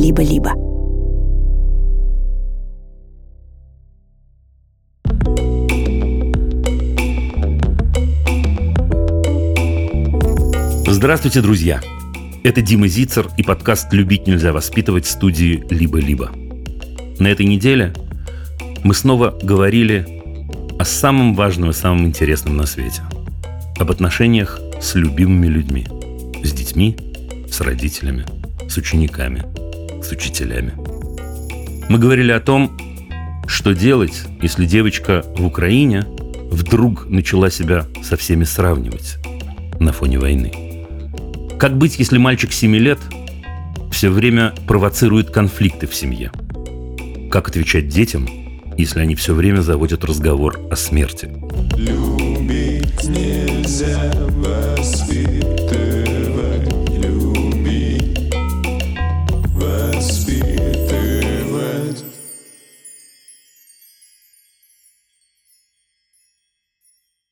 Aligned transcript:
«Либо-либо». 0.00 0.54
Здравствуйте, 10.86 11.42
друзья! 11.42 11.82
Это 12.42 12.62
Дима 12.62 12.88
Зицер 12.88 13.28
и 13.36 13.42
подкаст 13.42 13.92
«Любить 13.92 14.26
нельзя 14.26 14.54
воспитывать» 14.54 15.04
студии 15.04 15.62
«Либо-либо». 15.68 16.30
На 17.18 17.26
этой 17.26 17.44
неделе 17.44 17.92
мы 18.82 18.94
снова 18.94 19.38
говорили 19.42 20.06
о 20.78 20.86
самом 20.86 21.34
важном 21.34 21.70
и 21.70 21.74
самом 21.74 22.06
интересном 22.06 22.56
на 22.56 22.64
свете. 22.64 23.02
Об 23.78 23.90
отношениях 23.90 24.60
с 24.80 24.94
любимыми 24.94 25.48
людьми. 25.48 25.86
С 26.42 26.52
детьми, 26.52 26.96
с 27.50 27.60
родителями, 27.60 28.24
с 28.66 28.78
учениками, 28.78 29.44
с 30.10 30.12
учителями. 30.12 30.72
Мы 31.88 31.98
говорили 31.98 32.32
о 32.32 32.40
том, 32.40 32.76
что 33.46 33.74
делать, 33.74 34.22
если 34.42 34.66
девочка 34.66 35.24
в 35.36 35.46
Украине 35.46 36.04
вдруг 36.50 37.08
начала 37.08 37.50
себя 37.50 37.86
со 38.02 38.16
всеми 38.16 38.44
сравнивать 38.44 39.18
на 39.78 39.92
фоне 39.92 40.18
войны. 40.18 40.52
Как 41.58 41.76
быть, 41.76 41.98
если 41.98 42.18
мальчик 42.18 42.52
7 42.52 42.74
лет 42.76 42.98
все 43.92 44.10
время 44.10 44.52
провоцирует 44.66 45.30
конфликты 45.30 45.86
в 45.86 45.94
семье? 45.94 46.32
Как 47.30 47.48
отвечать 47.48 47.88
детям, 47.88 48.28
если 48.76 49.00
они 49.00 49.14
все 49.14 49.34
время 49.34 49.60
заводят 49.60 50.04
разговор 50.04 50.58
о 50.70 50.76
смерти? 50.76 51.28
Любить 51.76 53.04
нельзя 53.04 54.12
воспитывать, 54.30 55.89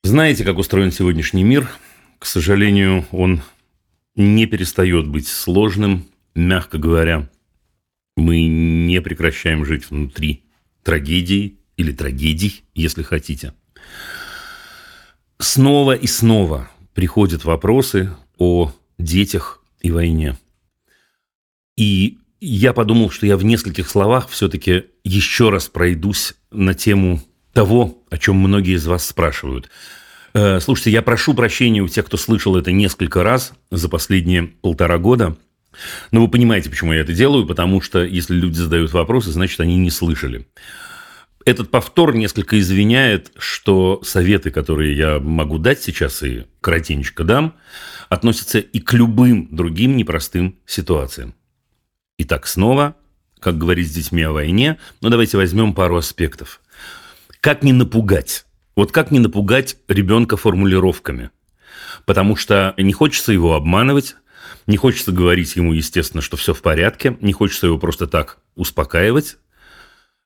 Знаете, 0.09 0.43
как 0.43 0.57
устроен 0.57 0.91
сегодняшний 0.91 1.45
мир? 1.45 1.69
К 2.19 2.25
сожалению, 2.25 3.05
он 3.11 3.43
не 4.15 4.47
перестает 4.47 5.07
быть 5.07 5.29
сложным, 5.29 6.07
мягко 6.35 6.79
говоря. 6.79 7.29
Мы 8.17 8.47
не 8.47 9.03
прекращаем 9.03 9.67
жить 9.67 9.91
внутри 9.91 10.45
трагедии 10.83 11.59
или 11.77 11.93
трагедий, 11.93 12.65
если 12.75 13.03
хотите. 13.03 13.53
Снова 15.41 15.93
и 15.93 16.07
снова 16.07 16.71
приходят 16.95 17.45
вопросы 17.45 18.09
о 18.39 18.73
детях 18.97 19.63
и 19.83 19.91
войне. 19.91 20.39
И 21.77 22.17
я 22.41 22.73
подумал, 22.73 23.11
что 23.11 23.27
я 23.27 23.37
в 23.37 23.45
нескольких 23.45 23.87
словах 23.91 24.31
все-таки 24.31 24.87
еще 25.05 25.51
раз 25.51 25.69
пройдусь 25.69 26.33
на 26.51 26.73
тему 26.73 27.21
того, 27.59 27.99
о 28.11 28.19
чем 28.19 28.37
многие 28.37 28.77
из 28.77 28.87
вас 28.87 29.07
спрашивают– 29.07 29.69
Э, 30.35 30.61
слушайте, 30.61 30.91
я 30.91 31.03
прошу 31.03 31.35
прощения 31.35 31.81
у 31.81 31.89
тех, 31.89 32.07
кто 32.07 32.17
слышал 32.17 32.57
это 32.57 32.71
несколько 32.71 33.23
раз 33.23 33.53
за 33.71 33.89
последние 33.89 34.45
полтора 34.45 34.99
года. 34.99 35.37
Но 36.11 36.23
вы 36.23 36.29
понимаете, 36.29 36.71
почему 36.71 36.93
я 36.93 37.01
это 37.01 37.13
делаю, 37.13 37.47
потому 37.47 37.81
что 37.81 38.05
если 38.05 38.35
люди 38.35 38.55
задают 38.55 38.93
вопросы, 38.93 39.31
значит, 39.31 39.61
они 39.61 39.77
не 39.77 39.91
слышали. 39.91 40.47
Этот 41.45 41.71
повтор 41.71 42.15
несколько 42.15 42.59
извиняет, 42.59 43.33
что 43.37 44.01
советы, 44.05 44.51
которые 44.51 44.97
я 44.97 45.19
могу 45.19 45.59
дать 45.59 45.83
сейчас 45.83 46.23
и 46.23 46.45
коротенько 46.61 47.25
дам, 47.25 47.55
относятся 48.09 48.59
и 48.59 48.81
к 48.81 48.93
любым 48.93 49.49
другим 49.51 49.97
непростым 49.97 50.59
ситуациям. 50.67 51.35
Итак, 52.19 52.47
снова, 52.47 52.97
как 53.41 53.57
говорить 53.57 53.89
с 53.89 53.95
детьми 53.95 54.23
о 54.23 54.33
войне, 54.33 54.79
но 55.01 55.09
давайте 55.09 55.37
возьмем 55.37 55.75
пару 55.75 55.97
аспектов. 55.97 56.61
Как 57.41 57.63
не 57.63 57.73
напугать 57.73 58.45
вот 58.79 58.93
как 58.93 59.11
не 59.11 59.19
напугать 59.19 59.77
ребенка 59.89 60.37
формулировками? 60.37 61.31
Потому 62.07 62.37
что 62.37 62.75
не 62.79 62.93
хочется 62.93 63.33
его 63.33 63.57
обманывать, 63.57 64.15
не 64.69 64.77
хочется 64.77 65.11
говорить 65.11 65.57
ему, 65.57 65.73
естественно, 65.73 66.23
что 66.23 66.37
все 66.37 66.55
в 66.55 66.63
порядке, 66.63 67.17
не 67.21 67.33
хочется 67.33 67.67
его 67.67 67.77
просто 67.77 68.07
так 68.07 68.39
успокаивать. 68.55 69.37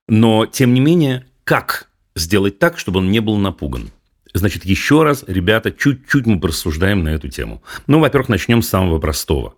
Но, 0.07 0.45
тем 0.45 0.75
не 0.75 0.81
менее, 0.81 1.25
как 1.43 1.89
сделать 2.15 2.59
так, 2.59 2.77
чтобы 2.77 2.99
он 2.99 3.09
не 3.09 3.21
был 3.21 3.37
напуган? 3.37 3.89
Значит, 4.35 4.65
еще 4.65 5.01
раз, 5.01 5.23
ребята, 5.25 5.71
чуть-чуть 5.71 6.27
мы 6.27 6.39
порассуждаем 6.39 7.03
на 7.03 7.09
эту 7.09 7.29
тему. 7.29 7.63
Ну, 7.87 8.01
во-первых, 8.01 8.29
начнем 8.29 8.61
с 8.61 8.69
самого 8.69 8.99
простого. 8.99 9.55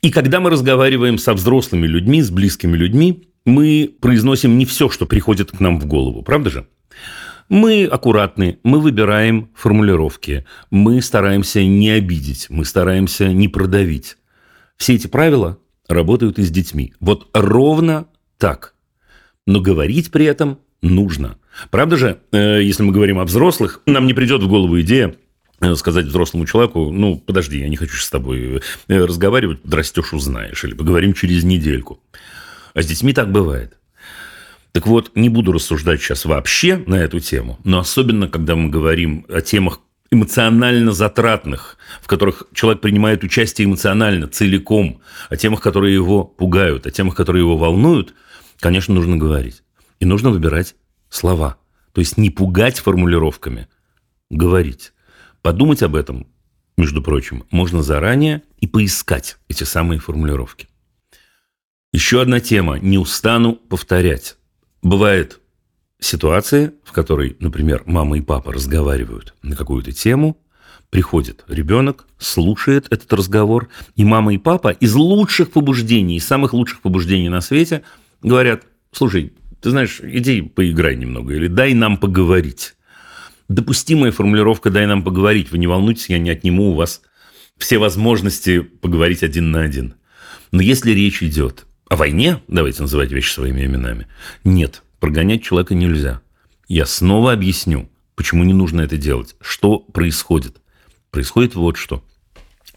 И 0.00 0.10
когда 0.10 0.40
мы 0.40 0.48
разговариваем 0.48 1.18
со 1.18 1.34
взрослыми 1.34 1.86
людьми, 1.86 2.22
с 2.22 2.30
близкими 2.30 2.74
людьми, 2.74 3.28
мы 3.44 3.94
произносим 4.00 4.58
не 4.58 4.64
все, 4.64 4.88
что 4.88 5.06
приходит 5.06 5.50
к 5.52 5.60
нам 5.60 5.80
в 5.80 5.86
голову, 5.86 6.22
правда 6.22 6.50
же? 6.50 6.66
Мы 7.48 7.84
аккуратны, 7.84 8.58
мы 8.62 8.80
выбираем 8.80 9.50
формулировки, 9.54 10.46
мы 10.70 11.02
стараемся 11.02 11.62
не 11.62 11.90
обидеть, 11.90 12.46
мы 12.48 12.64
стараемся 12.64 13.28
не 13.28 13.48
продавить. 13.48 14.16
Все 14.76 14.94
эти 14.94 15.06
правила 15.06 15.58
работают 15.88 16.38
и 16.38 16.42
с 16.42 16.50
детьми. 16.50 16.94
Вот 17.00 17.28
ровно 17.34 18.06
так. 18.38 18.74
Но 19.46 19.60
говорить 19.60 20.10
при 20.10 20.24
этом 20.26 20.58
нужно. 20.80 21.36
Правда 21.70 21.96
же, 21.96 22.20
э, 22.32 22.62
если 22.62 22.82
мы 22.82 22.92
говорим 22.92 23.18
о 23.18 23.24
взрослых, 23.24 23.82
нам 23.86 24.06
не 24.06 24.14
придет 24.14 24.42
в 24.42 24.48
голову 24.48 24.80
идея 24.80 25.14
э, 25.60 25.74
сказать 25.74 26.06
взрослому 26.06 26.46
человеку, 26.46 26.90
ну, 26.90 27.18
подожди, 27.18 27.58
я 27.58 27.68
не 27.68 27.76
хочу 27.76 27.96
с 27.96 28.08
тобой 28.08 28.62
э, 28.88 29.04
разговаривать, 29.04 29.58
растешь, 29.70 30.12
узнаешь, 30.12 30.64
или 30.64 30.74
поговорим 30.74 31.12
через 31.12 31.44
недельку. 31.44 32.00
А 32.74 32.82
с 32.82 32.86
детьми 32.86 33.12
так 33.12 33.30
бывает. 33.30 33.78
Так 34.72 34.86
вот, 34.86 35.12
не 35.14 35.28
буду 35.28 35.52
рассуждать 35.52 36.00
сейчас 36.00 36.24
вообще 36.24 36.76
на 36.86 36.94
эту 36.94 37.20
тему, 37.20 37.58
но 37.62 37.78
особенно, 37.78 38.28
когда 38.28 38.56
мы 38.56 38.70
говорим 38.70 39.26
о 39.28 39.42
темах 39.42 39.80
эмоционально 40.10 40.92
затратных, 40.92 41.76
в 42.00 42.06
которых 42.06 42.44
человек 42.54 42.80
принимает 42.80 43.22
участие 43.22 43.66
эмоционально, 43.66 44.28
целиком, 44.28 45.00
о 45.28 45.36
темах, 45.36 45.60
которые 45.60 45.94
его 45.94 46.24
пугают, 46.24 46.86
о 46.86 46.90
темах, 46.90 47.14
которые 47.14 47.42
его 47.42 47.56
волнуют, 47.56 48.14
конечно, 48.60 48.94
нужно 48.94 49.16
говорить. 49.16 49.62
И 50.00 50.04
нужно 50.04 50.30
выбирать 50.30 50.74
слова. 51.10 51.56
То 51.92 52.00
есть 52.00 52.16
не 52.16 52.30
пугать 52.30 52.78
формулировками, 52.78 53.68
говорить. 54.30 54.92
Подумать 55.42 55.82
об 55.82 55.96
этом, 55.96 56.26
между 56.76 57.02
прочим, 57.02 57.44
можно 57.50 57.82
заранее 57.82 58.42
и 58.58 58.66
поискать 58.66 59.38
эти 59.48 59.64
самые 59.64 60.00
формулировки. 60.00 60.68
Еще 61.92 62.22
одна 62.22 62.40
тема. 62.40 62.78
Не 62.78 62.96
устану 62.96 63.54
повторять. 63.54 64.36
Бывает 64.82 65.40
ситуация, 66.00 66.72
в 66.84 66.92
которой, 66.92 67.36
например, 67.38 67.82
мама 67.84 68.16
и 68.16 68.22
папа 68.22 68.50
разговаривают 68.50 69.34
на 69.42 69.56
какую-то 69.56 69.92
тему, 69.92 70.38
приходит 70.88 71.44
ребенок, 71.48 72.06
слушает 72.18 72.86
этот 72.90 73.12
разговор, 73.12 73.68
и 73.94 74.04
мама 74.04 74.32
и 74.32 74.38
папа 74.38 74.70
из 74.70 74.94
лучших 74.94 75.50
побуждений, 75.50 76.16
из 76.16 76.26
самых 76.26 76.54
лучших 76.54 76.80
побуждений 76.80 77.28
на 77.28 77.42
свете 77.42 77.82
говорят, 78.22 78.62
слушай, 78.90 79.34
ты 79.60 79.70
знаешь, 79.70 80.00
иди 80.02 80.40
поиграй 80.40 80.96
немного, 80.96 81.34
или 81.34 81.46
дай 81.46 81.74
нам 81.74 81.98
поговорить. 81.98 82.74
Допустимая 83.48 84.12
формулировка 84.12 84.70
«дай 84.70 84.86
нам 84.86 85.02
поговорить», 85.02 85.50
вы 85.50 85.58
не 85.58 85.66
волнуйтесь, 85.66 86.08
я 86.08 86.18
не 86.18 86.30
отниму 86.30 86.70
у 86.70 86.74
вас 86.74 87.02
все 87.58 87.76
возможности 87.76 88.60
поговорить 88.60 89.22
один 89.22 89.50
на 89.50 89.60
один. 89.60 89.94
Но 90.52 90.62
если 90.62 90.92
речь 90.92 91.22
идет 91.22 91.66
о 91.92 91.96
войне, 91.96 92.40
давайте 92.48 92.80
называть 92.80 93.12
вещи 93.12 93.34
своими 93.34 93.66
именами, 93.66 94.06
нет, 94.44 94.82
прогонять 94.98 95.42
человека 95.42 95.74
нельзя. 95.74 96.22
Я 96.66 96.86
снова 96.86 97.34
объясню, 97.34 97.90
почему 98.14 98.44
не 98.44 98.54
нужно 98.54 98.80
это 98.80 98.96
делать. 98.96 99.36
Что 99.42 99.78
происходит? 99.78 100.62
Происходит 101.10 101.54
вот 101.54 101.76
что. 101.76 102.02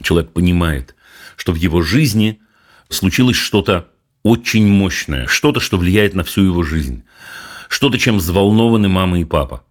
Человек 0.04 0.34
понимает, 0.34 0.96
что 1.38 1.54
в 1.54 1.56
его 1.56 1.82
жизни 1.82 2.42
случилось 2.90 3.38
что-то 3.38 3.88
очень 4.24 4.68
мощное, 4.68 5.28
что-то, 5.28 5.62
что 5.62 5.78
влияет 5.78 6.14
на 6.14 6.26
всю 6.26 6.44
его 6.44 6.64
жизнь, 6.64 7.04
что-то, 7.70 7.98
чем 7.98 8.18
взволнованы 8.18 8.90
мама 8.90 9.22
и 9.22 9.24
папа. 9.24 9.64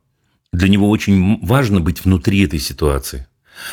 Для 0.54 0.70
него 0.70 0.88
очень 0.88 1.44
важно 1.44 1.82
быть 1.82 2.02
внутри 2.02 2.44
этой 2.44 2.60
ситуации. 2.60 3.26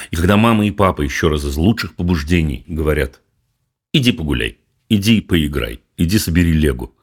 И 0.09 0.17
когда 0.17 0.35
мама 0.35 0.67
и 0.67 0.71
папа 0.71 1.01
еще 1.01 1.29
раз 1.29 1.45
из 1.45 1.55
лучших 1.55 1.95
побуждений 1.95 2.65
говорят, 2.67 3.21
иди 3.93 4.11
погуляй, 4.11 4.57
иди 4.91 5.21
поиграй, 5.21 5.79
иди 5.97 6.19
собери 6.19 6.51
легу. 6.51 6.93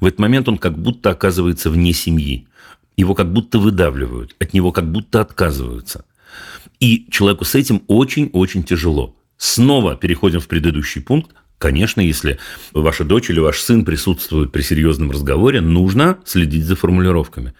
В 0.00 0.06
этот 0.06 0.18
момент 0.18 0.48
он 0.48 0.58
как 0.58 0.76
будто 0.76 1.10
оказывается 1.10 1.70
вне 1.70 1.92
семьи. 1.92 2.48
Его 2.96 3.14
как 3.14 3.32
будто 3.32 3.58
выдавливают, 3.58 4.34
от 4.40 4.52
него 4.52 4.72
как 4.72 4.90
будто 4.90 5.20
отказываются. 5.20 6.04
И 6.80 7.06
человеку 7.10 7.44
с 7.44 7.54
этим 7.54 7.82
очень-очень 7.86 8.64
тяжело. 8.64 9.16
Снова 9.36 9.96
переходим 9.96 10.40
в 10.40 10.48
предыдущий 10.48 11.00
пункт. 11.00 11.34
Конечно, 11.58 12.00
если 12.00 12.38
ваша 12.72 13.04
дочь 13.04 13.30
или 13.30 13.38
ваш 13.38 13.60
сын 13.60 13.84
присутствуют 13.84 14.50
при 14.50 14.62
серьезном 14.62 15.10
разговоре, 15.12 15.60
нужно 15.60 16.18
следить 16.24 16.64
за 16.64 16.74
формулировками. 16.74 17.54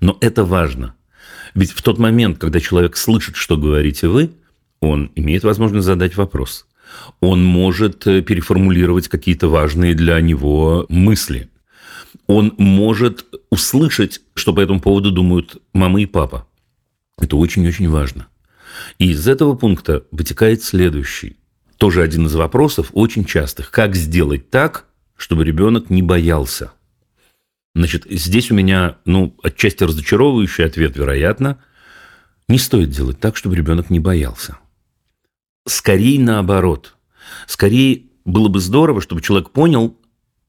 Но 0.00 0.18
это 0.20 0.44
важно. 0.44 0.94
Ведь 1.54 1.70
в 1.70 1.82
тот 1.82 1.98
момент, 1.98 2.38
когда 2.38 2.58
человек 2.58 2.96
слышит, 2.96 3.36
что 3.36 3.56
говорите 3.56 4.08
вы, 4.08 4.32
он 4.80 5.12
имеет 5.14 5.44
возможность 5.44 5.86
задать 5.86 6.16
вопрос– 6.16 6.66
Он 7.20 7.44
может 7.44 8.06
э, 8.06 8.22
переформулировать 8.22 9.08
какие-то 9.08 9.48
важные 9.48 9.94
для 9.94 10.20
него 10.20 10.86
мысли. 10.88 11.48
Он 12.26 12.54
может 12.58 13.26
услышать, 13.50 14.20
что 14.34 14.52
по 14.52 14.60
этому 14.60 14.80
поводу 14.80 15.10
думают 15.10 15.56
мама 15.72 16.00
и 16.00 16.06
папа. 16.06 16.46
Это 17.18 17.36
очень-очень 17.36 17.88
важно. 17.88 18.28
И 18.98 19.10
из 19.10 19.28
этого 19.28 19.54
пункта 19.54 20.04
вытекает 20.10 20.62
следующий. 20.62 21.36
Тоже 21.76 22.02
один 22.02 22.26
из 22.26 22.34
вопросов, 22.34 22.90
очень 22.92 23.24
частых. 23.24 23.70
Как 23.70 23.96
сделать 23.96 24.50
так, 24.50 24.86
чтобы 25.16 25.44
ребенок 25.44 25.90
не 25.90 26.02
боялся? 26.02 26.72
Значит, 27.74 28.06
здесь 28.10 28.50
у 28.50 28.54
меня, 28.54 28.96
ну, 29.04 29.36
отчасти 29.42 29.84
разочаровывающий 29.84 30.64
ответ, 30.64 30.96
вероятно. 30.96 31.58
Не 32.48 32.58
стоит 32.58 32.90
делать 32.90 33.20
так, 33.20 33.36
чтобы 33.36 33.54
ребенок 33.56 33.90
не 33.90 34.00
боялся. 34.00 34.58
Скорее 35.66 36.20
наоборот. 36.20 36.96
Скорее 37.46 38.04
было 38.24 38.48
бы 38.48 38.60
здорово, 38.60 39.00
чтобы 39.00 39.20
человек 39.20 39.50
понял, 39.50 39.96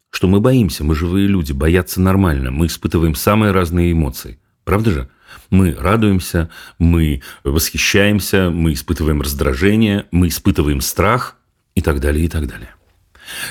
что 0.09 0.27
мы 0.27 0.39
боимся, 0.39 0.83
мы 0.83 0.93
живые 0.95 1.27
люди, 1.27 1.51
бояться 1.51 2.01
нормально, 2.01 2.51
мы 2.51 2.67
испытываем 2.67 3.15
самые 3.15 3.51
разные 3.51 3.91
эмоции. 3.91 4.39
Правда 4.63 4.91
же? 4.91 5.09
Мы 5.49 5.73
радуемся, 5.73 6.49
мы 6.77 7.21
восхищаемся, 7.43 8.49
мы 8.49 8.73
испытываем 8.73 9.21
раздражение, 9.21 10.05
мы 10.11 10.27
испытываем 10.27 10.81
страх 10.81 11.37
и 11.75 11.81
так 11.81 12.01
далее, 12.01 12.25
и 12.25 12.27
так 12.27 12.47
далее. 12.47 12.75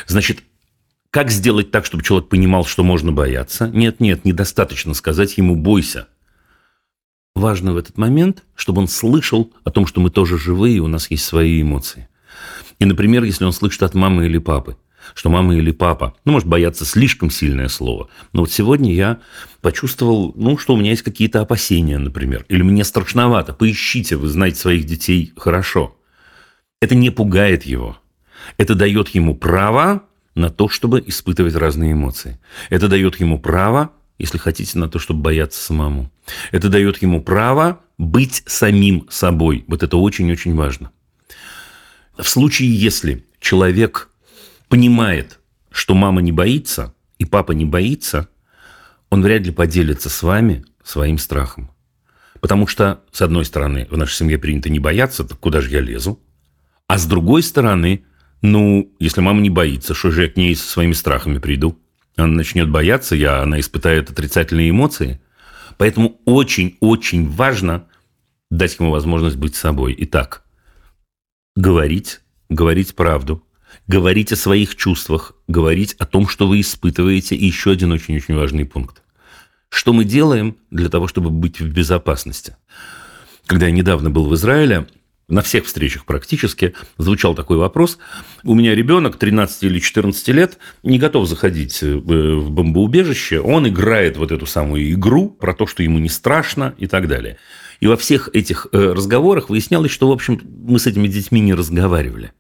Значит, 0.07 0.41
как 1.11 1.31
сделать 1.31 1.71
так, 1.71 1.87
чтобы 1.87 2.05
человек 2.05 2.29
понимал, 2.29 2.65
что 2.65 2.85
можно 2.85 3.11
бояться? 3.11 3.69
Нет, 3.69 4.01
нет, 4.01 4.25
недостаточно 4.25 4.95
сказать 4.95 5.37
ему 5.39 5.57
«бойся». 5.57 6.07
Важно 7.35 7.73
в 7.73 7.77
этот 7.77 7.97
момент, 7.97 8.45
чтобы 8.55 8.81
он 8.81 8.89
слышал 8.89 9.53
о 9.65 9.71
том, 9.71 9.87
что 9.87 10.01
мы 10.01 10.11
тоже 10.11 10.39
живые, 10.39 10.77
и 10.77 10.81
у 10.81 10.89
нас 10.89 11.11
есть 11.11 11.25
свои 11.25 11.63
эмоции. 11.63 12.09
И, 12.79 12.85
например, 12.85 13.25
если 13.25 13.45
он 13.45 13.53
слышит 13.53 13.83
от 13.83 13.95
мамы 13.95 14.27
или 14.27 14.39
папы– 14.39 14.77
что 15.15 15.31
мама 15.31 15.55
или 15.55 15.71
папа, 15.71 16.15
ну, 16.25 16.33
может, 16.33 16.49
бояться 16.49 16.85
слишком 16.85 17.31
сильное 17.31 17.69
слово. 17.69 18.09
Но 18.33 18.41
вот 18.41 18.53
сегодня 18.53 18.93
я 18.93 19.21
почувствовал, 19.61 20.33
ну, 20.37 20.59
что 20.59 20.75
у 20.75 20.77
меня 20.77 20.91
есть 20.91 21.03
какие-то 21.03 21.41
опасения, 21.41 21.99
например, 21.99 22.45
или 22.49 22.63
мне 22.63 22.85
страшновато. 22.85 23.53
Поищите, 23.53 24.17
вы 24.17 24.29
знаете 24.29 24.59
своих 24.59 24.85
детей 24.85 25.33
хорошо. 25.37 25.97
Это 26.81 26.95
не 26.95 27.11
пугает 27.11 27.65
его. 27.65 27.99
Это 28.57 28.75
дает 28.75 29.09
ему 29.09 29.35
право 29.35 30.05
на 30.35 30.51
то, 30.51 30.69
чтобы 30.69 31.03
испытывать 31.07 31.55
разные 31.55 31.93
эмоции. 31.93 32.39
Это 32.71 32.89
дает 32.89 33.21
ему 33.21 33.39
право, 33.39 33.91
если 34.21 34.37
хотите, 34.37 34.79
на 34.79 34.89
то, 34.89 34.99
чтобы 34.99 35.23
бояться 35.23 35.61
самому. 35.61 36.13
Это 36.53 36.69
дает 36.69 37.01
ему 37.01 37.23
право 37.23 37.81
быть 37.97 38.43
самим 38.47 39.09
собой. 39.11 39.65
Вот 39.67 39.83
это 39.83 39.97
очень-очень 39.97 40.55
важно. 40.55 40.91
В 42.19 42.29
случае, 42.29 42.75
если 42.75 43.25
человек 43.41 44.11
понимает, 44.69 45.41
что 45.71 45.95
мама 45.95 46.21
не 46.21 46.33
боится 46.33 46.95
и 47.19 47.25
папа 47.25 47.53
не 47.53 47.65
боится, 47.65 48.29
он 49.09 49.23
вряд 49.23 49.43
ли 49.43 49.53
поделится 49.53 50.11
с 50.11 50.23
вами 50.23 50.67
своим 50.85 51.17
страхом. 51.17 51.71
Потому 52.41 52.67
что, 52.67 53.03
с 53.13 53.23
одной 53.23 53.47
стороны, 53.47 53.89
в 53.91 53.97
нашей 53.97 54.17
семье 54.17 54.39
принято 54.39 54.69
не 54.69 54.79
бояться, 54.81 55.25
так 55.25 55.39
куда 55.39 55.63
же 55.63 55.71
я 55.71 55.81
лезу? 55.81 56.21
А 56.89 56.99
с 56.99 57.07
другой 57.07 57.43
стороны, 57.43 58.05
ну, 58.43 58.93
если 58.99 59.23
мама 59.23 59.41
не 59.41 59.51
боится, 59.51 59.95
что 59.95 60.11
же 60.11 60.25
я 60.25 60.29
к 60.29 60.37
ней 60.37 60.55
со 60.55 60.69
своими 60.69 60.93
страхами 60.93 61.39
приду? 61.39 61.79
Она 62.21 62.35
начнет 62.35 62.71
бояться, 62.71 63.17
я, 63.17 63.43
она 63.43 63.61
испытает 63.61 64.11
отрицательные 64.11 64.71
эмоции. 64.71 65.21
Поэтому 65.79 66.21
очень-очень 66.25 67.29
важно 67.29 67.87
дать 68.51 68.79
ему 68.79 68.91
возможность 68.91 69.37
быть 69.37 69.55
собой. 69.55 69.95
Итак, 69.99 70.45
говорить, 71.57 72.21
говорить 72.49 72.95
правду, 72.95 73.43
говорить 73.87 74.33
о 74.33 74.37
своих 74.37 74.77
чувствах, 74.77 75.33
говорить 75.49 75.95
о 75.95 76.07
том, 76.07 76.29
что 76.29 76.47
вы 76.47 76.61
испытываете. 76.61 77.37
И 77.37 77.47
еще 77.47 77.73
один 77.73 77.93
очень-очень 77.93 78.35
важный 78.35 78.67
пункт. 78.67 79.03
Что 79.71 79.93
мы 79.93 80.05
делаем 80.05 80.57
для 80.71 80.89
того, 80.89 81.07
чтобы 81.09 81.31
быть 81.31 81.61
в 81.61 81.73
безопасности? 81.73 82.57
Когда 83.47 83.67
я 83.67 83.73
недавно 83.73 84.11
был 84.11 84.29
в 84.29 84.35
Израиле, 84.35 84.87
на 85.31 85.43
всех 85.43 85.65
встречах 85.65 86.05
практически 86.05 86.75
звучал 86.99 87.35
такой 87.35 87.57
вопрос. 87.57 87.99
У 88.43 88.55
меня 88.55 88.75
ребенок 88.75 89.17
13 89.17 89.63
или 89.65 89.79
14 89.79 90.29
лет 90.29 90.59
не 90.83 90.99
готов 90.99 91.29
заходить 91.29 91.83
э, 91.83 91.95
в 91.95 92.51
бомбоубежище. 92.51 93.41
Он 93.41 93.69
играет 93.69 94.17
вот 94.17 94.33
эту 94.33 94.47
самую 94.47 94.93
игру 94.93 95.31
про 95.31 95.55
то, 95.55 95.67
что 95.67 95.83
ему 95.83 95.99
не 95.99 96.09
страшно 96.09 96.75
и 96.79 96.87
так 96.87 97.09
далее. 97.09 97.39
И 97.81 97.87
во 97.87 97.97
всех 97.97 98.29
этих 98.35 98.67
э, 98.73 98.93
разговорах 98.93 99.49
выяснялось, 99.49 99.91
что, 99.91 100.09
в 100.09 100.13
общем, 100.13 100.41
мы 100.45 100.79
с 100.79 100.87
этими 100.87 101.09
детьми 101.09 101.41
не 101.41 101.55
разговаривали. 101.55 102.33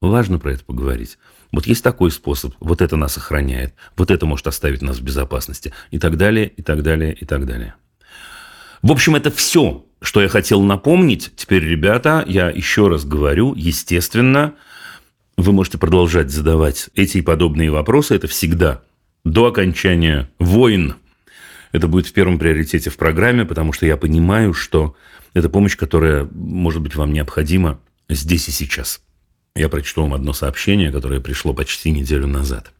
Важно 0.00 0.38
про 0.38 0.52
это 0.52 0.64
поговорить. 0.64 1.18
Вот 1.52 1.66
есть 1.66 1.82
такой 1.82 2.10
способ, 2.10 2.54
вот 2.60 2.80
это 2.80 2.96
нас 2.96 3.16
охраняет, 3.16 3.74
вот 3.96 4.10
это 4.10 4.24
может 4.24 4.46
оставить 4.46 4.82
нас 4.82 4.98
в 4.98 5.02
безопасности, 5.02 5.72
и 5.90 5.98
так 5.98 6.16
далее, 6.16 6.48
и 6.48 6.62
так 6.62 6.82
далее, 6.82 7.12
и 7.12 7.24
так 7.24 7.44
далее. 7.44 7.74
В 8.82 8.92
общем, 8.92 9.16
это 9.16 9.30
все, 9.30 9.84
что 10.02 10.22
я 10.22 10.28
хотел 10.28 10.62
напомнить. 10.62 11.32
Теперь, 11.36 11.64
ребята, 11.64 12.24
я 12.26 12.50
еще 12.50 12.88
раз 12.88 13.04
говорю, 13.04 13.54
естественно, 13.54 14.54
вы 15.36 15.52
можете 15.52 15.78
продолжать 15.78 16.30
задавать 16.30 16.90
эти 16.94 17.18
и 17.18 17.22
подобные 17.22 17.70
вопросы. 17.70 18.14
Это 18.14 18.26
всегда 18.26 18.82
до 19.24 19.46
окончания 19.46 20.30
войн. 20.38 20.96
Это 21.72 21.86
будет 21.86 22.06
в 22.06 22.12
первом 22.12 22.38
приоритете 22.38 22.90
в 22.90 22.96
программе, 22.96 23.44
потому 23.44 23.72
что 23.72 23.86
я 23.86 23.96
понимаю, 23.96 24.54
что 24.54 24.96
это 25.34 25.48
помощь, 25.48 25.76
которая 25.76 26.28
может 26.32 26.82
быть 26.82 26.96
вам 26.96 27.12
необходима 27.12 27.78
здесь 28.08 28.48
и 28.48 28.52
сейчас. 28.52 29.00
Я 29.54 29.68
прочту 29.68 30.02
вам 30.02 30.14
одно 30.14 30.32
сообщение, 30.32 30.90
которое 30.90 31.20
пришло 31.20 31.52
почти 31.52 31.90
неделю 31.90 32.26
назад. 32.26 32.72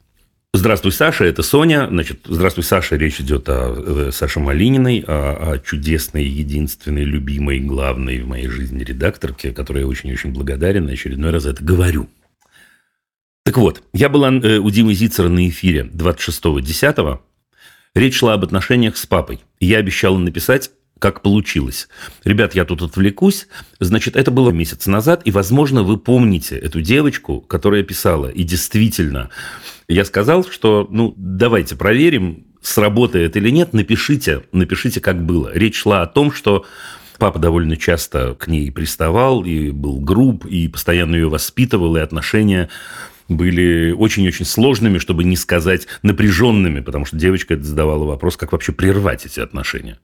Здравствуй, 0.53 0.91
Саша, 0.91 1.25
это 1.27 1.45
Соня. 1.45 1.87
Значит, 1.89 2.23
здравствуй, 2.25 2.65
Саша. 2.65 2.97
Речь 2.97 3.21
идет 3.21 3.49
о 3.49 3.73
э, 3.73 4.11
Саше 4.13 4.41
Малининой, 4.41 5.05
о, 5.07 5.53
о 5.53 5.59
чудесной, 5.61 6.25
единственной, 6.25 7.05
любимой, 7.05 7.61
главной 7.61 8.21
в 8.21 8.27
моей 8.27 8.49
жизни 8.49 8.83
редакторке, 8.83 9.53
которой 9.53 9.81
я 9.81 9.87
очень-очень 9.87 10.33
благодарен. 10.33 10.89
И 10.89 10.93
очередной 10.95 11.31
раз 11.31 11.47
это 11.47 11.63
говорю. 11.63 12.09
Так 13.45 13.59
вот, 13.59 13.85
я 13.93 14.09
была 14.09 14.33
э, 14.33 14.59
у 14.59 14.69
Димы 14.71 14.93
Зицера 14.95 15.29
на 15.29 15.49
эфире 15.49 15.89
26.10. 15.95 17.21
Речь 17.95 18.17
шла 18.17 18.35
об 18.35 18.43
отношениях 18.43 18.97
с 18.97 19.07
папой. 19.07 19.41
Я 19.61 19.79
обещала 19.79 20.19
написать 20.19 20.73
как 21.01 21.23
получилось. 21.23 21.89
Ребят, 22.25 22.55
я 22.55 22.65
тут 22.65 22.83
отвлекусь. 22.83 23.49
Значит, 23.81 24.15
это 24.15 24.31
было 24.31 24.51
месяц 24.51 24.87
назад, 24.87 25.23
и, 25.25 25.33
возможно, 25.33 25.83
вы 25.83 25.97
помните 25.97 26.57
эту 26.57 26.81
девочку, 26.81 27.41
которая 27.41 27.83
писала. 27.83 28.29
И 28.29 28.45
действительно, 28.45 29.31
я 29.89 30.05
сказал, 30.05 30.45
что, 30.45 30.87
ну, 30.91 31.15
давайте 31.17 31.75
проверим, 31.75 32.47
сработает 32.63 33.37
или 33.37 33.51
нет, 33.51 33.73
напишите, 33.73 34.43
напишите, 34.53 35.01
как 35.01 35.25
было. 35.25 35.51
Речь 35.53 35.77
шла 35.77 36.03
о 36.03 36.07
том, 36.07 36.31
что 36.31 36.67
папа 37.19 37.39
довольно 37.39 37.77
часто 37.77 38.35
к 38.35 38.47
ней 38.47 38.71
приставал, 38.71 39.45
и 39.45 39.71
был 39.71 40.01
груб, 40.01 40.45
и 40.45 40.69
постоянно 40.69 41.17
ее 41.17 41.29
воспитывал, 41.29 41.97
и 41.97 42.01
отношения 42.01 42.69
были 43.29 43.93
очень-очень 43.93 44.45
сложными, 44.45 44.99
чтобы 44.99 45.25
не 45.25 45.37
сказать 45.37 45.87
напряженными, 46.03 46.81
потому 46.81 47.07
что 47.07 47.17
девочка 47.17 47.57
задавала 47.57 48.05
вопрос, 48.05 48.37
как 48.37 48.53
вообще 48.53 48.73
прервать 48.73 49.25
эти 49.25 49.41
отношения. 49.41 49.99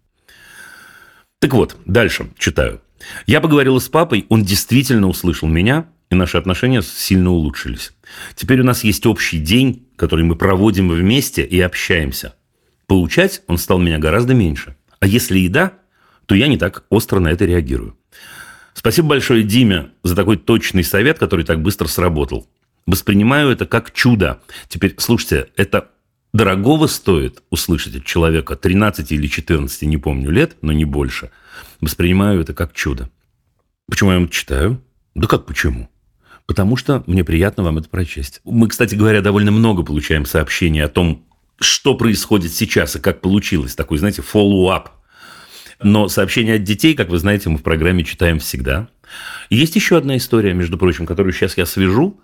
Так 1.41 1.53
вот, 1.53 1.77
дальше 1.85 2.31
читаю. 2.39 2.81
Я 3.27 3.41
поговорила 3.41 3.79
с 3.79 3.89
папой, 3.89 4.25
он 4.31 4.43
действительно 4.43 5.09
услышал 5.09 5.49
меня, 5.49 5.87
и 6.11 6.15
наши 6.15 6.39
отношения 6.39 6.83
сильно 6.83 7.31
улучшились. 7.31 7.93
Теперь 8.35 8.61
у 8.61 8.65
нас 8.65 8.85
есть 8.85 9.05
общий 9.07 9.39
день, 9.39 9.87
который 9.97 10.25
мы 10.25 10.37
проводим 10.37 10.89
вместе 10.89 11.43
и 11.43 11.61
общаемся. 11.61 12.35
Получать 12.87 13.43
он 13.49 13.59
стал 13.59 13.79
меня 13.79 13.99
гораздо 13.99 14.33
меньше. 14.33 14.77
А 15.01 15.07
если 15.07 15.39
и 15.41 15.49
да, 15.49 15.75
то 16.27 16.35
я 16.35 16.47
не 16.49 16.57
так 16.57 16.85
остро 16.89 17.21
на 17.21 17.29
это 17.29 17.45
реагирую. 17.45 17.99
Спасибо 18.73 19.09
большое 19.09 19.43
Диме 19.43 19.91
за 20.03 20.15
такой 20.15 20.37
точный 20.37 20.85
совет, 20.85 21.19
который 21.19 21.45
так 21.45 21.61
быстро 21.61 21.87
сработал. 21.87 22.49
Воспринимаю 22.87 23.51
это 23.51 23.67
как 23.67 23.93
чудо. 23.93 24.41
Теперь, 24.69 24.95
слушайте, 24.99 25.49
это 25.57 25.91
дорогого 26.37 26.87
стоит 26.87 27.43
услышать 27.51 27.97
от 27.97 28.05
человека 28.05 28.57
13 28.57 29.11
или 29.13 29.27
14, 29.27 29.83
не 29.83 29.97
помню 29.97 30.31
лет, 30.31 30.57
но 30.63 30.73
не 30.73 30.85
больше. 30.85 31.31
Воспринимаю 31.81 32.41
это 32.41 32.55
как 32.55 32.73
чудо. 32.73 33.11
Почему 33.89 34.11
я 34.13 34.19
вам 34.19 34.29
читаю? 34.29 34.83
Да 35.15 35.27
как 35.27 35.47
почему? 35.47 35.89
Потому 36.47 36.77
что 36.77 37.03
мне 37.07 37.25
приятно 37.25 37.65
вам 37.65 37.79
это 37.79 37.89
прочесть. 37.89 38.41
Мы, 38.45 38.69
кстати 38.69 38.95
говоря, 38.95 39.21
довольно 39.21 39.51
много 39.51 39.83
получаем 39.83 40.27
сообщений 40.27 40.85
о 40.85 40.89
том, 40.89 41.27
что 41.59 41.95
происходит 41.95 42.53
сейчас 42.53 42.97
и 42.97 43.01
как 43.01 43.21
получилось. 43.21 43.75
Такой, 43.75 43.99
знаете, 43.99 44.23
follow-up. 44.23 44.89
Но 45.83 46.09
сообщения 46.09 46.55
от 46.55 46.63
детей, 46.63 46.95
как 46.95 47.09
вы 47.09 47.19
знаете, 47.19 47.49
мы 47.49 47.59
в 47.59 47.63
программе 47.63 48.05
читаем 48.05 48.39
всегда. 48.39 48.89
Есть 49.51 49.75
еще 49.75 49.97
одна 49.97 50.17
история, 50.17 50.55
между 50.55 50.79
прочим, 50.79 51.07
которую 51.07 51.33
сейчас 51.33 51.57
я 51.57 51.67
свяжу 51.67 52.21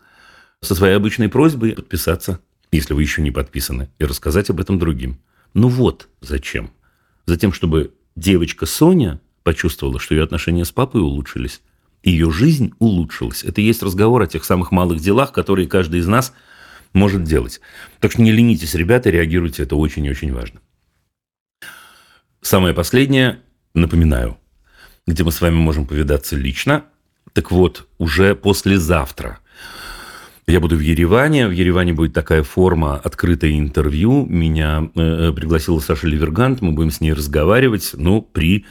со 0.60 0.74
своей 0.74 0.94
обычной 0.94 1.28
просьбой 1.28 1.72
подписаться 1.72 2.40
если 2.72 2.94
вы 2.94 3.02
еще 3.02 3.22
не 3.22 3.30
подписаны, 3.30 3.90
и 3.98 4.04
рассказать 4.04 4.50
об 4.50 4.60
этом 4.60 4.78
другим. 4.78 5.18
Ну 5.54 5.68
вот 5.68 6.08
зачем. 6.20 6.72
Затем, 7.26 7.52
чтобы 7.52 7.94
девочка 8.16 8.66
Соня 8.66 9.20
почувствовала, 9.44 10.00
что 10.00 10.14
ее 10.14 10.24
отношения 10.24 10.64
с 10.64 10.72
папой 10.72 11.02
улучшились, 11.02 11.60
ее 12.02 12.30
жизнь 12.30 12.72
улучшилась. 12.78 13.44
Это 13.44 13.60
и 13.60 13.64
есть 13.64 13.82
разговор 13.82 14.22
о 14.22 14.26
тех 14.26 14.44
самых 14.44 14.72
малых 14.72 15.00
делах, 15.00 15.32
которые 15.32 15.68
каждый 15.68 16.00
из 16.00 16.08
нас 16.08 16.32
может 16.92 17.22
делать. 17.22 17.60
Так 18.00 18.12
что 18.12 18.22
не 18.22 18.32
ленитесь, 18.32 18.74
ребята, 18.74 19.10
реагируйте, 19.10 19.62
это 19.62 19.76
очень 19.76 20.04
и 20.06 20.10
очень 20.10 20.32
важно. 20.32 20.60
Самое 22.40 22.74
последнее, 22.74 23.40
напоминаю, 23.74 24.38
где 25.06 25.22
мы 25.22 25.30
с 25.30 25.40
вами 25.40 25.54
можем 25.54 25.86
повидаться 25.86 26.36
лично. 26.36 26.84
Так 27.34 27.50
вот, 27.50 27.88
уже 27.98 28.34
послезавтра 28.34 29.38
я 30.46 30.60
буду 30.60 30.76
в 30.76 30.80
Ереване. 30.80 31.46
В 31.46 31.52
Ереване 31.52 31.92
будет 31.92 32.12
такая 32.12 32.42
форма 32.42 32.96
открытое 32.96 33.58
интервью. 33.58 34.26
Меня 34.26 34.90
э, 34.94 35.28
э 35.28 35.32
пригласила 35.32 35.78
Саша 35.80 36.06
Ливергант. 36.08 36.60
Мы 36.60 36.72
будем 36.72 36.90
с 36.90 37.00
ней 37.00 37.12
разговаривать, 37.12 37.90
ну, 37.94 38.22
при 38.22 38.66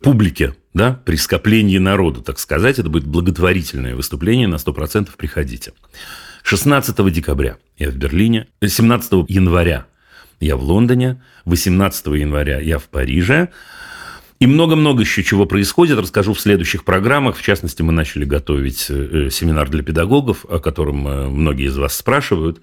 публике, 0.00 0.54
да, 0.74 1.00
при 1.04 1.16
скоплении 1.16 1.78
народу, 1.78 2.22
так 2.22 2.38
сказать. 2.38 2.78
Это 2.78 2.88
будет 2.88 3.06
благотворительное 3.06 3.96
выступление, 3.96 4.46
на 4.46 4.56
100% 4.56 5.08
приходите. 5.16 5.72
16 6.44 7.12
декабря 7.12 7.58
я 7.76 7.90
в 7.90 7.96
Берлине, 7.96 8.46
17 8.64 9.28
января 9.28 9.86
я 10.40 10.56
в 10.56 10.62
Лондоне, 10.62 11.20
18 11.44 12.06
января 12.06 12.60
я 12.60 12.78
в 12.78 12.84
Париже, 12.84 13.48
и 14.40 14.46
много-много 14.46 15.02
еще 15.02 15.24
чего 15.24 15.46
происходит, 15.46 15.98
расскажу 15.98 16.32
в 16.32 16.40
следующих 16.40 16.84
программах. 16.84 17.36
В 17.36 17.42
частности, 17.42 17.82
мы 17.82 17.92
начали 17.92 18.24
готовить 18.24 18.86
э, 18.88 19.30
семинар 19.30 19.68
для 19.68 19.82
педагогов, 19.82 20.44
о 20.48 20.60
котором 20.60 21.08
э, 21.08 21.28
многие 21.28 21.66
из 21.66 21.76
вас 21.76 21.96
спрашивают. 21.96 22.60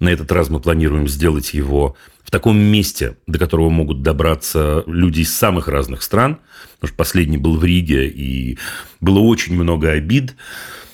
На 0.00 0.10
этот 0.10 0.30
раз 0.30 0.50
мы 0.50 0.60
планируем 0.60 1.08
сделать 1.08 1.54
его 1.54 1.96
в 2.22 2.30
таком 2.30 2.58
месте, 2.58 3.16
до 3.26 3.38
которого 3.38 3.70
могут 3.70 4.02
добраться 4.02 4.84
люди 4.86 5.20
из 5.20 5.34
самых 5.34 5.66
разных 5.66 6.02
стран. 6.02 6.40
Потому 6.74 6.88
что 6.88 6.96
последний 6.96 7.38
был 7.38 7.56
в 7.56 7.64
Риге, 7.64 8.06
и 8.06 8.58
было 9.00 9.20
очень 9.20 9.54
много 9.54 9.92
обид 9.92 10.36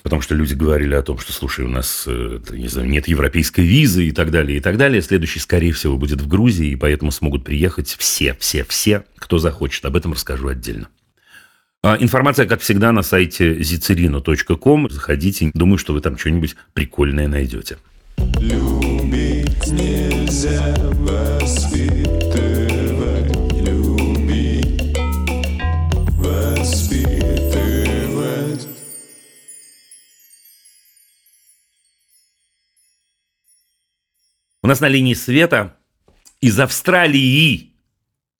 потому 0.05 0.21
что 0.21 0.35
люди 0.35 0.53
говорили 0.55 0.95
о 0.95 1.03
том, 1.03 1.19
что, 1.19 1.33
слушай, 1.33 1.65
у 1.65 1.69
нас 1.69 2.05
э, 2.07 2.39
не 2.51 2.69
знаю, 2.69 2.89
нет 2.89 3.09
европейской 3.09 3.63
визы 3.63 4.07
и 4.07 4.13
так 4.13 4.31
далее, 4.31 4.59
и 4.59 4.61
так 4.61 4.77
далее. 4.77 5.01
Следующий, 5.01 5.41
скорее 5.41 5.73
всего, 5.73 5.97
будет 5.97 6.21
в 6.21 6.29
Грузии, 6.29 6.69
и 6.69 6.77
поэтому 6.77 7.11
смогут 7.11 7.43
приехать 7.43 7.97
все, 7.99 8.37
все, 8.39 8.65
все, 8.65 9.05
кто 9.17 9.39
захочет. 9.39 9.85
Об 9.87 9.97
этом 9.97 10.13
расскажу 10.13 10.49
отдельно. 10.49 10.89
А 11.83 11.97
информация, 11.99 12.47
как 12.47 12.61
всегда, 12.61 12.93
на 12.93 13.03
сайте 13.03 13.55
zicerino.com. 13.55 14.91
Заходите. 14.91 15.51
Думаю, 15.55 15.79
что 15.79 15.95
вы 15.95 16.03
там 16.03 16.19
что-нибудь 16.19 16.55
прикольное 16.75 17.27
найдете. 17.27 17.79
Любить 18.39 19.67
нельзя 19.67 20.75
У 34.65 34.67
нас 34.67 34.81
на 34.81 34.89
линии 34.89 35.13
Света 35.13 35.77
из 36.41 36.59
Австралии. 36.59 37.75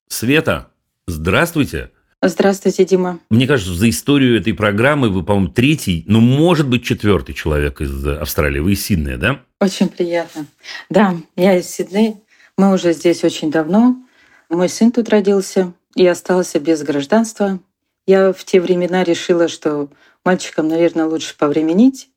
Света, 0.07 0.71
здравствуйте. 1.05 1.91
Здравствуйте, 2.19 2.83
Дима. 2.83 3.19
Мне 3.29 3.45
кажется, 3.45 3.75
за 3.75 3.87
историю 3.91 4.39
этой 4.39 4.55
программы 4.55 5.09
вы, 5.09 5.21
по-моему, 5.21 5.49
третий, 5.49 6.03
ну, 6.07 6.21
может 6.21 6.67
быть, 6.67 6.83
четвертый 6.83 7.35
человек 7.35 7.79
из 7.79 8.07
Австралии. 8.07 8.57
Вы 8.59 8.71
из 8.71 8.83
Сиднея, 8.83 9.17
да? 9.17 9.41
Очень 9.61 9.87
приятно. 9.87 10.47
Да, 10.89 11.15
я 11.35 11.59
из 11.59 11.69
Сиднея. 11.69 12.15
Мы 12.57 12.73
уже 12.73 12.93
здесь 12.93 13.23
очень 13.23 13.51
давно. 13.51 13.95
Мой 14.49 14.67
сын 14.67 14.91
тут 14.91 15.09
родился 15.09 15.73
и 15.95 16.07
остался 16.07 16.59
без 16.59 16.81
гражданства. 16.81 17.59
Я 18.07 18.33
в 18.33 18.43
те 18.45 18.59
времена 18.59 19.03
решила, 19.03 19.47
что 19.47 19.91
мальчикам, 20.23 20.69
наверное, 20.69 21.05
лучше 21.05 21.37
повременить. 21.37 22.09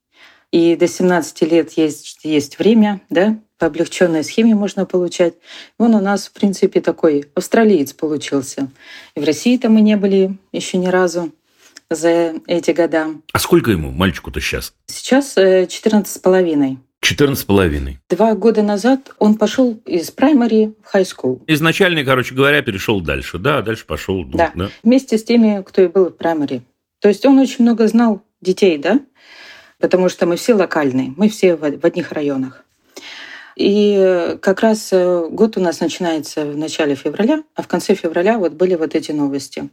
И 0.50 0.76
до 0.76 0.88
17 0.88 1.42
лет 1.42 1.72
есть, 1.72 2.20
есть 2.24 2.58
время, 2.58 3.02
да, 3.10 3.38
по 3.58 3.66
облегченной 3.66 4.24
схеме 4.24 4.54
можно 4.54 4.86
получать. 4.86 5.34
Он 5.78 5.94
у 5.94 6.00
нас, 6.00 6.28
в 6.28 6.32
принципе, 6.32 6.80
такой 6.80 7.26
австралиец 7.34 7.92
получился. 7.92 8.68
И 9.14 9.20
в 9.20 9.24
России-то 9.24 9.68
мы 9.68 9.80
не 9.80 9.96
были 9.96 10.38
еще 10.52 10.78
ни 10.78 10.86
разу 10.86 11.32
за 11.90 12.34
эти 12.46 12.70
года. 12.70 13.08
А 13.32 13.38
сколько 13.38 13.70
ему, 13.70 13.90
мальчику-то 13.90 14.40
сейчас? 14.40 14.74
Сейчас 14.86 15.34
14 15.34 16.06
с 16.06 16.18
половиной. 16.18 16.78
14 17.00 17.40
с 17.40 17.44
половиной. 17.44 18.00
Два 18.08 18.34
года 18.34 18.62
назад 18.62 19.12
он 19.18 19.36
пошел 19.36 19.80
из 19.86 20.10
праймари 20.10 20.74
в 20.82 20.94
high 20.94 21.04
school. 21.04 21.42
Изначально, 21.46 22.04
короче 22.04 22.34
говоря, 22.34 22.60
перешел 22.62 23.00
дальше. 23.00 23.38
Да, 23.38 23.62
дальше 23.62 23.86
пошел. 23.86 24.24
Да. 24.24 24.52
да, 24.54 24.70
вместе 24.82 25.16
с 25.16 25.24
теми, 25.24 25.62
кто 25.62 25.82
и 25.82 25.86
был 25.86 26.06
в 26.06 26.16
праймари. 26.16 26.62
То 27.00 27.08
есть 27.08 27.24
он 27.24 27.38
очень 27.38 27.64
много 27.64 27.86
знал 27.86 28.22
детей, 28.40 28.78
да, 28.78 29.00
потому 29.78 30.08
что 30.08 30.26
мы 30.26 30.36
все 30.36 30.54
локальные, 30.54 31.14
мы 31.16 31.28
все 31.28 31.54
в 31.54 31.84
одних 31.84 32.12
районах. 32.12 32.64
И 33.58 34.38
как 34.40 34.60
раз 34.60 34.90
э, 34.92 35.28
год 35.30 35.56
у 35.56 35.60
нас 35.60 35.80
начинается 35.80 36.46
в 36.46 36.56
начале 36.56 36.94
февраля, 36.94 37.42
а 37.56 37.62
в 37.62 37.66
конце 37.66 37.96
февраля 37.96 38.38
вот 38.38 38.52
были 38.52 38.76
вот 38.76 38.94
эти 38.94 39.10
новости. 39.10 39.68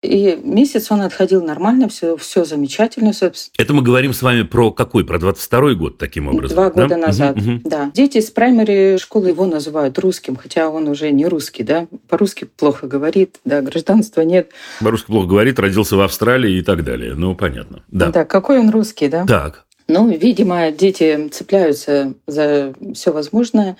И 0.00 0.38
месяц 0.42 0.92
он 0.92 1.00
отходил 1.00 1.44
нормально, 1.44 1.88
все, 1.88 2.16
все 2.16 2.44
замечательно. 2.44 3.12
Собственно. 3.12 3.52
Это 3.58 3.74
мы 3.74 3.82
говорим 3.82 4.14
с 4.14 4.22
вами 4.22 4.42
про 4.42 4.70
какой? 4.70 5.04
Про 5.04 5.18
22 5.18 5.74
год 5.74 5.98
таким 5.98 6.28
образом? 6.28 6.54
Два 6.54 6.70
года 6.70 6.88
да? 6.88 6.96
назад, 6.96 7.36
угу, 7.36 7.50
угу. 7.50 7.60
да. 7.64 7.90
Дети 7.92 8.18
из 8.18 8.30
праймери 8.30 8.96
школы 8.96 9.28
его 9.28 9.44
называют 9.44 9.98
русским, 9.98 10.36
хотя 10.36 10.70
он 10.70 10.88
уже 10.88 11.10
не 11.10 11.26
русский, 11.26 11.64
да. 11.64 11.88
По-русски 12.08 12.44
плохо 12.44 12.86
говорит, 12.86 13.40
да, 13.44 13.60
гражданства 13.60 14.20
нет. 14.22 14.52
По-русски 14.80 15.08
плохо 15.08 15.26
говорит, 15.26 15.58
родился 15.58 15.96
в 15.96 16.00
Австралии 16.00 16.58
и 16.58 16.62
так 16.62 16.84
далее. 16.84 17.14
Ну, 17.14 17.34
понятно. 17.34 17.82
Да, 17.88 18.12
да 18.12 18.24
какой 18.24 18.60
он 18.60 18.70
русский, 18.70 19.08
да? 19.08 19.26
Так. 19.26 19.66
Ну, 19.88 20.08
видимо, 20.10 20.70
дети 20.70 21.28
цепляются 21.28 22.12
за 22.26 22.74
все 22.94 23.10
возможное. 23.10 23.78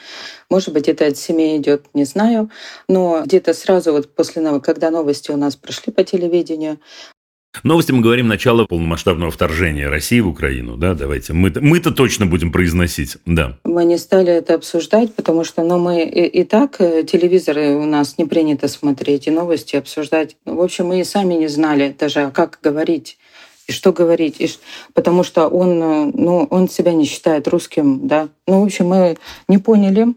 Может 0.49 0.73
быть, 0.73 0.89
это 0.89 1.07
от 1.07 1.19
семьи 1.19 1.59
идет, 1.59 1.85
не 1.93 2.05
знаю. 2.05 2.51
Но 2.89 3.23
где-то 3.25 3.53
сразу 3.53 3.93
вот 3.93 4.15
после, 4.15 4.43
когда 4.61 4.91
новости 4.91 5.31
у 5.31 5.37
нас 5.37 5.55
прошли 5.57 5.93
по 5.93 6.03
телевидению, 6.05 6.79
Новости 7.65 7.93
мы 7.93 8.03
говорим 8.03 8.29
начало 8.29 8.67
полномасштабного 8.67 9.31
вторжения 9.31 9.89
России 9.89 10.21
в 10.21 10.29
Украину, 10.29 10.77
да, 10.77 10.95
давайте. 10.95 11.33
Мы-то, 11.33 11.61
мы-то 11.61 11.91
точно 11.91 12.27
будем 12.27 12.53
произносить, 12.53 13.17
да. 13.27 13.59
Мы 13.65 13.85
не 13.85 13.99
стали 13.99 14.33
это 14.33 14.55
обсуждать, 14.55 15.15
потому 15.15 15.45
что 15.45 15.63
ну, 15.65 15.79
мы 15.79 16.05
и, 16.05 16.27
и 16.27 16.45
так 16.45 16.77
э, 16.81 17.03
телевизоры 17.03 17.75
у 17.77 17.85
нас 17.85 18.17
не 18.19 18.27
принято 18.27 18.69
смотреть 18.69 19.27
и 19.27 19.31
новости 19.31 19.77
обсуждать. 19.77 20.37
В 20.45 20.61
общем, 20.61 20.89
мы 20.89 21.01
и 21.01 21.05
сами 21.05 21.35
не 21.35 21.49
знали 21.49 21.97
даже, 21.99 22.31
как 22.33 22.61
говорить 22.63 23.18
и 23.69 23.73
что 23.73 23.93
говорить, 23.93 24.37
и, 24.41 24.51
потому 24.95 25.23
что 25.23 25.47
он, 25.47 25.83
э, 25.83 26.13
ну, 26.15 26.49
он 26.51 26.69
себя 26.69 26.95
не 26.95 27.05
считает 27.05 27.47
русским, 27.47 28.09
да. 28.09 28.29
Ну, 28.47 28.63
в 28.63 28.65
общем, 28.65 28.89
мы 28.89 29.19
не 29.47 29.59
поняли, 29.59 30.15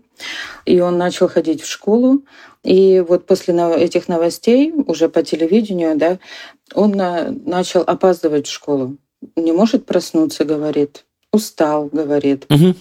и 0.66 0.80
он 0.80 0.98
начал 0.98 1.28
ходить 1.28 1.62
в 1.62 1.70
школу, 1.70 2.22
и 2.64 3.04
вот 3.06 3.28
после 3.28 3.54
этих 3.78 4.08
новостей 4.08 4.74
уже 4.88 5.10
по 5.10 5.22
телевидению, 5.22 5.98
да, 5.98 6.18
он 6.74 7.00
э, 7.00 7.32
начал 7.46 7.82
опаздывать 7.82 8.48
в 8.48 8.52
школу. 8.52 8.98
Не 9.36 9.52
может 9.52 9.86
проснуться, 9.86 10.46
говорит. 10.46 11.04
Устал, 11.34 11.90
говорит. 11.92 12.46
Угу. 12.50 12.76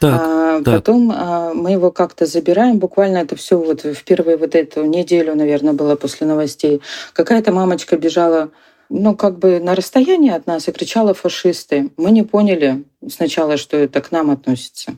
Так, 0.00 0.20
а, 0.22 0.62
так. 0.62 0.74
Потом 0.76 1.12
а, 1.14 1.54
мы 1.54 1.72
его 1.72 1.90
как-то 1.90 2.26
забираем. 2.26 2.78
Буквально 2.78 3.18
это 3.18 3.34
все 3.36 3.58
вот 3.58 3.82
в 3.82 4.04
первую 4.04 4.38
вот 4.38 4.54
эту 4.54 4.84
неделю, 4.84 5.34
наверное, 5.34 5.72
было 5.72 5.96
после 5.96 6.26
новостей. 6.26 6.80
Какая-то 7.14 7.52
мамочка 7.52 7.96
бежала 7.96 8.50
ну, 8.88 9.16
как 9.16 9.38
бы 9.38 9.60
на 9.60 9.74
расстоянии 9.74 10.30
от 10.30 10.46
нас 10.46 10.68
и 10.68 10.72
кричала 10.72 11.14
«фашисты». 11.14 11.90
Мы 11.96 12.10
не 12.10 12.22
поняли 12.22 12.84
сначала, 13.08 13.56
что 13.56 13.76
это 13.76 14.00
к 14.00 14.12
нам 14.12 14.30
относится. 14.30 14.96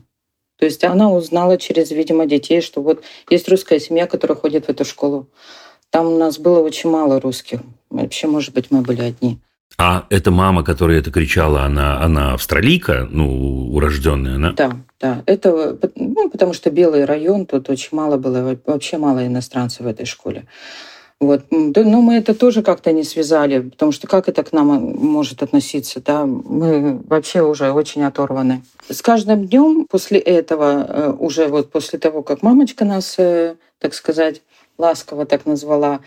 То 0.57 0.65
есть 0.65 0.83
она 0.83 1.11
узнала 1.11 1.57
через, 1.57 1.91
видимо, 1.91 2.25
детей, 2.25 2.61
что 2.61 2.81
вот 2.81 3.03
есть 3.29 3.47
русская 3.49 3.79
семья, 3.79 4.07
которая 4.07 4.37
ходит 4.37 4.65
в 4.65 4.69
эту 4.69 4.83
школу. 4.83 5.29
Там 5.89 6.07
у 6.07 6.17
нас 6.17 6.37
было 6.37 6.59
очень 6.59 6.89
мало 6.89 7.19
русских. 7.19 7.61
Вообще, 7.89 8.27
может 8.27 8.53
быть, 8.53 8.69
мы 8.69 8.81
были 8.81 9.01
одни. 9.01 9.39
А 9.77 10.05
эта 10.09 10.29
мама, 10.31 10.63
которая 10.63 10.99
это 10.99 11.11
кричала, 11.11 11.63
она, 11.63 12.01
она 12.01 12.33
австралийка, 12.33 13.07
ну, 13.09 13.71
урожденная, 13.73 14.35
она? 14.35 14.51
Да, 14.51 14.71
да. 14.99 15.23
Это, 15.25 15.77
ну, 15.95 16.29
потому 16.29 16.53
что 16.53 16.69
белый 16.69 17.05
район, 17.05 17.45
тут 17.45 17.69
очень 17.69 17.89
мало 17.91 18.17
было, 18.17 18.57
вообще 18.65 18.97
мало 18.97 19.25
иностранцев 19.25 19.81
в 19.81 19.87
этой 19.87 20.05
школе. 20.05 20.45
Вот. 21.19 21.43
Но 21.49 22.01
мы 22.01 22.15
это 22.15 22.33
тоже 22.33 22.63
как-то 22.63 22.93
не 22.93 23.03
связали, 23.03 23.59
потому 23.59 23.91
что 23.91 24.07
как 24.07 24.29
это 24.29 24.41
к 24.43 24.53
нам 24.53 24.67
может 24.67 25.43
относиться? 25.43 26.01
Да? 26.01 26.25
Мы 26.25 27.01
вообще 27.07 27.41
уже 27.41 27.71
очень 27.71 28.03
оторваны. 28.03 28.63
С 28.89 29.01
каждым 29.01 29.45
днем 29.45 29.85
после 29.89 30.19
этого, 30.19 30.85
э, 30.87 31.11
уже 31.11 31.47
вот 31.47 31.71
после 31.71 31.99
того, 31.99 32.23
как 32.23 32.41
мамочка 32.41 32.85
нас, 32.85 33.15
э, 33.17 33.55
так 33.79 33.93
сказать, 33.93 34.41
ласково 34.77 35.25
так 35.25 35.45
назвала, 35.45 35.99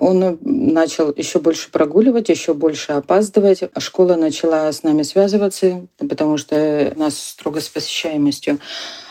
он 0.00 0.38
начал 0.42 1.12
еще 1.16 1.38
больше 1.38 1.70
прогуливать, 1.70 2.28
еще 2.28 2.54
больше 2.54 2.92
опаздывать. 2.92 3.62
А 3.72 3.80
школа 3.80 4.16
начала 4.16 4.72
с 4.72 4.82
нами 4.82 5.02
связываться, 5.02 5.86
потому 5.98 6.36
что 6.36 6.92
нас 6.96 7.18
строго 7.18 7.60
с 7.60 7.68
посещаемостью. 7.68 8.58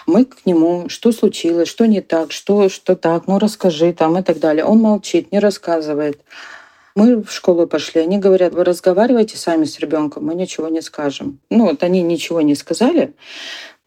Мы 0.07 0.23
к 0.23 0.45
нему, 0.45 0.87
что 0.87 1.11
случилось, 1.11 1.67
что 1.67 1.85
не 1.85 1.99
так, 1.99 2.31
что, 2.31 2.69
что 2.69 2.95
так, 2.95 3.27
ну 3.27 3.39
расскажи 3.39 3.91
там 3.91 4.17
и 4.17 4.23
так 4.23 4.39
далее. 4.39 4.63
Он 4.63 4.79
молчит, 4.79 5.33
не 5.33 5.39
рассказывает. 5.39 6.21
Мы 6.95 7.21
в 7.21 7.29
школу 7.29 7.67
пошли, 7.67 8.01
они 8.01 8.17
говорят, 8.17 8.53
вы 8.53 8.63
разговаривайте 8.63 9.37
сами 9.37 9.65
с 9.65 9.77
ребенком, 9.79 10.25
мы 10.25 10.33
ничего 10.33 10.69
не 10.69 10.81
скажем. 10.81 11.39
Ну, 11.51 11.65
вот 11.65 11.83
они 11.83 12.01
ничего 12.01 12.41
не 12.41 12.55
сказали, 12.55 13.13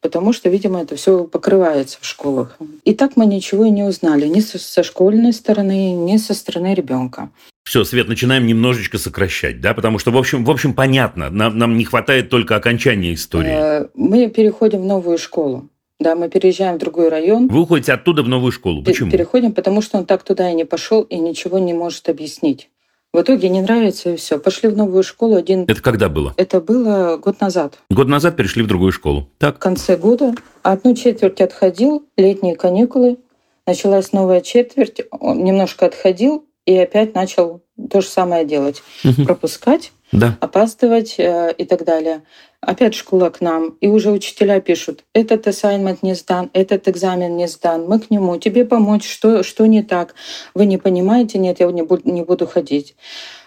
потому 0.01 0.33
что, 0.33 0.49
видимо, 0.49 0.83
это 0.83 0.95
все 0.95 1.25
покрывается 1.25 1.99
в 2.01 2.07
школах. 2.07 2.57
И 2.85 2.95
так 2.95 3.17
мы 3.17 3.27
ничего 3.27 3.65
и 3.65 3.71
не 3.71 3.83
узнали 3.83 4.27
ни 4.27 4.41
со 4.41 4.83
школьной 4.85 5.33
стороны, 5.33 5.95
ни 5.95 6.19
со 6.19 6.35
стороны 6.35 6.75
ребенка. 6.75 7.31
Все, 7.65 7.83
Свет, 7.83 8.09
начинаем 8.09 8.47
немножечко 8.47 8.99
сокращать, 8.99 9.61
да, 9.61 9.73
потому 9.73 9.99
что, 9.99 10.11
в 10.11 10.17
общем, 10.19 10.45
в 10.45 10.51
общем 10.51 10.75
понятно, 10.75 11.31
нам, 11.31 11.57
нам 11.57 11.79
не 11.79 11.85
хватает 11.85 12.29
только 12.29 12.57
окончания 12.57 13.15
истории. 13.15 13.51
Э, 13.51 13.87
мы 13.95 14.29
переходим 14.29 14.83
в 14.83 14.85
новую 14.85 15.17
школу. 15.17 15.70
Да, 16.01 16.15
мы 16.15 16.31
переезжаем 16.31 16.77
в 16.77 16.79
другой 16.79 17.11
район. 17.11 17.49
Вы 17.49 17.61
уходите 17.61 17.93
оттуда 17.93 18.23
в 18.23 18.29
новую 18.29 18.53
школу. 18.53 18.83
Почему? 18.83 19.11
Переходим, 19.11 19.53
потому 19.53 19.83
что 19.83 19.99
он 19.99 20.07
так 20.07 20.23
туда 20.23 20.51
и 20.51 20.55
не 20.55 20.65
пошел 20.65 21.03
и 21.03 21.19
ничего 21.19 21.59
не 21.59 21.75
может 21.75 22.09
объяснить. 22.09 22.71
В 23.13 23.21
итоге 23.21 23.49
не 23.51 23.61
нравится 23.61 24.11
и 24.11 24.17
все. 24.17 24.39
Пошли 24.39 24.71
в 24.71 24.77
новую 24.77 25.03
школу 25.03 25.37
один. 25.37 25.65
Это 25.65 25.83
когда 25.83 26.09
было? 26.09 26.33
Это 26.39 26.61
было 26.61 27.19
год 27.19 27.41
назад. 27.41 27.79
Год 27.91 28.09
назад 28.09 28.37
перешли 28.37 28.63
в 28.63 28.67
другую 28.67 28.93
школу. 28.93 29.29
Так. 29.39 29.57
В 29.57 29.59
конце 29.59 29.97
года 29.97 30.35
одну 30.63 30.95
четверть 30.95 31.41
отходил, 31.41 32.07
летние 32.17 32.57
каникулы, 32.57 33.19
началась 33.67 34.13
новая 34.13 34.41
четверть, 34.41 35.03
он 35.11 35.45
немножко 35.45 35.87
отходил 35.87 36.47
и 36.65 36.77
опять 36.77 37.15
начал 37.15 37.63
то 37.91 38.01
же 38.01 38.07
самое 38.07 38.47
делать. 38.47 38.83
Угу. 39.05 39.25
Пропускать, 39.25 39.93
да. 40.13 40.37
опаздывать 40.41 41.17
э, 41.19 41.53
и 41.57 41.65
так 41.65 41.85
далее. 41.85 42.23
Опять 42.61 42.95
школа 42.95 43.31
к 43.31 43.41
нам, 43.41 43.77
и 43.81 43.89
уже 43.89 44.11
учителя 44.11 44.61
пишут, 44.61 45.05
этот 45.15 45.47
assignment 45.47 45.99
не 46.03 46.15
сдан, 46.15 46.51
этот 46.53 46.89
экзамен 46.89 47.37
не 47.37 47.49
сдан, 47.49 47.87
мы 47.87 47.99
к 47.99 48.11
нему, 48.11 48.37
тебе 48.37 48.67
помочь, 48.67 49.09
что, 49.09 49.43
что 49.43 49.65
не 49.67 49.83
так, 49.83 50.15
вы 50.55 50.67
не 50.67 50.77
понимаете, 50.77 51.39
нет, 51.39 51.61
я 51.61 51.71
не 51.73 51.83
буду, 51.83 52.11
не 52.11 52.23
буду 52.23 52.47
ходить. 52.47 52.97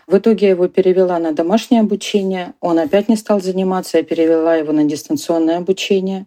В 0.08 0.18
итоге 0.18 0.48
я 0.48 0.52
его 0.52 0.68
перевела 0.68 1.20
на 1.20 1.32
домашнее 1.32 1.82
обучение, 1.82 2.54
он 2.60 2.80
опять 2.80 3.08
не 3.08 3.16
стал 3.16 3.40
заниматься, 3.40 3.98
я 3.98 4.04
перевела 4.04 4.56
его 4.56 4.74
на 4.74 4.84
дистанционное 4.84 5.58
обучение. 5.58 6.26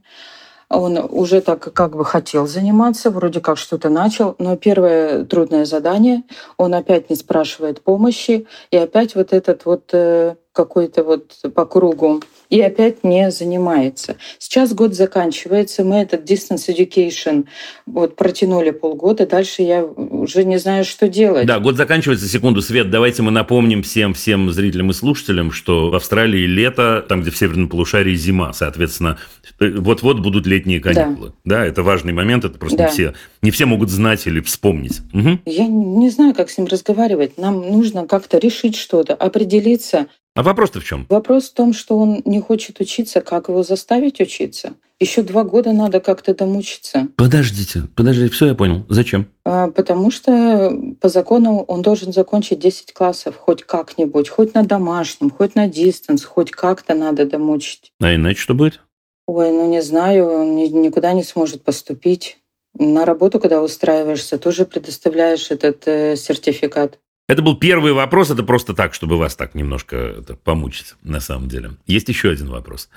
Он 0.68 0.98
уже 0.98 1.40
так 1.42 1.72
как 1.72 1.96
бы 1.96 2.04
хотел 2.04 2.46
заниматься, 2.46 3.10
вроде 3.10 3.40
как 3.40 3.56
что-то 3.56 3.88
начал, 3.88 4.34
но 4.38 4.56
первое 4.56 5.24
трудное 5.24 5.64
задание, 5.64 6.24
он 6.56 6.74
опять 6.74 7.08
не 7.08 7.14
спрашивает 7.14 7.82
помощи, 7.82 8.46
и 8.72 8.76
опять 8.76 9.14
вот 9.14 9.32
этот 9.32 9.64
вот 9.64 9.90
э, 9.92 10.34
какой-то 10.52 11.04
вот 11.04 11.34
по 11.54 11.66
кругу 11.66 12.20
и 12.50 12.60
опять 12.60 13.04
не 13.04 13.30
занимается. 13.30 14.16
Сейчас 14.38 14.72
год 14.74 14.94
заканчивается, 14.94 15.84
мы 15.84 15.96
этот 15.96 16.30
distance 16.30 16.68
education 16.68 17.46
вот 17.86 18.16
протянули 18.16 18.70
полгода, 18.70 19.26
дальше 19.26 19.62
я 19.62 19.84
уже 19.84 20.44
не 20.44 20.58
знаю, 20.58 20.84
что 20.84 21.08
делать. 21.08 21.46
Да, 21.46 21.58
год 21.58 21.76
заканчивается, 21.76 22.28
секунду, 22.28 22.62
Свет, 22.62 22.90
давайте 22.90 23.22
мы 23.22 23.30
напомним 23.30 23.82
всем, 23.82 24.14
всем 24.14 24.50
зрителям 24.50 24.90
и 24.90 24.92
слушателям, 24.92 25.52
что 25.52 25.90
в 25.90 25.94
Австралии 25.94 26.46
лето, 26.46 27.04
там, 27.08 27.22
где 27.22 27.30
в 27.30 27.36
северном 27.36 27.68
полушарии 27.68 28.14
зима, 28.14 28.52
соответственно, 28.52 29.18
вот-вот 29.58 30.20
будут 30.20 30.46
летние 30.46 30.80
каникулы. 30.80 31.32
Да, 31.44 31.56
да 31.58 31.66
это 31.66 31.82
важный 31.82 32.12
момент, 32.12 32.44
это 32.44 32.58
просто 32.58 32.78
да. 32.78 32.84
не, 32.84 32.90
все, 32.90 33.14
не 33.42 33.50
все 33.50 33.66
могут 33.66 33.90
знать 33.90 34.26
или 34.26 34.40
вспомнить. 34.40 35.00
Угу. 35.12 35.40
Я 35.46 35.66
не 35.66 36.10
знаю, 36.10 36.34
как 36.34 36.50
с 36.50 36.58
ним 36.58 36.66
разговаривать. 36.66 37.38
Нам 37.38 37.60
нужно 37.60 38.06
как-то 38.06 38.38
решить 38.38 38.76
что-то, 38.76 39.14
определиться. 39.14 40.06
А 40.36 40.42
вопрос-то 40.42 40.80
в 40.80 40.84
чем? 40.84 41.06
Вопрос 41.08 41.48
в 41.48 41.54
том, 41.54 41.72
что 41.72 41.98
он 41.98 42.20
не 42.26 42.40
хочет 42.40 42.78
учиться. 42.78 43.22
Как 43.22 43.48
его 43.48 43.62
заставить 43.62 44.20
учиться? 44.20 44.74
Еще 45.00 45.22
два 45.22 45.44
года 45.44 45.72
надо 45.72 45.98
как-то 46.00 46.34
домучиться. 46.34 47.08
Подождите, 47.16 47.84
подождите, 47.96 48.30
все 48.32 48.46
я 48.48 48.54
понял. 48.54 48.84
Зачем? 48.90 49.28
А, 49.46 49.68
потому 49.68 50.10
что 50.10 50.78
по 51.00 51.08
закону 51.08 51.64
он 51.66 51.80
должен 51.80 52.12
закончить 52.12 52.58
10 52.58 52.92
классов 52.92 53.36
хоть 53.36 53.64
как-нибудь, 53.64 54.28
хоть 54.28 54.52
на 54.52 54.62
домашнем, 54.62 55.30
хоть 55.30 55.54
на 55.54 55.68
дистанс, 55.68 56.22
хоть 56.24 56.50
как-то 56.50 56.94
надо 56.94 57.24
домучить. 57.24 57.92
А 58.00 58.14
иначе 58.14 58.38
что 58.38 58.52
будет? 58.52 58.80
Ой, 59.26 59.50
ну 59.50 59.70
не 59.70 59.80
знаю, 59.80 60.26
он 60.28 60.56
никуда 60.56 61.14
не 61.14 61.24
сможет 61.24 61.64
поступить. 61.64 62.38
На 62.78 63.06
работу, 63.06 63.40
когда 63.40 63.62
устраиваешься, 63.62 64.36
тоже 64.36 64.66
предоставляешь 64.66 65.50
этот 65.50 65.88
э, 65.88 66.14
сертификат. 66.16 66.98
Это 67.28 67.42
был 67.42 67.56
первый 67.56 67.92
вопрос, 67.92 68.30
это 68.30 68.44
просто 68.44 68.72
так, 68.72 68.94
чтобы 68.94 69.18
вас 69.18 69.34
так 69.34 69.56
немножко 69.56 69.96
это, 69.96 70.36
помучить, 70.36 70.94
на 71.02 71.18
самом 71.18 71.48
деле. 71.48 71.72
Есть 71.86 72.08
еще 72.08 72.30
один 72.30 72.48
вопрос. 72.48 72.88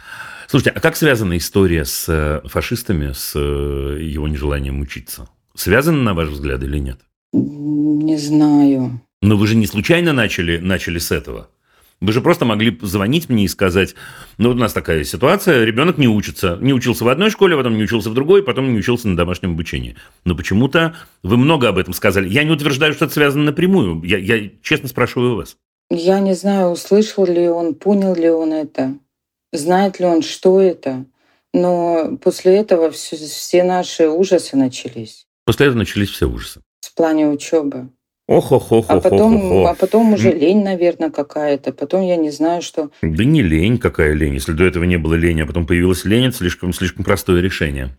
Слушайте, 0.47 0.71
а 0.77 0.79
как 0.79 0.95
связана 0.95 1.35
история 1.35 1.83
с 1.83 2.05
э, 2.07 2.47
фашистами, 2.47 3.11
с 3.11 3.33
э, 3.35 3.97
его 3.99 4.27
нежеланием 4.27 4.81
учиться? 4.81 5.27
Связана, 5.55 6.03
на 6.03 6.13
ваш 6.13 6.29
взгляд, 6.29 6.61
или 6.61 6.77
нет? 6.77 6.99
Не 7.33 8.17
знаю. 8.17 9.01
Но 9.23 9.35
вы 9.35 9.47
же 9.47 9.55
не 9.55 9.65
случайно 9.65 10.13
начали, 10.13 10.59
начали 10.59 10.99
с 10.99 11.11
этого? 11.11 11.49
Вы 12.01 12.13
же 12.13 12.21
просто 12.21 12.45
могли 12.45 12.77
звонить 12.81 13.27
мне 13.27 13.43
и 13.43 13.47
сказать, 13.49 13.93
ну, 14.37 14.49
вот 14.49 14.55
у 14.55 14.59
нас 14.59 14.71
такая 14.71 15.03
ситуация, 15.03 15.65
ребенок 15.65 15.97
не 15.97 16.07
учится. 16.07 16.57
Не 16.61 16.73
учился 16.73 17.03
в 17.03 17.09
одной 17.09 17.29
школе, 17.29 17.57
потом 17.57 17.77
не 17.77 17.83
учился 17.83 18.09
в 18.09 18.13
другой, 18.13 18.41
потом 18.41 18.71
не 18.71 18.79
учился 18.79 19.09
на 19.09 19.17
домашнем 19.17 19.51
обучении. 19.51 19.97
Но 20.23 20.33
почему-то 20.33 20.95
вы 21.23 21.35
много 21.35 21.67
об 21.67 21.77
этом 21.77 21.93
сказали. 21.93 22.29
Я 22.29 22.45
не 22.45 22.51
утверждаю, 22.51 22.93
что 22.93 23.05
это 23.05 23.13
связано 23.13 23.43
напрямую. 23.43 24.01
Я, 24.03 24.17
я 24.17 24.49
честно 24.61 24.87
спрашиваю 24.87 25.35
вас. 25.35 25.57
Я 25.89 26.19
не 26.19 26.35
знаю, 26.35 26.69
услышал 26.69 27.25
ли 27.25 27.49
он, 27.49 27.75
понял 27.75 28.15
ли 28.15 28.29
он 28.29 28.53
это, 28.53 28.95
знает 29.51 29.99
ли 29.99 30.05
он, 30.05 30.21
что 30.21 30.61
это. 30.61 31.05
Но 31.53 32.17
после 32.21 32.57
этого 32.57 32.91
все, 32.91 33.17
все 33.17 33.63
наши 33.63 34.07
ужасы 34.07 34.55
начались. 34.55 35.25
После 35.45 35.65
этого 35.65 35.79
начались 35.79 36.09
все 36.09 36.29
ужасы. 36.29 36.61
В 36.79 36.93
плане 36.93 37.27
учебы. 37.27 37.89
Ох, 38.29 38.51
ох, 38.51 38.71
ох, 38.71 38.85
а 38.89 39.01
потом, 39.01 39.65
а 39.65 39.73
потом 39.73 40.13
уже 40.13 40.31
лень, 40.31 40.63
наверное, 40.63 41.09
какая-то. 41.09 41.73
Потом 41.73 42.03
я 42.03 42.15
не 42.15 42.29
знаю, 42.29 42.61
что. 42.61 42.91
Да 43.01 43.23
не 43.23 43.41
лень, 43.41 43.79
какая 43.79 44.13
лень. 44.13 44.35
Если 44.35 44.51
до 44.51 44.65
этого 44.65 44.83
не 44.83 44.97
было 44.97 45.15
лени, 45.15 45.41
а 45.41 45.47
потом 45.47 45.65
появилась 45.65 46.05
лень, 46.05 46.27
это 46.27 46.37
слишком, 46.37 46.71
слишком 46.71 47.03
простое 47.03 47.41
решение. 47.41 47.97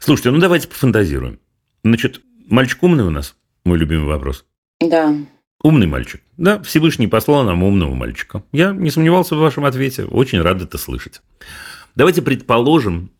Слушайте, 0.00 0.32
ну 0.32 0.40
давайте 0.40 0.66
пофантазируем. 0.66 1.38
Значит, 1.84 2.20
мальчик 2.48 2.82
умный 2.82 3.04
у 3.04 3.10
нас? 3.10 3.36
Мой 3.64 3.78
любимый 3.78 4.06
вопрос. 4.06 4.44
Да. 4.80 5.14
Умный 5.62 5.86
мальчик. 5.86 6.20
Да, 6.36 6.60
Всевышний 6.64 7.06
послал 7.06 7.44
нам 7.44 7.62
умного 7.62 7.94
мальчика. 7.94 8.42
Я 8.50 8.72
не 8.72 8.90
сомневался 8.90 9.36
в 9.36 9.38
вашем 9.38 9.66
ответе. 9.66 10.04
Очень 10.06 10.42
рад 10.42 10.62
это 10.62 10.78
слышать. 10.78 11.22
Давайте 11.94 12.22
предположим, 12.22 13.12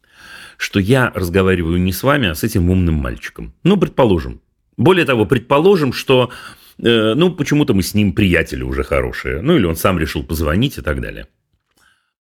что 0.57 0.81
я 0.81 1.12
разговариваю 1.14 1.81
не 1.81 1.92
с 1.92 2.03
вами, 2.03 2.31
а 2.31 2.35
с 2.35 2.42
этим 2.42 2.70
умным 2.70 2.97
мальчиком. 2.97 3.55
Ну, 3.62 3.77
предположим. 3.77 4.40
Более 4.76 5.04
того, 5.04 5.26
предположим, 5.26 5.92
что 5.92 6.30
э, 6.78 7.14
ну, 7.14 7.34
почему-то 7.34 7.74
мы 7.74 7.82
с 7.82 7.94
ним 7.94 8.12
приятели 8.12 8.62
уже 8.62 8.82
хорошие, 8.82 9.40
ну, 9.40 9.56
или 9.56 9.66
он 9.66 9.76
сам 9.76 9.98
решил 9.98 10.24
позвонить 10.24 10.78
и 10.78 10.82
так 10.82 11.00
далее. 11.00 11.26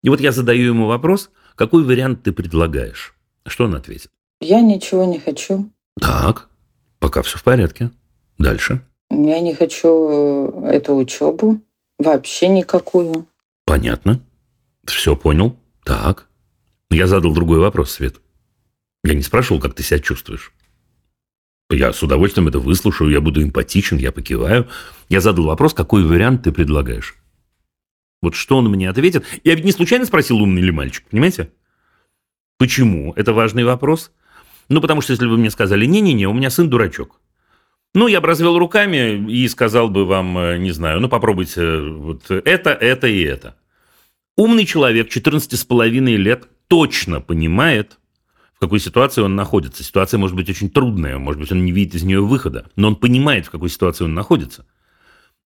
И 0.02 0.08
вот 0.08 0.20
я 0.20 0.32
задаю 0.32 0.66
ему 0.66 0.86
вопрос, 0.86 1.30
какой 1.54 1.84
вариант 1.84 2.22
ты 2.22 2.32
предлагаешь? 2.32 3.14
Что 3.46 3.64
он 3.64 3.74
ответит? 3.74 4.10
Я 4.40 4.60
ничего 4.60 5.04
не 5.04 5.18
хочу. 5.18 5.70
Так, 6.00 6.48
пока 6.98 7.22
все 7.22 7.38
в 7.38 7.42
порядке. 7.42 7.90
Дальше. 8.38 8.80
Я 9.10 9.40
не 9.40 9.54
хочу 9.54 10.62
э, 10.64 10.70
эту 10.70 10.94
учебу, 10.94 11.60
вообще 11.98 12.48
никакую. 12.48 13.26
Понятно. 13.66 14.20
Все 14.84 15.14
понял. 15.14 15.56
Так. 15.84 16.28
Я 16.90 17.06
задал 17.06 17.32
другой 17.32 17.58
вопрос, 17.58 17.92
Свет. 17.92 18.16
Я 19.04 19.14
не 19.14 19.22
спрашивал, 19.22 19.60
как 19.60 19.74
ты 19.74 19.82
себя 19.82 19.98
чувствуешь. 19.98 20.52
Я 21.70 21.92
с 21.92 22.02
удовольствием 22.02 22.48
это 22.48 22.58
выслушаю, 22.58 23.10
я 23.10 23.20
буду 23.20 23.42
эмпатичен, 23.42 23.96
я 23.96 24.10
покиваю. 24.10 24.68
Я 25.08 25.20
задал 25.20 25.46
вопрос, 25.46 25.72
какой 25.72 26.04
вариант 26.04 26.42
ты 26.42 26.52
предлагаешь? 26.52 27.14
Вот 28.22 28.34
что 28.34 28.58
он 28.58 28.68
мне 28.68 28.90
ответит. 28.90 29.24
Я 29.44 29.54
ведь 29.54 29.64
не 29.64 29.72
случайно 29.72 30.04
спросил, 30.04 30.42
умный 30.42 30.62
ли 30.62 30.72
мальчик, 30.72 31.04
понимаете? 31.08 31.52
Почему? 32.58 33.12
Это 33.14 33.32
важный 33.32 33.64
вопрос. 33.64 34.10
Ну, 34.68 34.80
потому 34.80 35.00
что 35.00 35.12
если 35.12 35.26
бы 35.26 35.38
мне 35.38 35.50
сказали, 35.50 35.86
не-не-не, 35.86 36.26
у 36.26 36.34
меня 36.34 36.50
сын 36.50 36.68
дурачок. 36.68 37.20
Ну, 37.94 38.08
я 38.08 38.20
бы 38.20 38.26
развел 38.26 38.58
руками 38.58 39.30
и 39.30 39.48
сказал 39.48 39.88
бы 39.88 40.04
вам, 40.04 40.38
э, 40.38 40.58
не 40.58 40.70
знаю, 40.72 41.00
ну, 41.00 41.08
попробуйте 41.08 41.80
вот 41.80 42.30
это, 42.30 42.70
это 42.70 43.06
и 43.06 43.22
это. 43.22 43.56
Умный 44.36 44.64
человек 44.64 45.08
14 45.08 45.58
с 45.58 45.64
половиной 45.64 46.16
лет 46.16 46.48
точно 46.68 47.20
понимает, 47.20 47.98
в 48.60 48.64
какой 48.64 48.78
ситуации 48.78 49.22
он 49.22 49.36
находится. 49.36 49.82
Ситуация 49.82 50.18
может 50.18 50.36
быть 50.36 50.50
очень 50.50 50.68
трудная, 50.68 51.16
может 51.16 51.40
быть, 51.40 51.50
он 51.50 51.64
не 51.64 51.72
видит 51.72 51.94
из 51.94 52.02
нее 52.02 52.20
выхода, 52.20 52.66
но 52.76 52.88
он 52.88 52.96
понимает, 52.96 53.46
в 53.46 53.50
какой 53.50 53.70
ситуации 53.70 54.04
он 54.04 54.12
находится. 54.12 54.66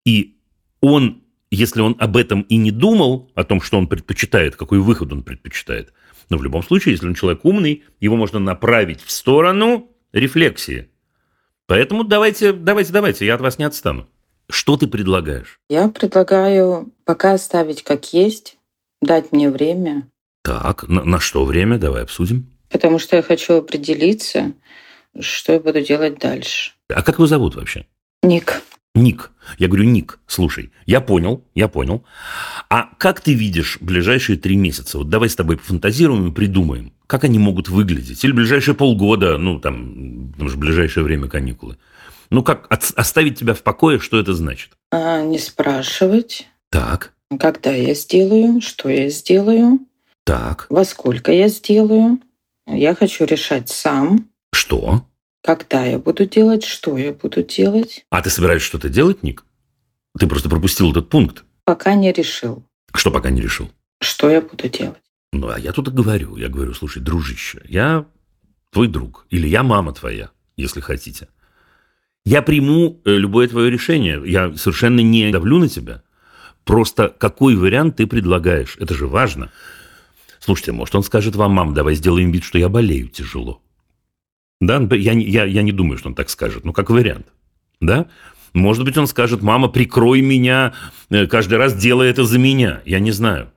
И 0.05 0.38
он, 0.81 1.22
если 1.48 1.81
он 1.81 1.94
об 2.00 2.16
этом 2.16 2.40
и 2.42 2.57
не 2.57 2.72
думал, 2.72 3.31
о 3.37 3.44
том, 3.44 3.61
что 3.61 3.79
он 3.79 3.87
предпочитает, 3.87 4.57
какой 4.57 4.81
выход 4.81 5.12
он 5.12 5.22
предпочитает, 5.22 5.92
но 6.29 6.38
в 6.38 6.42
любом 6.42 6.64
случае, 6.64 6.94
если 6.94 7.07
он 7.07 7.14
человек 7.14 7.44
умный, 7.44 7.85
его 8.00 8.16
можно 8.16 8.40
направить 8.40 9.00
в 9.00 9.12
сторону 9.12 9.92
рефлексии. 10.12 10.88
Поэтому 11.66 12.03
давайте, 12.03 12.53
давайте, 12.53 12.92
давайте, 12.92 13.27
я 13.27 13.37
от 13.37 13.40
вас 13.40 13.59
не 13.59 13.64
отстану. 13.64 14.09
Что 14.50 14.77
ты 14.77 14.88
предлагаешь? 14.88 15.61
Я 15.68 15.88
предлагаю 15.88 16.92
пока 17.05 17.35
оставить 17.35 17.85
как 17.85 18.12
есть, 18.12 18.59
дать 19.00 19.31
мне 19.31 19.50
время. 19.50 20.09
Так, 20.42 20.88
на, 20.88 21.05
на 21.05 21.20
что 21.20 21.44
время? 21.44 21.79
Давай 21.79 22.03
обсудим 22.03 22.53
потому 22.74 22.98
что 22.98 23.14
я 23.14 23.22
хочу 23.22 23.54
определиться, 23.54 24.52
что 25.20 25.52
я 25.52 25.60
буду 25.60 25.80
делать 25.80 26.18
дальше. 26.18 26.72
А 26.92 27.02
как 27.02 27.14
его 27.14 27.28
зовут 27.28 27.54
вообще? 27.54 27.87
Ник. 28.24 28.62
Ник, 28.96 29.30
я 29.58 29.68
говорю, 29.68 29.84
Ник, 29.84 30.18
слушай, 30.26 30.72
я 30.84 31.00
понял, 31.00 31.44
я 31.54 31.68
понял. 31.68 32.04
А 32.68 32.90
как 32.98 33.20
ты 33.20 33.32
видишь 33.32 33.78
ближайшие 33.80 34.37
три 34.37 34.56
месяца? 34.56 34.98
Вот 34.98 35.08
давай 35.08 35.28
с 35.28 35.37
тобой 35.37 35.56
пофантазируем 35.56 36.28
и 36.28 36.34
придумаем, 36.34 36.92
как 37.06 37.22
они 37.22 37.38
могут 37.38 37.68
выглядеть. 37.68 38.24
Или 38.24 38.32
ближайшие 38.32 38.74
полгода, 38.74 39.38
ну, 39.38 39.60
там, 39.60 40.32
потому 40.32 40.48
что 40.48 40.58
ближайшее 40.58 41.04
время 41.04 41.28
каникулы. 41.28 41.76
Ну, 42.30 42.42
как 42.42 42.66
от, 42.70 42.90
оставить 42.96 43.38
тебя 43.38 43.54
в 43.54 43.62
покое, 43.62 44.00
что 44.00 44.18
это 44.18 44.34
значит? 44.34 44.70
А, 44.90 45.22
не 45.22 45.38
спрашивать. 45.38 46.48
Так. 46.70 47.12
Когда 47.38 47.70
я 47.70 47.94
сделаю, 47.94 48.60
что 48.60 48.88
я 48.88 49.08
сделаю. 49.10 49.78
Так. 50.24 50.66
Во 50.70 50.84
сколько 50.84 51.30
я 51.30 51.46
сделаю. 51.46 52.18
Я 52.66 52.94
хочу 52.94 53.24
решать 53.24 53.68
сам. 53.68 54.31
Что? 54.53 55.07
Когда 55.42 55.85
я 55.85 55.98
буду 55.98 56.24
делать, 56.27 56.64
что 56.64 56.96
я 56.96 57.12
буду 57.12 57.42
делать. 57.42 58.07
А 58.11 58.22
ты 58.22 58.31
собираешься 58.31 58.68
что-то 58.68 58.88
делать, 58.88 59.22
Ник? 59.22 59.44
Ты 60.18 60.27
просто 60.27 60.48
пропустил 60.48 60.90
этот 60.90 61.11
пункт. 61.11 61.44
Пока 61.64 61.94
не 61.94 62.12
решил. 62.12 62.64
Что 62.94 63.11
пока 63.11 63.31
не 63.31 63.40
решил? 63.40 63.70
Что 64.00 64.31
я 64.31 64.40
буду 64.40 64.68
делать? 64.68 65.03
Ну, 65.33 65.48
а 65.48 65.59
я 65.59 65.72
тут 65.72 65.88
и 65.88 65.90
говорю. 65.90 66.37
Я 66.37 66.48
говорю, 66.48 66.72
слушай, 66.74 67.03
дружище, 67.03 67.61
я 67.68 68.07
твой 68.70 68.88
друг. 68.88 69.27
Или 69.31 69.48
я 69.48 69.62
мама 69.62 69.92
твоя, 69.92 70.31
если 70.57 70.81
хотите. 70.81 71.29
Я 72.24 72.40
приму 72.40 73.00
э, 73.05 73.11
любое 73.12 73.48
твое 73.48 73.70
решение. 73.70 74.22
Я 74.24 74.55
совершенно 74.57 75.00
не 75.00 75.31
давлю 75.31 75.59
на 75.59 75.68
тебя. 75.68 76.03
Просто 76.64 77.09
какой 77.09 77.57
вариант 77.57 77.96
ты 77.96 78.07
предлагаешь? 78.07 78.77
Это 78.79 78.94
же 78.94 79.07
важно. 79.07 79.50
Слушайте, 80.44 80.72
может, 80.72 80.94
он 80.94 81.02
скажет 81.02 81.37
вам, 81.37 81.52
мам, 81.52 81.72
давай 81.72 81.94
сделаем 81.94 82.30
вид, 82.30 82.44
что 82.44 82.59
я 82.59 82.68
болею 82.68 83.09
тяжело. 83.09 83.62
Да, 84.61 84.78
я, 84.94 85.12
я, 85.12 85.44
я 85.44 85.62
не 85.62 85.72
думаю, 85.72 85.96
что 85.96 86.11
он 86.11 86.14
так 86.14 86.28
скажет, 86.28 86.66
ну, 86.66 86.74
как 86.74 86.90
вариант. 86.90 87.28
Да? 87.80 88.09
Может 88.52 88.85
быть, 88.85 88.98
он 88.98 89.07
скажет, 89.07 89.40
мама, 89.40 89.68
прикрой 89.68 90.20
меня, 90.20 90.74
э, 91.09 91.26
каждый 91.28 91.57
раз 91.57 91.74
делай 91.74 92.11
это 92.11 92.26
за 92.26 92.38
меня. 92.38 92.83
Я 92.85 92.98
не 92.98 93.11
знаю. 93.11 93.52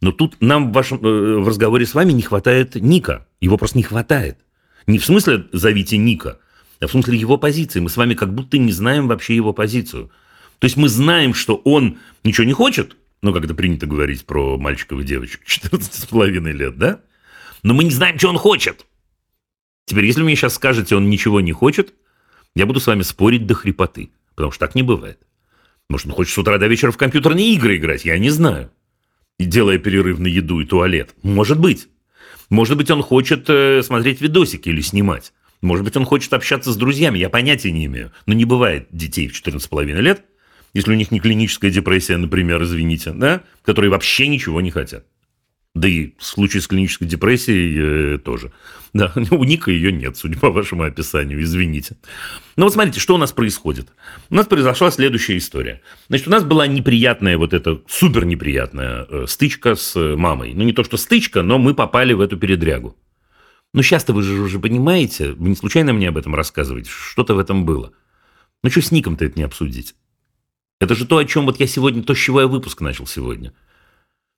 Но 0.00 0.12
тут 0.12 0.36
нам 0.40 0.70
в, 0.70 0.72
вашем, 0.74 1.04
э, 1.04 1.38
в 1.40 1.48
разговоре 1.48 1.84
с 1.84 1.94
вами 1.94 2.12
не 2.12 2.22
хватает 2.22 2.76
Ника. 2.76 3.26
Его 3.40 3.56
просто 3.56 3.76
не 3.76 3.82
хватает. 3.82 4.38
Не 4.86 5.00
в 5.00 5.04
смысле 5.04 5.46
«зовите 5.52 5.96
Ника», 5.96 6.38
а 6.78 6.86
в 6.86 6.92
смысле 6.92 7.18
его 7.18 7.36
позиции. 7.36 7.80
Мы 7.80 7.90
с 7.90 7.96
вами 7.96 8.14
как 8.14 8.32
будто 8.32 8.58
не 8.58 8.70
знаем 8.70 9.08
вообще 9.08 9.34
его 9.34 9.52
позицию. 9.52 10.12
То 10.60 10.66
есть 10.66 10.76
мы 10.76 10.88
знаем, 10.88 11.34
что 11.34 11.56
он 11.56 11.98
ничего 12.22 12.46
не 12.46 12.52
хочет, 12.52 12.94
ну, 13.22 13.34
это 13.34 13.54
принято 13.54 13.86
говорить 13.86 14.24
про 14.24 14.58
мальчиков 14.58 15.00
и 15.00 15.04
девочек 15.04 15.42
14 15.46 15.94
с 15.94 16.06
половиной 16.06 16.52
лет, 16.52 16.76
да? 16.76 17.00
Но 17.62 17.74
мы 17.74 17.84
не 17.84 17.90
знаем, 17.90 18.18
что 18.18 18.28
он 18.28 18.38
хочет. 18.38 18.86
Теперь, 19.84 20.04
если 20.04 20.20
вы 20.20 20.26
мне 20.26 20.36
сейчас 20.36 20.54
скажете, 20.54 20.96
он 20.96 21.08
ничего 21.08 21.40
не 21.40 21.52
хочет, 21.52 21.94
я 22.54 22.66
буду 22.66 22.78
с 22.78 22.86
вами 22.86 23.02
спорить 23.02 23.46
до 23.46 23.54
хрипоты, 23.54 24.10
потому 24.34 24.52
что 24.52 24.66
так 24.66 24.74
не 24.74 24.82
бывает. 24.82 25.18
Может, 25.88 26.08
он 26.08 26.12
хочет 26.12 26.34
с 26.34 26.38
утра 26.38 26.58
до 26.58 26.66
вечера 26.66 26.90
в 26.90 26.98
компьютерные 26.98 27.54
игры 27.54 27.76
играть, 27.76 28.04
я 28.04 28.18
не 28.18 28.30
знаю. 28.30 28.70
И 29.38 29.44
делая 29.44 29.78
перерыв 29.78 30.18
на 30.18 30.26
еду 30.26 30.60
и 30.60 30.66
туалет. 30.66 31.14
Может 31.22 31.58
быть. 31.58 31.88
Может 32.50 32.76
быть, 32.76 32.90
он 32.90 33.02
хочет 33.02 33.48
э, 33.48 33.82
смотреть 33.82 34.20
видосики 34.20 34.68
или 34.68 34.80
снимать. 34.80 35.32
Может 35.60 35.84
быть, 35.84 35.96
он 35.96 36.04
хочет 36.04 36.32
общаться 36.32 36.72
с 36.72 36.76
друзьями, 36.76 37.18
я 37.18 37.30
понятия 37.30 37.72
не 37.72 37.86
имею. 37.86 38.12
Но 38.26 38.34
не 38.34 38.44
бывает 38.44 38.88
детей 38.90 39.28
в 39.28 39.32
14,5 39.32 39.84
лет, 40.00 40.24
если 40.78 40.92
у 40.92 40.96
них 40.96 41.10
не 41.10 41.18
клиническая 41.18 41.72
депрессия, 41.72 42.16
например, 42.16 42.62
извините, 42.62 43.10
да, 43.10 43.42
которые 43.64 43.90
вообще 43.90 44.28
ничего 44.28 44.60
не 44.60 44.70
хотят. 44.70 45.04
Да 45.74 45.88
и 45.88 46.14
в 46.18 46.24
случае 46.24 46.62
с 46.62 46.68
клинической 46.68 47.08
депрессией 47.08 48.14
э, 48.14 48.18
тоже. 48.18 48.52
Да, 48.92 49.12
у 49.32 49.42
Ника 49.42 49.72
ее 49.72 49.90
нет, 49.90 50.16
судя 50.16 50.38
по 50.38 50.50
вашему 50.50 50.84
описанию, 50.84 51.42
извините. 51.42 51.96
Но 52.56 52.66
вот 52.66 52.74
смотрите, 52.74 53.00
что 53.00 53.16
у 53.16 53.18
нас 53.18 53.32
происходит. 53.32 53.88
У 54.30 54.36
нас 54.36 54.46
произошла 54.46 54.92
следующая 54.92 55.36
история. 55.36 55.82
Значит, 56.08 56.28
у 56.28 56.30
нас 56.30 56.44
была 56.44 56.68
неприятная, 56.68 57.38
вот 57.38 57.54
эта 57.54 57.80
супер 57.88 58.24
неприятная 58.24 59.04
э, 59.08 59.24
стычка 59.26 59.74
с 59.74 59.96
э, 59.96 60.14
мамой. 60.14 60.54
Ну, 60.54 60.62
не 60.62 60.72
то, 60.72 60.84
что 60.84 60.96
стычка, 60.96 61.42
но 61.42 61.58
мы 61.58 61.74
попали 61.74 62.12
в 62.12 62.20
эту 62.20 62.36
передрягу. 62.36 62.96
Но 63.74 63.82
сейчас-то 63.82 64.12
вы 64.12 64.22
же 64.22 64.40
уже 64.40 64.60
понимаете, 64.60 65.32
вы 65.32 65.48
не 65.48 65.56
случайно 65.56 65.92
мне 65.92 66.08
об 66.08 66.16
этом 66.16 66.36
рассказываете, 66.36 66.88
что-то 66.88 67.34
в 67.34 67.38
этом 67.40 67.64
было. 67.64 67.92
Ну, 68.62 68.70
что 68.70 68.80
с 68.80 68.92
Ником-то 68.92 69.24
это 69.24 69.36
не 69.36 69.44
обсудить? 69.44 69.96
Это 70.80 70.94
же 70.94 71.06
то, 71.06 71.18
о 71.18 71.24
чем 71.24 71.46
вот 71.46 71.58
я 71.60 71.66
сегодня, 71.66 72.02
то, 72.02 72.14
с 72.14 72.18
чего 72.18 72.40
я 72.40 72.46
выпуск 72.46 72.80
начал 72.80 73.06
сегодня. 73.06 73.52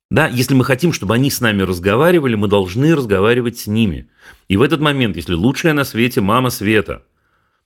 Да, 0.09 0.27
если 0.27 0.55
мы 0.55 0.65
хотим, 0.65 0.91
чтобы 0.91 1.13
они 1.13 1.29
с 1.29 1.39
нами 1.39 1.61
разговаривали, 1.61 2.35
мы 2.35 2.47
должны 2.47 2.95
разговаривать 2.95 3.59
с 3.59 3.67
ними. 3.67 4.09
И 4.49 4.57
в 4.57 4.61
этот 4.61 4.81
момент, 4.81 5.15
если 5.15 5.33
лучшая 5.33 5.73
на 5.73 5.85
свете 5.85 6.19
мама 6.19 6.49
Света 6.49 7.05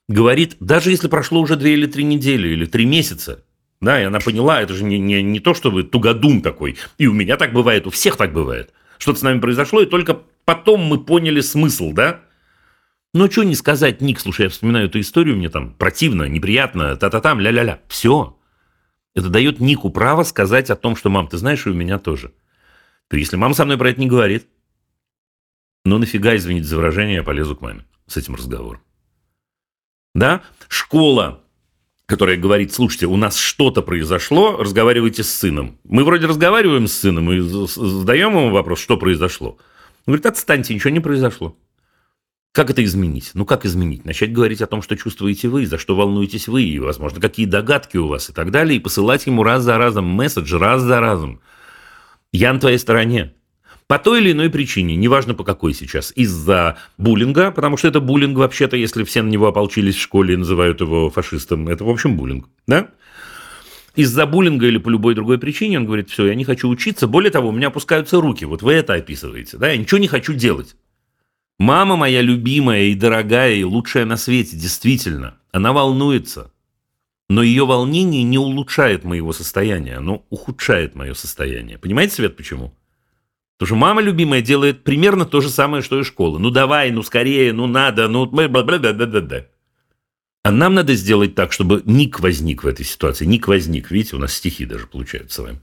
говорит, 0.07 0.57
даже 0.59 0.91
если 0.91 1.07
прошло 1.07 1.41
уже 1.41 1.55
две 1.55 1.73
или 1.73 1.87
три 1.87 2.03
недели, 2.03 2.49
или 2.49 2.65
три 2.65 2.85
месяца, 2.85 3.43
да, 3.81 3.99
и 3.99 4.05
она 4.05 4.19
поняла, 4.19 4.61
это 4.61 4.75
же 4.75 4.83
не, 4.83 4.99
не, 4.99 5.23
не 5.23 5.39
то, 5.39 5.55
чтобы 5.55 5.83
тугодум 5.83 6.41
такой, 6.41 6.77
и 6.97 7.07
у 7.07 7.13
меня 7.13 7.37
так 7.37 7.51
бывает, 7.51 7.87
у 7.87 7.89
всех 7.89 8.15
так 8.15 8.31
бывает. 8.31 8.71
Что-то 8.99 9.19
с 9.19 9.23
нами 9.23 9.39
произошло, 9.39 9.81
и 9.81 9.87
только 9.87 10.21
потом 10.45 10.81
мы 10.81 11.03
поняли 11.03 11.41
смысл, 11.41 11.93
да? 11.93 12.21
Ну, 13.13 13.31
что 13.31 13.43
не 13.43 13.55
сказать, 13.55 14.01
Ник, 14.01 14.19
слушай, 14.19 14.43
я 14.43 14.49
вспоминаю 14.49 14.87
эту 14.87 14.99
историю, 14.99 15.37
мне 15.37 15.49
там 15.49 15.73
противно, 15.73 16.23
неприятно, 16.23 16.95
та-та-там, 16.95 17.39
ля-ля-ля. 17.39 17.79
Все. 17.87 18.37
Это 19.15 19.29
дает 19.29 19.59
Нику 19.59 19.89
право 19.89 20.23
сказать 20.23 20.69
о 20.69 20.75
том, 20.75 20.95
что, 20.95 21.09
мам, 21.09 21.27
ты 21.27 21.37
знаешь, 21.37 21.65
и 21.65 21.69
у 21.69 21.73
меня 21.73 21.97
тоже. 21.97 22.33
То 23.07 23.17
если 23.17 23.37
мама 23.37 23.53
со 23.53 23.65
мной 23.65 23.77
про 23.77 23.89
это 23.89 23.99
не 23.99 24.07
говорит, 24.07 24.47
ну 25.85 25.97
нафига, 25.97 26.35
извините 26.35 26.67
за 26.67 26.75
выражение, 26.75 27.15
я 27.15 27.23
полезу 27.23 27.55
к 27.55 27.61
маме 27.61 27.85
с 28.07 28.17
этим 28.17 28.35
разговором. 28.35 28.81
Да? 30.13 30.43
Школа, 30.67 31.43
которая 32.05 32.37
говорит, 32.37 32.73
слушайте, 32.73 33.05
у 33.05 33.15
нас 33.15 33.37
что-то 33.37 33.81
произошло, 33.81 34.57
разговаривайте 34.57 35.23
с 35.23 35.29
сыном. 35.29 35.79
Мы 35.83 36.03
вроде 36.03 36.27
разговариваем 36.27 36.87
с 36.87 36.93
сыном 36.93 37.31
и 37.31 37.39
задаем 37.39 38.31
ему 38.31 38.49
вопрос, 38.49 38.79
что 38.79 38.97
произошло. 38.97 39.57
Он 40.05 40.13
говорит, 40.13 40.25
отстаньте, 40.25 40.73
ничего 40.73 40.89
не 40.89 40.99
произошло. 40.99 41.57
Как 42.55 42.69
это 42.69 42.81
изменить? 42.85 43.31
Ну, 43.33 43.45
как 43.45 43.65
изменить? 43.65 44.05
Начать 44.05 44.31
говорить 44.31 44.61
о 44.61 44.65
том, 44.65 44.81
что 44.81 44.95
чувствуете 44.95 45.49
вы, 45.49 45.65
за 45.65 45.77
что 45.77 45.93
волнуетесь 45.93 46.47
вы, 46.47 46.63
и, 46.63 46.79
возможно, 46.79 47.19
какие 47.19 47.45
догадки 47.45 47.97
у 47.97 48.07
вас 48.07 48.29
и 48.29 48.33
так 48.33 48.49
далее, 48.49 48.77
и 48.77 48.79
посылать 48.79 49.25
ему 49.25 49.43
раз 49.43 49.63
за 49.63 49.77
разом 49.77 50.05
месседж, 50.05 50.55
раз 50.55 50.81
за 50.81 51.01
разом. 51.01 51.41
Я 52.31 52.53
на 52.53 52.61
твоей 52.61 52.77
стороне. 52.77 53.33
По 53.87 53.99
той 53.99 54.21
или 54.21 54.31
иной 54.31 54.49
причине, 54.49 54.95
неважно 54.95 55.33
по 55.33 55.43
какой 55.43 55.73
сейчас, 55.73 56.13
из-за 56.15 56.77
буллинга, 56.97 57.51
потому 57.51 57.75
что 57.75 57.89
это 57.89 57.99
буллинг 57.99 58.37
вообще-то, 58.37 58.77
если 58.77 59.03
все 59.03 59.21
на 59.21 59.27
него 59.27 59.47
ополчились 59.47 59.95
в 59.95 60.01
школе 60.01 60.35
и 60.35 60.37
называют 60.37 60.79
его 60.79 61.09
фашистом, 61.09 61.67
это, 61.67 61.83
в 61.83 61.89
общем, 61.89 62.15
буллинг, 62.15 62.47
да? 62.67 62.87
Из-за 63.97 64.25
буллинга 64.25 64.67
или 64.67 64.77
по 64.77 64.87
любой 64.87 65.13
другой 65.13 65.39
причине 65.39 65.79
он 65.79 65.85
говорит, 65.87 66.09
все, 66.09 66.27
я 66.27 66.35
не 66.35 66.45
хочу 66.45 66.69
учиться, 66.69 67.05
более 67.05 67.31
того, 67.31 67.49
у 67.49 67.51
меня 67.51 67.67
опускаются 67.67 68.21
руки, 68.21 68.45
вот 68.45 68.61
вы 68.61 68.71
это 68.71 68.93
описываете, 68.93 69.57
да, 69.57 69.71
я 69.71 69.77
ничего 69.77 69.97
не 69.97 70.07
хочу 70.07 70.31
делать. 70.31 70.77
Мама 71.57 71.95
моя 71.95 72.21
любимая 72.21 72.83
и 72.83 72.95
дорогая, 72.95 73.53
и 73.53 73.63
лучшая 73.63 74.05
на 74.05 74.17
свете, 74.17 74.57
действительно. 74.57 75.37
Она 75.51 75.71
волнуется. 75.71 76.51
Но 77.29 77.41
ее 77.41 77.65
волнение 77.65 78.23
не 78.23 78.37
улучшает 78.37 79.03
моего 79.03 79.33
состояния, 79.33 79.97
оно 79.97 80.25
ухудшает 80.29 80.95
мое 80.95 81.13
состояние. 81.13 81.77
Понимаете, 81.77 82.15
Свет, 82.15 82.35
почему? 82.35 82.75
Потому 83.57 83.67
что 83.67 83.75
мама 83.77 84.01
любимая 84.01 84.41
делает 84.41 84.83
примерно 84.83 85.25
то 85.25 85.39
же 85.39 85.49
самое, 85.49 85.81
что 85.81 85.99
и 85.99 86.03
школа. 86.03 86.37
Ну 86.37 86.51
давай, 86.51 86.91
ну 86.91 87.01
скорее, 87.03 87.53
ну 87.53 87.67
надо, 87.67 88.07
ну 88.09 88.25
бла-бла-бла-бла-бла-бла. 88.25 89.45
А 90.43 90.51
нам 90.51 90.75
надо 90.75 90.93
сделать 90.93 91.33
так, 91.33 91.53
чтобы 91.53 91.81
ник 91.85 92.19
возник 92.19 92.63
в 92.63 92.67
этой 92.67 92.85
ситуации. 92.85 93.25
Ник 93.25 93.47
возник. 93.47 93.89
Видите, 93.89 94.17
у 94.17 94.19
нас 94.19 94.33
стихи 94.33 94.65
даже 94.65 94.85
получаются 94.85 95.41
с 95.41 95.43
вами. 95.43 95.61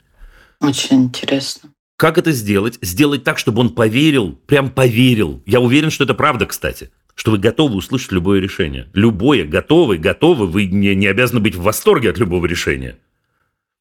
Очень 0.59 1.05
интересно. 1.05 1.71
Как 2.03 2.19
это 2.19 2.33
сделать? 2.33 2.81
Сделать 2.83 3.23
так, 3.23 3.39
чтобы 3.39 3.61
он 3.61 3.77
поверил, 3.77 4.33
прям 4.47 4.71
поверил. 4.71 5.41
Я 5.47 5.61
уверен, 5.61 5.93
что 5.93 6.03
это 6.03 6.15
правда, 6.15 6.47
кстати. 6.47 6.91
Что 7.15 7.31
вы 7.31 7.39
готовы 7.39 7.77
услышать 7.77 8.11
любое 8.11 8.41
решение. 8.41 8.89
Любое, 8.93 9.45
готовы, 9.45 9.99
готовы. 9.99 10.49
Вы 10.49 10.67
не, 10.67 10.97
не 10.97 11.07
обязаны 11.07 11.39
быть 11.39 11.55
в 11.55 11.63
восторге 11.63 12.11
от 12.11 12.19
любого 12.19 12.45
решения. 12.47 12.99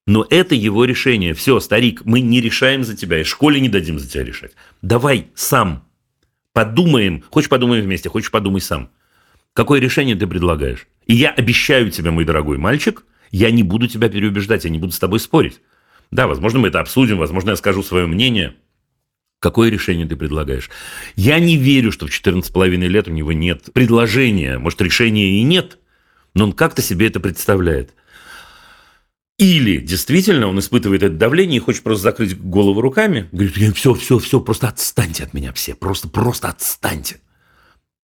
Но 0.05 0.23
это 0.29 0.53
его 0.53 0.86
решение. 0.86 1.34
Все, 1.34 1.60
старик, 1.60 2.03
мы 2.05 2.21
не 2.21 2.41
решаем 2.41 2.84
за 2.84 2.95
тебя, 2.95 3.19
и 3.19 3.23
школе 3.23 3.60
не 3.60 3.69
дадим 3.69 3.97
за 3.97 4.07
тебя 4.07 4.23
решать. 4.23 4.51
Давай 4.84 5.25
сам 5.34 5.84
подумаем. 6.53 7.23
Хочешь 7.31 7.49
подумаем 7.49 7.84
вместе, 7.84 8.10
хочешь 8.10 8.29
подумай 8.29 8.62
сам. 8.62 8.91
Какое 9.53 9.79
решение 9.79 10.15
ты 10.15 10.27
предлагаешь? 10.27 10.86
И 11.07 11.15
я 11.15 11.31
обещаю 11.31 11.89
тебе, 11.89 12.12
мой 12.12 12.25
дорогой 12.25 12.60
мальчик, 12.60 13.03
я 13.31 13.49
не 13.49 13.63
буду 13.63 13.88
тебя 13.88 14.10
переубеждать, 14.10 14.65
я 14.65 14.69
не 14.69 14.77
буду 14.77 14.91
с 14.91 14.99
тобой 14.99 15.19
спорить. 15.19 15.60
Да, 16.12 16.28
возможно, 16.28 16.60
мы 16.60 16.67
это 16.67 16.80
обсудим, 16.80 17.17
возможно, 17.17 17.52
я 17.52 17.56
скажу 17.56 17.84
свое 17.84 18.06
мнение. 18.06 18.56
Какое 19.39 19.71
решение 19.71 20.06
ты 20.06 20.15
предлагаешь? 20.15 20.69
Я 21.15 21.39
не 21.39 21.58
верю, 21.58 21.91
что 21.91 22.06
в 22.06 22.10
14,5 22.10 22.67
лет 22.88 23.08
у 23.08 23.12
него 23.12 23.32
нет 23.32 23.74
предложения. 23.74 24.60
Может, 24.60 24.82
решения 24.82 25.39
и 25.39 25.43
нет, 25.43 25.80
но 26.36 26.45
он 26.45 26.54
как-то 26.54 26.82
себе 26.82 27.08
это 27.08 27.19
представляет. 27.19 27.95
Или 29.39 29.78
действительно 29.78 30.47
он 30.47 30.60
испытывает 30.60 31.02
это 31.02 31.15
давление 31.15 31.58
и 31.58 31.60
хочет 31.60 31.82
просто 31.82 32.04
закрыть 32.04 32.39
голову 32.39 32.80
руками. 32.82 33.28
Говорит, 33.32 33.76
все, 33.76 33.95
все, 33.95 34.19
все, 34.19 34.39
просто 34.39 34.67
отстаньте 34.67 35.24
от 35.24 35.34
меня 35.34 35.52
все. 35.54 35.74
Просто, 35.74 36.08
просто 36.10 36.50
отстаньте. 36.50 37.21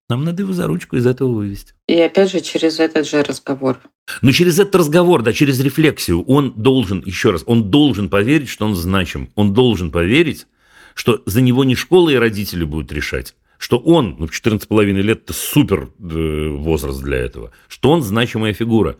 Нам 0.08 0.24
надо 0.24 0.42
его 0.42 0.52
за 0.54 0.66
ручку 0.66 0.96
из 0.96 1.06
этого 1.06 1.30
вывести. 1.30 1.74
И 1.86 2.00
опять 2.00 2.30
же 2.30 2.40
через 2.40 2.80
этот 2.80 3.06
же 3.06 3.22
разговор. 3.22 3.78
Но 4.22 4.32
через 4.32 4.58
этот 4.58 4.74
разговор, 4.76 5.22
да, 5.22 5.34
через 5.34 5.60
рефлексию, 5.60 6.22
он 6.22 6.52
должен, 6.52 7.02
еще 7.04 7.30
раз, 7.30 7.42
он 7.44 7.70
должен 7.70 8.08
поверить, 8.08 8.48
что 8.48 8.64
он 8.64 8.74
значим. 8.74 9.30
Он 9.34 9.52
должен 9.52 9.90
поверить, 9.90 10.46
что 10.94 11.22
за 11.26 11.42
него 11.42 11.62
не 11.64 11.74
школа 11.74 12.08
и 12.08 12.16
родители 12.16 12.64
будут 12.64 12.90
решать, 12.90 13.34
что 13.58 13.78
он, 13.78 14.16
ну, 14.18 14.26
14,5 14.26 14.84
лет– 15.02 15.22
это 15.24 15.32
супер 15.34 15.90
э, 15.98 16.48
возраст 16.48 17.02
для 17.02 17.18
этого, 17.18 17.52
что 17.68 17.90
он 17.90 18.02
значимая 18.02 18.54
фигура, 18.54 18.96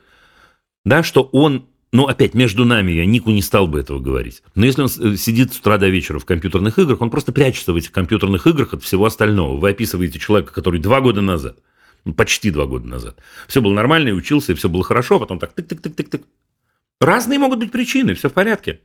да, 0.84 1.02
что 1.02 1.22
он 1.32 1.66
ну, 1.90 2.06
опять, 2.06 2.34
между 2.34 2.66
нами, 2.66 2.92
я 2.92 3.06
Нику 3.06 3.30
не 3.30 3.40
стал 3.40 3.66
бы 3.66 3.80
этого 3.80 3.98
говорить. 3.98 4.42
Но 4.54 4.66
если 4.66 4.82
он 4.82 4.88
э, 4.88 5.16
сидит 5.16 5.54
с 5.54 5.58
утра 5.58 5.78
до 5.78 5.88
вечера 5.88 6.18
в 6.18 6.26
компьютерных 6.26 6.78
играх, 6.78 7.00
он 7.00 7.10
просто 7.10 7.32
прячется 7.32 7.72
в 7.72 7.76
этих 7.76 7.92
компьютерных 7.92 8.46
играх 8.46 8.74
от 8.74 8.82
всего 8.82 9.06
остального. 9.06 9.56
Вы 9.56 9.70
описываете 9.70 10.18
человека, 10.18 10.52
который 10.52 10.80
два 10.80 11.00
года 11.00 11.22
назад, 11.22 11.58
ну, 12.04 12.12
почти 12.12 12.50
два 12.50 12.66
года 12.66 12.86
назад, 12.86 13.18
все 13.46 13.62
было 13.62 13.72
нормально, 13.72 14.08
и 14.08 14.12
учился, 14.12 14.52
и 14.52 14.54
все 14.54 14.68
было 14.68 14.84
хорошо, 14.84 15.16
а 15.16 15.20
потом 15.20 15.38
так 15.38 15.54
тык-тык-тык-тык-тык. 15.54 16.24
Разные 17.00 17.38
могут 17.38 17.60
быть 17.60 17.72
причины, 17.72 18.14
все 18.14 18.28
в 18.28 18.34
порядке. 18.34 18.80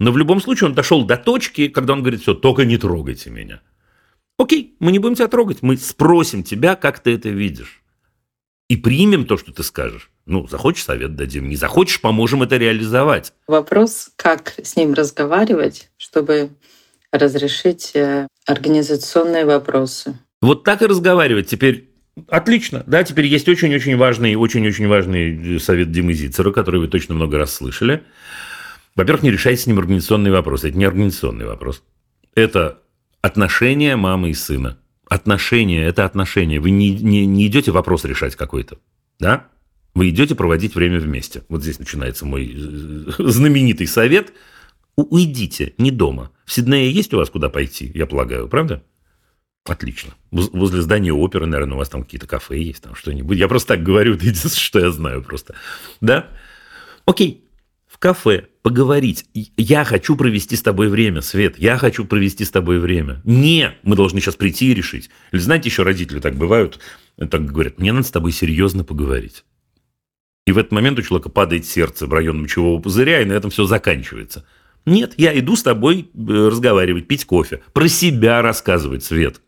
Но 0.00 0.10
в 0.10 0.18
любом 0.18 0.40
случае 0.40 0.68
он 0.68 0.74
дошел 0.74 1.04
до 1.04 1.16
точки, 1.16 1.68
когда 1.68 1.92
он 1.92 2.00
говорит, 2.00 2.22
все, 2.22 2.34
только 2.34 2.64
не 2.64 2.78
трогайте 2.78 3.30
меня. 3.30 3.60
Окей, 4.38 4.74
мы 4.80 4.90
не 4.90 4.98
будем 4.98 5.14
тебя 5.14 5.28
трогать, 5.28 5.62
мы 5.62 5.76
спросим 5.76 6.42
тебя, 6.42 6.74
как 6.74 6.98
ты 6.98 7.14
это 7.14 7.28
видишь. 7.28 7.82
И 8.68 8.76
примем 8.76 9.24
то, 9.24 9.36
что 9.36 9.52
ты 9.52 9.62
скажешь. 9.62 10.10
Ну, 10.26 10.46
захочешь, 10.48 10.84
совет 10.84 11.16
дадим. 11.16 11.48
Не 11.48 11.56
захочешь, 11.56 12.00
поможем 12.00 12.42
это 12.42 12.56
реализовать. 12.56 13.32
Вопрос, 13.46 14.10
как 14.16 14.54
с 14.62 14.76
ним 14.76 14.94
разговаривать, 14.94 15.90
чтобы 15.96 16.50
разрешить 17.12 17.92
э, 17.94 18.26
организационные 18.46 19.44
вопросы. 19.44 20.18
Вот 20.40 20.64
так 20.64 20.82
и 20.82 20.86
разговаривать. 20.86 21.48
Теперь 21.48 21.90
Отлично. 22.28 22.84
Да, 22.86 23.02
теперь 23.02 23.26
есть 23.26 23.48
очень-очень 23.48 23.96
важный, 23.96 24.36
очень-очень 24.36 24.86
важный 24.86 25.58
совет 25.58 25.90
Димы 25.90 26.12
Зицера, 26.12 26.52
который 26.52 26.78
вы 26.80 26.86
точно 26.86 27.14
много 27.14 27.38
раз 27.38 27.54
слышали. 27.54 28.04
Во-первых, 28.94 29.24
не 29.24 29.32
решайте 29.32 29.62
с 29.62 29.66
ним 29.66 29.80
организационные 29.80 30.32
вопросы. 30.32 30.68
Это 30.68 30.78
не 30.78 30.84
организационный 30.84 31.46
вопрос. 31.46 31.82
Это 32.36 32.78
отношения 33.20 33.96
мамы 33.96 34.30
и 34.30 34.34
сына. 34.34 34.78
Отношения– 35.08 35.84
это 35.86 36.04
отношения. 36.04 36.60
Вы 36.60 36.70
не, 36.70 36.90
не, 36.90 37.26
не 37.26 37.46
идете 37.46 37.72
вопрос 37.72 38.04
решать 38.04 38.36
какой-то. 38.36 38.78
Да? 39.18 39.48
Вы 39.94 40.10
идете 40.10 40.34
проводить 40.34 40.74
время 40.74 40.98
вместе. 40.98 41.44
Вот 41.48 41.62
здесь 41.62 41.78
начинается 41.78 42.26
мой 42.26 42.52
э, 42.52 43.12
знаменитый 43.18 43.86
совет. 43.86 44.32
Уйдите, 44.96 45.74
не 45.78 45.90
дома. 45.90 46.32
В 46.44 46.52
Сиднее 46.52 46.90
есть 46.90 47.14
у 47.14 47.16
вас 47.16 47.30
куда 47.30 47.48
пойти, 47.48 47.90
я 47.94 48.06
полагаю, 48.06 48.48
правда? 48.48 48.84
Отлично. 49.64 50.14
Возле 50.30 50.82
здания 50.82 51.12
оперы, 51.12 51.46
наверное, 51.46 51.74
у 51.74 51.78
вас 51.78 51.88
там 51.88 52.02
какие-то 52.02 52.26
кафе 52.26 52.60
есть, 52.60 52.82
там 52.82 52.94
что-нибудь. 52.94 53.38
Я 53.38 53.48
просто 53.48 53.68
так 53.68 53.82
говорю, 53.82 54.14
это 54.14 54.24
единственное, 54.24 54.56
что 54.56 54.80
я 54.80 54.90
знаю 54.90 55.22
просто. 55.22 55.54
Да? 56.00 56.28
Окей. 57.06 57.44
В 57.86 57.98
кафе 57.98 58.48
поговорить. 58.62 59.26
Я 59.32 59.84
хочу 59.84 60.16
провести 60.16 60.56
с 60.56 60.62
тобой 60.62 60.88
время, 60.88 61.20
Свет. 61.20 61.58
Я 61.58 61.78
хочу 61.78 62.04
провести 62.04 62.44
с 62.44 62.50
тобой 62.50 62.80
время. 62.80 63.22
Не, 63.24 63.76
мы 63.84 63.94
должны 63.94 64.20
сейчас 64.20 64.34
прийти 64.34 64.72
и 64.72 64.74
решить. 64.74 65.10
Или 65.30 65.40
знаете, 65.40 65.68
еще 65.68 65.84
родители 65.84 66.18
так 66.18 66.34
бывают, 66.34 66.80
так 67.16 67.46
говорят, 67.46 67.78
мне 67.78 67.92
надо 67.92 68.06
с 68.06 68.10
тобой 68.10 68.32
серьезно 68.32 68.82
поговорить. 68.82 69.44
И 70.46 70.52
в 70.52 70.58
этот 70.58 70.72
момент 70.72 70.98
у 70.98 71.02
человека 71.02 71.30
падает 71.30 71.66
сердце 71.66 72.06
в 72.06 72.12
район 72.12 72.42
мочевого 72.42 72.80
пузыря, 72.80 73.22
и 73.22 73.24
на 73.24 73.32
этом 73.32 73.50
все 73.50 73.64
заканчивается. 73.64 74.44
Нет, 74.86 75.14
я 75.16 75.38
иду 75.38 75.56
с 75.56 75.62
тобой 75.62 76.10
э, 76.12 76.48
разговаривать, 76.48 77.08
пить 77.08 77.24
кофе. 77.24 77.62
Про 77.72 77.88
себя 77.88 78.42
рассказывать, 78.42 79.02
Свет. 79.02 79.40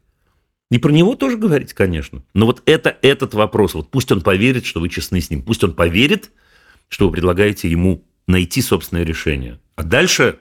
И 0.70 0.78
про 0.78 0.90
него 0.90 1.14
тоже 1.14 1.36
говорить, 1.36 1.74
конечно. 1.74 2.24
Но 2.34 2.46
вот 2.46 2.62
это 2.66 2.96
этот 3.02 3.34
вопрос. 3.34 3.74
Вот 3.74 3.90
пусть 3.90 4.10
он 4.10 4.22
поверит, 4.22 4.64
что 4.64 4.80
вы 4.80 4.88
честны 4.88 5.20
с 5.20 5.30
ним. 5.30 5.42
Пусть 5.42 5.62
он 5.62 5.74
поверит, 5.74 6.30
что 6.88 7.06
вы 7.06 7.12
предлагаете 7.12 7.70
ему 7.70 8.04
найти 8.26 8.62
собственное 8.62 9.04
решение. 9.04 9.60
А 9.76 9.84
дальше 9.84 10.38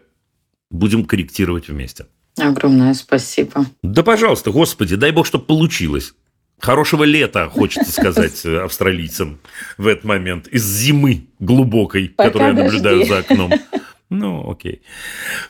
будем 0.72 1.06
корректировать 1.06 1.68
вместе. 1.68 2.08
Огромное 2.38 2.94
спасибо. 2.94 3.66
Да, 3.84 4.04
пожалуйста, 4.04 4.52
Господи, 4.52 4.96
дай 4.96 5.12
Бог, 5.12 5.26
чтобы 5.26 5.46
получилось. 5.46 6.16
Хорошего 6.60 7.04
лета, 7.04 7.50
хочется 7.50 7.92
сказать 7.92 8.46
э, 8.46 8.64
австралийцам 8.64 9.40
в 9.78 9.88
этот 9.88 10.06
момент. 10.06 10.48
Из 10.48 10.64
зимы 10.64 11.28
глубокой, 11.40 12.10
Пока 12.10 12.30
которую 12.30 12.56
я 12.56 12.64
наблюдаю 12.64 12.98
дожди. 13.00 13.10
за 13.12 13.18
окном. 13.20 13.52
Ну, 14.10 14.50
окей. 14.50 14.82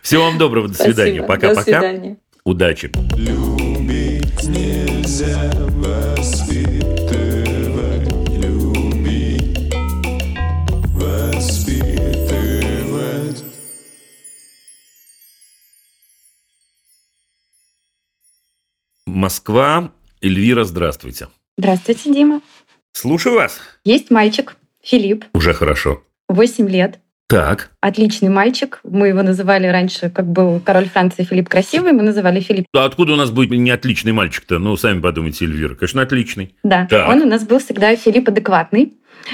Всего 0.02 0.24
вам 0.26 0.38
доброго. 0.38 0.68
До 0.70 0.76
свидания. 0.76 1.22
Пока-пока. 1.24 1.94
Удачи. 2.44 2.92
Любить 3.16 4.44
нельзя 4.44 5.52
воспитывать. 5.70 6.88
Любить, 8.32 9.74
воспитывать. 12.16 13.44
Москва, 19.06 19.92
Эльвира, 20.26 20.64
здравствуйте. 20.64 21.28
Здравствуйте, 21.56 22.12
Дима. 22.12 22.42
Слушаю 22.94 23.36
вас. 23.36 23.60
Есть 23.84 24.10
мальчик, 24.10 24.56
Филипп. 24.82 25.26
Уже 25.36 25.54
хорошо. 25.54 26.02
Восемь 26.28 26.68
лет. 26.68 27.00
Так. 27.28 27.70
Отличный 27.80 28.30
мальчик. 28.30 28.80
Мы 28.84 29.10
его 29.10 29.22
называли 29.22 29.68
раньше, 29.68 30.10
как 30.10 30.26
был 30.26 30.60
король 30.60 30.90
Франции 30.90 31.24
Филипп 31.24 31.48
Красивый, 31.48 31.92
мы 31.92 32.02
называли 32.02 32.40
Филипп. 32.40 32.66
А 32.74 32.86
откуда 32.86 33.14
у 33.14 33.16
нас 33.18 33.30
будет 33.30 33.52
не 33.52 33.70
отличный 33.70 34.14
мальчик-то? 34.14 34.58
Ну, 34.58 34.76
сами 34.78 35.00
подумайте, 35.00 35.46
Эльвира. 35.46 35.76
Конечно, 35.76 36.02
отличный. 36.02 36.56
Да, 36.64 36.88
так. 36.90 37.08
он 37.08 37.22
у 37.22 37.26
нас 37.26 37.44
был 37.44 37.60
всегда 37.60 37.96
Филипп 37.96 38.28
адекватный. 38.28 38.94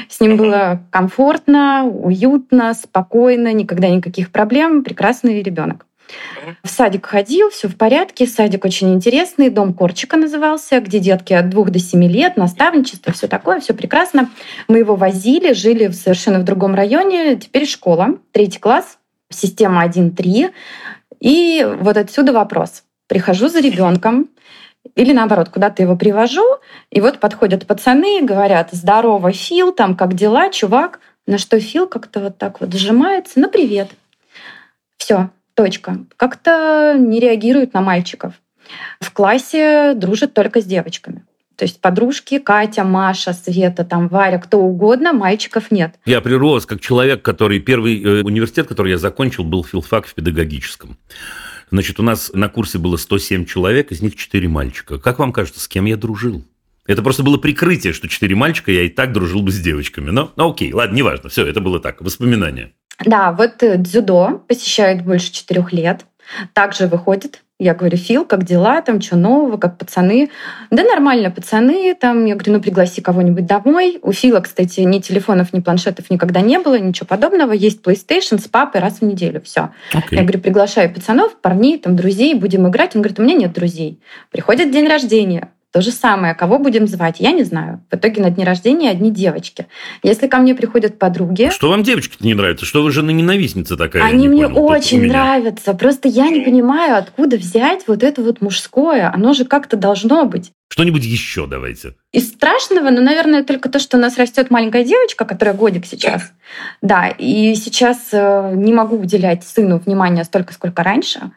С 0.09 0.19
ним 0.19 0.35
было 0.35 0.85
комфортно, 0.89 1.85
уютно, 1.85 2.73
спокойно, 2.73 3.53
никогда 3.53 3.87
никаких 3.87 4.31
проблем. 4.31 4.83
Прекрасный 4.83 5.41
ребенок. 5.41 5.85
В 6.63 6.69
садик 6.69 7.05
ходил, 7.05 7.49
все 7.49 7.67
в 7.67 7.75
порядке. 7.75 8.25
Садик 8.25 8.65
очень 8.65 8.93
интересный, 8.93 9.49
дом 9.49 9.73
Корчика 9.73 10.17
назывался, 10.17 10.79
где 10.79 10.99
детки 10.99 11.33
от 11.33 11.49
двух 11.49 11.69
до 11.69 11.79
семи 11.79 12.07
лет, 12.07 12.37
наставничество, 12.37 13.13
все 13.13 13.27
такое, 13.27 13.59
все 13.59 13.73
прекрасно. 13.73 14.29
Мы 14.67 14.79
его 14.79 14.95
возили, 14.95 15.53
жили 15.53 15.87
в 15.87 15.93
совершенно 15.93 16.39
в 16.39 16.43
другом 16.43 16.75
районе. 16.75 17.35
Теперь 17.35 17.67
школа, 17.67 18.19
третий 18.31 18.59
класс, 18.59 18.97
система 19.29 19.85
1-3. 19.85 20.51
И 21.19 21.67
вот 21.79 21.97
отсюда 21.97 22.33
вопрос. 22.33 22.83
Прихожу 23.07 23.47
за 23.47 23.59
ребенком, 23.59 24.29
или 24.95 25.13
наоборот, 25.13 25.49
куда-то 25.49 25.83
его 25.83 25.95
привожу, 25.95 26.43
и 26.89 27.01
вот 27.01 27.19
подходят 27.19 27.67
пацаны 27.67 28.19
и 28.19 28.25
говорят, 28.25 28.69
здорово, 28.71 29.31
Фил, 29.31 29.71
там 29.71 29.95
как 29.95 30.13
дела, 30.13 30.49
чувак? 30.49 30.99
На 31.27 31.37
что 31.37 31.59
Фил 31.59 31.87
как-то 31.87 32.19
вот 32.19 32.37
так 32.37 32.61
вот 32.61 32.73
сжимается, 32.73 33.39
ну 33.39 33.49
привет. 33.49 33.89
Все, 34.97 35.29
Точка. 35.53 36.05
Как-то 36.17 36.95
не 36.97 37.19
реагирует 37.19 37.73
на 37.73 37.81
мальчиков. 37.81 38.33
В 38.99 39.11
классе 39.11 39.93
дружит 39.95 40.33
только 40.33 40.61
с 40.61 40.65
девочками. 40.65 41.23
То 41.61 41.65
есть 41.65 41.79
подружки 41.79 42.39
Катя, 42.39 42.83
Маша, 42.83 43.33
Света, 43.33 43.83
там 43.83 44.07
Варя, 44.07 44.39
кто 44.39 44.57
угодно, 44.57 45.13
мальчиков 45.13 45.69
нет. 45.69 45.93
Я 46.05 46.21
прирос 46.21 46.65
как 46.65 46.81
человек, 46.81 47.21
который 47.21 47.59
первый 47.59 48.01
э, 48.01 48.23
университет, 48.23 48.67
который 48.67 48.93
я 48.93 48.97
закончил, 48.97 49.43
был 49.43 49.63
филфак 49.63 50.07
в 50.07 50.13
педагогическом. 50.15 50.97
Значит, 51.69 51.99
у 51.99 52.03
нас 52.03 52.31
на 52.33 52.49
курсе 52.49 52.79
было 52.79 52.97
107 52.97 53.45
человек, 53.45 53.91
из 53.91 54.01
них 54.01 54.15
4 54.15 54.47
мальчика. 54.47 54.97
Как 54.97 55.19
вам 55.19 55.31
кажется, 55.31 55.59
с 55.59 55.67
кем 55.67 55.85
я 55.85 55.97
дружил? 55.97 56.43
Это 56.87 57.03
просто 57.03 57.21
было 57.21 57.37
прикрытие, 57.37 57.93
что 57.93 58.07
4 58.07 58.35
мальчика, 58.35 58.71
я 58.71 58.81
и 58.81 58.89
так 58.89 59.13
дружил 59.13 59.41
бы 59.43 59.51
с 59.51 59.59
девочками. 59.59 60.09
Но, 60.09 60.33
ну 60.35 60.51
окей, 60.51 60.73
ладно, 60.73 60.95
неважно, 60.95 61.29
все, 61.29 61.45
это 61.45 61.61
было 61.61 61.79
так, 61.79 62.01
воспоминания. 62.01 62.73
Да, 63.05 63.31
вот 63.31 63.63
э, 63.63 63.77
дзюдо 63.77 64.43
посещает 64.47 65.03
больше 65.03 65.31
четырех 65.31 65.73
лет. 65.73 66.05
Также 66.53 66.87
выходит 66.87 67.41
я 67.61 67.75
говорю, 67.75 67.95
Фил, 67.95 68.25
как 68.25 68.43
дела, 68.43 68.81
там, 68.81 68.99
что 68.99 69.15
нового, 69.17 69.57
как 69.57 69.77
пацаны? 69.77 70.31
Да 70.71 70.81
нормально, 70.81 71.29
пацаны, 71.29 71.93
там, 71.93 72.25
я 72.25 72.33
говорю, 72.33 72.53
ну, 72.53 72.59
пригласи 72.59 73.01
кого-нибудь 73.01 73.45
домой. 73.45 73.99
У 74.01 74.11
Фила, 74.11 74.39
кстати, 74.39 74.79
ни 74.79 74.97
телефонов, 74.97 75.53
ни 75.53 75.59
планшетов 75.59 76.09
никогда 76.09 76.41
не 76.41 76.57
было, 76.57 76.79
ничего 76.79 77.05
подобного. 77.05 77.51
Есть 77.51 77.83
PlayStation 77.83 78.41
с 78.41 78.47
папой 78.47 78.81
раз 78.81 79.01
в 79.01 79.01
неделю, 79.03 79.41
все. 79.41 79.69
Okay. 79.93 80.15
Я 80.15 80.21
говорю, 80.23 80.39
приглашаю 80.39 80.91
пацанов, 80.91 81.35
парней, 81.39 81.77
там, 81.77 81.95
друзей, 81.95 82.33
будем 82.33 82.67
играть. 82.67 82.95
Он 82.95 83.03
говорит, 83.03 83.19
у 83.19 83.21
меня 83.21 83.35
нет 83.35 83.53
друзей. 83.53 84.01
Приходит 84.31 84.71
день 84.71 84.87
рождения, 84.87 85.49
то 85.71 85.81
же 85.81 85.91
самое, 85.91 86.35
кого 86.35 86.59
будем 86.59 86.85
звать, 86.85 87.17
я 87.19 87.31
не 87.31 87.43
знаю. 87.43 87.81
В 87.89 87.95
итоге 87.95 88.21
на 88.21 88.29
дне 88.29 88.43
рождения 88.43 88.89
одни 88.89 89.09
девочки. 89.09 89.67
Если 90.03 90.27
ко 90.27 90.37
мне 90.37 90.53
приходят 90.53 90.99
подруги... 90.99 91.49
Что 91.49 91.69
вам 91.69 91.83
девочки 91.83 92.17
не 92.19 92.33
нравятся? 92.33 92.65
Что 92.65 92.83
вы 92.83 92.91
жена 92.91 93.13
ненавистница 93.13 93.77
такая? 93.77 94.03
Они 94.03 94.27
мне 94.27 94.49
понял, 94.49 94.65
очень 94.65 95.07
нравятся. 95.07 95.73
Просто 95.73 96.09
я 96.09 96.29
не 96.29 96.41
понимаю, 96.41 96.97
откуда 96.97 97.37
взять 97.37 97.83
вот 97.87 98.03
это 98.03 98.21
вот 98.21 98.41
мужское. 98.41 99.09
Оно 99.13 99.33
же 99.33 99.45
как-то 99.45 99.77
должно 99.77 100.25
быть. 100.25 100.51
Что-нибудь 100.67 101.05
еще 101.05 101.47
давайте. 101.47 101.95
Из 102.11 102.29
страшного, 102.29 102.89
ну, 102.89 103.01
наверное, 103.01 103.43
только 103.43 103.69
то, 103.69 103.79
что 103.79 103.97
у 103.97 103.99
нас 103.99 104.17
растет 104.17 104.51
маленькая 104.51 104.83
девочка, 104.83 105.23
которая 105.23 105.55
годик 105.55 105.85
сейчас. 105.85 106.33
Да, 106.81 107.07
и 107.07 107.55
сейчас 107.55 108.09
э, 108.11 108.53
не 108.55 108.73
могу 108.73 108.97
уделять 108.97 109.45
сыну 109.45 109.79
внимания 109.79 110.23
столько, 110.25 110.53
сколько 110.53 110.83
раньше. 110.83 111.31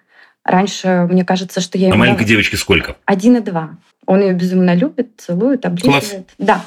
Раньше, 0.44 1.08
мне 1.10 1.24
кажется, 1.24 1.60
что 1.60 1.78
я... 1.78 1.92
А 1.92 1.96
маленькой 1.96 2.26
девочке 2.26 2.56
сколько? 2.56 2.96
Один 3.06 3.36
и 3.36 3.40
два. 3.40 3.78
Он 4.06 4.20
ее 4.20 4.34
безумно 4.34 4.74
любит, 4.74 5.10
целует, 5.18 5.64
облизывает. 5.66 6.04
Класс. 6.04 6.24
Да. 6.38 6.64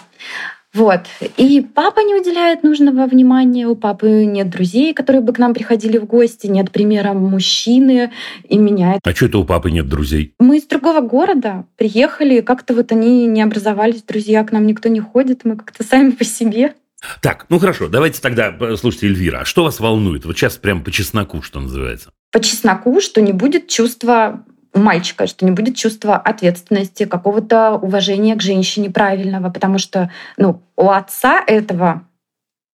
Вот. 0.74 1.02
И 1.38 1.66
папа 1.74 2.02
не 2.02 2.14
уделяет 2.14 2.62
нужного 2.64 3.08
внимания. 3.08 3.68
У 3.68 3.76
папы 3.76 4.26
нет 4.26 4.50
друзей, 4.50 4.94
которые 4.94 5.22
бы 5.24 5.34
к 5.34 5.40
нам 5.40 5.54
приходили 5.54 5.98
в 5.98 6.06
гости, 6.06 6.48
нет 6.48 6.72
примера 6.72 7.14
мужчины. 7.14 8.12
И 8.48 8.58
меня 8.58 9.00
А 9.04 9.12
что 9.12 9.26
это 9.26 9.40
у 9.40 9.44
папы 9.44 9.72
нет 9.72 9.88
друзей? 9.88 10.36
Мы 10.40 10.58
из 10.58 10.68
другого 10.68 11.02
города 11.02 11.66
приехали, 11.78 12.42
как-то 12.42 12.76
вот 12.76 12.92
они 12.92 13.26
не 13.26 13.42
образовались, 13.42 14.04
друзья, 14.04 14.44
к 14.44 14.52
нам 14.52 14.68
никто 14.68 14.90
не 14.90 15.00
ходит, 15.00 15.46
мы 15.46 15.56
как-то 15.56 15.84
сами 15.84 16.12
по 16.12 16.24
себе. 16.24 16.76
Так, 17.22 17.46
ну 17.50 17.60
хорошо, 17.60 17.88
давайте 17.88 18.22
тогда, 18.22 18.56
слушайте, 18.76 19.08
Эльвира, 19.08 19.40
а 19.40 19.46
что 19.46 19.64
вас 19.64 19.80
волнует? 19.80 20.26
Вот 20.26 20.36
сейчас 20.36 20.58
прям 20.58 20.84
по 20.84 20.92
чесноку, 20.92 21.42
что 21.42 21.60
называется. 21.60 22.12
По 22.32 22.40
чесноку, 22.40 23.02
что 23.02 23.22
не 23.22 23.34
будет 23.34 23.68
чувства 23.68 24.44
у 24.74 24.80
мальчика, 24.80 25.28
что 25.28 25.46
не 25.46 25.52
будет 25.52 25.76
чувства 25.76 26.18
ответственности, 26.18 27.06
какого-то 27.06 27.74
уважения 27.74 28.36
к 28.36 28.42
женщине 28.42 28.90
правильного, 28.90 29.50
потому 29.50 29.78
что 29.78 30.12
ну, 30.38 30.62
у 30.76 30.90
отца 30.90 31.44
этого 31.46 32.08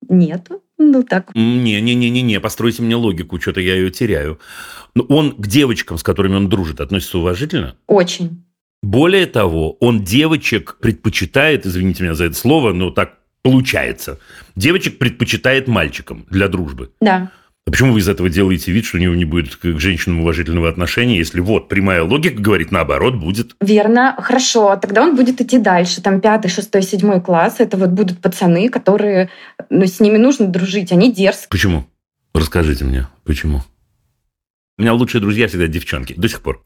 нету. 0.08 0.62
Ну 0.78 1.02
так. 1.02 1.34
Не-не-не-не, 1.34 2.40
постройте 2.40 2.82
мне 2.82 2.94
логику, 2.94 3.40
что-то 3.40 3.60
я 3.60 3.74
ее 3.74 3.90
теряю. 3.90 4.38
Но 4.94 5.04
он 5.04 5.32
к 5.32 5.46
девочкам, 5.46 5.98
с 5.98 6.02
которыми 6.02 6.36
он 6.36 6.48
дружит, 6.48 6.80
относится 6.80 7.18
уважительно? 7.18 7.74
Очень. 7.86 8.44
Более 8.82 9.26
того, 9.26 9.72
он 9.80 10.04
девочек 10.04 10.76
предпочитает, 10.80 11.66
извините 11.66 12.04
меня 12.04 12.14
за 12.14 12.26
это 12.26 12.36
слово, 12.36 12.72
но 12.72 12.90
так 12.90 13.18
получается. 13.42 14.18
Девочек 14.54 14.98
предпочитает 14.98 15.66
мальчикам 15.66 16.26
для 16.30 16.48
дружбы. 16.48 16.92
Да. 17.00 17.32
А 17.68 17.70
почему 17.70 17.92
вы 17.92 17.98
из 17.98 18.08
этого 18.08 18.30
делаете 18.30 18.72
вид, 18.72 18.86
что 18.86 18.96
у 18.96 19.00
него 19.00 19.14
не 19.14 19.26
будет 19.26 19.56
к 19.56 19.78
женщинам 19.78 20.22
уважительного 20.22 20.70
отношения, 20.70 21.18
если 21.18 21.40
вот 21.40 21.68
прямая 21.68 22.02
логика 22.02 22.40
говорит, 22.40 22.70
наоборот, 22.70 23.16
будет? 23.16 23.56
Верно, 23.60 24.16
хорошо. 24.18 24.78
Тогда 24.80 25.02
он 25.02 25.14
будет 25.14 25.42
идти 25.42 25.58
дальше. 25.58 26.00
Там 26.00 26.22
пятый, 26.22 26.48
шестой, 26.48 26.80
седьмой 26.80 27.20
класс. 27.20 27.56
Это 27.58 27.76
вот 27.76 27.90
будут 27.90 28.22
пацаны, 28.22 28.70
которые... 28.70 29.28
Ну, 29.68 29.84
с 29.84 30.00
ними 30.00 30.16
нужно 30.16 30.46
дружить, 30.46 30.92
они 30.92 31.12
дерзкие. 31.12 31.48
Почему? 31.50 31.86
Расскажите 32.32 32.86
мне, 32.86 33.06
почему? 33.24 33.60
У 34.78 34.82
меня 34.82 34.94
лучшие 34.94 35.20
друзья 35.20 35.46
всегда 35.46 35.66
девчонки, 35.66 36.14
до 36.16 36.26
сих 36.26 36.40
пор. 36.40 36.62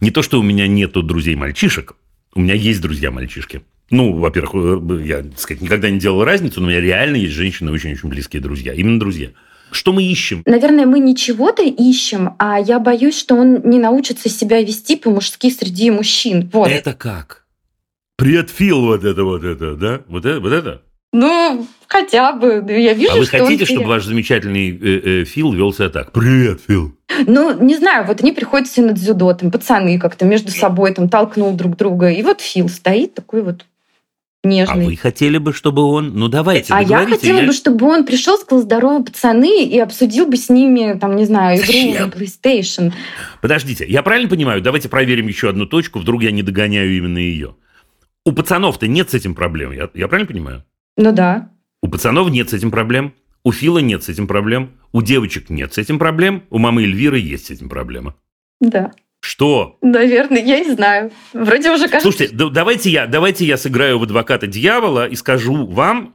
Не 0.00 0.10
то, 0.10 0.22
что 0.22 0.40
у 0.40 0.42
меня 0.42 0.66
нету 0.66 1.02
друзей-мальчишек, 1.02 1.94
у 2.34 2.40
меня 2.40 2.54
есть 2.54 2.80
друзья-мальчишки. 2.80 3.64
Ну, 3.90 4.14
во-первых, 4.14 4.54
э, 4.54 5.04
я, 5.04 5.22
так 5.24 5.40
сказать, 5.40 5.60
никогда 5.60 5.90
не 5.90 5.98
делал 5.98 6.24
разницу, 6.24 6.62
но 6.62 6.68
у 6.68 6.70
меня 6.70 6.80
реально 6.80 7.16
есть 7.16 7.34
женщины 7.34 7.70
очень-очень 7.70 8.08
близкие 8.08 8.40
друзья. 8.40 8.72
Именно 8.72 8.98
друзья. 8.98 9.28
Что 9.70 9.92
мы 9.92 10.02
ищем? 10.02 10.42
Наверное, 10.46 10.86
мы 10.86 11.00
не 11.00 11.14
чего-то 11.16 11.62
ищем, 11.62 12.34
а 12.38 12.58
я 12.58 12.78
боюсь, 12.78 13.18
что 13.18 13.34
он 13.34 13.60
не 13.64 13.78
научится 13.78 14.28
себя 14.28 14.62
вести 14.62 14.96
по-мужски 14.96 15.50
среди 15.50 15.90
мужчин. 15.90 16.48
Вот. 16.52 16.70
Это 16.70 16.94
как? 16.94 17.46
Привет, 18.16 18.50
Фил, 18.50 18.80
вот 18.82 19.04
это, 19.04 19.22
вот 19.22 19.44
это, 19.44 19.74
да? 19.74 20.00
Вот 20.08 20.24
это, 20.24 20.40
вот 20.40 20.52
это? 20.52 20.82
Ну, 21.12 21.66
хотя 21.86 22.32
бы. 22.32 22.64
Я 22.68 22.92
вижу, 22.92 23.12
а 23.12 23.16
вы 23.16 23.24
что 23.24 23.38
хотите, 23.38 23.64
чтобы 23.64 23.86
ваш 23.86 24.04
замечательный 24.04 24.70
э, 24.70 25.20
э, 25.22 25.24
Фил 25.24 25.52
вел 25.52 25.72
себя 25.72 25.88
так? 25.88 26.12
Привет, 26.12 26.60
Фил. 26.66 26.94
Ну, 27.26 27.58
не 27.62 27.76
знаю, 27.76 28.06
вот 28.06 28.20
они 28.20 28.32
приходят 28.32 28.68
все 28.68 28.82
на 28.82 28.92
дзюдо, 28.92 29.32
там 29.32 29.50
пацаны 29.50 29.98
как-то 29.98 30.26
между 30.26 30.50
собой 30.50 30.92
там 30.92 31.08
толкнул 31.08 31.52
друг 31.54 31.76
друга, 31.76 32.10
и 32.10 32.22
вот 32.22 32.40
Фил 32.40 32.68
стоит 32.68 33.14
такой 33.14 33.42
вот 33.42 33.64
нежный. 34.48 34.84
А 34.84 34.88
вы 34.88 34.96
хотели 34.96 35.38
бы, 35.38 35.52
чтобы 35.52 35.82
он... 35.82 36.14
Ну, 36.14 36.28
давайте, 36.28 36.72
А 36.72 36.82
я 36.82 37.06
хотела 37.06 37.40
я... 37.40 37.46
бы, 37.46 37.52
чтобы 37.52 37.86
он 37.86 38.04
пришел, 38.04 38.38
сказал 38.38 38.62
«Здорово, 38.62 39.02
пацаны», 39.02 39.64
и 39.64 39.78
обсудил 39.78 40.26
бы 40.26 40.36
с 40.36 40.48
ними, 40.48 40.98
там, 40.98 41.16
не 41.16 41.24
знаю, 41.24 41.60
игру 41.60 42.06
на 42.06 42.10
PlayStation. 42.10 42.92
Подождите, 43.40 43.84
я 43.86 44.02
правильно 44.02 44.28
понимаю? 44.28 44.62
Давайте 44.62 44.88
проверим 44.88 45.26
еще 45.26 45.48
одну 45.48 45.66
точку, 45.66 45.98
вдруг 45.98 46.22
я 46.22 46.30
не 46.30 46.42
догоняю 46.42 46.96
именно 46.96 47.18
ее. 47.18 47.54
У 48.24 48.32
пацанов-то 48.32 48.86
нет 48.86 49.10
с 49.10 49.14
этим 49.14 49.34
проблем, 49.34 49.72
я, 49.72 49.88
я 49.94 50.08
правильно 50.08 50.28
понимаю? 50.28 50.64
Ну 50.96 51.12
да. 51.12 51.50
У 51.82 51.88
пацанов 51.88 52.30
нет 52.30 52.50
с 52.50 52.52
этим 52.52 52.70
проблем, 52.70 53.14
у 53.44 53.52
Фила 53.52 53.78
нет 53.78 54.02
с 54.02 54.08
этим 54.08 54.26
проблем, 54.26 54.72
у 54.92 55.00
девочек 55.02 55.48
нет 55.48 55.72
с 55.72 55.78
этим 55.78 55.98
проблем, 55.98 56.42
у 56.50 56.58
мамы 56.58 56.82
Эльвиры 56.82 57.18
есть 57.18 57.46
с 57.46 57.50
этим 57.50 57.68
проблема. 57.68 58.14
Да. 58.60 58.92
Что? 59.28 59.76
Наверное, 59.82 60.42
я 60.42 60.60
не 60.60 60.72
знаю. 60.72 61.12
Вроде 61.34 61.70
уже 61.70 61.86
кажется... 61.86 62.00
Слушайте, 62.00 62.34
давайте 62.34 62.88
я, 62.88 63.06
давайте 63.06 63.44
я 63.44 63.58
сыграю 63.58 63.98
в 63.98 64.04
адвоката 64.04 64.46
дьявола 64.46 65.06
и 65.06 65.16
скажу 65.16 65.66
вам, 65.66 66.14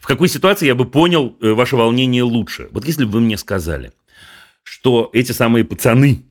в 0.00 0.06
какой 0.06 0.26
ситуации 0.30 0.64
я 0.64 0.74
бы 0.74 0.86
понял 0.86 1.36
э, 1.42 1.50
ваше 1.50 1.76
волнение 1.76 2.22
лучше. 2.22 2.68
Вот 2.70 2.86
если 2.86 3.04
бы 3.04 3.10
вы 3.10 3.20
мне 3.20 3.36
сказали, 3.36 3.92
что 4.62 5.10
эти 5.12 5.32
самые 5.32 5.66
пацаны 5.66 6.22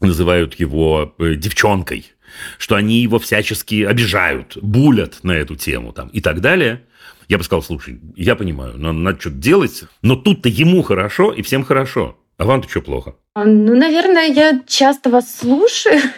называют 0.00 0.60
его 0.60 1.14
э, 1.18 1.34
девчонкой, 1.36 2.12
что 2.58 2.74
они 2.74 3.00
его 3.00 3.18
всячески 3.18 3.84
обижают, 3.84 4.58
булят 4.60 5.20
на 5.22 5.32
эту 5.32 5.56
тему 5.56 5.94
там, 5.94 6.08
и 6.08 6.20
так 6.20 6.42
далее, 6.42 6.82
я 7.30 7.38
бы 7.38 7.44
сказал, 7.44 7.62
слушай, 7.62 7.98
я 8.16 8.36
понимаю, 8.36 8.74
но 8.76 8.92
надо 8.92 9.18
что-то 9.18 9.36
делать, 9.36 9.84
но 10.02 10.14
тут-то 10.14 10.50
ему 10.50 10.82
хорошо 10.82 11.32
и 11.32 11.40
всем 11.40 11.64
хорошо. 11.64 12.18
А 12.36 12.44
вам-то 12.44 12.68
что 12.68 12.80
плохо? 12.80 13.14
А, 13.34 13.44
ну, 13.44 13.74
наверное, 13.76 14.26
я 14.26 14.60
часто 14.66 15.10
вас 15.10 15.36
слушаю. 15.36 16.00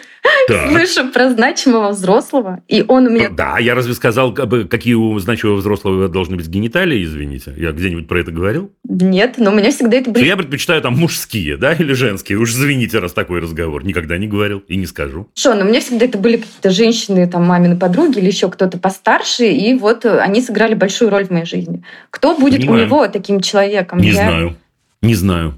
Так. 0.49 0.69
Слышу 0.69 1.09
про 1.11 1.29
значимого 1.29 1.89
взрослого, 1.91 2.61
и 2.67 2.83
он 2.85 3.07
у 3.07 3.09
меня... 3.09 3.29
Да, 3.29 3.59
я 3.59 3.75
разве 3.75 3.93
сказал, 3.93 4.33
какие 4.33 4.93
у 4.93 5.17
значимого 5.19 5.55
взрослого 5.55 6.09
должны 6.09 6.35
быть 6.35 6.47
гениталии, 6.47 7.01
извините? 7.01 7.53
Я 7.55 7.71
где-нибудь 7.71 8.09
про 8.09 8.19
это 8.19 8.31
говорил? 8.31 8.71
Нет, 8.83 9.35
но 9.37 9.51
у 9.51 9.55
меня 9.55 9.71
всегда 9.71 9.97
это 9.97 10.11
были... 10.11 10.25
Я 10.25 10.35
предпочитаю 10.35 10.81
там 10.81 10.97
мужские, 10.97 11.55
да, 11.55 11.71
или 11.71 11.93
женские. 11.93 12.39
Уж 12.39 12.51
извините, 12.51 12.99
раз 12.99 13.13
такой 13.13 13.39
разговор. 13.39 13.85
Никогда 13.85 14.17
не 14.17 14.27
говорил 14.27 14.59
и 14.67 14.75
не 14.75 14.85
скажу. 14.85 15.29
Что, 15.33 15.53
но 15.53 15.61
у 15.61 15.67
меня 15.69 15.79
всегда 15.79 16.05
это 16.05 16.17
были 16.17 16.37
какие-то 16.37 16.71
женщины, 16.71 17.25
там, 17.27 17.45
мамины 17.45 17.77
подруги 17.77 18.19
или 18.19 18.27
еще 18.27 18.49
кто-то 18.49 18.77
постарше, 18.77 19.47
и 19.47 19.75
вот 19.75 20.05
они 20.05 20.41
сыграли 20.41 20.73
большую 20.73 21.09
роль 21.09 21.25
в 21.25 21.29
моей 21.29 21.45
жизни. 21.45 21.83
Кто 22.09 22.35
будет 22.37 22.61
Понимаю. 22.61 22.83
у 22.83 22.85
него 22.85 23.07
таким 23.07 23.39
человеком? 23.39 23.99
Не 23.99 24.09
я... 24.09 24.13
знаю. 24.13 24.57
Не 25.01 25.15
знаю. 25.15 25.57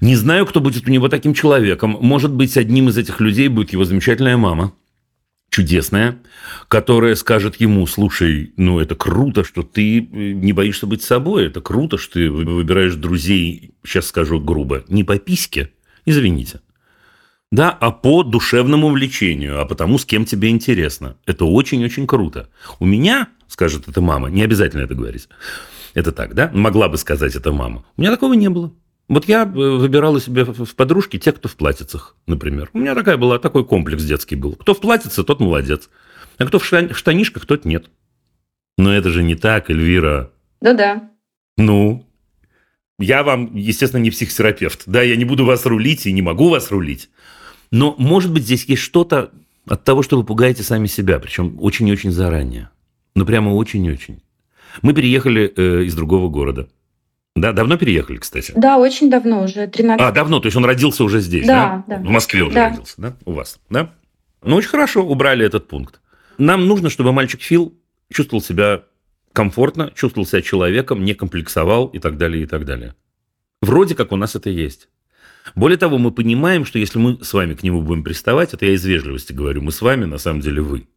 Не 0.00 0.16
знаю, 0.16 0.46
кто 0.46 0.60
будет 0.60 0.88
у 0.88 0.90
него 0.90 1.08
таким 1.08 1.34
человеком. 1.34 1.98
Может 2.00 2.32
быть, 2.32 2.56
одним 2.56 2.88
из 2.88 2.96
этих 2.96 3.20
людей 3.20 3.48
будет 3.48 3.72
его 3.72 3.84
замечательная 3.84 4.38
мама, 4.38 4.72
чудесная, 5.50 6.18
которая 6.68 7.14
скажет 7.16 7.56
ему, 7.56 7.86
слушай, 7.86 8.52
ну 8.56 8.78
это 8.78 8.94
круто, 8.94 9.44
что 9.44 9.62
ты 9.62 9.98
э, 9.98 10.32
не 10.32 10.52
боишься 10.52 10.86
быть 10.86 11.02
собой, 11.02 11.46
это 11.46 11.60
круто, 11.60 11.98
что 11.98 12.14
ты 12.14 12.30
выбираешь 12.30 12.94
друзей, 12.94 13.74
сейчас 13.84 14.06
скажу 14.06 14.40
грубо, 14.40 14.84
не 14.88 15.04
по 15.04 15.18
письке, 15.18 15.72
извините, 16.06 16.60
да, 17.50 17.70
а 17.70 17.90
по 17.90 18.22
душевному 18.22 18.90
влечению, 18.90 19.60
а 19.60 19.64
потому, 19.64 19.98
с 19.98 20.04
кем 20.04 20.24
тебе 20.24 20.50
интересно. 20.50 21.16
Это 21.26 21.44
очень-очень 21.44 22.06
круто. 22.06 22.48
У 22.78 22.86
меня, 22.86 23.28
скажет 23.48 23.88
эта 23.88 24.00
мама, 24.00 24.30
не 24.30 24.42
обязательно 24.42 24.82
это 24.82 24.94
говорить, 24.94 25.28
это 25.94 26.12
так, 26.12 26.34
да, 26.34 26.50
могла 26.54 26.88
бы 26.88 26.96
сказать 26.96 27.34
эта 27.34 27.52
мама. 27.52 27.84
У 27.96 28.00
меня 28.00 28.12
такого 28.12 28.34
не 28.34 28.48
было. 28.48 28.72
Вот 29.10 29.24
я 29.26 29.44
выбирала 29.44 30.20
себе 30.20 30.44
в 30.44 30.76
подружки 30.76 31.18
те, 31.18 31.32
кто 31.32 31.48
в 31.48 31.56
платьицах, 31.56 32.14
например. 32.28 32.70
У 32.72 32.78
меня 32.78 32.94
такая 32.94 33.16
была, 33.16 33.40
такой 33.40 33.64
комплекс 33.64 34.04
детский 34.04 34.36
был. 34.36 34.54
Кто 34.54 34.72
в 34.72 34.80
платьице, 34.80 35.24
тот 35.24 35.40
молодец. 35.40 35.90
А 36.38 36.46
кто 36.46 36.60
в 36.60 36.64
штанишках, 36.64 37.44
тот 37.44 37.64
нет. 37.64 37.90
Но 38.78 38.94
это 38.94 39.10
же 39.10 39.24
не 39.24 39.34
так, 39.34 39.68
Эльвира. 39.68 40.30
Ну 40.60 40.76
да. 40.76 41.10
Ну, 41.56 42.06
я 43.00 43.24
вам, 43.24 43.56
естественно, 43.56 44.00
не 44.00 44.12
психотерапевт. 44.12 44.84
Да, 44.86 45.02
я 45.02 45.16
не 45.16 45.24
буду 45.24 45.44
вас 45.44 45.66
рулить 45.66 46.06
и 46.06 46.12
не 46.12 46.22
могу 46.22 46.48
вас 46.48 46.70
рулить. 46.70 47.10
Но, 47.72 47.96
может 47.98 48.32
быть, 48.32 48.44
здесь 48.44 48.64
есть 48.66 48.82
что-то 48.82 49.32
от 49.66 49.82
того, 49.82 50.04
что 50.04 50.18
вы 50.18 50.24
пугаете 50.24 50.62
сами 50.62 50.86
себя, 50.86 51.18
причем 51.18 51.56
очень 51.58 51.88
и 51.88 51.92
очень 51.92 52.12
заранее. 52.12 52.70
Ну, 53.16 53.26
прямо 53.26 53.50
очень-очень. 53.50 54.22
Мы 54.82 54.94
переехали 54.94 55.52
э, 55.56 55.82
из 55.82 55.96
другого 55.96 56.28
города. 56.28 56.68
Да, 57.36 57.52
давно 57.52 57.76
переехали, 57.76 58.16
кстати? 58.16 58.52
Да, 58.56 58.78
очень 58.78 59.08
давно, 59.08 59.44
уже 59.44 59.66
13 59.66 60.04
А, 60.04 60.10
давно, 60.12 60.40
то 60.40 60.46
есть 60.46 60.56
он 60.56 60.64
родился 60.64 61.04
уже 61.04 61.20
здесь, 61.20 61.46
да? 61.46 61.84
Да, 61.86 61.96
да. 61.96 62.02
В 62.02 62.10
Москве 62.10 62.42
уже 62.42 62.54
да. 62.54 62.70
родился, 62.70 62.94
да? 62.98 63.16
У 63.24 63.32
вас, 63.32 63.58
да? 63.70 63.94
Ну, 64.42 64.56
очень 64.56 64.68
хорошо, 64.68 65.04
убрали 65.04 65.46
этот 65.46 65.68
пункт. 65.68 66.00
Нам 66.38 66.66
нужно, 66.66 66.90
чтобы 66.90 67.12
мальчик 67.12 67.40
Фил 67.42 67.74
чувствовал 68.12 68.42
себя 68.42 68.82
комфортно, 69.32 69.92
чувствовал 69.94 70.26
себя 70.26 70.42
человеком, 70.42 71.04
не 71.04 71.14
комплексовал 71.14 71.86
и 71.86 71.98
так 71.98 72.16
далее, 72.16 72.42
и 72.42 72.46
так 72.46 72.64
далее. 72.64 72.94
Вроде 73.62 73.94
как 73.94 74.12
у 74.12 74.16
нас 74.16 74.34
это 74.34 74.50
есть. 74.50 74.88
Более 75.54 75.78
того, 75.78 75.98
мы 75.98 76.10
понимаем, 76.10 76.64
что 76.64 76.78
если 76.78 76.98
мы 76.98 77.22
с 77.22 77.32
вами 77.32 77.54
к 77.54 77.62
нему 77.62 77.82
будем 77.82 78.02
приставать, 78.02 78.54
это 78.54 78.66
я 78.66 78.72
из 78.72 78.84
вежливости 78.84 79.32
говорю, 79.32 79.62
мы 79.62 79.72
с 79.72 79.80
вами, 79.82 80.04
на 80.04 80.18
самом 80.18 80.40
деле 80.40 80.62
вы, 80.62 80.88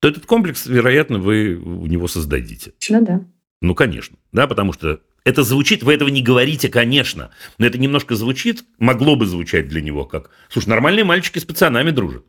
то 0.00 0.08
этот 0.08 0.26
комплекс, 0.26 0.66
вероятно, 0.66 1.18
вы 1.18 1.54
у 1.54 1.86
него 1.86 2.08
создадите. 2.08 2.72
Ну 2.90 3.04
да. 3.04 3.24
Ну, 3.60 3.74
конечно, 3.74 4.16
да, 4.32 4.46
потому 4.46 4.72
что 4.72 5.00
это 5.26 5.42
звучит, 5.42 5.82
вы 5.82 5.92
этого 5.92 6.08
не 6.08 6.22
говорите, 6.22 6.68
конечно, 6.68 7.30
но 7.58 7.66
это 7.66 7.78
немножко 7.78 8.14
звучит, 8.14 8.64
могло 8.78 9.16
бы 9.16 9.26
звучать 9.26 9.66
для 9.66 9.82
него 9.82 10.04
как, 10.04 10.30
слушай, 10.48 10.68
нормальные 10.68 11.04
мальчики 11.04 11.40
с 11.40 11.44
пацанами 11.44 11.90
дружат. 11.90 12.24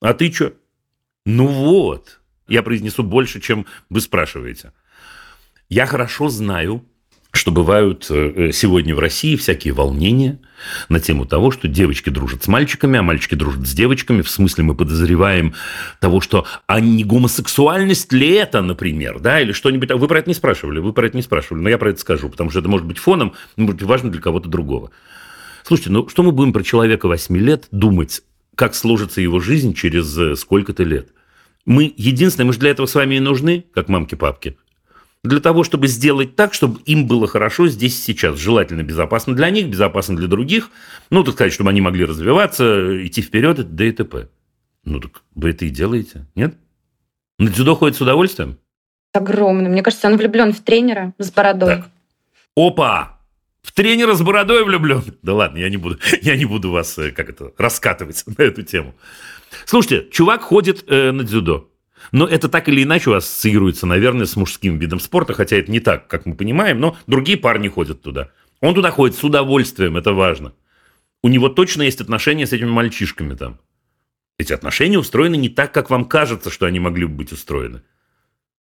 А 0.00 0.14
ты 0.14 0.32
что? 0.32 0.54
Ну 1.26 1.46
вот, 1.46 2.22
я 2.48 2.62
произнесу 2.62 3.02
больше, 3.02 3.42
чем 3.42 3.66
вы 3.90 4.00
спрашиваете. 4.00 4.72
Я 5.68 5.84
хорошо 5.84 6.30
знаю 6.30 6.88
что 7.32 7.52
бывают 7.52 8.06
э, 8.10 8.50
сегодня 8.52 8.94
в 8.94 8.98
России 8.98 9.36
всякие 9.36 9.72
волнения 9.72 10.40
на 10.88 10.98
тему 10.98 11.26
того, 11.26 11.50
что 11.50 11.68
девочки 11.68 12.10
дружат 12.10 12.42
с 12.42 12.48
мальчиками, 12.48 12.98
а 12.98 13.02
мальчики 13.02 13.34
дружат 13.34 13.66
с 13.66 13.72
девочками. 13.72 14.22
В 14.22 14.28
смысле 14.28 14.64
мы 14.64 14.74
подозреваем 14.74 15.54
того, 16.00 16.20
что 16.20 16.46
а 16.66 16.80
не 16.80 17.04
гомосексуальность 17.04 18.12
ли 18.12 18.30
это, 18.30 18.62
например, 18.62 19.20
да, 19.20 19.40
или 19.40 19.52
что-нибудь. 19.52 19.90
Вы 19.92 20.08
про 20.08 20.18
это 20.18 20.28
не 20.28 20.34
спрашивали, 20.34 20.80
вы 20.80 20.92
про 20.92 21.06
это 21.06 21.16
не 21.16 21.22
спрашивали, 21.22 21.62
но 21.62 21.68
я 21.68 21.78
про 21.78 21.90
это 21.90 22.00
скажу, 22.00 22.28
потому 22.28 22.50
что 22.50 22.58
это 22.58 22.68
может 22.68 22.86
быть 22.86 22.98
фоном, 22.98 23.34
может 23.56 23.76
быть 23.76 23.86
важно 23.86 24.10
для 24.10 24.20
кого-то 24.20 24.48
другого. 24.48 24.90
Слушайте, 25.64 25.90
ну 25.90 26.08
что 26.08 26.22
мы 26.22 26.32
будем 26.32 26.52
про 26.52 26.64
человека 26.64 27.06
8 27.06 27.36
лет 27.36 27.68
думать, 27.70 28.22
как 28.56 28.74
сложится 28.74 29.20
его 29.20 29.38
жизнь 29.38 29.72
через 29.74 30.18
э, 30.18 30.34
сколько-то 30.34 30.82
лет? 30.82 31.10
Мы 31.64 31.94
единственное, 31.96 32.46
мы 32.46 32.52
же 32.54 32.58
для 32.58 32.70
этого 32.70 32.86
с 32.86 32.94
вами 32.94 33.14
и 33.16 33.20
нужны, 33.20 33.66
как 33.72 33.88
мамки-папки 33.88 34.56
для 35.22 35.40
того, 35.40 35.64
чтобы 35.64 35.86
сделать 35.86 36.34
так, 36.36 36.54
чтобы 36.54 36.80
им 36.82 37.06
было 37.06 37.26
хорошо 37.26 37.68
здесь 37.68 37.98
и 37.98 38.12
сейчас. 38.12 38.38
Желательно 38.38 38.82
безопасно 38.82 39.34
для 39.34 39.50
них, 39.50 39.68
безопасно 39.68 40.16
для 40.16 40.28
других. 40.28 40.70
Ну, 41.10 41.24
так 41.24 41.34
сказать, 41.34 41.52
чтобы 41.52 41.70
они 41.70 41.80
могли 41.80 42.04
развиваться, 42.04 43.06
идти 43.06 43.20
вперед, 43.20 43.74
да 43.74 43.84
и 43.84 43.92
т.п. 43.92 44.28
Ну, 44.84 45.00
так 45.00 45.22
вы 45.34 45.50
это 45.50 45.66
и 45.66 45.68
делаете, 45.70 46.26
нет? 46.34 46.56
На 47.38 47.50
дзюдо 47.50 47.74
ходит 47.74 47.96
с 47.96 48.00
удовольствием? 48.00 48.58
Огромный. 49.12 49.68
Мне 49.68 49.82
кажется, 49.82 50.06
он 50.08 50.16
влюблен 50.16 50.52
в 50.52 50.60
тренера 50.60 51.14
с 51.18 51.30
бородой. 51.30 51.76
Так. 51.76 51.90
Опа! 52.56 53.20
В 53.62 53.72
тренера 53.72 54.14
с 54.14 54.22
бородой 54.22 54.64
влюблен. 54.64 55.02
Да 55.22 55.34
ладно, 55.34 55.58
я 55.58 55.68
не 55.68 55.76
буду, 55.76 55.98
я 56.22 56.36
не 56.36 56.46
буду 56.46 56.70
вас, 56.70 56.96
э, 56.98 57.10
как 57.10 57.28
это, 57.28 57.52
раскатывать 57.58 58.24
на 58.38 58.42
эту 58.42 58.62
тему. 58.62 58.94
Слушайте, 59.66 60.08
чувак 60.10 60.42
ходит 60.42 60.84
э, 60.88 61.10
на 61.12 61.24
дзюдо. 61.24 61.69
Но 62.12 62.26
это 62.26 62.48
так 62.48 62.68
или 62.68 62.82
иначе 62.82 63.14
ассоциируется, 63.14 63.86
наверное, 63.86 64.26
с 64.26 64.36
мужским 64.36 64.78
видом 64.78 65.00
спорта, 65.00 65.32
хотя 65.32 65.56
это 65.56 65.70
не 65.70 65.80
так, 65.80 66.08
как 66.08 66.26
мы 66.26 66.34
понимаем, 66.34 66.80
но 66.80 66.96
другие 67.06 67.38
парни 67.38 67.68
ходят 67.68 68.02
туда. 68.02 68.30
Он 68.60 68.74
туда 68.74 68.90
ходит 68.90 69.16
с 69.16 69.24
удовольствием, 69.24 69.96
это 69.96 70.12
важно. 70.12 70.52
У 71.22 71.28
него 71.28 71.48
точно 71.48 71.82
есть 71.82 72.00
отношения 72.00 72.46
с 72.46 72.52
этими 72.52 72.68
мальчишками 72.68 73.34
там. 73.34 73.58
Эти 74.38 74.52
отношения 74.52 74.98
устроены 74.98 75.36
не 75.36 75.48
так, 75.48 75.72
как 75.72 75.90
вам 75.90 76.06
кажется, 76.06 76.50
что 76.50 76.66
они 76.66 76.80
могли 76.80 77.06
бы 77.06 77.14
быть 77.14 77.32
устроены. 77.32 77.82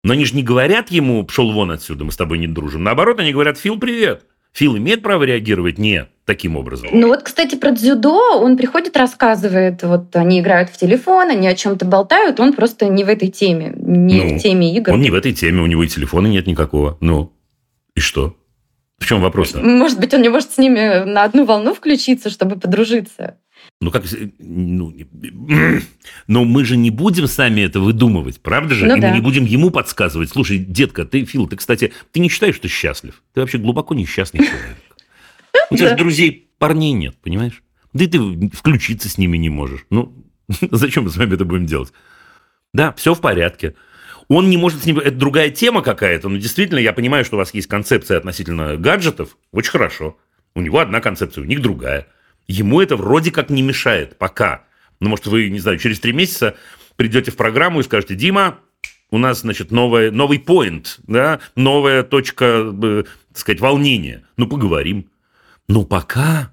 Но 0.05 0.13
они 0.13 0.25
же 0.25 0.35
не 0.35 0.43
говорят 0.43 0.91
ему, 0.91 1.25
пшел 1.25 1.53
вон 1.53 1.71
отсюда, 1.71 2.05
мы 2.05 2.13
с 2.13 2.17
тобой 2.17 2.39
не 2.39 2.49
дружим. 2.49 2.83
Наоборот, 2.83 3.21
они 3.21 3.33
говорят, 3.33 3.59
Фил, 3.59 3.79
привет. 3.79 4.27
Фил 4.53 4.77
имеет 4.77 5.03
право 5.03 5.25
реагировать? 5.25 5.79
Не 5.79 6.09
таким 6.25 6.57
образом. 6.57 6.89
Ну 6.93 7.09
вот, 7.09 7.23
кстати, 7.23 7.57
про 7.57 7.73
дзюдо 7.73 8.39
он 8.39 8.57
приходит, 8.57 8.97
рассказывает, 8.97 9.83
вот 9.83 10.15
они 10.15 10.41
играют 10.41 10.71
в 10.71 10.77
телефон, 10.77 11.31
они 11.31 11.49
о 11.49 11.55
чем-то 11.55 11.85
болтают, 11.85 12.39
он 12.39 12.53
просто 12.53 12.87
не 12.87 13.03
в 13.05 13.09
этой 13.09 13.29
теме, 13.29 13.73
не 13.77 14.23
ну, 14.23 14.37
в 14.37 14.39
теме 14.41 14.75
игр. 14.77 14.93
Он 14.93 15.01
не 15.01 15.11
в 15.11 15.15
этой 15.15 15.33
теме, 15.33 15.61
у 15.63 15.67
него 15.67 15.83
и 15.83 15.89
телефона 15.89 16.29
нет 16.29 16.47
никакого. 16.47 16.97
Ну, 17.01 17.33
и 17.95 18.01
что? 18.01 18.37
В 18.99 19.07
чем 19.07 19.21
вопрос? 19.21 19.55
-то? 19.55 19.63
Может 19.63 19.99
быть, 19.99 20.15
он 20.15 20.23
не 20.23 20.29
может 20.29 20.53
с 20.53 20.59
ними 20.59 21.05
на 21.05 21.25
одну 21.25 21.45
волну 21.45 21.75
включиться, 21.75 22.31
чтобы 22.31 22.57
подружиться. 22.57 23.37
Ну 23.83 23.91
как, 23.91 24.05
ну, 24.39 24.95
но 26.29 26.45
мы 26.45 26.65
же 26.65 26.77
не 26.77 26.91
будем 26.91 27.27
сами 27.27 27.63
это 27.63 27.81
выдумывать, 27.81 28.41
правда 28.41 28.77
же? 28.77 28.87
Ну, 28.87 28.97
И 28.97 29.01
да. 29.01 29.09
мы 29.09 29.17
не 29.17 29.21
будем 29.21 29.45
ему 29.45 29.71
подсказывать. 29.73 30.31
Слушай, 30.31 30.59
детка, 30.59 31.05
ты, 31.05 31.25
Фил, 31.25 31.49
ты, 31.49 31.57
кстати, 31.57 31.93
ты 32.13 32.21
не 32.21 32.29
считаешь, 32.29 32.55
что 32.55 32.69
счастлив? 32.69 33.21
Ты 33.35 33.41
вообще 33.41 33.59
глубоко 33.59 33.95
несчастный 33.95 34.39
человек. 34.39 34.77
У 35.71 35.77
тебя 35.77 35.89
же 35.89 35.97
друзей 35.97 36.49
парней 36.59 36.93
нет, 36.93 37.17
понимаешь? 37.21 37.65
Да 37.93 38.05
и 38.05 38.07
ты 38.07 38.51
включиться 38.51 39.09
с 39.09 39.19
ними 39.19 39.37
не 39.37 39.49
можешь. 39.49 39.85
Ну, 39.91 40.15
зачем 40.71 41.03
мы 41.03 41.11
с 41.11 41.17
вами 41.17 41.35
это 41.35 41.45
будем 41.45 41.67
делать? 41.67 41.93
Да, 42.73 42.93
все 42.93 43.15
в 43.15 43.21
порядке. 43.21 43.75
Он 44.29 44.49
не 44.49 44.59
может 44.59 44.85
с 44.85 44.87
ним... 44.87 45.01
Это 45.01 45.17
другая 45.17 45.51
тема 45.51 45.83
какая-то. 45.83 46.29
Но 46.29 46.37
действительно, 46.37 46.79
я 46.79 46.93
понимаю, 46.93 47.25
что 47.25 47.35
у 47.35 47.39
вас 47.41 47.53
есть 47.53 47.67
концепция 47.67 48.19
относительно 48.19 48.77
гаджетов. 48.77 49.37
Очень 49.51 49.73
хорошо. 49.73 50.17
У 50.55 50.61
него 50.61 50.79
одна 50.79 51.01
концепция, 51.01 51.43
у 51.43 51.47
них 51.47 51.61
другая. 51.61 52.07
Ему 52.47 52.81
это 52.81 52.97
вроде 52.97 53.31
как 53.31 53.51
не 53.51 53.63
мешает 53.63 54.19
пока. 54.19 54.65
Ну, 55.01 55.09
может, 55.09 55.27
вы, 55.27 55.49
не 55.51 55.59
знаю, 55.59 55.79
через 55.79 56.01
три 56.01 56.13
месяца 56.13 56.57
придете 56.97 57.31
в 57.31 57.37
программу 57.37 57.81
и 57.81 57.83
скажете, 57.83 58.15
Дима, 58.15 58.59
у 59.11 59.19
нас, 59.19 59.41
значит, 59.41 59.71
новая, 59.71 60.11
новый 60.11 60.39
поинт, 60.39 60.99
да, 61.07 61.41
новая 61.55 62.03
точка, 62.03 62.73
э, 62.83 63.05
так 63.29 63.39
сказать, 63.39 63.61
волнения. 63.61 64.25
Ну, 64.37 64.47
поговорим. 64.47 65.11
Но 65.69 65.85
пока 65.85 66.53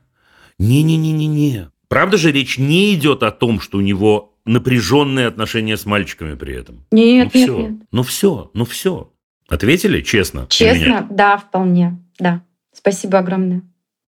не-не-не-не-не. 0.60 1.72
Правда 1.88 2.18
же 2.18 2.32
речь 2.32 2.58
не 2.58 2.94
идет 2.94 3.24
о 3.24 3.32
том, 3.32 3.60
что 3.60 3.78
у 3.78 3.82
него 3.82 4.36
напряженные 4.46 5.28
отношения 5.28 5.78
с 5.78 5.86
мальчиками 5.86 6.36
при 6.36 6.56
этом? 6.56 6.86
Нет, 6.92 7.32
ну, 7.34 7.40
нет, 7.40 7.50
все. 7.50 7.58
нет. 7.58 7.82
Ну 7.92 8.04
все, 8.04 8.52
ну 8.54 8.66
все. 8.66 9.12
Ответили 9.48 10.02
честно? 10.02 10.46
Честно, 10.50 11.08
да, 11.10 11.38
вполне. 11.38 12.00
Да. 12.20 12.44
Спасибо 12.74 13.20
огромное. 13.20 13.64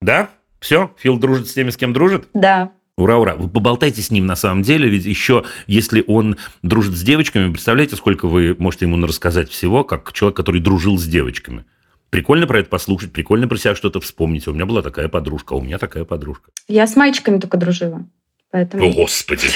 Да? 0.02 0.30
Все? 0.64 0.92
Фил 0.98 1.18
дружит 1.20 1.50
с 1.50 1.54
теми, 1.54 1.72
с 1.72 1.78
кем 1.78 1.92
дружит? 1.92 2.30
Да. 2.34 2.72
Ура, 2.96 3.18
ура. 3.18 3.36
Вы 3.36 3.50
поболтайте 3.50 4.02
с 4.02 4.12
ним 4.12 4.26
на 4.26 4.38
самом 4.38 4.62
деле, 4.62 4.88
ведь 4.88 5.04
еще, 5.04 5.44
если 5.68 6.06
он 6.08 6.38
дружит 6.62 6.96
с 6.96 7.02
девочками, 7.02 7.52
представляете, 7.52 7.98
сколько 7.98 8.30
вы 8.30 8.56
можете 8.58 8.86
ему 8.86 9.06
рассказать 9.06 9.50
всего, 9.50 9.84
как 9.84 10.14
человек, 10.14 10.38
который 10.38 10.62
дружил 10.62 10.98
с 10.98 11.04
девочками. 11.04 11.66
Прикольно 12.12 12.48
про 12.48 12.60
это 12.60 12.70
послушать, 12.70 13.12
прикольно 13.12 13.50
про 13.50 13.58
себя 13.58 13.76
что-то 13.76 14.00
вспомнить. 14.00 14.48
У 14.48 14.54
меня 14.54 14.66
была 14.66 14.82
такая 14.82 15.10
подружка, 15.10 15.54
а 15.54 15.58
у 15.58 15.62
меня 15.62 15.78
такая 15.80 16.06
подружка. 16.06 16.50
Я 16.70 16.88
с 16.88 16.96
мальчиками 16.96 17.40
только 17.40 17.58
дружила. 17.58 18.06
Поэтому... 18.50 18.88
О, 18.88 18.94
Господи! 18.94 19.48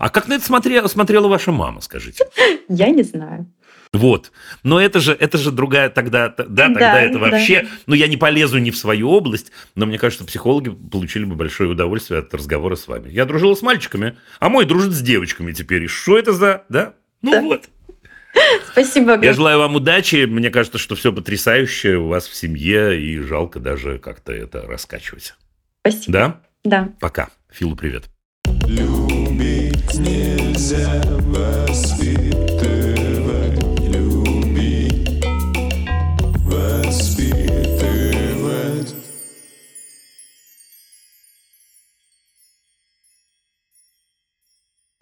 А 0.00 0.10
как 0.10 0.26
на 0.26 0.34
это 0.34 0.44
смотрела, 0.44 0.88
смотрела 0.88 1.28
ваша 1.28 1.52
мама, 1.52 1.80
скажите? 1.82 2.24
Я 2.68 2.88
не 2.88 3.04
знаю. 3.04 3.46
Вот. 3.92 4.32
Но 4.62 4.80
это 4.80 5.00
же, 5.00 5.12
это 5.12 5.38
же 5.38 5.50
другая 5.50 5.88
тогда, 5.88 6.28
да, 6.28 6.44
тогда 6.44 6.92
да, 6.92 7.00
это 7.00 7.18
вообще... 7.18 7.62
Да. 7.62 7.68
Ну, 7.86 7.94
я 7.94 8.06
не 8.06 8.16
полезу 8.16 8.58
не 8.58 8.70
в 8.70 8.76
свою 8.76 9.10
область, 9.10 9.50
но 9.74 9.86
мне 9.86 9.98
кажется, 9.98 10.24
психологи 10.24 10.70
получили 10.70 11.24
бы 11.24 11.34
большое 11.34 11.70
удовольствие 11.70 12.20
от 12.20 12.32
разговора 12.34 12.76
с 12.76 12.86
вами. 12.86 13.10
Я 13.10 13.24
дружила 13.24 13.54
с 13.54 13.62
мальчиками, 13.62 14.16
а 14.40 14.48
мой 14.48 14.66
дружит 14.66 14.92
с 14.92 15.00
девочками 15.00 15.52
теперь. 15.52 15.84
И 15.84 15.88
что 15.88 16.18
это 16.18 16.32
за... 16.32 16.64
Да? 16.68 16.94
Ну 17.22 17.32
да. 17.32 17.40
вот. 17.42 17.64
Спасибо. 18.72 19.18
Я 19.22 19.32
желаю 19.32 19.58
вам 19.58 19.74
удачи. 19.76 20.26
Мне 20.26 20.50
кажется, 20.50 20.78
что 20.78 20.94
все 20.94 21.12
потрясающее 21.12 21.98
у 21.98 22.08
вас 22.08 22.26
в 22.26 22.34
семье, 22.34 23.00
и 23.00 23.18
жалко 23.20 23.58
даже 23.58 23.98
как-то 23.98 24.32
это 24.32 24.62
раскачивать. 24.62 25.34
Спасибо. 25.80 26.12
Да? 26.12 26.40
Да. 26.64 26.88
Пока. 27.00 27.30
Филу 27.50 27.74
привет. 27.74 28.04
Любить 28.66 29.94
нельзя 29.94 31.02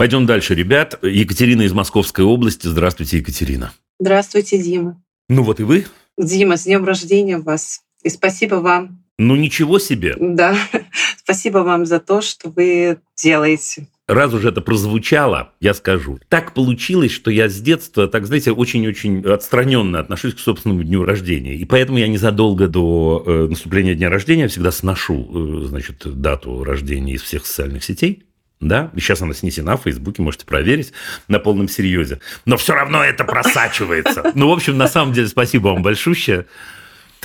Пойдем 0.06 0.26
дальше, 0.26 0.54
ребят. 0.54 0.98
Екатерина 1.02 1.62
из 1.62 1.72
Московской 1.72 2.24
области. 2.24 2.68
Здравствуйте, 2.68 3.18
Екатерина. 3.18 3.72
Здравствуйте, 3.98 4.56
Дима. 4.62 5.02
Ну 5.28 5.42
вот 5.42 5.58
и 5.58 5.64
вы. 5.64 5.86
Дима, 6.16 6.56
с 6.56 6.62
днем 6.62 6.84
рождения 6.84 7.38
вас. 7.38 7.80
И 8.04 8.08
спасибо 8.08 8.56
вам. 8.56 9.02
Ну 9.18 9.34
ничего 9.34 9.78
себе. 9.78 10.14
Да, 10.20 10.56
спасибо 11.16 11.58
вам 11.58 11.86
за 11.86 11.98
то, 11.98 12.20
что 12.20 12.50
вы 12.50 13.00
делаете. 13.16 13.88
Раз 14.08 14.32
уже 14.32 14.50
это 14.50 14.60
прозвучало, 14.60 15.52
я 15.58 15.74
скажу. 15.74 16.20
Так 16.28 16.54
получилось, 16.54 17.10
что 17.10 17.32
я 17.32 17.48
с 17.48 17.60
детства, 17.60 18.06
так 18.06 18.26
знаете, 18.26 18.52
очень-очень 18.52 19.26
отстраненно 19.26 19.98
отношусь 19.98 20.34
к 20.34 20.38
собственному 20.38 20.84
дню 20.84 21.04
рождения. 21.04 21.56
И 21.56 21.64
поэтому 21.64 21.98
я 21.98 22.06
незадолго 22.06 22.68
до 22.68 23.24
э, 23.26 23.46
наступления 23.50 23.94
дня 23.94 24.08
рождения 24.08 24.46
всегда 24.46 24.70
сношу, 24.70 25.64
э, 25.64 25.66
значит, 25.66 26.02
дату 26.20 26.62
рождения 26.62 27.14
из 27.14 27.22
всех 27.22 27.44
социальных 27.46 27.82
сетей. 27.82 28.22
Да, 28.60 28.92
и 28.94 29.00
сейчас 29.00 29.20
она 29.22 29.34
снесена 29.34 29.76
в 29.76 29.82
Фейсбуке, 29.82 30.22
можете 30.22 30.46
проверить 30.46 30.92
на 31.26 31.40
полном 31.40 31.68
серьезе. 31.68 32.20
Но 32.44 32.56
все 32.56 32.74
равно 32.74 33.02
это 33.02 33.24
просачивается. 33.24 34.32
Ну, 34.36 34.48
в 34.48 34.52
общем, 34.52 34.78
на 34.78 34.86
самом 34.86 35.14
деле, 35.14 35.26
спасибо 35.26 35.68
вам 35.68 35.82
большое. 35.82 36.46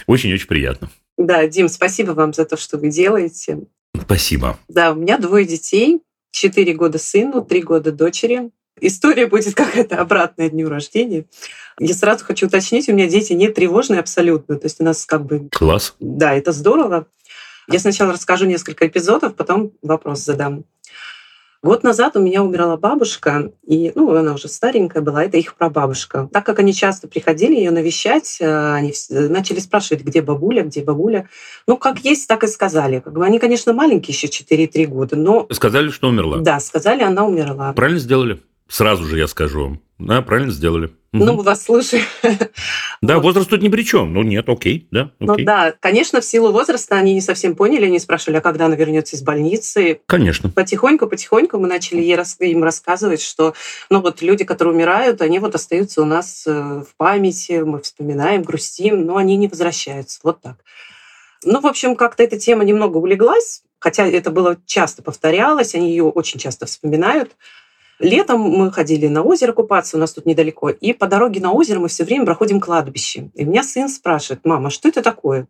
Очень-очень 0.07 0.47
приятно. 0.47 0.89
Да, 1.17 1.45
Дим, 1.47 1.69
спасибо 1.69 2.11
вам 2.11 2.33
за 2.33 2.45
то, 2.45 2.57
что 2.57 2.77
вы 2.77 2.89
делаете. 2.89 3.59
Спасибо. 4.01 4.57
Да, 4.67 4.93
у 4.93 4.95
меня 4.95 5.19
двое 5.19 5.45
детей. 5.45 6.01
Четыре 6.31 6.73
года 6.73 6.97
сыну, 6.97 7.43
три 7.43 7.61
года 7.61 7.91
дочери. 7.91 8.51
История 8.79 9.27
будет 9.27 9.53
какая-то 9.55 9.97
обратная 9.97 10.49
дню 10.49 10.69
рождения. 10.69 11.25
Я 11.79 11.93
сразу 11.93 12.25
хочу 12.25 12.47
уточнить, 12.47 12.89
у 12.89 12.93
меня 12.93 13.07
дети 13.07 13.33
не 13.33 13.49
тревожные 13.49 13.99
абсолютно. 13.99 14.57
То 14.57 14.65
есть 14.65 14.81
у 14.81 14.83
нас 14.83 15.05
как 15.05 15.25
бы... 15.25 15.49
Класс. 15.51 15.95
Да, 15.99 16.33
это 16.33 16.51
здорово. 16.51 17.07
Я 17.69 17.79
сначала 17.79 18.13
расскажу 18.13 18.45
несколько 18.45 18.87
эпизодов, 18.87 19.35
потом 19.35 19.73
вопрос 19.81 20.19
задам. 20.19 20.65
Год 21.63 21.83
назад 21.83 22.15
у 22.15 22.19
меня 22.19 22.43
умерла 22.43 22.75
бабушка, 22.75 23.51
и 23.67 23.91
ну, 23.93 24.15
она 24.15 24.33
уже 24.33 24.47
старенькая 24.47 25.03
была, 25.03 25.25
это 25.25 25.37
их 25.37 25.53
прабабушка. 25.53 26.27
Так 26.33 26.43
как 26.43 26.57
они 26.57 26.73
часто 26.73 27.07
приходили 27.07 27.53
ее 27.53 27.69
навещать, 27.69 28.37
э, 28.39 28.73
они 28.73 28.93
начали 29.11 29.59
спрашивать, 29.59 30.03
где 30.03 30.23
бабуля, 30.23 30.63
где 30.63 30.83
бабуля. 30.83 31.29
Ну, 31.67 31.77
как 31.77 31.99
есть, 31.99 32.27
так 32.27 32.43
и 32.43 32.47
сказали. 32.47 32.99
Как 32.99 33.13
бы 33.13 33.23
они, 33.23 33.37
конечно, 33.37 33.73
маленькие 33.73 34.15
еще 34.15 34.25
4-3 34.25 34.87
года, 34.87 35.15
но... 35.15 35.45
Сказали, 35.51 35.91
что 35.91 36.07
умерла? 36.07 36.39
Да, 36.39 36.59
сказали, 36.59 37.03
она 37.03 37.25
умерла. 37.27 37.73
Правильно 37.73 37.99
сделали? 37.99 38.41
Сразу 38.67 39.03
же 39.03 39.19
я 39.19 39.27
скажу 39.27 39.61
вам. 39.61 39.81
Да, 40.05 40.21
правильно 40.21 40.51
сделали. 40.51 40.91
Ну, 41.13 41.33
мы 41.33 41.43
вас 41.43 41.63
слушаем. 41.63 42.03
Да, 43.01 43.15
Вот. 43.15 43.23
возраст 43.23 43.49
тут 43.49 43.61
ни 43.61 43.69
при 43.69 43.83
чем. 43.83 44.13
Ну, 44.13 44.21
нет, 44.21 44.47
окей, 44.47 44.87
да, 44.91 45.11
Ну 45.19 45.33
окей. 45.33 45.43
да, 45.45 45.73
конечно, 45.79 46.21
в 46.21 46.25
силу 46.25 46.51
возраста 46.51 46.95
они 46.95 47.13
не 47.15 47.21
совсем 47.21 47.55
поняли, 47.55 47.85
они 47.85 47.99
спрашивали, 47.99 48.37
а 48.37 48.41
когда 48.41 48.67
она 48.67 48.75
вернется 48.75 49.15
из 49.15 49.23
больницы. 49.23 50.01
Конечно. 50.05 50.49
Потихоньку, 50.49 51.07
потихоньку 51.07 51.57
мы 51.57 51.67
начали 51.67 52.01
им 52.01 52.63
рассказывать, 52.63 53.21
что 53.21 53.53
ну 53.89 54.01
вот 54.01 54.21
люди, 54.21 54.43
которые 54.43 54.75
умирают, 54.75 55.21
они 55.21 55.39
вот 55.39 55.55
остаются 55.55 56.01
у 56.01 56.05
нас 56.05 56.43
э, 56.45 56.51
в 56.51 56.95
памяти, 56.95 57.63
мы 57.63 57.81
вспоминаем, 57.81 58.43
грустим, 58.43 59.05
но 59.05 59.17
они 59.17 59.35
не 59.35 59.47
возвращаются. 59.47 60.19
Вот 60.23 60.41
так. 60.41 60.57
Ну, 61.43 61.59
в 61.59 61.65
общем, 61.65 61.95
как-то 61.95 62.23
эта 62.23 62.37
тема 62.37 62.63
немного 62.63 62.97
улеглась, 62.97 63.63
хотя 63.79 64.07
это 64.07 64.29
было 64.29 64.57
часто 64.67 65.01
повторялось, 65.01 65.73
они 65.73 65.89
ее 65.89 66.03
очень 66.03 66.39
часто 66.39 66.67
вспоминают. 66.67 67.31
Летом 68.01 68.41
мы 68.41 68.71
ходили 68.71 69.07
на 69.07 69.21
озеро 69.21 69.53
купаться, 69.53 69.95
у 69.95 69.99
нас 69.99 70.11
тут 70.11 70.25
недалеко, 70.25 70.69
и 70.69 70.91
по 70.91 71.05
дороге 71.05 71.39
на 71.39 71.51
озеро 71.51 71.79
мы 71.79 71.87
все 71.87 72.03
время 72.03 72.25
проходим 72.25 72.59
кладбище. 72.59 73.29
И 73.35 73.45
меня 73.45 73.63
сын 73.63 73.89
спрашивает, 73.89 74.43
мама, 74.43 74.71
что 74.71 74.89
это 74.89 75.01
такое? 75.01 75.47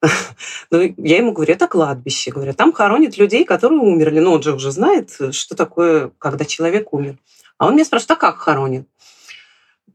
Ну, 0.70 0.94
я 0.96 1.18
ему 1.18 1.32
говорю, 1.32 1.52
это 1.52 1.68
кладбище. 1.68 2.30
Говорю, 2.30 2.54
там 2.54 2.72
хоронят 2.72 3.18
людей, 3.18 3.44
которые 3.44 3.80
умерли. 3.80 4.20
Ну, 4.20 4.32
он 4.32 4.42
же 4.42 4.54
уже 4.54 4.72
знает, 4.72 5.10
что 5.32 5.54
такое, 5.54 6.10
когда 6.18 6.44
человек 6.44 6.92
умер. 6.92 7.18
А 7.58 7.66
он 7.66 7.74
меня 7.74 7.84
спрашивает, 7.84 8.12
а 8.12 8.16
как 8.16 8.38
хоронят? 8.38 8.86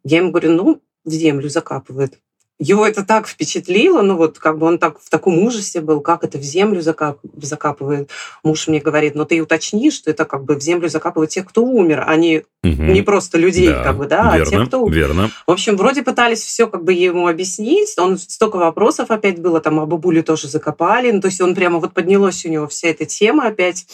Я 0.03 0.17
ему 0.17 0.29
говорю, 0.29 0.51
ну, 0.51 0.81
в 1.03 1.09
землю 1.09 1.49
закапывают. 1.49 2.19
Его 2.59 2.87
это 2.87 3.03
так 3.05 3.27
впечатлило, 3.27 4.01
ну 4.01 4.17
вот 4.17 4.39
как 4.39 4.57
бы 4.57 4.65
он 4.65 4.79
так 4.79 4.99
в 4.99 5.09
таком 5.11 5.37
ужасе 5.37 5.79
был, 5.79 6.01
как 6.01 6.23
это 6.23 6.39
в 6.39 6.41
землю 6.41 6.81
закап, 6.81 7.19
закапывает. 7.39 8.09
Муж 8.43 8.67
мне 8.67 8.79
говорит, 8.79 9.13
ну 9.13 9.25
ты 9.25 9.39
уточни, 9.41 9.91
что 9.91 10.09
это 10.09 10.25
как 10.25 10.43
бы 10.43 10.55
в 10.55 10.61
землю 10.61 10.89
закапывают 10.89 11.29
тех, 11.29 11.45
кто 11.45 11.63
умер, 11.63 12.03
а 12.07 12.15
не, 12.15 12.43
Мгм. 12.63 12.91
не 12.93 13.03
просто 13.03 13.37
людей, 13.37 13.67
Да, 13.69 13.83
как 13.83 13.97
бы, 13.97 14.07
да, 14.07 14.31
а 14.31 14.37
верно, 14.37 14.51
тех, 14.51 14.67
кто 14.69 14.81
умер. 14.81 14.95
верно. 14.95 15.31
В 15.45 15.51
общем, 15.51 15.77
вроде 15.77 16.01
пытались 16.01 16.41
все 16.43 16.65
как 16.67 16.83
бы 16.83 16.93
ему 16.93 17.27
объяснить. 17.27 17.93
Он 17.99 18.17
столько 18.17 18.57
вопросов 18.57 19.11
опять 19.11 19.39
было, 19.39 19.61
там, 19.61 19.79
а 19.79 19.85
бабулю 19.85 20.23
тоже 20.23 20.47
закопали. 20.47 21.11
Ну, 21.11 21.21
то 21.21 21.27
есть 21.27 21.39
он 21.39 21.53
прямо 21.53 21.79
вот 21.79 21.93
поднялась 21.93 22.43
у 22.43 22.49
него 22.49 22.67
вся 22.67 22.87
эта 22.87 23.05
тема 23.05 23.45
опять. 23.47 23.85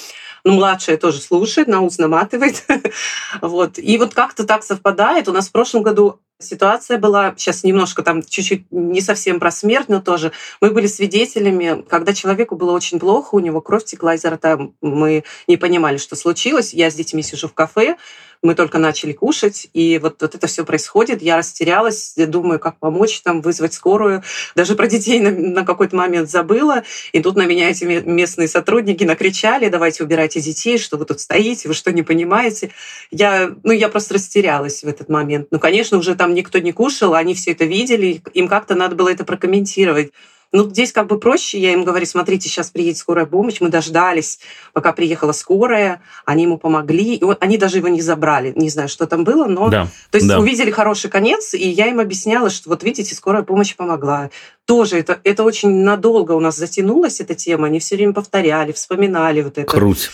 Ну, 0.46 0.54
младшая 0.54 0.98
тоже 0.98 1.20
слушает, 1.22 1.68
на 1.68 1.82
ус 1.82 1.98
наматывает. 1.98 2.64
вот. 3.42 3.78
И 3.78 3.98
вот 3.98 4.14
как-то 4.14 4.46
так 4.46 4.64
совпадает. 4.64 5.28
У 5.28 5.34
нас 5.34 5.50
в 5.50 5.52
прошлом 5.52 5.84
году 5.84 6.20
ситуация 6.46 6.98
была, 6.98 7.34
сейчас 7.38 7.64
немножко 7.64 8.04
там 8.04 8.22
чуть-чуть 8.24 8.66
не 8.72 9.02
совсем 9.02 9.40
про 9.40 9.52
смерть, 9.52 9.90
но 9.90 10.02
тоже. 10.02 10.32
Мы 10.62 10.72
были 10.72 10.88
свидетелями, 10.88 11.84
когда 11.88 12.14
человеку 12.14 12.56
было 12.56 12.72
очень 12.72 13.00
плохо, 13.00 13.36
у 13.36 13.40
него 13.40 13.62
кровь 13.62 13.86
текла 13.86 14.16
изо 14.16 14.30
рта, 14.30 14.60
мы 14.82 15.24
не 15.48 15.58
понимали, 15.58 15.98
что 15.98 16.16
случилось. 16.16 16.74
Я 16.74 16.90
с 16.90 16.96
детьми 16.96 17.24
сижу 17.24 17.48
в 17.48 17.54
кафе, 17.54 17.98
мы 18.44 18.56
только 18.56 18.78
начали 18.78 19.14
кушать, 19.14 19.68
и 19.74 19.98
вот, 19.98 20.22
вот 20.22 20.36
это 20.36 20.48
все 20.48 20.66
происходит. 20.66 21.22
Я 21.22 21.38
растерялась, 21.38 22.14
я 22.18 22.28
думаю, 22.28 22.60
как 22.60 22.78
помочь, 22.78 23.22
там, 23.22 23.42
вызвать 23.42 23.74
скорую. 23.74 24.22
Даже 24.56 24.76
про 24.76 24.88
детей 24.88 25.20
на, 25.20 25.32
на 25.32 25.66
какой-то 25.66 25.96
момент 25.96 26.30
забыла. 26.30 26.84
И 27.14 27.22
тут 27.22 27.36
на 27.36 27.46
меня 27.46 27.70
эти 27.70 27.86
ме- 27.86 28.02
местные 28.02 28.48
сотрудники 28.48 29.04
накричали, 29.04 29.70
давайте 29.70 30.04
убирайте 30.04 30.42
детей, 30.42 30.78
что 30.78 30.98
вы 30.98 31.06
тут 31.06 31.22
стоите, 31.22 31.68
вы 31.68 31.74
что, 31.74 31.92
не 31.92 32.04
понимаете? 32.04 32.72
Я, 33.12 33.52
ну, 33.64 33.72
я 33.72 33.90
просто 33.90 34.16
растерялась 34.16 34.84
в 34.84 34.88
этот 34.88 35.10
момент. 35.10 35.48
Ну, 35.52 35.60
конечно, 35.60 35.98
уже 35.98 36.16
там 36.16 36.34
никто 36.34 36.60
не 36.60 36.74
кушал, 36.74 37.16
они 37.16 37.34
все 37.34 37.52
это 37.52 37.66
видели, 37.66 38.22
им 38.34 38.48
как-то 38.48 38.76
надо 38.76 38.96
было 38.96 39.10
это 39.10 39.24
прокомментировать. 39.24 40.12
Ну, 40.54 40.70
здесь 40.70 40.92
как 40.92 41.08
бы 41.08 41.18
проще, 41.20 41.60
я 41.60 41.74
им 41.74 41.84
говорю, 41.84 42.06
смотрите, 42.06 42.48
сейчас 42.48 42.70
приедет 42.70 42.98
скорая 43.00 43.26
помощь, 43.26 43.58
мы 43.60 43.70
дождались, 43.70 44.40
пока 44.72 44.94
приехала 44.94 45.32
скорая, 45.32 46.02
они 46.26 46.44
ему 46.44 46.60
помогли, 46.60 47.16
и 47.16 47.24
он- 47.24 47.38
они 47.40 47.58
даже 47.58 47.78
его 47.78 47.88
не 47.88 48.02
забрали, 48.02 48.54
не 48.56 48.70
знаю, 48.70 48.88
что 48.88 49.08
там 49.08 49.24
было, 49.24 49.46
но 49.48 49.70
Да, 49.70 49.88
то 50.12 50.18
есть 50.18 50.28
да. 50.28 50.40
увидели 50.40 50.70
хороший 50.70 51.10
конец, 51.10 51.56
и 51.56 51.68
я 51.68 51.88
им 51.88 52.00
объясняла, 52.00 52.52
что 52.52 52.70
вот 52.70 52.84
видите, 52.84 53.16
скорая 53.16 53.42
помощь 53.42 53.76
помогла. 53.76 54.30
Тоже 54.66 55.00
это, 55.00 55.20
это 55.24 55.44
очень 55.44 55.72
надолго 55.84 56.34
у 56.34 56.40
нас 56.40 56.56
затянулась 56.56 57.20
эта 57.20 57.34
тема, 57.34 57.66
они 57.68 57.80
все 57.80 57.96
время 57.96 58.14
повторяли, 58.14 58.72
вспоминали 58.74 59.42
вот 59.42 59.58
это. 59.58 59.70
круть. 59.70 60.12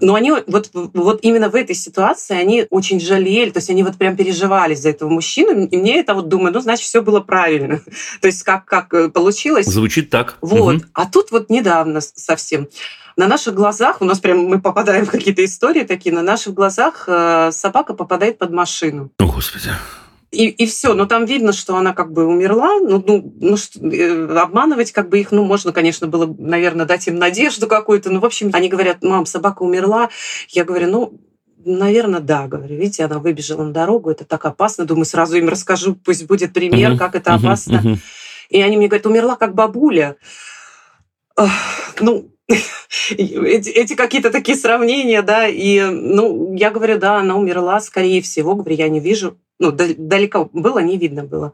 Но 0.00 0.14
они 0.14 0.32
вот, 0.46 0.70
вот 0.72 1.18
именно 1.22 1.48
в 1.48 1.54
этой 1.54 1.74
ситуации 1.74 2.36
они 2.36 2.66
очень 2.70 3.00
жалели, 3.00 3.50
то 3.50 3.58
есть 3.58 3.70
они 3.70 3.82
вот 3.82 3.96
прям 3.96 4.16
переживали 4.16 4.74
за 4.74 4.90
этого 4.90 5.08
мужчину, 5.08 5.66
и 5.66 5.76
мне 5.76 6.00
это 6.00 6.14
вот 6.14 6.28
думаю, 6.28 6.52
ну, 6.52 6.60
значит, 6.60 6.86
все 6.86 7.02
было 7.02 7.20
правильно. 7.20 7.80
то 8.20 8.26
есть 8.26 8.42
как, 8.42 8.64
как 8.64 8.94
э, 8.94 9.08
получилось. 9.08 9.66
Звучит 9.66 10.10
так. 10.10 10.36
Вот. 10.40 10.76
Мгм. 10.76 10.84
А 10.92 11.06
тут 11.06 11.30
вот 11.30 11.50
недавно 11.50 12.00
совсем 12.00 12.68
на 13.16 13.26
наших 13.26 13.54
глазах, 13.54 14.00
у 14.00 14.04
нас 14.04 14.20
прям 14.20 14.44
мы 14.44 14.60
попадаем 14.60 15.04
в 15.04 15.10
какие-то 15.10 15.44
истории 15.44 15.82
такие, 15.82 16.14
на 16.14 16.22
наших 16.22 16.54
глазах 16.54 17.04
э, 17.08 17.50
собака 17.52 17.92
попадает 17.92 18.38
под 18.38 18.52
машину. 18.52 19.10
О, 19.18 19.26
Господи. 19.26 19.70
И, 20.30 20.48
и 20.48 20.66
все, 20.66 20.92
но 20.92 21.06
там 21.06 21.24
видно, 21.24 21.52
что 21.52 21.76
она 21.76 21.94
как 21.94 22.12
бы 22.12 22.26
умерла. 22.26 22.80
Ну, 22.80 23.02
ну, 23.06 23.32
ну 23.40 23.56
что, 23.56 23.80
э, 23.80 24.38
обманывать 24.38 24.92
как 24.92 25.08
бы 25.08 25.20
их, 25.20 25.32
ну, 25.32 25.44
можно, 25.44 25.72
конечно, 25.72 26.06
было, 26.06 26.34
наверное, 26.38 26.84
дать 26.84 27.06
им 27.08 27.16
надежду 27.16 27.66
какую-то. 27.66 28.10
Ну, 28.10 28.20
в 28.20 28.26
общем, 28.26 28.50
они 28.52 28.68
говорят, 28.68 29.02
мам, 29.02 29.24
собака 29.24 29.62
умерла. 29.62 30.10
Я 30.50 30.64
говорю, 30.64 30.90
ну, 30.90 31.20
наверное, 31.64 32.20
да. 32.20 32.46
Говорю, 32.46 32.76
видите, 32.76 33.04
она 33.04 33.18
выбежала 33.20 33.64
на 33.64 33.72
дорогу, 33.72 34.10
это 34.10 34.26
так 34.26 34.44
опасно. 34.44 34.84
Думаю, 34.84 35.06
сразу 35.06 35.38
им 35.38 35.48
расскажу, 35.48 35.94
пусть 35.94 36.26
будет 36.26 36.52
пример, 36.52 36.98
как 36.98 37.14
это 37.14 37.34
опасно. 37.34 37.98
И 38.50 38.60
они 38.60 38.76
мне 38.76 38.88
говорят, 38.88 39.06
умерла 39.06 39.36
как 39.36 39.54
бабуля. 39.54 40.16
Ну, 42.00 42.30
эти, 43.10 43.70
эти 43.70 43.94
какие-то 43.94 44.30
такие 44.30 44.56
сравнения, 44.56 45.22
да, 45.22 45.46
и, 45.46 45.80
ну, 45.82 46.54
я 46.54 46.70
говорю, 46.70 46.98
да, 46.98 47.18
она 47.18 47.36
умерла, 47.36 47.80
скорее 47.80 48.22
всего, 48.22 48.54
говорю, 48.54 48.76
я 48.76 48.88
не 48.88 49.00
вижу, 49.00 49.38
ну, 49.58 49.72
дал- 49.72 49.94
далеко 49.96 50.48
было, 50.52 50.78
не 50.80 50.98
видно 50.98 51.24
было. 51.24 51.52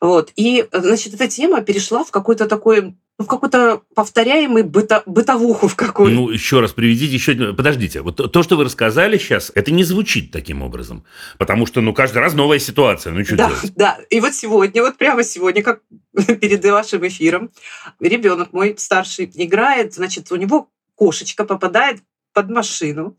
Вот, 0.00 0.32
и, 0.36 0.66
значит, 0.72 1.14
эта 1.14 1.26
тема 1.28 1.62
перешла 1.62 2.04
в 2.04 2.10
какой-то 2.10 2.46
такой, 2.46 2.82
ну, 3.18 3.24
в 3.24 3.26
какой-то 3.26 3.80
повторяемый 3.94 4.62
быто, 4.62 5.02
бытовуху 5.06 5.68
в 5.68 5.74
какую-то. 5.74 6.14
Ну, 6.14 6.28
еще 6.28 6.60
раз 6.60 6.72
приведите, 6.72 7.14
еще... 7.14 7.54
Подождите, 7.54 8.02
вот 8.02 8.30
то, 8.30 8.42
что 8.42 8.56
вы 8.56 8.64
рассказали 8.64 9.16
сейчас, 9.16 9.50
это 9.54 9.70
не 9.72 9.84
звучит 9.84 10.32
таким 10.32 10.60
образом. 10.60 11.04
Потому 11.38 11.64
что, 11.64 11.80
ну, 11.80 11.94
каждый 11.94 12.18
раз 12.18 12.34
новая 12.34 12.58
ситуация. 12.58 13.14
Ну, 13.14 13.24
что 13.24 13.36
Да, 13.36 13.48
делать? 13.48 13.72
да. 13.74 13.98
И 14.10 14.20
вот 14.20 14.34
сегодня, 14.34 14.82
вот 14.82 14.98
прямо 14.98 15.22
сегодня, 15.24 15.62
как 15.62 15.80
перед 16.12 16.62
вашим 16.66 17.06
эфиром, 17.06 17.50
ребенок 17.98 18.52
мой 18.52 18.74
старший 18.76 19.30
играет, 19.34 19.94
значит, 19.94 20.30
у 20.30 20.36
него 20.36 20.68
кошечка 20.94 21.44
попадает 21.44 22.02
под 22.34 22.50
машину, 22.50 23.16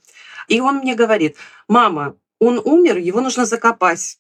и 0.48 0.60
он 0.60 0.76
мне 0.78 0.94
говорит, 0.94 1.38
мама, 1.68 2.16
он 2.40 2.62
умер, 2.64 2.98
его 2.98 3.22
нужно 3.22 3.46
закопать. 3.46 4.20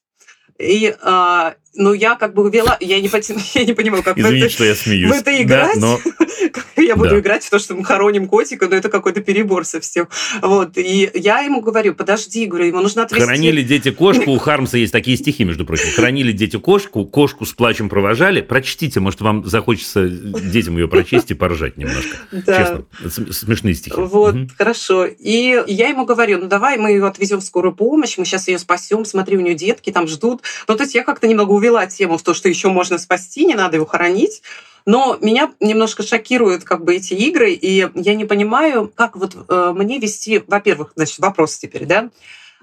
И, 0.58 0.96
а, 1.02 1.56
ну, 1.78 1.94
я 1.94 2.16
как 2.16 2.34
бы 2.34 2.50
вела, 2.50 2.78
я 2.80 3.00
не, 3.00 3.10
я 3.56 3.64
не 3.66 3.74
понимаю, 3.74 4.04
как 4.04 4.16
в 4.18 4.20
Извините, 4.20 4.46
это- 4.48 4.54
что 4.54 4.66
я 4.66 4.76
смеюсь. 4.76 5.10
в 5.12 5.14
это 5.14 5.26
Да, 5.26 5.42
играть? 5.42 5.78
но 5.78 6.00
как 6.52 6.66
я 6.78 6.96
буду 6.96 7.10
Да. 7.12 7.20
играть 7.20 7.44
в 7.44 7.50
то, 7.50 7.60
что 7.60 7.76
мы 7.76 7.84
хороним 7.86 8.28
котика, 8.28 8.68
но 8.68 8.76
это 8.76 8.90
какой-то 8.90 9.22
перебор 9.22 9.66
совсем. 9.66 10.08
Вот. 10.42 10.78
И 10.78 11.10
я 11.14 11.40
ему 11.40 11.62
говорю, 11.62 11.94
подожди, 11.96 12.46
говорю, 12.46 12.66
ему 12.66 12.82
нужно 12.82 13.04
отвезти. 13.04 13.26
Хоронили 13.26 13.62
дети 13.62 13.92
кошку, 13.92 14.32
у 14.32 14.38
Хармса 14.38 14.78
есть 14.78 14.92
такие 14.94 15.18
стихи, 15.18 15.44
между 15.44 15.66
прочим. 15.66 15.90
Хоронили 15.96 16.32
дети 16.32 16.58
кошку, 16.58 17.06
кошку 17.06 17.46
с 17.46 17.54
плачем 17.54 17.90
провожали. 17.90 18.42
Прочтите, 18.42 19.00
может, 19.00 19.22
вам 19.22 19.46
захочется 19.46 20.08
детям 20.08 20.78
ее 20.78 20.88
прочесть 20.88 21.32
и 21.32 21.34
поржать 21.34 21.78
немножко. 21.78 22.16
Да. 22.32 22.58
Честно, 23.02 23.32
смешные 23.34 23.74
стихи. 23.76 23.96
Вот, 23.98 24.36
Мгм. 24.36 24.50
хорошо. 24.58 25.06
И 25.06 25.62
я 25.68 25.90
ему 25.90 26.06
говорю, 26.06 26.38
ну 26.40 26.48
давай 26.48 26.78
мы 26.78 26.92
ее 26.92 27.06
отвезем 27.06 27.40
в 27.40 27.44
скорую 27.44 27.74
помощь, 27.76 28.18
мы 28.18 28.26
сейчас 28.26 28.48
ее 28.48 28.60
спасем, 28.60 29.04
смотри, 29.06 29.38
у 29.38 29.42
нее 29.42 29.56
детки 29.56 29.92
там 29.92 30.08
ждут. 30.08 30.42
Ну, 30.68 30.76
то 30.76 30.84
есть 30.84 30.96
я 30.96 31.04
как-то 31.04 31.28
немного 31.28 31.52
увела 31.68 31.86
тему 31.88 32.18
в 32.18 32.24
то, 32.24 32.34
что 32.34 32.50
еще 32.50 32.70
можно 32.70 32.98
спасти, 32.98 33.46
не 33.46 33.56
надо 33.56 33.78
его 33.78 33.86
хоронить. 33.86 34.42
Но 34.86 35.18
меня 35.22 35.52
немножко 35.60 36.02
шокируют 36.02 36.64
как 36.64 36.86
бы 36.86 36.96
эти 36.96 37.14
игры, 37.14 37.52
и 37.52 37.90
я 37.94 38.16
не 38.16 38.24
понимаю, 38.24 38.92
как 38.96 39.18
вот 39.18 39.36
э, 39.50 39.74
мне 39.76 40.00
вести, 40.00 40.42
во-первых, 40.48 40.94
значит, 40.96 41.20
вопрос 41.20 41.58
теперь, 41.58 41.86
да, 41.86 42.10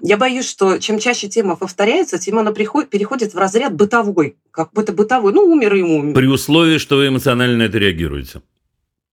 я 0.01 0.17
боюсь, 0.17 0.49
что 0.49 0.79
чем 0.79 0.99
чаще 0.99 1.27
тема 1.27 1.55
повторяется, 1.55 2.17
тем 2.17 2.39
она 2.39 2.51
приходит, 2.51 2.89
переходит 2.89 3.33
в 3.33 3.37
разряд 3.37 3.75
бытовой, 3.75 4.35
как 4.51 4.71
будто 4.73 4.91
бытовой. 4.91 5.33
Ну, 5.33 5.43
умер 5.43 5.75
и 5.75 5.81
умер. 5.83 6.15
При 6.15 6.25
условии, 6.25 6.79
что 6.79 6.97
вы 6.97 7.07
эмоционально 7.07 7.57
на 7.57 7.63
это 7.63 7.77
реагируете. 7.77 8.41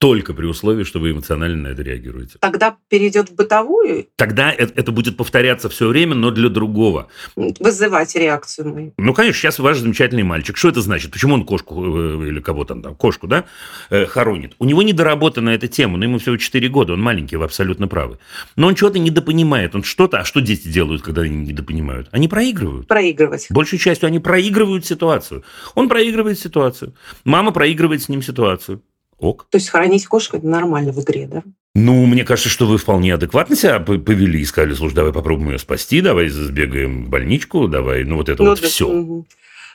Только 0.03 0.35
при 0.35 0.47
условии, 0.47 0.83
что 0.83 0.99
вы 0.99 1.13
эмоционально 1.13 1.69
на 1.69 1.73
это 1.73 1.83
реагируете. 1.83 2.37
Тогда 2.41 2.77
перейдет 2.89 3.29
в 3.29 3.37
бытовую, 3.37 4.09
Тогда 4.17 4.51
это, 4.51 4.73
это 4.75 4.91
будет 4.91 5.17
повторяться 5.17 5.69
все 5.69 5.87
время, 5.87 6.17
но 6.17 6.33
для 6.33 6.49
другого. 6.49 7.07
вызывать 7.37 8.17
реакцию 8.17 8.75
мою. 8.75 8.95
Ну, 8.99 9.15
конечно, 9.15 9.39
сейчас 9.41 9.61
ваш 9.61 9.79
замечательный 9.79 10.25
мальчик. 10.25 10.57
Что 10.57 10.71
это 10.71 10.81
значит? 10.81 11.13
Почему 11.13 11.35
он 11.35 11.45
кошку 11.45 11.85
э, 11.85 12.29
или 12.29 12.41
кого 12.41 12.65
там, 12.65 12.83
там 12.83 12.97
кошку, 12.97 13.29
да, 13.29 13.45
э, 13.91 14.07
хоронит? 14.07 14.55
У 14.59 14.65
него 14.65 14.83
недоработана 14.83 15.51
эта 15.51 15.69
тема, 15.69 15.99
но 15.99 16.05
ему 16.05 16.19
всего 16.19 16.37
4 16.37 16.69
года, 16.69 16.95
он 16.95 17.01
маленький, 17.01 17.37
вы 17.37 17.45
абсолютно 17.45 17.87
правы. 17.87 18.19
Но 18.57 18.67
он 18.67 18.75
чего-то 18.75 18.99
недопонимает, 18.99 19.77
он 19.77 19.85
что-то... 19.85 20.19
А 20.19 20.25
что 20.25 20.41
дети 20.41 20.67
делают, 20.67 21.03
когда 21.03 21.23
они 21.23 21.37
недопонимают? 21.47 22.09
Они 22.11 22.27
проигрывают. 22.27 22.89
Проигрывать. 22.89 23.47
Большей 23.51 23.79
частью 23.79 24.09
они 24.09 24.19
проигрывают 24.19 24.85
ситуацию. 24.85 25.45
Он 25.77 25.89
проигрывает 25.89 26.41
ситуацию. 26.41 26.93
Мама 27.25 27.53
проигрывает 27.53 28.03
с 28.03 28.09
ним 28.09 28.21
ситуацию. 28.21 28.83
Ок. 29.25 29.47
То 29.51 29.57
есть 29.57 29.69
хоронить 29.69 30.07
кошку 30.07 30.37
это 30.37 30.47
нормально 30.47 30.93
в 30.93 31.01
игре, 31.01 31.27
да? 31.27 31.43
Ну, 31.75 32.05
мне 32.05 32.25
кажется, 32.25 32.51
что 32.51 32.67
вы 32.67 32.77
вполне 32.77 33.15
адекватно 33.15 33.57
себя 33.57 33.81
повели 33.81 34.41
и 34.41 34.45
сказали, 34.45 34.75
слушай, 34.75 34.95
давай 34.95 35.13
попробуем 35.13 35.53
ее 35.53 35.59
спасти, 35.59 36.03
давай 36.03 36.29
сбегаем 36.29 37.07
в 37.07 37.09
больничку, 37.09 37.67
давай, 37.67 38.05
ну 38.05 38.17
вот 38.17 38.29
это 38.29 38.43
Ну 38.43 38.51
вот 38.51 38.61
да, 38.61 38.69
все. 38.69 38.89
мгм. 38.89 39.27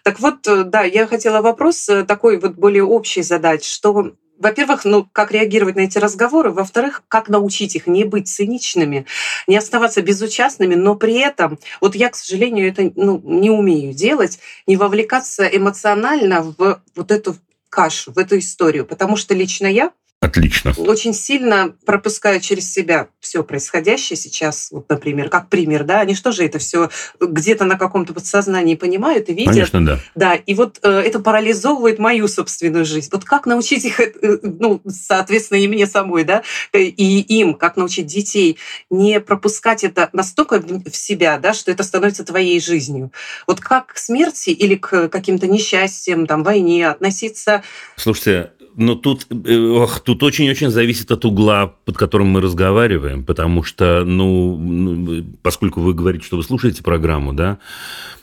Так 0.04 0.20
вот, 0.20 0.48
э, 0.48 0.64
да, 0.64 0.84
я 0.84 1.08
хотела 1.08 1.42
вопрос 1.42 1.90
э, 1.90 2.04
такой 2.04 2.40
вот 2.40 2.54
более 2.54 2.84
общий 2.84 3.24
задать, 3.24 3.66
что 3.66 4.14
во-первых, 4.40 4.86
ну, 4.86 5.08
как 5.12 5.32
реагировать 5.32 5.76
на 5.76 5.82
эти 5.82 5.98
разговоры, 5.98 6.52
во-вторых, 6.52 7.04
как 7.08 7.28
научить 7.28 7.76
их 7.76 7.88
не 7.88 8.04
быть 8.04 8.28
циничными, 8.28 9.06
не 9.48 9.58
оставаться 9.58 10.02
безучастными, 10.02 10.76
но 10.76 10.96
при 10.96 11.16
этом, 11.20 11.60
вот 11.82 11.96
я, 11.96 12.10
к 12.10 12.16
сожалению, 12.16 12.68
это 12.68 12.92
ну, 12.96 13.20
не 13.24 13.50
умею 13.50 13.94
делать, 13.94 14.40
не 14.68 14.78
вовлекаться 14.78 15.46
эмоционально 15.48 16.54
в 16.58 16.82
вот 16.96 17.12
эту 17.12 17.36
кашу, 17.78 18.12
в 18.12 18.18
эту 18.18 18.40
историю, 18.40 18.88
потому 18.88 19.16
что 19.18 19.36
лично 19.36 19.68
я 19.68 19.92
Отлично. 20.20 20.74
очень 20.78 21.14
сильно 21.14 21.76
пропускаю 21.86 22.40
через 22.40 22.72
себя 22.74 23.10
все 23.20 23.44
происходящее 23.44 24.18
сейчас, 24.18 24.70
вот, 24.72 24.90
например, 24.90 25.30
как 25.30 25.48
пример, 25.48 25.84
да, 25.84 26.00
они 26.00 26.16
что 26.16 26.32
же 26.32 26.44
это 26.44 26.58
все 26.58 26.90
где-то 27.20 27.66
на 27.66 27.78
каком-то 27.78 28.14
подсознании 28.14 28.74
понимают 28.74 29.30
и 29.30 29.34
видят, 29.34 29.54
Конечно, 29.54 29.86
да. 29.86 30.00
да, 30.16 30.34
и 30.34 30.56
вот 30.56 30.80
э, 30.82 30.90
это 30.90 31.20
парализовывает 31.20 32.00
мою 32.00 32.28
собственную 32.28 32.84
жизнь. 32.84 33.10
Вот 33.12 33.26
как 33.26 33.46
научить 33.46 33.86
их, 33.86 34.00
э, 34.00 34.12
э, 34.22 34.38
ну, 34.42 34.82
соответственно, 34.88 35.60
и 35.60 35.68
мне 35.68 35.86
самой, 35.86 36.24
да, 36.24 36.42
э, 36.74 36.82
и 36.82 37.22
им, 37.40 37.54
как 37.54 37.78
научить 37.78 38.08
детей 38.08 38.58
не 38.90 39.20
пропускать 39.20 39.84
это 39.84 40.10
настолько 40.14 40.60
в 40.60 40.96
себя, 40.96 41.38
да, 41.38 41.54
что 41.54 41.72
это 41.72 41.84
становится 41.84 42.24
твоей 42.24 42.60
жизнью. 42.60 43.12
Вот 43.46 43.60
как 43.60 43.94
к 43.94 43.98
смерти 44.00 44.50
или 44.50 44.76
к 44.76 45.10
каким-то 45.10 45.46
несчастьям, 45.46 46.26
там, 46.26 46.44
войне 46.44 46.88
относиться 46.90 47.64
Слушайте, 47.98 48.52
но 48.78 48.94
тут, 48.94 49.26
э, 49.30 49.58
ох, 49.58 50.02
тут 50.02 50.22
очень-очень 50.22 50.70
зависит 50.70 51.12
от 51.12 51.26
угла, 51.26 51.74
под 51.84 51.98
которым 51.98 52.28
мы 52.28 52.42
разговариваем, 52.42 53.24
потому 53.26 53.64
что, 53.64 54.04
ну, 54.06 54.56
ну, 54.56 55.26
поскольку 55.42 55.82
вы 55.82 55.96
говорите, 55.96 56.26
что 56.26 56.38
вы 56.38 56.44
слушаете 56.44 56.84
программу, 56.84 57.34
да, 57.34 57.58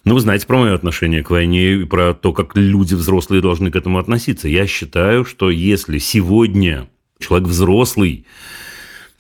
ну, 0.05 0.15
вы 0.15 0.21
знаете 0.21 0.47
про 0.47 0.59
мое 0.59 0.75
отношение 0.75 1.25
к 1.25 1.31
войне 1.31 1.75
и 1.75 1.85
про 1.85 2.15
то, 2.15 2.33
как 2.33 2.57
люди 2.57 2.95
взрослые 2.95 3.43
должны 3.43 3.73
к 3.73 3.77
этому 3.77 3.99
относиться. 3.99 4.49
Я 4.49 4.67
считаю, 4.69 5.25
что 5.25 5.51
если 5.51 5.99
сегодня 5.99 6.89
человек 7.19 7.49
взрослый 7.49 8.25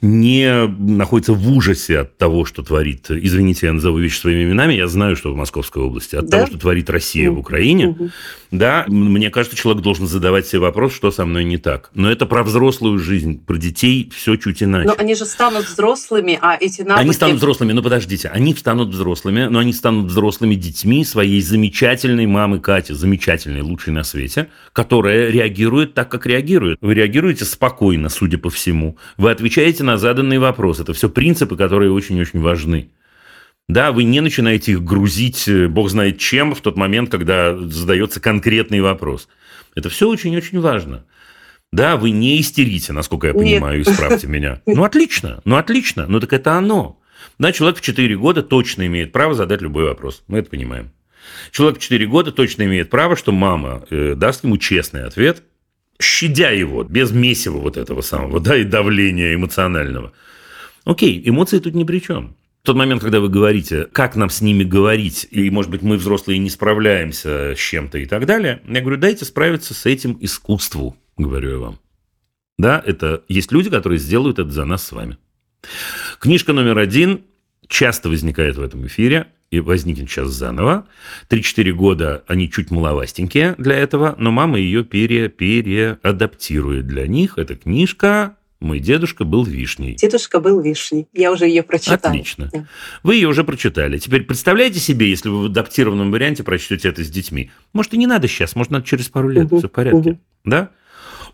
не 0.04 0.66
находится 0.66 1.32
в 1.32 1.50
ужасе 1.50 2.00
от 2.00 2.18
того, 2.18 2.44
что 2.44 2.62
творит, 2.62 3.10
извините, 3.10 3.66
я 3.66 3.72
назову 3.72 3.98
вещи 3.98 4.18
своими 4.18 4.44
именами, 4.44 4.74
я 4.74 4.86
знаю, 4.86 5.16
что 5.16 5.32
в 5.32 5.36
Московской 5.36 5.82
области, 5.82 6.14
от 6.14 6.26
Да? 6.26 6.38
того, 6.38 6.46
что 6.48 6.58
творит 6.58 6.90
Россия 6.90 7.30
в 7.30 7.38
Украине, 7.38 7.88
Мгм. 7.88 8.10
Да, 8.58 8.84
мне 8.88 9.30
кажется, 9.30 9.56
человек 9.56 9.82
должен 9.82 10.06
задавать 10.06 10.46
себе 10.46 10.60
вопрос, 10.60 10.94
что 10.94 11.10
со 11.10 11.24
мной 11.26 11.44
не 11.44 11.58
так. 11.58 11.90
Но 11.94 12.10
это 12.10 12.26
про 12.26 12.42
взрослую 12.42 12.98
жизнь, 12.98 13.44
про 13.44 13.56
детей 13.56 14.10
все 14.14 14.36
чуть 14.36 14.62
иначе. 14.62 14.88
Но 14.88 14.94
они 14.96 15.14
же 15.14 15.24
станут 15.26 15.66
взрослыми, 15.66 16.38
а 16.40 16.56
эти 16.60 16.82
навыки... 16.82 17.02
Они 17.02 17.12
станут 17.12 17.36
взрослыми, 17.36 17.72
ну 17.72 17.82
подождите, 17.82 18.28
они 18.28 18.54
станут 18.54 18.90
взрослыми, 18.90 19.44
но 19.44 19.58
они 19.58 19.72
станут 19.72 20.06
взрослыми 20.06 20.54
детьми 20.54 21.04
своей 21.04 21.40
замечательной 21.40 22.26
мамы 22.26 22.60
Кати, 22.60 22.94
замечательной, 22.94 23.62
лучшей 23.62 23.92
на 23.92 24.04
свете, 24.04 24.48
которая 24.72 25.30
реагирует 25.30 25.94
так, 25.94 26.08
как 26.08 26.26
реагирует. 26.26 26.78
Вы 26.80 26.94
реагируете 26.94 27.44
спокойно, 27.44 28.08
судя 28.08 28.38
по 28.38 28.50
всему. 28.50 28.96
Вы 29.16 29.30
отвечаете 29.30 29.82
на 29.82 29.98
заданный 29.98 30.38
вопрос. 30.38 30.80
Это 30.80 30.92
все 30.92 31.08
принципы, 31.08 31.56
которые 31.56 31.90
очень-очень 31.90 32.40
важны. 32.40 32.90
Да, 33.68 33.92
вы 33.92 34.04
не 34.04 34.20
начинаете 34.20 34.72
их 34.72 34.84
грузить, 34.84 35.48
э, 35.48 35.68
бог 35.68 35.88
знает 35.88 36.18
чем, 36.18 36.54
в 36.54 36.60
тот 36.60 36.76
момент, 36.76 37.10
когда 37.10 37.56
задается 37.56 38.20
конкретный 38.20 38.80
вопрос. 38.80 39.28
Это 39.74 39.88
все 39.88 40.08
очень-очень 40.08 40.60
важно. 40.60 41.04
Да, 41.72 41.96
вы 41.96 42.10
не 42.10 42.40
истерите, 42.40 42.92
насколько 42.92 43.28
я 43.28 43.32
Нет. 43.32 43.42
понимаю, 43.42 43.82
исправьте 43.82 44.26
меня. 44.26 44.60
Ну, 44.66 44.84
отлично, 44.84 45.40
ну, 45.44 45.56
отлично, 45.56 46.06
ну, 46.06 46.20
так 46.20 46.32
это 46.32 46.52
оно. 46.52 47.00
Да, 47.38 47.52
человек 47.52 47.78
в 47.78 47.80
4 47.80 48.16
года 48.16 48.42
точно 48.42 48.86
имеет 48.86 49.12
право 49.12 49.34
задать 49.34 49.62
любой 49.62 49.84
вопрос. 49.84 50.22
Мы 50.28 50.38
это 50.38 50.50
понимаем. 50.50 50.92
Человек 51.50 51.78
в 51.78 51.82
4 51.82 52.06
года 52.06 52.32
точно 52.32 52.64
имеет 52.64 52.90
право, 52.90 53.16
что 53.16 53.32
мама 53.32 53.84
э, 53.90 54.14
даст 54.14 54.44
ему 54.44 54.58
честный 54.58 55.04
ответ, 55.04 55.42
щадя 56.00 56.50
его, 56.50 56.84
без 56.84 57.12
месива 57.12 57.58
вот 57.58 57.76
этого 57.76 58.02
самого, 58.02 58.40
да, 58.40 58.56
и 58.56 58.64
давления 58.64 59.34
эмоционального. 59.34 60.12
Окей, 60.84 61.20
эмоции 61.24 61.58
тут 61.58 61.74
ни 61.74 61.84
при 61.84 62.00
чем. 62.00 62.36
Тот 62.64 62.76
момент, 62.76 63.02
когда 63.02 63.20
вы 63.20 63.28
говорите, 63.28 63.88
как 63.92 64.16
нам 64.16 64.30
с 64.30 64.40
ними 64.40 64.64
говорить, 64.64 65.28
и, 65.30 65.50
может 65.50 65.70
быть, 65.70 65.82
мы, 65.82 65.98
взрослые, 65.98 66.38
не 66.38 66.48
справляемся 66.48 67.54
с 67.54 67.58
чем-то 67.58 67.98
и 67.98 68.06
так 68.06 68.24
далее, 68.24 68.62
я 68.66 68.80
говорю, 68.80 68.96
дайте 68.96 69.26
справиться 69.26 69.74
с 69.74 69.84
этим 69.84 70.16
искусству, 70.22 70.96
говорю 71.18 71.50
я 71.50 71.58
вам. 71.58 71.78
Да, 72.56 72.82
это 72.86 73.22
есть 73.28 73.52
люди, 73.52 73.68
которые 73.68 73.98
сделают 73.98 74.38
это 74.38 74.48
за 74.48 74.64
нас 74.64 74.82
с 74.82 74.92
вами. 74.92 75.18
Книжка 76.18 76.54
номер 76.54 76.78
один 76.78 77.24
часто 77.68 78.08
возникает 78.08 78.56
в 78.56 78.62
этом 78.62 78.86
эфире 78.86 79.26
и 79.50 79.60
возникнет 79.60 80.08
сейчас 80.08 80.30
заново. 80.30 80.86
3-4 81.28 81.70
года 81.72 82.24
они 82.28 82.50
чуть 82.50 82.70
маловастенькие 82.70 83.56
для 83.58 83.76
этого, 83.76 84.14
но 84.16 84.30
мама 84.30 84.58
ее 84.58 84.84
пере, 84.84 85.28
переадаптирует 85.28 86.86
для 86.86 87.06
них. 87.08 87.36
Эта 87.36 87.56
книжка 87.56 88.38
«Мой 88.64 88.80
дедушка 88.80 89.24
был 89.24 89.44
вишней». 89.44 89.94
Дедушка 89.94 90.40
был 90.40 90.60
вишней. 90.60 91.06
Я 91.12 91.30
уже 91.30 91.46
ее 91.46 91.62
прочитала. 91.62 91.98
Отлично. 92.14 92.50
Да. 92.52 92.66
Вы 93.02 93.16
ее 93.16 93.28
уже 93.28 93.44
прочитали. 93.44 93.98
Теперь 93.98 94.22
представляете 94.22 94.80
себе, 94.80 95.08
если 95.10 95.28
вы 95.28 95.42
в 95.42 95.44
адаптированном 95.46 96.10
варианте 96.10 96.42
прочтете 96.42 96.88
это 96.88 97.04
с 97.04 97.10
детьми. 97.10 97.50
Может, 97.72 97.94
и 97.94 97.98
не 97.98 98.06
надо 98.06 98.26
сейчас, 98.26 98.56
может, 98.56 98.72
надо 98.72 98.86
через 98.86 99.08
пару 99.08 99.28
лет. 99.28 99.44
Мгм, 99.44 99.58
Все 99.58 99.68
в 99.68 99.70
порядке. 99.70 100.10
мгм. 100.10 100.20
Да? 100.44 100.70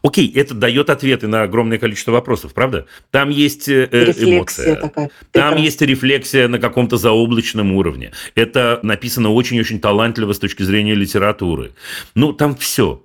Окей, 0.02 0.32
это 0.34 0.54
дает 0.54 0.88
ответы 0.88 1.26
на 1.26 1.42
огромное 1.42 1.78
количество 1.78 2.12
вопросов, 2.12 2.54
правда? 2.54 2.86
Там 3.10 3.28
есть 3.28 3.68
э, 3.68 3.86
э, 3.92 4.12
эмоция. 4.16 4.76
такая. 4.76 5.10
Там 5.30 5.56
есть 5.56 5.82
рефлексия 5.82 6.48
на 6.48 6.58
каком-то 6.58 6.96
заоблачном 6.96 7.72
уровне. 7.72 8.12
Это 8.34 8.80
написано 8.82 9.30
очень-очень 9.30 9.78
талантливо 9.78 10.32
с 10.32 10.38
точки 10.38 10.62
зрения 10.62 10.94
литературы. 10.94 11.72
Ну, 12.14 12.32
там 12.32 12.56
все. 12.56 13.04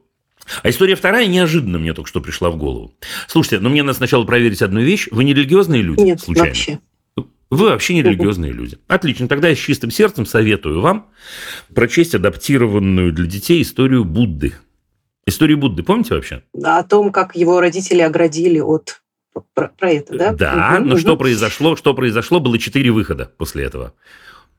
А 0.64 0.70
история 0.70 0.96
вторая 0.96 1.28
неожиданно 1.28 1.80
мне 1.80 1.94
только 1.94 2.10
что 2.10 2.22
пришла 2.22 2.50
в 2.50 2.58
голову. 2.58 2.94
Слушайте, 3.28 3.60
ну 3.60 3.70
мне 3.70 3.84
надо 3.84 3.98
сначала 3.98 4.24
проверить 4.26 4.62
одну 4.62 4.82
вещь. 4.82 5.08
Вы 5.12 5.24
не 5.24 5.34
религиозные 5.34 5.82
люди? 5.82 6.02
Нет, 6.02 6.22
случайно? 6.22 6.50
вообще. 6.50 6.80
Вы 7.52 7.70
вообще 7.70 7.94
не 7.94 8.02
религиозные 8.04 8.52
люди. 8.52 8.78
Отлично. 8.88 9.28
Тогда 9.28 9.50
я 9.50 9.56
с 9.56 9.60
чистым 9.60 9.92
сердцем 9.92 10.26
советую 10.26 10.82
вам 10.82 11.08
прочесть 11.74 12.16
адаптированную 12.16 13.14
для 13.14 13.26
детей 13.26 13.62
историю 13.62 14.04
Будды. 14.04 14.54
Историю 15.28 15.58
Будды 15.58 15.84
помните 15.84 16.16
вообще? 16.16 16.44
О 16.64 16.84
том, 16.84 17.12
как 17.12 17.36
его 17.36 17.60
родители 17.60 18.02
оградили 18.02 18.60
от... 18.60 19.02
Про, 19.54 19.68
про 19.68 19.92
это, 19.92 20.18
да? 20.18 20.32
Да, 20.34 20.54
Мгм, 20.78 20.88
но 20.88 20.94
мгм. 20.94 21.00
что 21.00 21.18
произошло? 21.18 21.76
Что 21.76 21.94
произошло? 21.94 22.40
Было 22.40 22.58
четыре 22.58 22.92
выхода 22.92 23.32
после 23.38 23.66
этого. 23.66 23.94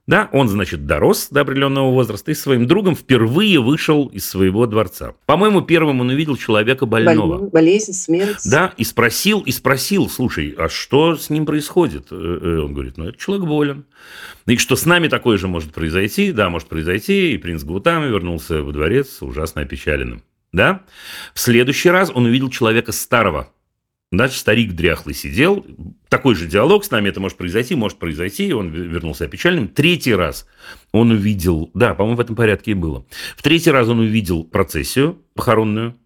Да, 0.07 0.29
он, 0.33 0.49
значит, 0.49 0.87
дорос 0.87 1.29
до 1.31 1.41
определенного 1.41 1.91
возраста 1.91 2.31
и 2.31 2.35
своим 2.35 2.67
другом 2.69 2.95
впервые 2.95 3.61
вышел 3.61 4.07
из 4.07 4.29
своего 4.29 4.67
дворца. 4.67 5.15
По-моему, 5.27 5.63
первым 5.63 6.01
он 6.01 6.11
увидел 6.11 6.37
человека 6.37 6.87
больного. 6.87 7.39
Боль- 7.39 7.51
Болезнь, 7.51 7.93
смерть. 7.93 8.39
Да, 8.49 8.73
и 8.77 8.85
спросил, 8.85 9.41
и 9.41 9.51
спросил, 9.51 10.09
слушай, 10.09 10.55
а 10.57 10.69
что 10.69 11.17
с 11.17 11.29
ним 11.29 11.45
происходит? 11.45 12.07
Э, 12.13 12.15
э, 12.41 12.61
Он 12.61 12.73
говорит, 12.73 12.97
ну, 12.99 13.09
это 13.09 13.19
человек 13.19 13.47
болен. 13.47 13.85
И 14.47 14.57
что 14.59 14.77
с 14.77 14.87
нами 14.87 15.09
такое 15.09 15.39
же 15.39 15.49
может 15.49 15.73
произойти? 15.73 16.31
Да, 16.31 16.51
может 16.51 16.69
произойти. 16.69 17.33
И 17.35 17.39
принц 17.39 17.65
Гутами 17.65 18.07
вернулся 18.09 18.63
во 18.63 18.71
дворец 18.73 19.19
ужасно 19.23 19.63
опечаленным. 19.63 20.23
Да? 20.53 20.83
В 21.35 21.41
следующий 21.41 21.91
раз 21.91 22.13
он 22.15 22.27
увидел 22.27 22.49
человека 22.49 22.93
старого. 22.93 23.51
Значит, 24.17 24.39
старик 24.39 24.73
дряхлый 24.73 25.15
сидел. 25.15 25.65
Такой 26.09 26.35
же 26.35 26.47
диалог 26.47 26.85
с 26.85 26.91
нами 26.91 27.11
это 27.11 27.21
может 27.21 27.37
произойти, 27.37 27.75
может 27.75 27.99
произойти. 27.99 28.53
Он 28.53 28.71
вернулся 28.71 29.25
опечаленным. 29.25 29.69
Третий 29.69 30.15
раз 30.15 30.47
он 30.93 31.11
увидел, 31.11 31.71
да, 31.75 31.95
по-моему, 31.95 32.17
в 32.17 32.21
этом 32.21 32.35
порядке 32.35 32.71
и 32.71 32.75
было. 32.75 33.05
В 33.37 33.43
третий 33.43 33.71
раз 33.71 33.89
он 33.89 34.01
увидел 34.01 34.45
процессию 34.45 35.23
похоронную, 35.35 35.97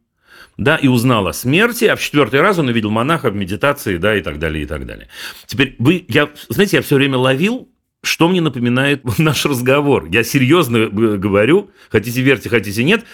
да, 0.57 0.77
и 0.77 0.89
узнал 0.89 1.27
о 1.29 1.33
смерти, 1.33 1.85
а 1.85 1.97
в 1.97 2.03
четвертый 2.03 2.41
раз 2.41 2.59
он 2.59 2.69
увидел 2.69 2.91
монаха 2.91 3.31
в 3.31 3.37
медитации, 3.37 3.97
да, 3.97 4.17
и 4.17 4.23
так 4.23 4.39
далее, 4.39 4.65
и 4.65 4.67
так 4.67 4.87
далее. 4.87 5.09
Теперь 5.47 5.77
вы, 5.79 6.05
я, 6.09 6.29
знаете, 6.49 6.79
я 6.79 6.83
все 6.83 6.97
время 6.97 7.17
ловил, 7.17 7.69
что 8.03 8.29
мне 8.29 8.41
напоминает 8.41 9.03
наш 9.19 9.45
разговор. 9.47 10.07
Я 10.11 10.25
серьезно 10.25 10.77
э, 10.77 10.89
говорю, 10.89 11.71
хотите 11.91 12.23
верьте, 12.23 12.49
хотите 12.49 12.85
нет, 12.85 13.05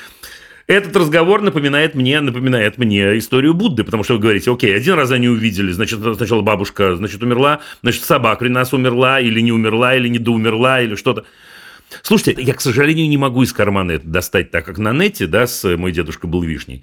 этот 0.66 0.96
разговор 0.96 1.42
напоминает 1.42 1.94
мне, 1.94 2.20
напоминает 2.20 2.76
мне 2.76 3.18
историю 3.18 3.54
Будды, 3.54 3.84
потому 3.84 4.02
что 4.02 4.14
вы 4.14 4.20
говорите, 4.20 4.50
окей, 4.50 4.74
один 4.74 4.94
раз 4.94 5.10
они 5.12 5.28
увидели, 5.28 5.70
значит, 5.70 6.00
сначала 6.16 6.42
бабушка, 6.42 6.96
значит, 6.96 7.22
умерла, 7.22 7.60
значит, 7.82 8.02
собака 8.04 8.40
при 8.40 8.48
нас 8.48 8.72
умерла, 8.72 9.20
или 9.20 9.40
не 9.40 9.52
умерла, 9.52 9.94
или 9.94 10.08
не 10.08 10.18
доумерла, 10.18 10.82
или 10.82 10.96
что-то. 10.96 11.24
Слушайте, 12.02 12.42
я, 12.42 12.54
к 12.54 12.60
сожалению, 12.60 13.08
не 13.08 13.16
могу 13.16 13.44
из 13.44 13.52
кармана 13.52 13.92
это 13.92 14.08
достать, 14.08 14.50
так 14.50 14.64
как 14.64 14.78
на 14.78 14.92
нете, 14.92 15.28
да, 15.28 15.46
с 15.46 15.76
«Мой 15.76 15.92
дедушка 15.92 16.26
был 16.26 16.42
вишней». 16.42 16.82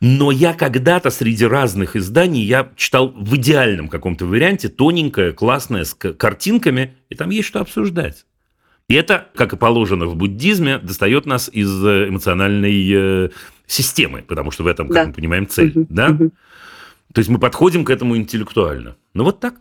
Но 0.00 0.32
я 0.32 0.52
когда-то 0.52 1.10
среди 1.10 1.44
разных 1.46 1.94
изданий 1.94 2.42
я 2.42 2.72
читал 2.74 3.10
в 3.10 3.36
идеальном 3.36 3.86
каком-то 3.86 4.26
варианте, 4.26 4.68
тоненькое, 4.68 5.32
классное, 5.32 5.84
с 5.84 5.94
картинками, 5.94 6.94
и 7.08 7.14
там 7.14 7.30
есть 7.30 7.46
что 7.46 7.60
обсуждать. 7.60 8.24
И 8.88 8.94
это, 8.94 9.28
как 9.34 9.52
и 9.52 9.56
положено 9.56 10.06
в 10.06 10.16
буддизме, 10.16 10.78
достает 10.78 11.26
нас 11.26 11.48
из 11.52 11.84
э, 11.84 12.08
эмоциональной 12.08 12.90
э, 13.26 13.30
системы, 13.66 14.22
потому 14.26 14.50
что 14.50 14.64
в 14.64 14.66
этом, 14.66 14.88
как 14.88 14.94
Да. 14.94 15.06
мы 15.06 15.12
понимаем, 15.12 15.48
цель. 15.48 15.72
Мгм, 15.74 15.86
Да? 15.88 16.08
мгм. 16.08 16.32
То 17.14 17.18
есть 17.18 17.30
мы 17.30 17.38
подходим 17.38 17.84
к 17.84 17.90
этому 17.90 18.16
интеллектуально. 18.16 18.96
Ну 19.14 19.24
вот 19.24 19.40
так. 19.40 19.54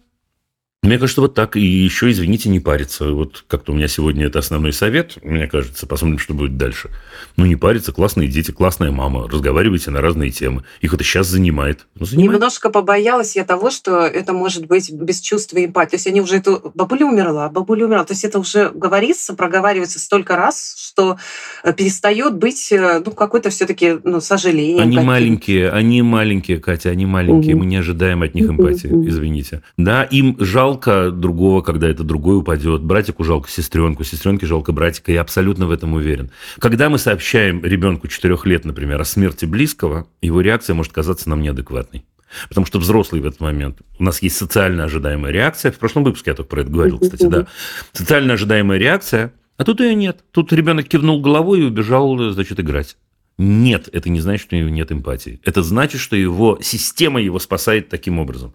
Мне 0.84 0.98
кажется, 0.98 1.22
вот 1.22 1.36
так. 1.36 1.58
И 1.58 1.62
еще, 1.62 2.10
извините, 2.10 2.50
не 2.50 2.60
париться. 2.60 3.12
Вот 3.12 3.46
как-то 3.48 3.72
у 3.72 3.76
меня 3.76 3.88
сегодня 3.88 4.26
это 4.26 4.40
основной 4.40 4.74
совет, 4.74 5.16
мне 5.22 5.46
кажется. 5.46 5.86
Посмотрим, 5.86 6.18
что 6.18 6.34
будет 6.34 6.58
дальше. 6.58 6.90
Ну, 7.38 7.46
не 7.46 7.56
париться. 7.56 7.92
Классные 7.92 8.28
дети, 8.28 8.50
классная 8.50 8.90
мама. 8.90 9.28
Разговаривайте 9.30 9.92
на 9.92 10.02
разные 10.02 10.32
темы. 10.32 10.64
Их 10.82 10.92
это 10.92 11.04
сейчас 11.04 11.28
занимает. 11.28 11.86
Ну, 11.94 12.08
занимает. 12.08 12.34
Немножко 12.34 12.72
побоялась 12.72 13.36
я 13.36 13.46
того, 13.46 13.70
что 13.70 14.08
это 14.08 14.34
может 14.34 14.66
быть 14.66 14.92
без 14.92 15.22
чувства 15.22 15.60
и 15.60 15.68
эмпатии. 15.68 15.92
То 15.92 15.96
есть 15.98 16.08
они 16.08 16.20
уже 16.20 16.38
эту... 16.38 16.72
Бабуля 16.74 17.06
умерла, 17.06 17.48
бабуля 17.50 17.86
умерла. 17.86 18.04
То 18.04 18.14
есть 18.14 18.26
это 18.26 18.40
уже 18.40 18.72
говорится, 18.74 19.36
проговаривается 19.36 20.00
столько 20.00 20.36
раз, 20.36 20.76
что 20.80 21.18
э, 21.64 21.74
перестает 21.74 22.38
быть 22.38 22.72
э, 22.72 23.04
ну, 23.06 23.12
какой-то 23.12 23.52
все 23.52 23.68
таки 23.68 24.00
ну, 24.04 24.20
сожалением. 24.20 24.80
Они 24.80 24.96
каким-то. 24.96 25.06
маленькие, 25.06 25.70
они 25.70 26.02
маленькие, 26.02 26.58
Катя, 26.58 26.90
они 26.90 27.06
маленькие. 27.06 27.54
Мгм. 27.54 27.60
Мы 27.60 27.70
не 27.70 27.78
ожидаем 27.78 28.24
от 28.24 28.34
них 28.34 28.50
эмпатии, 28.50 28.90
извините. 29.08 29.62
Да, 29.78 30.02
им 30.06 30.38
жалко 30.40 30.71
другого, 30.76 31.62
когда 31.62 31.90
это 31.90 32.04
другой 32.04 32.38
упадет. 32.38 32.82
Братику 32.82 33.24
жалко 33.24 33.50
сестренку, 33.50 34.04
сестренке 34.04 34.46
жалко 34.46 34.72
братика. 34.72 35.12
Я 35.12 35.22
абсолютно 35.22 35.68
в 35.68 35.72
этом 35.72 35.94
уверен. 35.94 36.32
Когда 36.60 36.90
мы 36.90 36.98
сообщаем 36.98 37.64
ребенку 37.64 38.08
4 38.08 38.38
лет, 38.46 38.66
например, 38.66 39.02
о 39.02 39.06
смерти 39.06 39.46
близкого, 39.46 40.08
его 40.22 40.42
реакция 40.42 40.74
может 40.74 40.94
казаться 40.94 41.30
нам 41.30 41.42
неадекватной. 41.42 42.06
Потому 42.48 42.66
что 42.66 42.80
взрослый 42.80 43.22
в 43.22 43.26
этот 43.26 43.42
момент. 43.42 43.80
У 44.00 44.04
нас 44.04 44.22
есть 44.22 44.38
социально 44.38 44.86
ожидаемая 44.86 45.34
реакция. 45.34 45.72
В 45.72 45.78
прошлом 45.78 46.04
выпуске 46.06 46.32
я 46.32 46.36
только 46.36 46.50
про 46.50 46.62
это 46.62 46.72
говорил, 46.72 47.00
кстати, 47.00 47.26
да. 47.26 47.48
Социально 47.92 48.34
ожидаемая 48.34 48.80
реакция, 48.80 49.34
а 49.58 49.64
тут 49.64 49.80
ее 49.82 49.94
нет. 49.96 50.24
Тут 50.32 50.54
ребенок 50.54 50.88
кивнул 50.88 51.22
головой 51.22 51.60
и 51.60 51.64
убежал, 51.64 52.18
значит, 52.32 52.60
играть. 52.60 52.96
Нет, 53.38 53.90
это 53.92 54.10
не 54.10 54.20
значит, 54.20 54.48
что 54.48 54.56
у 54.56 54.60
него 54.60 54.70
нет 54.70 54.92
эмпатии. 54.92 55.42
Это 55.44 55.62
значит, 55.62 56.00
что 56.00 56.16
его 56.16 56.60
система 56.62 57.22
его 57.22 57.40
спасает 57.40 57.90
таким 57.90 58.20
образом. 58.20 58.54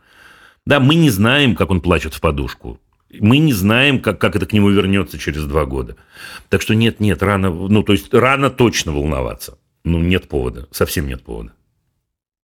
Да, 0.66 0.80
мы 0.80 0.96
не 0.96 1.10
знаем, 1.10 1.54
как 1.54 1.70
он 1.70 1.80
плачет 1.80 2.12
в 2.12 2.20
подушку. 2.20 2.80
Мы 3.20 3.38
не 3.38 3.52
знаем, 3.52 4.00
как, 4.00 4.20
как 4.20 4.36
это 4.36 4.46
к 4.46 4.52
нему 4.52 4.68
вернется 4.68 5.16
через 5.16 5.44
два 5.44 5.64
года. 5.64 5.96
Так 6.48 6.60
что 6.60 6.74
нет, 6.74 7.00
нет, 7.00 7.22
рано, 7.22 7.50
ну, 7.50 7.82
то 7.82 7.92
есть 7.92 8.12
рано 8.12 8.50
точно 8.50 8.92
волноваться. 8.92 9.58
Ну, 9.84 10.00
нет 10.00 10.28
повода, 10.28 10.68
совсем 10.72 11.06
нет 11.06 11.22
повода. 11.22 11.52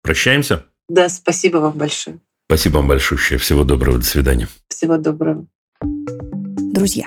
Прощаемся? 0.03 0.67
Да, 0.89 1.09
спасибо 1.09 1.59
вам 1.59 1.77
большое. 1.77 2.21
Спасибо 2.47 2.77
вам 2.77 2.89
большое. 2.89 3.39
Всего 3.39 3.65
доброго. 3.65 3.99
До 3.99 4.05
свидания. 4.05 4.49
Всего 4.69 4.97
доброго. 4.99 5.47
Друзья, 5.81 7.07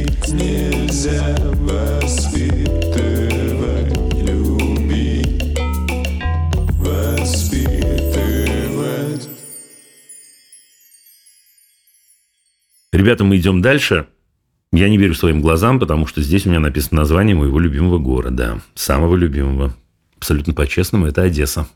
нельзя 0.29 1.35
воспитывать, 1.55 2.73
любить, 4.27 5.57
воспитывать. 8.01 9.29
Ребята, 12.93 13.23
мы 13.23 13.37
идем 13.37 13.61
дальше. 13.61 14.07
Я 14.73 14.87
не 14.89 14.97
верю 14.97 15.13
своим 15.15 15.41
глазам, 15.41 15.79
потому 15.79 16.07
что 16.07 16.21
здесь 16.21 16.45
у 16.45 16.49
меня 16.49 16.59
написано 16.59 17.01
название 17.01 17.35
моего 17.35 17.59
любимого 17.59 17.97
города. 17.99 18.61
Самого 18.73 19.15
любимого. 19.15 19.73
Абсолютно 20.17 20.53
по-честному, 20.53 21.07
это 21.07 21.23
Одесса. 21.23 21.67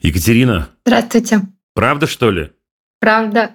Екатерина, 0.00 0.68
Здравствуйте. 0.84 1.42
правда, 1.74 2.06
что 2.06 2.30
ли? 2.30 2.50
Правда. 3.00 3.50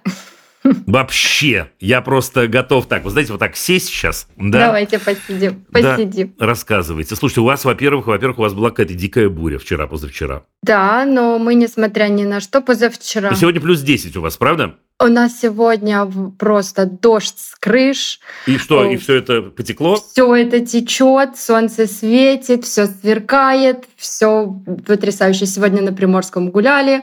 Вообще, 0.64 1.72
я 1.80 2.02
просто 2.02 2.48
готов 2.48 2.86
так, 2.88 3.04
вы 3.04 3.10
знаете, 3.10 3.32
вот 3.32 3.40
так 3.40 3.56
сесть 3.56 3.88
сейчас, 3.88 4.28
да? 4.38 4.68
Давайте 4.68 5.00
посидим. 5.00 5.66
Да. 5.70 5.96
Посидим. 5.96 6.36
Рассказывайте. 6.40 7.16
Слушайте, 7.16 7.42
у 7.42 7.46
вас, 7.46 7.66
во-первых, 7.66 8.08
во-первых, 8.08 8.40
у 8.40 8.42
вас 8.44 8.54
была 8.54 8.70
какая-то 8.70 8.94
дикая 8.94 9.30
буря 9.30 9.58
вчера, 9.58 9.88
позавчера. 9.88 10.44
Да, 10.62 11.06
но 11.06 11.40
мы, 11.40 11.56
несмотря 11.56 12.06
ни 12.10 12.24
на 12.24 12.40
что, 12.40 12.62
позавчера. 12.62 13.32
Но 13.32 13.36
сегодня 13.36 13.60
плюс 13.62 13.82
10 13.82 14.16
у 14.18 14.22
вас, 14.22 14.38
правда? 14.38 14.76
У 15.00 15.06
нас 15.06 15.40
сегодня 15.40 16.06
просто 16.38 16.86
дождь 16.86 17.40
с 17.40 17.56
крыш, 17.60 18.20
И 18.46 18.58
что, 18.58 18.86
и 18.86 18.98
все 18.98 19.16
это 19.16 19.42
потекло? 19.42 19.96
все 19.96 20.36
это 20.36 20.60
течет, 20.64 21.38
солнце 21.38 21.88
светит, 21.88 22.66
все 22.66 22.86
сверкает, 22.86 23.86
все 23.96 24.46
потрясающе. 24.86 25.48
Сегодня 25.48 25.82
на 25.82 25.92
Приморском 25.92 26.52
гуляли. 26.52 27.02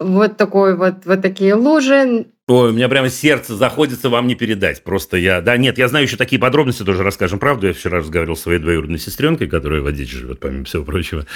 Вот 0.00 0.36
такой 0.36 0.76
вот, 0.76 1.04
вот 1.04 1.22
такие 1.22 1.54
лужи. 1.54 2.26
Ой, 2.48 2.70
у 2.70 2.72
меня 2.72 2.88
прямо 2.88 3.10
сердце 3.10 3.54
заходится 3.56 4.08
вам 4.08 4.26
не 4.26 4.34
передать. 4.34 4.82
Просто 4.82 5.18
я... 5.18 5.42
Да, 5.42 5.58
нет, 5.58 5.76
я 5.76 5.86
знаю 5.86 6.06
еще 6.06 6.16
такие 6.16 6.40
подробности, 6.40 6.82
тоже 6.82 7.02
расскажем 7.02 7.38
правду. 7.38 7.66
Я 7.66 7.74
вчера 7.74 7.98
разговаривал 7.98 8.36
с 8.36 8.40
своей 8.40 8.58
двоюродной 8.58 8.98
сестренкой, 8.98 9.48
которая 9.48 9.82
в 9.82 9.86
Одессе 9.86 10.16
живет, 10.16 10.40
помимо 10.40 10.64
всего 10.64 10.82
прочего. 10.82 11.26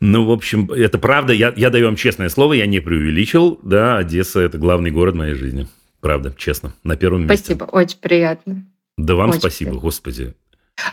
Ну, 0.00 0.26
в 0.26 0.32
общем, 0.32 0.70
это 0.72 0.98
правда. 0.98 1.32
Я, 1.32 1.52
я 1.56 1.70
даю 1.70 1.86
вам 1.86 1.94
честное 1.94 2.28
слово, 2.28 2.54
я 2.54 2.66
не 2.66 2.80
преувеличил. 2.80 3.60
Да, 3.62 3.96
Одесса– 3.98 4.40
это 4.42 4.58
главный 4.58 4.90
город 4.90 5.14
моей 5.14 5.34
жизни. 5.34 5.68
Правда, 6.00 6.34
честно, 6.36 6.74
на 6.82 6.96
первом 6.96 7.26
месте. 7.28 7.36
Спасибо, 7.54 7.64
очень 7.64 7.98
приятно. 8.00 8.66
Да 8.98 9.14
вам 9.14 9.30
Очень 9.30 9.38
спасибо, 9.40 9.70
приятно. 9.70 9.86
господи. 9.86 10.34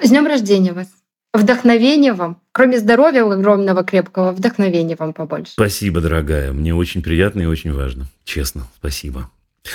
С 0.04 0.10
днем 0.10 0.28
рождения 0.28 0.72
вас. 0.74 0.88
Вдохновения 1.34 2.14
вам. 2.14 2.42
Кроме 2.52 2.78
здоровья 2.78 3.24
огромного, 3.24 3.84
крепкого, 3.84 4.32
вдохновения 4.32 4.98
вам 4.98 5.14
побольше. 5.14 5.54
Спасибо, 5.54 6.02
дорогая. 6.02 6.52
Мне 6.52 6.76
очень 6.76 7.02
приятно 7.02 7.42
и 7.42 7.46
очень 7.46 7.72
важно. 7.74 8.08
Честно, 8.26 8.68
спасибо. 8.76 9.30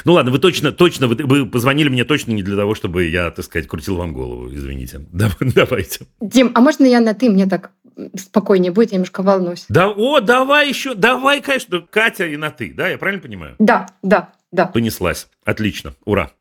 Ну 0.04 0.14
ладно, 0.14 0.32
вы 0.32 0.38
точно, 0.38 0.72
точно, 0.72 1.06
вы, 1.06 1.14
вы 1.14 1.46
позвонили 1.46 1.88
мне 1.88 2.04
точно 2.04 2.32
не 2.32 2.42
для 2.42 2.56
того, 2.56 2.74
чтобы 2.74 3.04
я, 3.04 3.30
так 3.30 3.44
сказать, 3.44 3.68
крутил 3.68 3.96
вам 3.96 4.12
голову, 4.12 4.52
извините. 4.52 5.06
Да, 5.12 5.30
давайте. 5.40 6.06
Дим, 6.20 6.52
а 6.54 6.60
можно 6.60 6.84
я 6.84 7.00
на 7.00 7.14
ты? 7.14 7.30
Мне 7.30 7.46
так 7.46 7.70
спокойнее 8.16 8.72
будет, 8.72 8.90
я 8.90 8.96
немножко 8.96 9.22
волнуюсь. 9.22 9.64
Да, 9.68 9.88
о, 9.88 10.20
давай 10.20 10.68
еще, 10.68 10.94
давай, 10.94 11.40
конечно, 11.40 11.80
Катя 11.80 12.26
и 12.26 12.36
на 12.36 12.50
ты, 12.50 12.74
да, 12.74 12.88
я 12.88 12.98
правильно 12.98 13.22
понимаю? 13.22 13.54
Да, 13.58 13.86
да, 14.02 14.32
да. 14.52 14.66
Понеслась. 14.66 15.28
Отлично, 15.44 15.94
ура. 16.04 16.32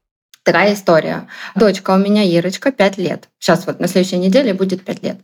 Такая 0.45 0.75
история. 0.75 1.27
Дочка 1.55 1.89
у 1.89 1.97
меня 1.97 2.23
Ирочка, 2.23 2.71
5 2.71 2.97
лет. 2.99 3.29
Сейчас 3.39 3.65
вот 3.65 3.79
на 3.79 3.87
следующей 3.87 4.17
неделе 4.17 4.53
будет 4.53 4.85
5 4.85 5.01
лет. 5.01 5.17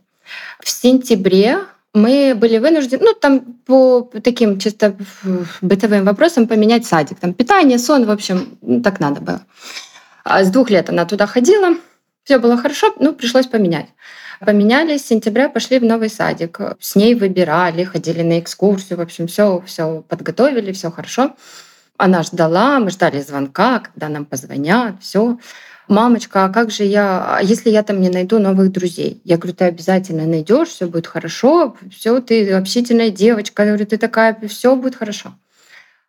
В 0.58 0.68
сентябре 0.68 1.60
мы 1.94 2.34
были 2.34 2.58
вынуждены, 2.58 3.04
ну, 3.04 3.14
там 3.14 3.40
по 3.64 4.10
таким 4.24 4.58
чисто 4.58 4.96
бытовым 5.60 6.04
вопросам 6.06 6.48
поменять 6.48 6.86
садик. 6.86 7.20
Там 7.20 7.34
питание, 7.34 7.78
сон, 7.78 8.04
в 8.04 8.10
общем, 8.10 8.58
ну, 8.62 8.82
так 8.82 8.98
надо 8.98 9.20
было. 9.20 9.42
А 10.24 10.42
с 10.42 10.50
двух 10.50 10.70
лет 10.70 10.90
она 10.90 11.04
туда 11.04 11.28
ходила, 11.28 11.76
все 12.24 12.38
было 12.38 12.56
хорошо, 12.56 12.92
ну, 12.98 13.12
пришлось 13.12 13.46
поменять. 13.46 13.86
Поменяли, 14.40 14.96
с 14.96 15.06
сентября 15.06 15.48
пошли 15.48 15.78
в 15.78 15.84
новый 15.84 16.10
садик. 16.10 16.58
С 16.80 16.96
ней 16.96 17.14
выбирали, 17.14 17.84
ходили 17.84 18.22
на 18.22 18.40
экскурсию, 18.40 18.98
в 18.98 19.02
общем, 19.02 19.28
все, 19.28 19.62
все 19.66 20.02
подготовили, 20.08 20.72
все 20.72 20.90
хорошо. 20.90 21.36
Она 21.96 22.22
ждала, 22.22 22.78
мы 22.80 22.90
ждали 22.90 23.20
звонка, 23.20 23.80
когда 23.80 24.08
нам 24.08 24.24
позвонят, 24.24 24.96
все. 25.00 25.38
Мамочка, 25.88 26.44
а 26.44 26.48
как 26.48 26.70
же 26.70 26.84
я, 26.84 27.36
а 27.36 27.42
если 27.42 27.70
я 27.70 27.82
там 27.82 28.00
не 28.00 28.08
найду 28.08 28.38
новых 28.38 28.72
друзей? 28.72 29.20
Я 29.24 29.36
говорю, 29.36 29.54
ты 29.54 29.64
обязательно 29.64 30.26
найдешь, 30.26 30.68
все 30.68 30.86
будет 30.86 31.06
хорошо, 31.06 31.76
все, 31.90 32.20
ты 32.20 32.52
общительная 32.52 33.10
девочка, 33.10 33.62
я 33.62 33.68
говорю, 33.70 33.86
ты 33.86 33.98
такая, 33.98 34.36
все 34.48 34.74
будет 34.76 34.94
хорошо. 34.94 35.34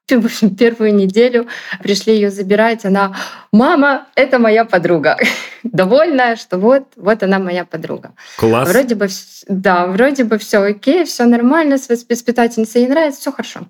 В 0.09 0.25
общем, 0.25 0.55
первую 0.55 0.93
неделю 0.93 1.47
пришли 1.81 2.13
ее 2.13 2.29
забирать, 2.29 2.85
она, 2.85 3.15
мама, 3.51 4.07
это 4.15 4.37
моя 4.37 4.65
подруга. 4.65 5.17
Довольная, 5.63 6.35
что 6.35 6.57
вот, 6.57 6.83
вот 6.95 7.23
она 7.23 7.39
моя 7.39 7.65
подруга. 7.65 8.13
Класс. 8.37 8.69
Вроде 8.69 8.95
бы, 8.95 9.07
да, 9.47 9.87
вроде 9.87 10.23
бы 10.23 10.37
все 10.37 10.59
окей, 10.59 11.05
все 11.05 11.25
нормально, 11.25 11.77
с 11.77 11.87
воспитательницей 11.87 12.81
ей 12.81 12.89
нравится, 12.89 13.21
все 13.21 13.31
хорошо. 13.31 13.61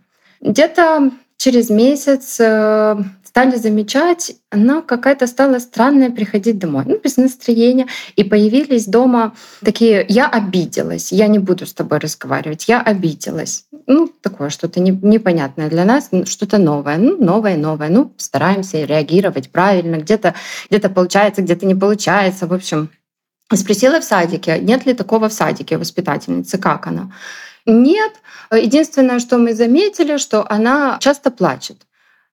Где-то 0.42 1.12
через 1.44 1.70
месяц 1.70 2.40
э, 2.40 2.96
стали 3.26 3.58
замечать, 3.58 4.34
она 4.50 4.82
какая-то 4.82 5.28
стала 5.28 5.60
странная 5.60 6.10
приходить 6.10 6.58
домой, 6.58 6.86
ну, 6.88 6.98
без 7.04 7.18
настроения. 7.18 7.88
И 8.16 8.24
появились 8.24 8.86
дома 8.86 9.36
такие, 9.60 10.06
я 10.08 10.30
обиделась, 10.30 11.12
я 11.12 11.28
не 11.28 11.40
буду 11.40 11.66
с 11.66 11.74
тобой 11.74 12.00
разговаривать, 12.00 12.70
я 12.70 12.82
обиделась. 12.82 13.66
ну, 13.88 14.10
такое 14.22 14.50
что-то 14.52 14.80
не- 14.80 14.98
непонятное 15.02 15.70
для 15.70 15.84
нас, 15.84 16.10
что-то 16.24 16.60
новое. 16.60 16.98
Ну, 16.98 17.18
новое, 17.18 17.58
новое. 17.58 17.90
Ну, 17.90 18.14
стараемся 18.16 18.86
реагировать 18.86 19.52
правильно. 19.52 19.98
Где-то 19.98 20.36
где 20.70 20.80
получается, 20.88 21.42
где-то 21.42 21.66
не 21.66 21.76
получается. 21.76 22.48
В 22.48 22.54
общем, 22.54 22.90
спросила 23.54 24.00
в 24.00 24.06
садике, 24.06 24.60
нет 24.60 24.86
ли 24.86 24.94
такого 24.94 25.28
в 25.28 25.34
садике 25.34 25.78
воспитательницы, 25.78 26.58
как 26.58 26.88
она. 26.88 27.12
Нет. 27.66 28.14
Единственное, 28.52 29.20
что 29.20 29.38
мы 29.38 29.54
заметили, 29.54 30.18
что 30.18 30.46
она 30.50 30.98
часто 31.00 31.32
плачет. 31.32 31.78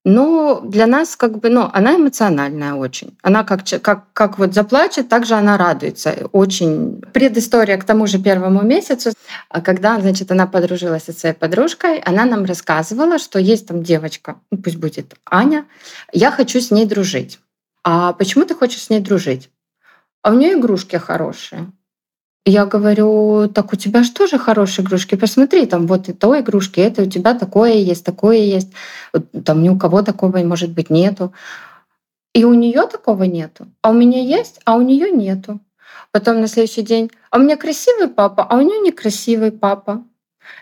Но 0.05 0.61
для 0.65 0.87
нас 0.87 1.15
как 1.15 1.39
бы, 1.39 1.51
ну, 1.51 1.69
она 1.73 1.97
эмоциональная 1.97 2.73
очень. 2.75 3.19
Она 3.23 3.45
как, 3.45 3.61
как, 3.83 4.13
как 4.15 4.39
вот 4.39 4.55
заплачет, 4.55 5.11
так 5.11 5.27
же 5.27 5.35
она 5.35 5.59
радуется. 5.59 6.31
Очень 6.33 7.03
предыстория 7.13 7.77
к 7.77 7.85
тому 7.85 8.07
же 8.07 8.19
первому 8.19 8.63
месяцу. 8.63 9.13
А 9.51 9.61
Когда, 9.61 10.01
значит, 10.01 10.33
она 10.33 10.47
подружилась 10.47 11.05
со 11.05 11.13
своей 11.13 11.35
подружкой, 11.35 11.99
она 11.99 12.25
нам 12.25 12.47
рассказывала, 12.47 13.19
что 13.19 13.39
есть 13.39 13.67
там 13.67 13.83
девочка, 13.83 14.37
ну, 14.51 14.59
пусть 14.59 14.77
будет 14.77 15.15
Аня, 15.31 15.67
я 16.13 16.31
хочу 16.31 16.61
с 16.61 16.71
ней 16.71 16.87
дружить. 16.87 17.39
А 17.85 18.15
почему 18.15 18.47
ты 18.47 18.55
хочешь 18.55 18.83
с 18.83 18.91
ней 18.91 19.01
дружить? 19.01 19.51
А 20.23 20.31
у 20.31 20.35
нее 20.35 20.55
игрушки 20.55 20.97
хорошие. 20.97 21.73
Я 22.47 22.65
говорю, 22.65 23.49
так 23.49 23.73
у 23.73 23.77
тебя 23.77 24.03
же 24.03 24.13
тоже 24.13 24.39
хорошие 24.39 24.85
игрушки. 24.85 25.15
Посмотри, 25.15 25.67
там 25.67 25.87
вот 25.87 26.09
и 26.09 26.13
то 26.13 26.39
игрушки, 26.41 26.81
это 26.81 27.03
у 27.03 27.07
тебя 27.07 27.35
такое 27.35 27.75
есть, 27.75 28.05
такое 28.05 28.39
есть. 28.39 28.73
Там 29.45 29.63
ни 29.63 29.69
у 29.69 29.79
кого 29.79 30.03
такого, 30.03 30.39
может 30.39 30.71
быть, 30.71 30.91
нету. 30.91 31.35
И 32.35 32.45
у 32.45 32.55
нее 32.55 32.87
такого 32.87 33.25
нету. 33.25 33.67
А 33.83 33.91
у 33.91 33.93
меня 33.93 34.21
есть, 34.21 34.61
а 34.65 34.77
у 34.77 34.83
нее 34.83 35.11
нету. 35.11 35.61
Потом 36.13 36.41
на 36.41 36.49
следующий 36.49 36.83
день, 36.83 37.11
а 37.31 37.39
у 37.39 37.41
меня 37.41 37.57
красивый 37.57 38.09
папа, 38.09 38.45
а 38.49 38.57
у 38.57 38.61
нее 38.63 38.81
некрасивый 38.81 39.53
папа. 39.53 40.03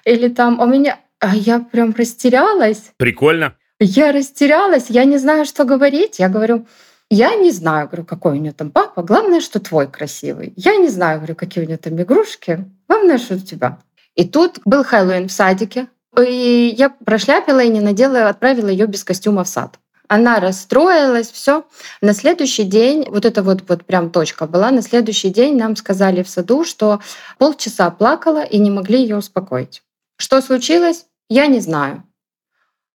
Или 0.04 0.28
там, 0.28 0.60
а 0.60 0.64
у 0.64 0.66
меня... 0.66 0.98
А 1.20 1.34
я 1.34 1.58
прям 1.60 1.94
растерялась. 1.96 2.92
Прикольно. 2.96 3.54
Я 3.80 4.12
растерялась, 4.12 4.86
я 4.88 5.04
не 5.04 5.18
знаю, 5.18 5.44
что 5.44 5.64
говорить. 5.64 6.18
Я 6.18 6.28
говорю, 6.28 6.66
я 7.10 7.34
не 7.36 7.50
знаю, 7.50 7.86
говорю, 7.86 8.04
какой 8.04 8.32
у 8.32 8.40
нее 8.40 8.52
там 8.52 8.70
папа. 8.70 9.02
Главное, 9.02 9.40
что 9.40 9.60
твой 9.60 9.86
красивый. 9.86 10.52
Я 10.56 10.76
не 10.76 10.88
знаю, 10.88 11.18
говорю, 11.18 11.34
какие 11.34 11.64
у 11.64 11.66
нее 11.66 11.78
там 11.78 12.00
игрушки. 12.00 12.64
Главное, 12.88 13.18
что 13.18 13.34
у 13.34 13.38
тебя. 13.38 13.78
И 14.14 14.28
тут 14.28 14.60
был 14.64 14.84
Хэллоуин 14.84 15.28
в 15.28 15.32
садике. 15.32 15.88
И 16.18 16.74
я 16.76 16.90
прошляпила 16.90 17.60
и 17.60 17.68
не 17.68 17.80
надела, 17.80 18.28
отправила 18.28 18.68
ее 18.68 18.86
без 18.86 19.04
костюма 19.04 19.44
в 19.44 19.48
сад. 19.48 19.78
Она 20.08 20.40
расстроилась, 20.40 21.30
все. 21.30 21.66
На 22.00 22.14
следующий 22.14 22.64
день, 22.64 23.06
вот 23.08 23.26
это 23.26 23.42
вот, 23.42 23.62
вот 23.68 23.84
прям 23.84 24.10
точка 24.10 24.46
была, 24.46 24.70
на 24.70 24.82
следующий 24.82 25.28
день 25.28 25.56
нам 25.56 25.76
сказали 25.76 26.22
в 26.22 26.28
саду, 26.30 26.64
что 26.64 27.00
полчаса 27.36 27.90
плакала 27.90 28.42
и 28.42 28.58
не 28.58 28.70
могли 28.70 29.00
ее 29.02 29.18
успокоить. 29.18 29.82
Что 30.16 30.40
случилось? 30.40 31.06
Я 31.28 31.46
не 31.46 31.60
знаю. 31.60 32.02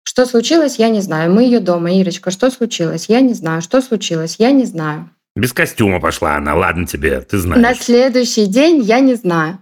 Что 0.04 0.26
случилось, 0.26 0.76
я 0.76 0.88
не 0.88 1.00
знаю. 1.00 1.32
Мы 1.32 1.44
ее 1.44 1.60
дома, 1.60 1.92
Ирочка, 1.92 2.30
что 2.30 2.50
случилось? 2.50 3.06
Я 3.08 3.20
не 3.20 3.34
знаю. 3.34 3.62
Что 3.62 3.80
случилось? 3.80 4.36
Я 4.38 4.50
не 4.50 4.64
знаю. 4.64 5.08
Без 5.34 5.52
костюма 5.52 6.00
пошла 6.00 6.36
она, 6.36 6.54
ладно 6.54 6.86
тебе, 6.86 7.20
ты 7.22 7.36
На 7.36 7.42
знаешь. 7.42 7.78
следующий 7.78 8.46
день 8.46 8.82
я 8.82 9.00
не 9.00 9.14
знаю. 9.14 9.58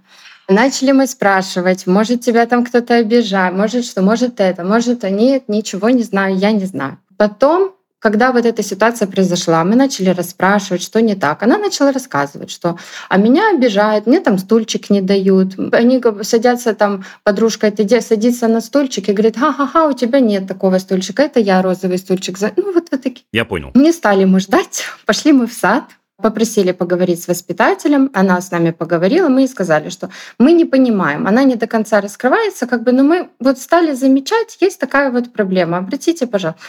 Начали 0.48 0.90
мы 0.90 1.06
спрашивать, 1.06 1.86
может, 1.86 2.22
тебя 2.22 2.44
там 2.46 2.64
кто-то 2.64 2.96
обижает, 2.96 3.54
может, 3.54 3.84
что, 3.84 4.02
может 4.02 4.40
это, 4.40 4.64
может, 4.64 5.04
а 5.04 5.10
нет, 5.10 5.44
ничего 5.46 5.90
не 5.90 6.02
знаю, 6.02 6.36
я 6.36 6.50
не 6.50 6.64
знаю. 6.64 6.98
Потом, 7.16 7.72
когда 8.00 8.32
вот 8.32 8.46
эта 8.46 8.62
ситуация 8.62 9.06
произошла, 9.06 9.62
мы 9.62 9.76
начали 9.76 10.10
расспрашивать, 10.10 10.82
что 10.82 11.00
не 11.00 11.14
так. 11.14 11.42
Она 11.42 11.58
начала 11.58 11.92
рассказывать, 11.92 12.50
что 12.50 12.78
а 13.08 13.18
меня 13.18 13.50
обижают, 13.50 14.06
мне 14.06 14.20
там 14.20 14.38
стульчик 14.38 14.90
не 14.90 15.02
дают. 15.02 15.58
Они 15.72 16.02
садятся 16.22 16.74
там, 16.74 17.04
подружка 17.22 17.68
эта 17.68 18.00
садится 18.00 18.48
на 18.48 18.60
стульчик 18.60 19.08
и 19.08 19.12
говорит, 19.12 19.36
ха-ха-ха, 19.36 19.86
у 19.86 19.92
тебя 19.92 20.20
нет 20.20 20.48
такого 20.48 20.78
стульчика, 20.78 21.22
это 21.22 21.40
я 21.40 21.62
розовый 21.62 21.98
стульчик. 21.98 22.38
за-». 22.38 22.52
Ну 22.56 22.72
вот, 22.72 22.88
вот 22.90 23.02
такие. 23.02 23.24
Я 23.32 23.44
понял. 23.44 23.70
Не 23.74 23.92
стали 23.92 24.24
мы 24.24 24.40
ждать, 24.40 24.84
пошли 25.06 25.32
мы 25.32 25.46
в 25.46 25.52
сад, 25.52 25.84
попросили 26.22 26.72
поговорить 26.72 27.22
с 27.22 27.28
воспитателем, 27.28 28.10
она 28.14 28.40
с 28.40 28.50
нами 28.50 28.70
поговорила, 28.70 29.28
мы 29.28 29.42
ей 29.42 29.48
сказали, 29.48 29.90
что 29.90 30.10
мы 30.38 30.52
не 30.52 30.64
понимаем, 30.64 31.26
она 31.26 31.44
не 31.44 31.56
до 31.56 31.66
конца 31.66 32.00
раскрывается, 32.00 32.66
как 32.66 32.82
бы, 32.82 32.92
но 32.92 33.02
мы 33.02 33.28
вот 33.38 33.58
стали 33.58 33.94
замечать, 33.94 34.56
есть 34.60 34.78
такая 34.78 35.10
вот 35.10 35.32
проблема, 35.32 35.78
обратите, 35.78 36.26
пожалуйста. 36.26 36.60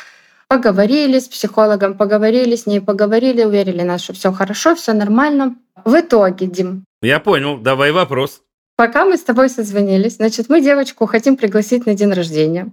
Поговорили 0.52 1.18
с 1.18 1.30
психологом, 1.30 1.97
поговорили 1.97 2.58
с 2.58 2.66
ней, 2.66 2.82
поговорили, 2.82 3.41
уверили 3.41 3.84
нас, 3.84 4.02
что 4.02 4.12
все 4.12 4.34
хорошо, 4.34 4.76
все 4.76 4.91
нормально. 4.91 5.56
В 5.86 5.97
итоге, 5.97 6.45
Дим, 6.45 6.84
Я 7.02 7.22
понял, 7.22 7.58
давай 7.58 7.93
вопрос. 7.93 8.41
Пока 8.76 9.06
мы 9.06 9.16
с 9.16 9.24
тобой 9.24 9.49
созвонились, 9.49 10.18
значит, 10.18 10.49
мы 10.49 10.60
девочку 10.60 11.06
хотим 11.06 11.38
пригласить 11.38 11.86
на 11.86 11.95
день 11.95 12.12
рождения. 12.12 12.70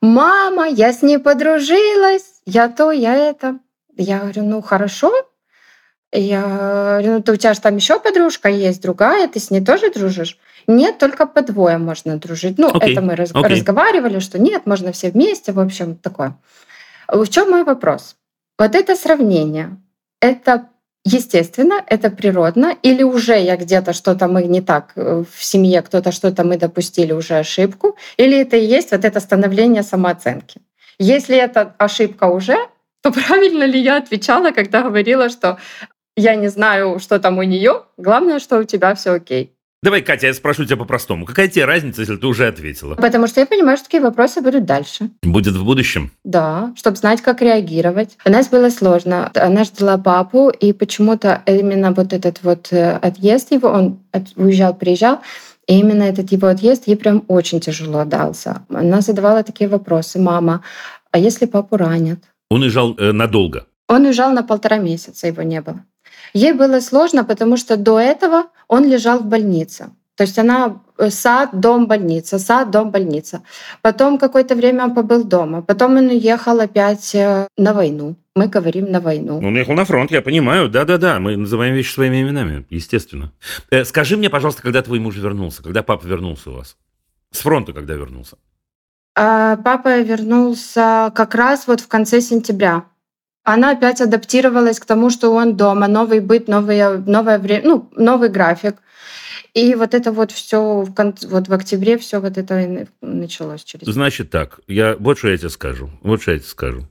Мама, 0.00 0.66
я 0.66 0.94
с 0.94 1.02
ней 1.02 1.18
подружилась, 1.18 2.40
я 2.46 2.70
то, 2.70 2.90
я 2.90 3.14
это. 3.14 3.58
Я 3.98 4.20
говорю, 4.20 4.44
ну 4.44 4.62
хорошо. 4.62 5.12
Я 6.10 6.40
говорю, 6.40 7.12
ну 7.16 7.22
ты, 7.22 7.32
у 7.32 7.36
тебя 7.36 7.52
же 7.52 7.60
там 7.60 7.76
еще 7.76 8.00
подружка 8.00 8.48
есть, 8.48 8.80
другая, 8.80 9.28
ты 9.28 9.40
с 9.40 9.50
ней 9.50 9.62
тоже 9.62 9.92
дружишь? 9.92 10.38
Нет, 10.66 10.96
только 10.96 11.26
по 11.26 11.42
двое 11.42 11.76
можно 11.76 12.16
дружить. 12.16 12.56
Ну, 12.56 12.70
Окей, 12.74 12.92
это 12.92 13.02
мы 13.02 13.12
окей. 13.12 13.26
разговаривали, 13.26 14.20
что 14.20 14.38
нет, 14.38 14.64
можно 14.64 14.90
все 14.92 15.10
вместе, 15.10 15.52
в 15.52 15.60
общем, 15.60 15.96
такое. 15.96 16.38
В 17.08 17.26
чем 17.28 17.50
мой 17.50 17.64
вопрос? 17.64 18.16
Вот 18.58 18.74
это 18.74 18.96
сравнение, 18.96 19.76
это 20.20 20.68
естественно, 21.04 21.84
это 21.86 22.10
природно, 22.10 22.76
или 22.82 23.02
уже 23.02 23.38
я 23.38 23.56
где-то 23.56 23.92
что-то 23.92 24.26
мы 24.26 24.44
не 24.44 24.60
так 24.60 24.92
э, 24.96 25.24
в 25.30 25.44
семье, 25.44 25.82
кто-то 25.82 26.12
что-то 26.12 26.44
мы 26.44 26.56
допустили 26.56 27.12
уже 27.12 27.34
ошибку, 27.38 27.96
или 28.16 28.38
это 28.38 28.56
и 28.56 28.64
есть 28.64 28.92
вот 28.92 29.04
это 29.04 29.20
становление 29.20 29.82
самооценки. 29.82 30.60
Если 30.98 31.36
это 31.36 31.74
ошибка 31.78 32.24
уже, 32.24 32.56
то 33.02 33.12
правильно 33.28 33.64
ли 33.64 33.80
я 33.80 33.98
отвечала, 33.98 34.50
когда 34.50 34.82
говорила, 34.82 35.28
что 35.28 35.58
я 36.16 36.36
не 36.36 36.48
знаю, 36.48 36.98
что 37.00 37.18
там 37.18 37.38
у 37.38 37.42
нее, 37.42 37.82
главное, 37.96 38.38
что 38.38 38.58
у 38.58 38.64
тебя 38.64 38.94
все 38.94 39.12
окей. 39.12 39.52
Давай, 39.84 40.00
Катя, 40.00 40.28
я 40.28 40.32
спрошу 40.34 40.64
тебя 40.64 40.78
по-простому. 40.78 41.26
Какая 41.26 41.46
тебе 41.46 41.66
разница, 41.66 42.00
если 42.00 42.16
ты 42.16 42.26
уже 42.26 42.46
ответила? 42.46 42.94
Потому 42.94 43.26
что 43.26 43.40
я 43.40 43.46
понимаю, 43.46 43.76
что 43.76 43.84
такие 43.84 44.02
вопросы 44.02 44.40
будут 44.40 44.64
дальше. 44.64 45.10
Будет 45.22 45.54
в 45.56 45.62
будущем? 45.62 46.10
Да, 46.24 46.72
чтобы 46.74 46.96
знать, 46.96 47.20
как 47.20 47.42
реагировать. 47.42 48.16
У 48.24 48.30
нас 48.30 48.48
было 48.48 48.70
сложно. 48.70 49.30
Она 49.34 49.64
ждала 49.64 49.98
папу, 49.98 50.48
и 50.48 50.72
почему-то 50.72 51.42
именно 51.44 51.92
вот 51.92 52.14
этот 52.14 52.42
вот 52.42 52.68
э, 52.72 52.92
отъезд 52.96 53.52
его, 53.52 53.68
он 53.68 53.98
от- 54.10 54.32
уезжал, 54.36 54.74
приезжал, 54.74 55.20
и 55.66 55.78
именно 55.78 56.04
этот 56.04 56.32
его 56.32 56.48
отъезд 56.48 56.88
ей 56.88 56.96
прям 56.96 57.22
очень 57.28 57.60
тяжело 57.60 58.06
дался. 58.06 58.62
Она 58.70 59.02
задавала 59.02 59.42
такие 59.42 59.68
вопросы. 59.68 60.18
Мама, 60.18 60.62
а 61.10 61.18
если 61.18 61.44
папу 61.44 61.76
ранят? 61.76 62.20
Он 62.48 62.62
уезжал 62.62 62.94
э, 62.96 63.12
надолго. 63.12 63.66
Он 63.88 64.06
уезжал 64.06 64.32
на 64.32 64.42
полтора 64.42 64.78
месяца, 64.78 65.26
его 65.26 65.42
не 65.42 65.60
было. 65.60 65.84
Ей 66.34 66.52
было 66.52 66.80
сложно, 66.80 67.24
потому 67.24 67.56
что 67.56 67.76
до 67.76 67.98
этого 67.98 68.46
он 68.68 68.84
лежал 68.88 69.20
в 69.20 69.26
больнице. 69.26 69.90
То 70.16 70.24
есть 70.24 70.38
она 70.38 70.80
э, 70.98 71.10
сад, 71.10 71.50
дом, 71.60 71.86
больница, 71.86 72.38
сад, 72.38 72.70
дом, 72.70 72.90
больница. 72.90 73.42
Потом 73.82 74.18
какое-то 74.18 74.54
время 74.54 74.84
он 74.84 74.94
побыл 74.94 75.24
дома. 75.24 75.62
Потом 75.62 75.96
он 75.96 76.06
уехал 76.06 76.60
опять 76.60 77.14
э, 77.14 77.48
на 77.56 77.72
войну. 77.72 78.16
Мы 78.36 78.48
говорим 78.48 78.90
на 78.90 79.00
войну. 79.00 79.38
Он 79.38 79.54
уехал 79.54 79.74
на 79.74 79.84
фронт, 79.84 80.10
я 80.10 80.22
понимаю. 80.22 80.68
Да-да-да, 80.68 81.18
мы 81.18 81.36
называем 81.36 81.74
вещи 81.74 81.92
своими 81.92 82.22
именами, 82.22 82.64
естественно. 82.70 83.32
Э, 83.70 83.84
скажи 83.84 84.16
мне, 84.16 84.30
пожалуйста, 84.30 84.62
когда 84.62 84.82
твой 84.82 85.00
муж 85.00 85.16
вернулся? 85.16 85.62
Когда 85.62 85.82
папа 85.82 86.04
вернулся 86.06 86.50
у 86.50 86.54
вас? 86.54 86.76
С 87.32 87.40
фронта 87.40 87.72
когда 87.72 87.94
вернулся? 87.94 88.36
А 89.16 89.56
папа 89.56 90.00
вернулся 90.00 91.12
как 91.14 91.34
раз 91.34 91.66
вот 91.66 91.80
в 91.80 91.88
конце 91.88 92.20
сентября. 92.20 92.84
Она 93.44 93.72
опять 93.72 94.00
адаптировалась 94.00 94.80
к 94.80 94.86
тому, 94.86 95.10
что 95.10 95.30
он 95.30 95.56
дома, 95.56 95.86
новый 95.86 96.20
быт, 96.20 96.48
новое, 96.48 96.98
новое 96.98 97.38
время, 97.38 97.62
ну, 97.64 97.90
новый 97.94 98.30
график. 98.30 98.76
И 99.52 99.74
вот 99.74 99.94
это 99.94 100.10
вот 100.10 100.32
все 100.32 100.80
в, 100.80 100.94
кон- 100.94 101.14
вот 101.28 101.48
в 101.48 101.52
октябре 101.52 101.98
все 101.98 102.20
вот 102.20 102.38
это 102.38 102.88
началось 103.02 103.62
через. 103.62 103.86
Значит 103.86 104.30
так, 104.30 104.60
я, 104.66 104.96
вот 104.98 105.18
что 105.18 105.28
я 105.28 105.36
тебе 105.36 105.50
скажу. 105.50 105.90
Вот 106.02 106.22
что 106.22 106.32
я 106.32 106.38
тебе 106.38 106.48
скажу. 106.48 106.88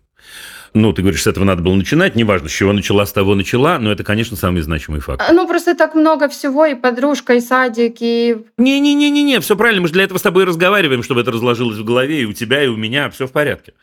Ну, 0.76 0.94
ты 0.94 1.02
говоришь, 1.02 1.24
с 1.24 1.28
этого 1.28 1.44
надо 1.44 1.62
было 1.62 1.76
начинать. 1.76 2.16
Неважно, 2.16 2.50
с 2.50 2.52
чего 2.52 2.72
начала, 2.72 3.06
с 3.06 3.12
того 3.12 3.36
начала, 3.36 3.78
но 3.80 3.92
это, 3.92 4.04
конечно, 4.04 4.38
самый 4.38 4.62
значимый 4.62 5.02
факт. 5.02 5.24
Ну, 5.32 5.48
просто 5.48 5.76
так 5.76 5.94
много 5.94 6.30
всего, 6.30 6.66
и 6.66 6.74
подружка, 6.74 7.34
и 7.34 7.42
садик, 7.42 7.98
и... 8.00 8.38
Не-не-не-не, 8.58 9.40
все 9.40 9.56
правильно, 9.56 9.82
мы 9.82 9.88
же 9.88 9.94
для 9.94 10.04
этого 10.04 10.18
с 10.18 10.24
тобой 10.24 10.46
разговариваем, 10.46 11.04
чтобы 11.04 11.22
это 11.22 11.32
разложилось 11.32 11.78
в 11.78 11.84
голове 11.84 12.22
и 12.22 12.26
у 12.26 12.34
тебя, 12.34 12.64
и 12.64 12.68
у 12.68 12.78
меня, 12.78 13.10
все 13.10 13.28
в 13.28 13.32
порядке. 13.32 13.74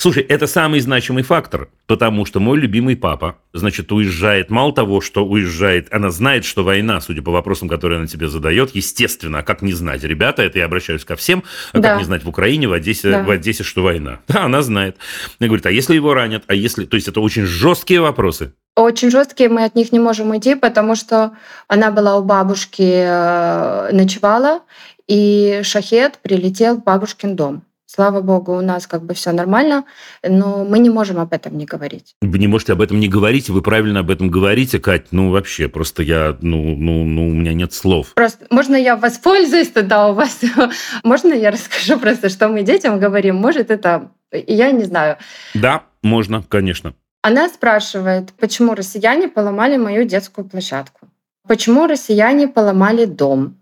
Слушай, 0.00 0.22
это 0.22 0.46
самый 0.46 0.80
значимый 0.80 1.22
фактор, 1.22 1.68
потому 1.86 2.24
что 2.24 2.40
мой 2.40 2.58
любимый 2.58 2.96
папа, 2.96 3.36
значит, 3.52 3.92
уезжает, 3.92 4.48
мало 4.48 4.72
того, 4.72 5.02
что 5.02 5.26
уезжает, 5.26 5.92
она 5.92 6.10
знает, 6.10 6.46
что 6.46 6.64
война, 6.64 7.02
судя 7.02 7.20
по 7.20 7.30
вопросам, 7.30 7.68
которые 7.68 7.98
она 7.98 8.06
тебе 8.06 8.28
задает, 8.28 8.74
естественно, 8.74 9.40
а 9.40 9.42
как 9.42 9.60
не 9.60 9.74
знать? 9.74 10.02
Ребята, 10.02 10.40
это 10.42 10.58
я 10.58 10.64
обращаюсь 10.64 11.04
ко 11.04 11.16
всем, 11.16 11.44
а 11.74 11.80
Да. 11.80 11.90
как 11.90 11.98
не 11.98 12.04
знать 12.04 12.24
в 12.24 12.28
Украине, 12.30 12.66
в 12.66 12.72
Одессе, 12.72 13.10
Да. 13.10 13.22
в 13.24 13.30
Одессе, 13.30 13.62
что 13.62 13.82
война? 13.82 14.20
Да, 14.28 14.44
она 14.44 14.62
знает. 14.62 14.96
Она 15.38 15.48
говорит, 15.48 15.66
а 15.66 15.70
если 15.70 15.96
его 15.96 16.14
ранят, 16.14 16.44
а 16.46 16.54
если... 16.54 16.86
То 16.86 16.94
есть 16.96 17.08
это 17.08 17.20
очень 17.20 17.44
жесткие 17.44 18.00
вопросы. 18.00 18.54
Очень 18.76 19.10
жесткие, 19.10 19.50
мы 19.50 19.64
от 19.64 19.74
них 19.74 19.92
не 19.92 19.98
можем 20.00 20.30
уйти, 20.30 20.54
потому 20.54 20.94
что 20.96 21.32
она 21.68 21.90
была 21.90 22.16
у 22.16 22.24
бабушки, 22.24 22.80
э, 22.90 23.90
ночевала, 23.92 24.62
и 25.06 25.60
шахет 25.62 26.20
прилетел 26.22 26.76
в 26.76 26.84
бабушкин 26.84 27.36
дом. 27.36 27.64
Слава 27.92 28.20
богу, 28.20 28.56
у 28.56 28.60
нас 28.60 28.86
как 28.86 29.02
бы 29.02 29.14
все 29.14 29.32
нормально, 29.32 29.84
но 30.22 30.64
мы 30.64 30.78
не 30.78 30.90
можем 30.90 31.18
об 31.18 31.32
этом 31.32 31.58
не 31.58 31.64
говорить. 31.64 32.14
Вы 32.22 32.38
не 32.38 32.46
можете 32.46 32.74
об 32.74 32.82
этом 32.82 33.00
не 33.00 33.08
говорить, 33.08 33.50
вы 33.50 33.62
правильно 33.62 33.98
об 33.98 34.10
этом 34.10 34.30
говорите, 34.30 34.78
Кать. 34.78 35.06
Ну, 35.10 35.30
вообще, 35.30 35.66
просто 35.66 36.04
я, 36.04 36.36
ну, 36.40 36.76
ну, 36.76 37.02
ну, 37.04 37.26
у 37.26 37.32
меня 37.32 37.52
нет 37.52 37.72
слов. 37.72 38.14
Просто 38.14 38.46
можно 38.48 38.76
я 38.76 38.94
воспользуюсь 38.94 39.70
тогда 39.70 40.06
у 40.06 40.14
вас? 40.14 40.40
Можно 41.02 41.32
я 41.32 41.50
расскажу 41.50 41.98
просто, 41.98 42.28
что 42.28 42.48
мы 42.48 42.62
детям 42.62 43.00
говорим? 43.00 43.34
Может, 43.34 43.72
это... 43.72 44.12
Я 44.32 44.70
не 44.70 44.84
знаю. 44.84 45.16
Да, 45.54 45.82
можно, 46.02 46.44
конечно. 46.48 46.94
Она 47.22 47.48
спрашивает, 47.48 48.32
почему 48.38 48.74
россияне 48.74 49.26
поломали 49.26 49.76
мою 49.76 50.04
детскую 50.04 50.46
площадку? 50.46 51.08
Почему 51.48 51.88
россияне 51.88 52.46
поломали 52.46 53.04
дом? 53.06 53.59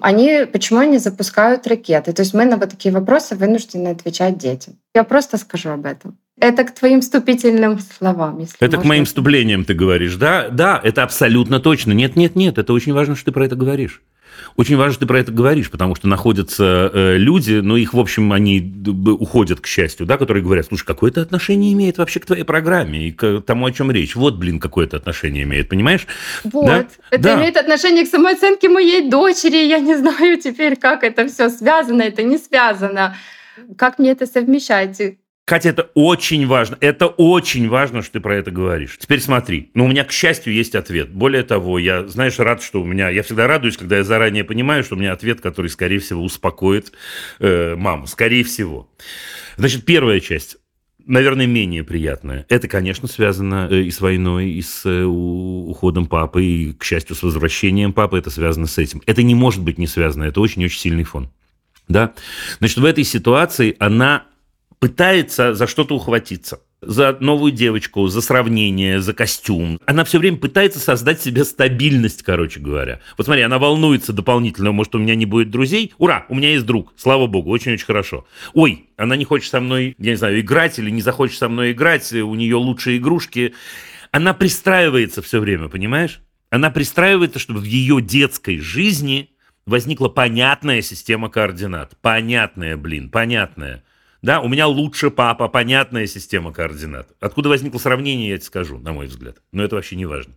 Они, 0.00 0.46
почему 0.52 0.80
они 0.80 0.98
запускают 0.98 1.66
ракеты? 1.66 2.12
То 2.12 2.22
есть 2.22 2.34
мы 2.34 2.44
на 2.44 2.56
вот 2.56 2.70
такие 2.70 2.92
вопросы 2.92 3.36
вынуждены 3.36 3.88
отвечать 3.88 4.36
детям. 4.36 4.74
Я 4.94 5.04
просто 5.04 5.38
скажу 5.38 5.70
об 5.70 5.86
этом. 5.86 6.18
Это 6.38 6.64
к 6.64 6.74
твоим 6.74 7.00
вступительным 7.00 7.78
словам. 7.78 8.40
Если 8.40 8.56
Это 8.58 8.72
к 8.72 8.78
можно. 8.78 8.88
моим 8.88 9.04
вступлениям 9.04 9.64
ты 9.64 9.74
говоришь, 9.74 10.16
да? 10.16 10.48
Да, 10.50 10.80
это 10.82 11.02
абсолютно 11.02 11.60
точно. 11.60 11.92
Нет, 11.92 12.16
нет, 12.16 12.36
нет, 12.36 12.58
это 12.58 12.72
очень 12.72 12.92
важно, 12.92 13.14
что 13.14 13.26
ты 13.26 13.32
про 13.32 13.46
это 13.46 13.54
говоришь. 13.56 14.02
Очень 14.56 14.76
важно, 14.76 14.92
что 14.92 15.00
ты 15.00 15.06
про 15.06 15.20
это 15.20 15.32
говоришь, 15.32 15.70
потому 15.70 15.94
что 15.94 16.08
находятся 16.08 16.90
э, 16.92 17.16
люди, 17.18 17.54
ну, 17.54 17.76
их, 17.76 17.94
в 17.94 18.00
общем, 18.00 18.32
они 18.32 18.60
уходят, 19.18 19.60
к 19.60 19.66
счастью, 19.66 20.06
да, 20.06 20.16
которые 20.16 20.42
говорят, 20.42 20.66
слушай, 20.66 20.84
какое 20.84 21.10
это 21.10 21.22
отношение 21.22 21.72
имеет 21.72 21.98
вообще 21.98 22.20
к 22.20 22.26
твоей 22.26 22.44
программе 22.44 23.08
и 23.08 23.12
к 23.12 23.40
тому, 23.40 23.66
о 23.66 23.72
чем 23.72 23.90
речь? 23.90 24.16
Вот, 24.16 24.36
блин, 24.36 24.60
какое 24.60 24.86
это 24.86 24.96
отношение 24.96 25.42
имеет, 25.44 25.68
понимаешь? 25.68 26.06
Вот. 26.44 26.66
Да? 26.66 26.86
Это 27.10 27.22
Да. 27.22 27.40
имеет 27.40 27.56
отношение 27.56 28.04
к 28.04 28.08
самооценке 28.08 28.68
моей 28.68 29.08
дочери. 29.10 29.66
Я 29.66 29.78
не 29.78 29.94
знаю 29.98 30.40
теперь, 30.40 30.76
как 30.76 31.04
это 31.04 31.26
все 31.28 31.48
связано, 31.50 32.02
это 32.02 32.22
не 32.22 32.38
связано. 32.38 33.16
Как 33.76 33.98
мне 33.98 34.10
это 34.10 34.26
совмещать? 34.26 35.00
Катя, 35.46 35.68
это 35.68 35.90
очень 35.94 36.44
важно. 36.44 36.76
Это 36.80 37.06
очень 37.06 37.68
важно, 37.68 38.02
что 38.02 38.14
ты 38.14 38.20
про 38.20 38.34
это 38.36 38.50
говоришь. 38.50 38.98
Теперь 38.98 39.20
смотри. 39.20 39.70
Ну, 39.74 39.84
у 39.84 39.88
меня, 39.88 40.02
к 40.02 40.10
счастью, 40.10 40.52
есть 40.52 40.74
ответ. 40.74 41.10
Более 41.10 41.44
того, 41.44 41.78
я, 41.78 42.04
знаешь, 42.08 42.40
рад, 42.40 42.60
что 42.60 42.82
у 42.82 42.84
меня... 42.84 43.10
Я 43.10 43.22
всегда 43.22 43.46
радуюсь, 43.46 43.76
когда 43.76 43.98
я 43.98 44.02
заранее 44.02 44.42
понимаю, 44.42 44.82
что 44.82 44.96
у 44.96 44.98
меня 44.98 45.12
ответ, 45.12 45.40
который, 45.40 45.68
скорее 45.68 46.00
всего, 46.00 46.24
успокоит 46.24 46.90
э, 47.38 47.76
маму. 47.76 48.08
Скорее 48.08 48.42
всего. 48.42 48.90
Значит, 49.56 49.84
первая 49.84 50.18
часть 50.20 50.56
наверное, 51.08 51.46
менее 51.46 51.84
приятная. 51.84 52.44
Это, 52.48 52.66
конечно, 52.66 53.06
связано 53.06 53.68
э, 53.70 53.82
и 53.82 53.92
с 53.92 54.00
войной, 54.00 54.50
и 54.50 54.60
с 54.60 54.84
э, 54.84 55.04
уходом 55.04 56.06
папы, 56.06 56.44
и, 56.44 56.72
к 56.72 56.82
счастью, 56.82 57.14
с 57.14 57.22
возвращением 57.22 57.92
папы. 57.92 58.18
Это 58.18 58.30
связано 58.30 58.66
с 58.66 58.78
этим. 58.78 59.00
Это 59.06 59.22
не 59.22 59.36
может 59.36 59.62
быть 59.62 59.78
не 59.78 59.86
связано. 59.86 60.24
Это 60.24 60.40
очень-очень 60.40 60.80
сильный 60.80 61.04
фон. 61.04 61.30
Да? 61.86 62.14
Значит, 62.58 62.78
в 62.78 62.84
этой 62.84 63.04
ситуации 63.04 63.76
она 63.78 64.24
пытается 64.78 65.54
за 65.54 65.66
что-то 65.66 65.94
ухватиться. 65.94 66.60
За 66.82 67.16
новую 67.20 67.52
девочку, 67.52 68.06
за 68.08 68.20
сравнение, 68.20 69.00
за 69.00 69.14
костюм. 69.14 69.80
Она 69.86 70.04
все 70.04 70.18
время 70.18 70.36
пытается 70.36 70.78
создать 70.78 71.22
себе 71.22 71.44
стабильность, 71.44 72.22
короче 72.22 72.60
говоря. 72.60 73.00
Вот 73.16 73.24
смотри, 73.24 73.42
она 73.42 73.58
волнуется 73.58 74.12
дополнительно, 74.12 74.72
может, 74.72 74.94
у 74.94 74.98
меня 74.98 75.14
не 75.14 75.24
будет 75.24 75.50
друзей. 75.50 75.94
Ура, 75.98 76.26
у 76.28 76.34
меня 76.34 76.50
есть 76.50 76.66
друг, 76.66 76.92
слава 76.96 77.26
богу, 77.26 77.50
очень-очень 77.50 77.86
хорошо. 77.86 78.26
Ой, 78.52 78.90
она 78.96 79.16
не 79.16 79.24
хочет 79.24 79.50
со 79.50 79.60
мной, 79.60 79.96
я 79.98 80.10
не 80.10 80.16
знаю, 80.16 80.38
играть 80.38 80.78
или 80.78 80.90
не 80.90 81.00
захочет 81.00 81.38
со 81.38 81.48
мной 81.48 81.72
играть, 81.72 82.12
у 82.12 82.34
нее 82.34 82.56
лучшие 82.56 82.98
игрушки. 82.98 83.54
Она 84.12 84.34
пристраивается 84.34 85.22
все 85.22 85.40
время, 85.40 85.68
понимаешь? 85.68 86.20
Она 86.50 86.70
пристраивается, 86.70 87.38
чтобы 87.38 87.60
в 87.60 87.64
ее 87.64 88.00
детской 88.00 88.58
жизни 88.58 89.30
возникла 89.66 90.08
понятная 90.08 90.82
система 90.82 91.28
координат. 91.28 91.96
Понятная, 92.00 92.76
блин, 92.76 93.10
понятная. 93.10 93.82
Да, 94.26 94.40
у 94.40 94.48
меня 94.48 94.66
лучше 94.66 95.10
папа, 95.12 95.46
понятная 95.46 96.08
система 96.08 96.52
координат. 96.52 97.06
Откуда 97.20 97.48
возникло 97.48 97.78
сравнение, 97.78 98.30
я 98.30 98.36
тебе 98.38 98.46
скажу, 98.46 98.78
на 98.78 98.92
мой 98.92 99.06
взгляд. 99.06 99.36
Но 99.52 99.62
это 99.62 99.76
вообще 99.76 99.94
не 99.94 100.04
важно. 100.04 100.32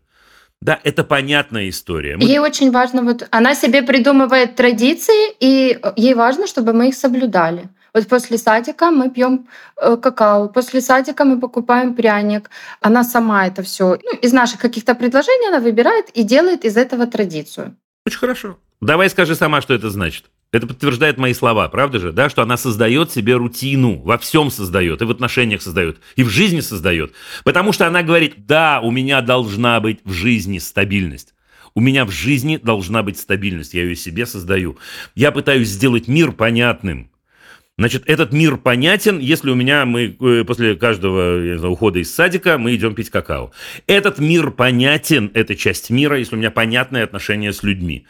Да, 0.61 0.79
это 0.83 1.03
понятная 1.03 1.69
история. 1.69 2.15
Мы- 2.15 2.23
Ей 2.23 2.37
очень 2.37 2.69
важно, 2.69 3.01
вот 3.01 3.27
она 3.31 3.55
себе 3.55 3.81
придумывает 3.81 4.55
традиции, 4.55 5.33
и 5.39 5.79
ей 5.95 6.13
важно, 6.13 6.45
чтобы 6.45 6.73
мы 6.73 6.89
их 6.89 6.93
соблюдали. 6.95 7.69
Вот 7.95 8.07
после 8.07 8.37
садика 8.37 8.91
мы 8.91 9.09
пьем 9.09 9.47
э, 9.81 9.97
какао, 9.97 10.49
после 10.49 10.81
садика 10.81 11.25
мы 11.25 11.39
покупаем 11.39 11.95
пряник. 11.95 12.51
Она 12.81 13.03
сама 13.03 13.47
это 13.47 13.63
все 13.63 13.97
ну, 14.03 14.19
из 14.21 14.33
наших 14.33 14.59
каких-то 14.61 14.93
предложений 14.93 15.47
она 15.47 15.59
выбирает 15.59 16.09
и 16.09 16.21
делает 16.21 16.63
из 16.63 16.77
этого 16.77 17.07
традицию. 17.07 17.75
Очень 18.05 18.19
хорошо. 18.19 18.57
Давай 18.81 19.09
скажи 19.09 19.35
сама, 19.35 19.61
что 19.61 19.73
это 19.73 19.89
значит. 19.89 20.25
Это 20.51 20.65
подтверждает 20.65 21.17
мои 21.17 21.33
слова, 21.33 21.67
правда 21.69 21.99
же, 21.99 22.11
да, 22.11 22.27
что 22.27 22.41
она 22.41 22.57
создает 22.57 23.11
себе 23.11 23.35
рутину, 23.35 24.01
во 24.01 24.17
всем 24.17 24.49
создает, 24.49 25.01
и 25.01 25.05
в 25.05 25.11
отношениях 25.11 25.61
создает, 25.61 25.99
и 26.15 26.23
в 26.23 26.29
жизни 26.29 26.61
создает. 26.61 27.13
Потому 27.43 27.71
что 27.71 27.85
она 27.85 28.01
говорит, 28.01 28.47
да, 28.47 28.79
у 28.81 28.89
меня 28.89 29.21
должна 29.21 29.79
быть 29.79 29.99
в 30.03 30.11
жизни 30.11 30.57
стабильность. 30.57 31.35
У 31.75 31.81
меня 31.81 32.03
в 32.03 32.09
жизни 32.09 32.57
должна 32.57 33.03
быть 33.03 33.19
стабильность, 33.19 33.75
я 33.75 33.83
ее 33.83 33.95
себе 33.95 34.25
создаю. 34.25 34.79
Я 35.13 35.31
пытаюсь 35.31 35.67
сделать 35.67 36.07
мир 36.07 36.31
понятным. 36.31 37.11
Значит, 37.79 38.03
этот 38.07 38.33
мир 38.33 38.57
понятен, 38.57 39.19
если 39.19 39.51
у 39.51 39.55
меня 39.55 39.85
мы 39.85 40.17
э, 40.19 40.43
после 40.43 40.75
каждого 40.75 41.57
знаю, 41.57 41.71
ухода 41.71 41.99
из 41.99 42.13
садика 42.13 42.57
мы 42.57 42.75
идем 42.75 42.93
пить 42.93 43.09
какао. 43.09 43.53
Этот 43.87 44.19
мир 44.19 44.51
понятен, 44.51 45.31
эта 45.33 45.55
часть 45.55 45.89
мира, 45.89 46.19
если 46.19 46.35
у 46.35 46.39
меня 46.39 46.51
понятное 46.51 47.05
отношение 47.05 47.53
с 47.53 47.63
людьми. 47.63 48.05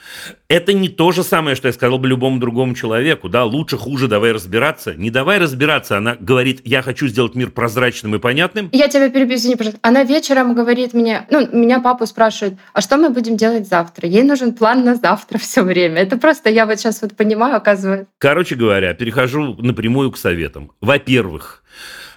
Это 0.49 0.73
не 0.73 0.89
то 0.89 1.11
же 1.11 1.21
самое, 1.21 1.55
что 1.55 1.67
я 1.67 1.73
сказал 1.73 1.99
бы 1.99 2.07
любому 2.07 2.39
другому 2.39 2.73
человеку, 2.73 3.29
да, 3.29 3.45
лучше, 3.45 3.77
хуже, 3.77 4.07
давай 4.07 4.31
разбираться. 4.31 4.95
Не 4.95 5.11
давай 5.11 5.37
разбираться, 5.37 5.95
она 5.95 6.17
говорит, 6.19 6.61
я 6.65 6.81
хочу 6.81 7.07
сделать 7.07 7.35
мир 7.35 7.51
прозрачным 7.51 8.15
и 8.15 8.19
понятным. 8.19 8.67
Я 8.71 8.87
тебя 8.87 9.11
перебью, 9.11 9.35
извини, 9.35 9.57
пожалуйста. 9.57 9.79
Она 9.83 10.03
вечером 10.03 10.55
говорит 10.55 10.95
мне, 10.95 11.27
ну, 11.29 11.47
меня 11.55 11.79
папу 11.81 12.07
спрашивает, 12.07 12.55
а 12.73 12.81
что 12.81 12.97
мы 12.97 13.11
будем 13.11 13.37
делать 13.37 13.67
завтра? 13.67 14.07
Ей 14.07 14.23
нужен 14.23 14.55
план 14.55 14.83
на 14.83 14.95
завтра 14.95 15.37
все 15.37 15.61
время. 15.61 16.01
Это 16.01 16.17
просто 16.17 16.49
я 16.49 16.65
вот 16.65 16.79
сейчас 16.79 17.03
вот 17.03 17.15
понимаю, 17.15 17.55
оказывается. 17.55 18.07
Короче 18.17 18.55
говоря, 18.55 18.95
перехожу 18.95 19.53
напрямую 19.59 20.11
к 20.11 20.17
советам. 20.17 20.71
Во-первых, 20.81 21.63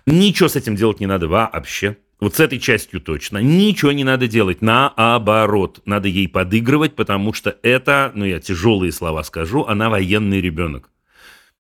ничего 0.07 0.49
с 0.49 0.57
этим 0.57 0.75
делать 0.75 1.01
не 1.01 1.07
надо 1.07 1.29
вообще. 1.29 1.99
Вот 2.23 2.37
с 2.37 2.41
этой 2.41 2.61
частью 2.61 3.01
точно. 3.01 3.39
Ничего 3.39 3.91
не 3.91 4.05
надо 4.05 4.29
делать. 4.29 4.63
Наоборот. 4.63 5.81
Надо 5.87 6.07
ей 6.07 6.29
подыгрывать, 6.29 6.95
потому 6.95 7.33
что 7.33 7.59
это, 7.65 8.13
ну 8.15 8.25
я 8.25 8.39
тяжелые 8.39 8.93
слова 8.93 9.25
скажу, 9.25 9.65
она 9.65 9.91
военный 9.91 10.41
ребенок. 10.41 10.89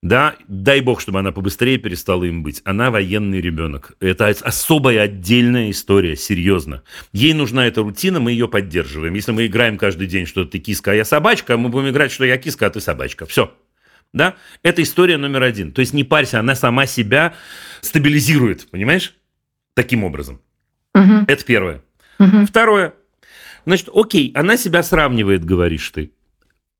Да, 0.02 0.36
дай 0.46 0.80
бог, 0.80 1.00
чтобы 1.00 1.18
она 1.18 1.32
побыстрее 1.32 1.78
перестала 1.78 2.22
им 2.22 2.44
быть. 2.44 2.62
Она 2.64 2.92
военный 2.92 3.40
ребенок. 3.40 3.96
Это 3.98 4.28
особая 4.28 5.02
отдельная 5.02 5.68
история, 5.72 6.14
серьезно. 6.14 6.84
Ей 7.12 7.34
нужна 7.34 7.66
эта 7.66 7.82
рутина, 7.82 8.20
мы 8.20 8.30
ее 8.30 8.46
поддерживаем. 8.46 9.14
Если 9.14 9.32
мы 9.32 9.46
играем 9.46 9.76
каждый 9.76 10.06
день, 10.06 10.26
что 10.26 10.44
ты 10.44 10.60
киска, 10.60 10.92
а 10.92 10.94
я 10.94 11.04
собачка, 11.04 11.56
мы 11.56 11.70
будем 11.70 11.88
играть, 11.88 12.12
что 12.12 12.24
я 12.24 12.38
киска, 12.38 12.66
а 12.66 12.70
ты 12.70 12.80
собачка. 12.80 13.26
Все. 13.26 13.52
Да? 14.12 14.36
Это 14.62 14.80
история 14.80 15.16
номер 15.16 15.42
один. 15.42 15.72
То 15.72 15.80
есть 15.80 15.92
не 15.92 16.04
парься, 16.04 16.38
она 16.38 16.54
сама 16.54 16.86
себя 16.86 17.34
стабилизирует, 17.80 18.70
понимаешь? 18.70 19.16
Таким 19.74 20.04
образом. 20.04 20.40
Мгм, 20.94 21.24
Это 21.28 21.44
первое. 21.44 21.82
мгм. 22.18 22.46
Второе. 22.46 22.94
Значит, 23.64 23.88
окей, 23.94 24.32
она 24.34 24.56
себя 24.56 24.82
сравнивает, 24.82 25.44
говоришь 25.44 25.90
ты. 25.90 26.12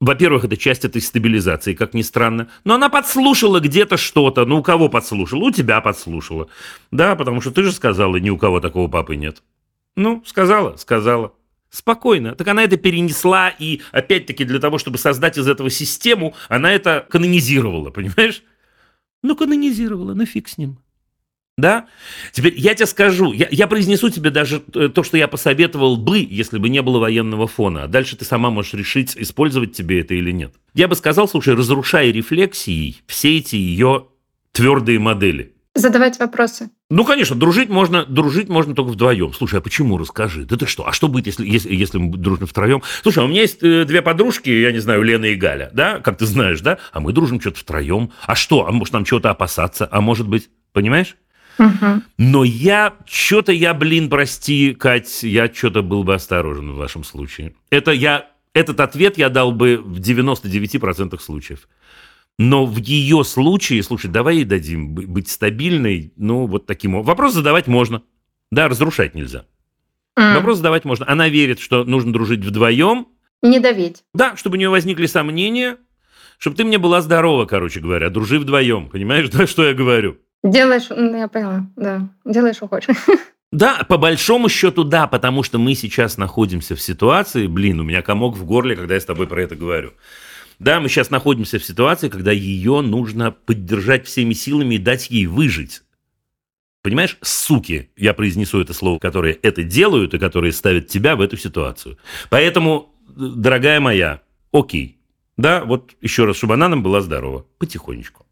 Во-первых, 0.00 0.44
это 0.44 0.56
часть 0.56 0.84
этой 0.84 1.00
стабилизации, 1.00 1.74
как 1.74 1.94
ни 1.94 2.02
странно. 2.02 2.48
Но 2.64 2.74
она 2.74 2.88
подслушала 2.88 3.60
где-то 3.60 3.96
что-то. 3.96 4.44
Ну, 4.44 4.58
у 4.58 4.62
кого 4.62 4.88
подслушала? 4.88 5.44
У 5.44 5.50
тебя 5.52 5.80
подслушала. 5.80 6.48
Да, 6.90 7.14
потому 7.14 7.40
что 7.40 7.52
ты 7.52 7.62
же 7.62 7.70
сказала, 7.70 8.16
ни 8.16 8.28
у 8.28 8.36
кого 8.36 8.58
такого 8.58 8.88
папы 8.88 9.14
нет. 9.14 9.44
Ну, 9.94 10.22
сказала, 10.26 10.76
сказала. 10.76 11.32
Спокойно. 11.70 12.34
Так 12.34 12.48
она 12.48 12.64
это 12.64 12.76
перенесла, 12.76 13.48
и 13.48 13.80
опять-таки 13.92 14.44
для 14.44 14.58
того, 14.58 14.78
чтобы 14.78 14.98
создать 14.98 15.38
из 15.38 15.46
этого 15.46 15.70
систему, 15.70 16.34
она 16.48 16.72
это 16.72 17.06
канонизировала, 17.08 17.90
понимаешь? 17.90 18.42
Ну, 19.22 19.36
канонизировала, 19.36 20.14
ну 20.14 20.26
фиг 20.26 20.48
с 20.48 20.58
ним. 20.58 20.78
Да? 21.58 21.86
Теперь 22.32 22.54
я 22.56 22.74
тебе 22.74 22.86
скажу, 22.86 23.32
я, 23.32 23.46
я 23.50 23.66
произнесу 23.66 24.08
тебе 24.08 24.30
даже 24.30 24.62
э, 24.74 24.88
то, 24.88 25.02
что 25.02 25.18
я 25.18 25.28
посоветовал 25.28 25.98
бы, 25.98 26.26
если 26.28 26.58
бы 26.58 26.70
не 26.70 26.80
было 26.80 26.98
военного 26.98 27.46
фона. 27.46 27.84
А 27.84 27.88
дальше 27.88 28.16
ты 28.16 28.24
сама 28.24 28.50
можешь 28.50 28.72
решить, 28.72 29.14
использовать 29.16 29.74
тебе 29.74 30.00
это 30.00 30.14
или 30.14 30.30
нет. 30.30 30.54
Я 30.72 30.88
бы 30.88 30.96
сказал, 30.96 31.28
слушай, 31.28 31.54
разрушай 31.54 32.10
рефлексией 32.10 33.02
все 33.06 33.36
эти 33.36 33.56
ее 33.56 34.06
твердые 34.52 34.98
модели. 34.98 35.54
Задавать 35.74 36.18
вопросы. 36.18 36.70
Ну, 36.90 37.04
конечно, 37.04 37.34
дружить 37.34 37.70
можно, 37.70 38.04
дружить 38.04 38.50
можно 38.50 38.74
только 38.74 38.90
вдвоем. 38.90 39.32
Слушай, 39.32 39.60
а 39.60 39.62
почему, 39.62 39.96
расскажи? 39.96 40.44
Да 40.44 40.56
ты 40.56 40.66
что? 40.66 40.86
А 40.86 40.92
что 40.92 41.08
будет, 41.08 41.26
если, 41.26 41.46
если, 41.46 41.74
если 41.74 41.96
мы 41.96 42.16
дружим 42.16 42.46
втроем? 42.46 42.82
Слушай, 43.02 43.20
а 43.20 43.26
у 43.26 43.28
меня 43.28 43.42
есть 43.42 43.62
э, 43.62 43.84
две 43.86 44.02
подружки, 44.02 44.50
я 44.50 44.72
не 44.72 44.80
знаю, 44.80 45.02
Лена 45.02 45.26
и 45.26 45.34
Галя, 45.34 45.70
да, 45.72 46.00
как 46.00 46.18
ты 46.18 46.26
знаешь, 46.26 46.60
да? 46.60 46.78
А 46.92 47.00
мы 47.00 47.12
дружим 47.12 47.40
что-то 47.40 47.60
втроем. 47.60 48.10
А 48.26 48.34
что? 48.34 48.66
А 48.66 48.72
может, 48.72 48.92
нам 48.92 49.04
чего-то 49.04 49.30
опасаться? 49.30 49.88
А 49.90 50.00
может 50.02 50.28
быть, 50.28 50.50
понимаешь? 50.72 51.16
Но 52.18 52.44
я, 52.44 52.94
что-то 53.06 53.52
я, 53.52 53.74
блин, 53.74 54.08
прости, 54.10 54.74
Кать, 54.74 55.22
я 55.22 55.52
что-то 55.52 55.82
был 55.82 56.04
бы 56.04 56.14
осторожен 56.14 56.72
в 56.72 56.76
вашем 56.76 57.04
случае. 57.04 57.54
Это 57.70 57.90
я, 57.92 58.30
этот 58.54 58.80
ответ 58.80 59.18
я 59.18 59.28
дал 59.28 59.52
бы 59.52 59.76
в 59.76 59.98
99% 60.00 61.18
случаев. 61.20 61.68
Но 62.38 62.64
в 62.64 62.78
ее 62.78 63.24
случае, 63.24 63.82
слушай, 63.82 64.08
давай 64.10 64.36
ей 64.36 64.44
дадим 64.44 64.94
бы- 64.94 65.06
быть 65.06 65.28
стабильной, 65.28 66.12
ну, 66.16 66.46
вот 66.46 66.66
таким 66.66 66.94
образом. 66.94 67.08
Вопрос 67.08 67.34
задавать 67.34 67.66
можно. 67.66 68.02
Да, 68.50 68.68
разрушать 68.68 69.14
нельзя. 69.14 69.44
М. 70.16 70.34
Вопрос 70.36 70.56
задавать 70.58 70.84
можно. 70.84 71.08
Она 71.08 71.28
верит, 71.28 71.60
что 71.60 71.84
нужно 71.84 72.12
дружить 72.12 72.40
вдвоем. 72.44 73.06
Не 73.42 73.60
давить. 73.60 74.04
Да, 74.14 74.36
чтобы 74.36 74.56
у 74.56 74.58
нее 74.58 74.70
возникли 74.70 75.06
сомнения, 75.06 75.76
чтобы 76.38 76.56
ты 76.56 76.64
мне 76.64 76.78
была 76.78 77.00
здорова, 77.02 77.44
короче 77.44 77.80
говоря, 77.80 78.08
дружи 78.08 78.38
вдвоем. 78.38 78.88
Понимаешь, 78.88 79.28
да, 79.30 79.46
что 79.46 79.64
я 79.66 79.74
говорю? 79.74 80.18
Делаешь, 80.42 80.86
ну, 80.90 81.16
я 81.16 81.28
поняла, 81.28 81.66
да. 81.76 82.08
Делаешь, 82.24 82.56
что 82.56 82.68
хочешь. 82.68 82.96
Да, 83.52 83.84
по 83.86 83.98
большому 83.98 84.48
счету, 84.48 84.82
да, 84.82 85.06
потому 85.06 85.42
что 85.42 85.58
мы 85.58 85.74
сейчас 85.74 86.16
находимся 86.16 86.74
в 86.74 86.80
ситуации, 86.80 87.46
блин, 87.46 87.80
у 87.80 87.82
меня 87.82 88.00
комок 88.00 88.34
в 88.34 88.46
горле, 88.46 88.74
когда 88.74 88.94
я 88.94 89.00
с 89.00 89.04
тобой 89.04 89.26
про 89.26 89.42
это 89.42 89.56
говорю. 89.56 89.92
Да, 90.58 90.80
мы 90.80 90.88
сейчас 90.88 91.10
находимся 91.10 91.58
в 91.58 91.64
ситуации, 91.64 92.08
когда 92.08 92.32
ее 92.32 92.80
нужно 92.80 93.30
поддержать 93.30 94.06
всеми 94.06 94.32
силами 94.32 94.76
и 94.76 94.78
дать 94.78 95.10
ей 95.10 95.26
выжить. 95.26 95.82
Понимаешь, 96.82 97.18
суки, 97.20 97.90
я 97.96 98.14
произнесу 98.14 98.58
это 98.60 98.72
слово, 98.72 98.98
которые 98.98 99.34
это 99.34 99.62
делают 99.62 100.14
и 100.14 100.18
которые 100.18 100.52
ставят 100.52 100.88
тебя 100.88 101.14
в 101.14 101.20
эту 101.20 101.36
ситуацию. 101.36 101.98
Поэтому, 102.30 102.94
дорогая 103.06 103.80
моя, 103.80 104.22
окей. 104.50 104.98
Да, 105.36 105.64
вот 105.64 105.92
еще 106.00 106.24
раз, 106.24 106.36
чтобы 106.36 106.54
она 106.54 106.68
нам 106.68 106.82
была 106.82 107.02
здорова. 107.02 107.44
Потихонечку. 107.58 108.24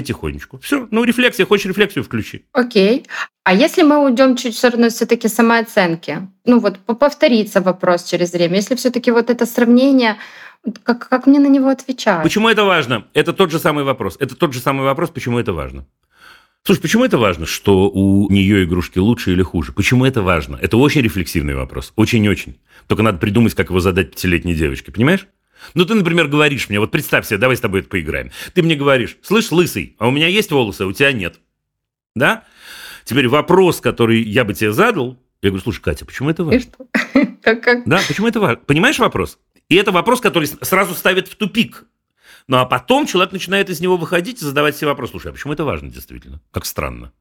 Потихонечку. 0.00 0.58
Все, 0.62 0.88
ну 0.90 1.04
рефлексия, 1.04 1.44
хочешь 1.46 1.66
рефлексию 1.66 2.02
включи. 2.04 2.44
Окей. 2.52 3.06
А 3.44 3.52
если 3.52 3.82
мы 3.82 4.02
уйдем 4.04 4.34
чуть 4.36 4.54
в 4.54 4.58
сторону 4.58 4.88
все-таки 4.88 5.28
самооценки? 5.28 6.28
Ну 6.46 6.58
вот 6.58 6.78
по- 6.78 6.94
повторится 6.94 7.60
вопрос 7.60 8.04
через 8.04 8.32
время. 8.32 8.56
Если 8.56 8.74
все-таки 8.76 9.10
вот 9.10 9.28
это 9.28 9.44
сравнение, 9.44 10.16
как, 10.84 11.08
как 11.08 11.26
мне 11.26 11.38
на 11.38 11.48
него 11.48 11.68
отвечать? 11.68 12.22
Почему 12.22 12.48
это 12.48 12.64
важно? 12.64 13.04
Это 13.12 13.32
тот 13.34 13.50
же 13.50 13.58
самый 13.58 13.84
вопрос. 13.84 14.16
Это 14.20 14.34
тот 14.34 14.54
же 14.54 14.60
самый 14.60 14.84
вопрос, 14.84 15.10
почему 15.10 15.38
это 15.38 15.52
важно. 15.52 15.86
Слушай, 16.62 16.80
почему 16.80 17.04
это 17.04 17.18
важно, 17.18 17.46
что 17.46 17.90
у 17.90 18.30
нее 18.30 18.64
игрушки 18.64 18.98
лучше 18.98 19.32
или 19.32 19.42
хуже? 19.42 19.72
Почему 19.72 20.04
это 20.04 20.22
важно? 20.22 20.58
Это 20.60 20.76
очень 20.78 21.02
рефлексивный 21.02 21.54
вопрос. 21.54 21.92
Очень-очень. 21.96 22.58
Только 22.86 23.02
надо 23.02 23.18
придумать, 23.18 23.54
как 23.54 23.68
его 23.68 23.80
задать 23.80 24.10
пятилетней 24.10 24.54
девочке. 24.54 24.92
Понимаешь? 24.92 25.26
Ну, 25.74 25.84
ты, 25.84 25.94
например, 25.94 26.28
говоришь 26.28 26.68
мне, 26.68 26.80
вот 26.80 26.90
представь 26.90 27.26
себе, 27.26 27.38
давай 27.38 27.56
с 27.56 27.60
тобой 27.60 27.80
это 27.80 27.88
поиграем. 27.88 28.30
Ты 28.54 28.62
мне 28.62 28.76
говоришь, 28.76 29.16
слышь, 29.22 29.50
лысый, 29.50 29.96
а 29.98 30.08
у 30.08 30.10
меня 30.10 30.26
есть 30.26 30.50
волосы, 30.50 30.82
а 30.82 30.86
у 30.86 30.92
тебя 30.92 31.12
нет. 31.12 31.40
Да? 32.14 32.44
Теперь 33.04 33.28
вопрос, 33.28 33.80
который 33.80 34.22
я 34.22 34.44
бы 34.44 34.54
тебе 34.54 34.72
задал, 34.72 35.18
я 35.42 35.50
говорю, 35.50 35.62
слушай, 35.62 35.80
Катя, 35.80 36.04
почему 36.04 36.30
это 36.30 36.44
важно? 36.44 36.72
Как, 37.42 37.62
как? 37.62 37.84
Да, 37.86 38.00
почему 38.06 38.28
это 38.28 38.38
важно? 38.38 38.56
Понимаешь 38.56 38.98
вопрос? 38.98 39.38
И 39.70 39.76
это 39.76 39.92
вопрос, 39.92 40.20
который 40.20 40.46
сразу 40.46 40.94
ставит 40.94 41.26
в 41.26 41.36
тупик. 41.36 41.86
Ну 42.48 42.58
а 42.58 42.66
потом 42.66 43.06
человек 43.06 43.32
начинает 43.32 43.70
из 43.70 43.80
него 43.80 43.96
выходить 43.96 44.42
и 44.42 44.44
задавать 44.44 44.76
себе 44.76 44.88
вопрос. 44.88 45.10
Слушай, 45.10 45.30
а 45.30 45.32
почему 45.32 45.54
это 45.54 45.64
важно 45.64 45.88
действительно? 45.88 46.42
Как 46.50 46.66
странно. 46.66 47.12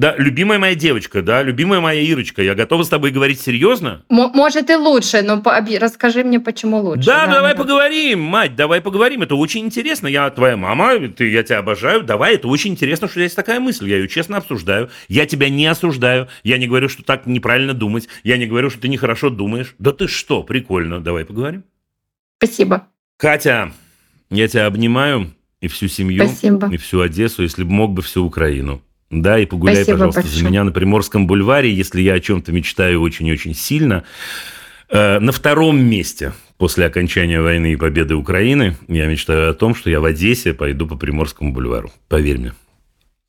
Да, 0.00 0.14
любимая 0.16 0.58
моя 0.58 0.74
девочка, 0.74 1.20
да, 1.20 1.42
любимая 1.42 1.80
моя 1.80 2.00
Ирочка, 2.00 2.42
я 2.42 2.54
готова 2.54 2.84
с 2.84 2.88
тобой 2.88 3.10
говорить 3.10 3.38
серьезно? 3.38 4.02
М- 4.08 4.30
может 4.32 4.70
и 4.70 4.74
лучше, 4.74 5.20
но 5.20 5.42
по- 5.42 5.62
расскажи 5.78 6.24
мне, 6.24 6.40
почему 6.40 6.78
лучше. 6.78 7.04
Да, 7.04 7.26
давай 7.26 7.52
да. 7.52 7.58
поговорим, 7.60 8.22
мать, 8.22 8.56
давай 8.56 8.80
поговорим. 8.80 9.20
Это 9.20 9.34
очень 9.34 9.60
интересно. 9.66 10.06
Я 10.06 10.30
твоя 10.30 10.56
мама, 10.56 11.06
ты, 11.08 11.28
я 11.28 11.42
тебя 11.42 11.58
обожаю. 11.58 12.02
Давай, 12.02 12.36
это 12.36 12.48
очень 12.48 12.70
интересно, 12.70 13.08
что 13.08 13.20
есть 13.20 13.36
такая 13.36 13.60
мысль. 13.60 13.90
Я 13.90 13.98
ее 13.98 14.08
честно 14.08 14.38
обсуждаю. 14.38 14.88
Я 15.08 15.26
тебя 15.26 15.50
не 15.50 15.66
осуждаю. 15.66 16.28
Я 16.44 16.56
не 16.56 16.66
говорю, 16.66 16.88
что 16.88 17.02
так 17.02 17.26
неправильно 17.26 17.74
думать. 17.74 18.08
Я 18.24 18.38
не 18.38 18.46
говорю, 18.46 18.70
что 18.70 18.80
ты 18.80 18.88
нехорошо 18.88 19.28
думаешь. 19.28 19.74
Да 19.78 19.92
ты 19.92 20.08
что, 20.08 20.42
прикольно. 20.42 21.00
Давай 21.00 21.26
поговорим. 21.26 21.64
Спасибо. 22.38 22.86
Катя, 23.18 23.70
я 24.30 24.48
тебя 24.48 24.64
обнимаю 24.64 25.34
и 25.60 25.68
всю 25.68 25.88
семью, 25.88 26.26
Спасибо. 26.26 26.70
и 26.72 26.78
всю 26.78 27.00
Одессу, 27.02 27.42
если 27.42 27.64
бы 27.64 27.70
мог 27.70 27.92
бы 27.92 28.00
всю 28.00 28.24
Украину. 28.24 28.80
Да, 29.10 29.38
и 29.38 29.46
погуляй, 29.46 29.76
Спасибо 29.76 29.96
пожалуйста, 29.98 30.20
за 30.22 30.26
большое. 30.28 30.48
меня 30.50 30.64
на 30.64 30.70
Приморском 30.70 31.26
бульваре, 31.26 31.72
если 31.72 32.00
я 32.00 32.14
о 32.14 32.20
чем-то 32.20 32.52
мечтаю 32.52 33.00
очень 33.02 33.26
и 33.26 33.32
очень 33.32 33.54
сильно. 33.54 34.04
Э, 34.88 35.18
На 35.18 35.32
втором 35.32 35.80
месте 35.84 36.32
после 36.58 36.86
окончания 36.86 37.40
войны 37.40 37.72
и 37.72 37.76
победы 37.76 38.14
Украины 38.14 38.76
я 38.86 39.06
мечтаю 39.06 39.50
о 39.50 39.54
том, 39.54 39.74
что 39.74 39.90
я 39.90 40.00
в 40.00 40.04
Одессе 40.04 40.52
пойду 40.54 40.86
по 40.86 40.96
Приморскому 40.96 41.52
бульвару. 41.52 41.90
Поверь 42.08 42.38
мне. 42.38 42.52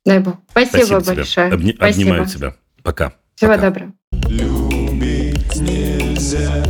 Дай 0.06 0.20
бог. 0.20 0.36
Спасибо, 0.50 1.00
тебе. 1.00 1.14
большое. 1.14 1.50
Обни- 1.52 1.74
Спасибо. 1.74 2.10
Обнимаю 2.10 2.26
тебя. 2.26 2.54
Пока. 2.82 3.12
Всего 3.34 3.52
Пока. 3.52 3.70
доброго. 3.70 3.92
Любить 4.28 5.56
нельзя 5.60 6.64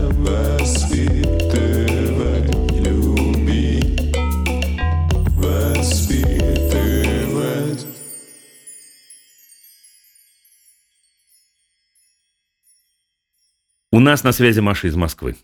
У 13.94 14.00
нас 14.00 14.24
на 14.24 14.32
связи 14.32 14.60
Маша 14.60 14.88
из 14.88 14.96
Москвы. 14.96 15.36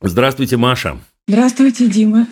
Здравствуйте, 0.00 0.56
Маша. 0.56 0.98
Здравствуйте, 1.26 1.88
Дима. 1.88 2.28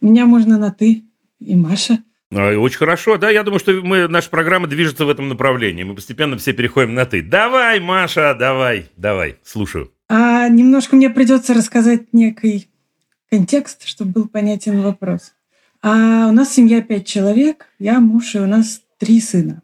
Меня 0.00 0.26
можно 0.26 0.58
на 0.58 0.72
«ты» 0.72 1.04
и 1.38 1.54
Маша. 1.54 2.02
А, 2.34 2.56
Очень 2.58 2.78
хорошо, 2.78 3.16
да, 3.16 3.30
я 3.30 3.44
думаю, 3.44 3.60
что 3.60 3.74
мы, 3.74 4.08
наша 4.08 4.28
программа 4.28 4.66
движется 4.66 5.04
в 5.04 5.08
этом 5.08 5.28
направлении. 5.28 5.84
Мы 5.84 5.94
постепенно 5.94 6.36
все 6.36 6.52
переходим 6.52 6.94
на 6.94 7.06
«ты». 7.06 7.22
Давай, 7.22 7.78
Маша, 7.78 8.34
давай, 8.36 8.90
давай, 8.96 9.36
слушаю. 9.44 9.92
А 10.08 10.48
немножко 10.48 10.96
мне 10.96 11.10
придется 11.10 11.54
рассказать 11.54 12.12
некий 12.12 12.68
контекст, 13.30 13.86
чтобы 13.86 14.10
был 14.10 14.28
понятен 14.28 14.82
вопрос. 14.82 15.32
А 15.80 16.26
у 16.28 16.32
нас 16.32 16.52
семья 16.52 16.82
пять 16.82 17.06
человек, 17.06 17.66
я 17.78 18.00
муж, 18.00 18.34
и 18.34 18.40
у 18.40 18.46
нас 18.46 18.80
три 18.98 19.20
сына. 19.20 19.62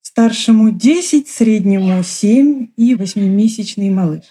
Старшему 0.00 0.70
10, 0.70 1.28
среднему 1.28 2.04
7 2.04 2.68
и 2.76 2.94
восьмимесячный 2.94 3.90
малыш. 3.90 4.22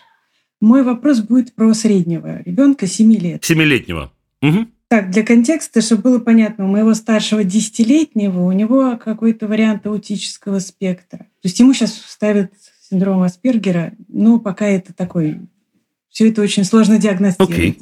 Мой 0.61 0.83
вопрос 0.83 1.19
будет 1.19 1.53
про 1.53 1.73
среднего 1.73 2.41
ребенка 2.43 2.87
7 2.87 3.13
лет. 3.15 3.45
Семилетнего. 3.45 4.11
Мгм. 4.41 4.71
Так, 4.89 5.11
для 5.11 5.23
контекста, 5.23 5.81
чтобы 5.81 6.01
было 6.01 6.19
понятно, 6.19 6.65
у 6.65 6.67
моего 6.67 6.95
старшего 6.95 7.43
десятилетнего 7.43 8.41
у 8.41 8.51
него 8.51 8.97
какой-то 8.97 9.47
вариант 9.47 9.85
аутического 9.85 10.59
спектра. 10.59 11.19
То 11.19 11.43
есть 11.43 11.59
ему 11.59 11.73
сейчас 11.73 11.93
ставят 11.93 12.51
синдром 12.89 13.21
Аспергера, 13.21 13.93
но 14.07 14.39
пока 14.39 14.65
это 14.65 14.93
такой... 14.93 15.39
Все 16.09 16.29
это 16.29 16.41
очень 16.41 16.63
сложно 16.63 16.97
диагностировать. 16.97 17.53
Окей. 17.53 17.77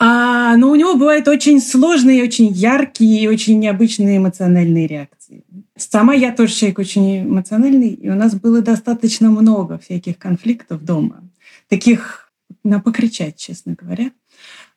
А, 0.00 0.56
но 0.56 0.70
у 0.70 0.74
него 0.74 0.96
бывают 0.96 1.28
очень 1.28 1.60
сложные, 1.60 2.24
очень 2.24 2.48
яркие 2.48 3.22
и 3.22 3.28
очень 3.28 3.58
необычные 3.60 4.18
эмоциональные 4.18 4.88
реакции. 4.88 5.44
Сама 5.76 6.14
я 6.14 6.32
тоже 6.32 6.52
человек 6.52 6.80
очень 6.80 7.22
эмоциональный, 7.22 7.90
и 7.90 8.08
у 8.08 8.14
нас 8.14 8.34
было 8.34 8.60
достаточно 8.60 9.30
много 9.30 9.78
всяких 9.78 10.18
конфликтов 10.18 10.84
дома. 10.84 11.27
Таких 11.68 12.32
на 12.64 12.80
покричать, 12.80 13.36
честно 13.36 13.74
говоря. 13.74 14.10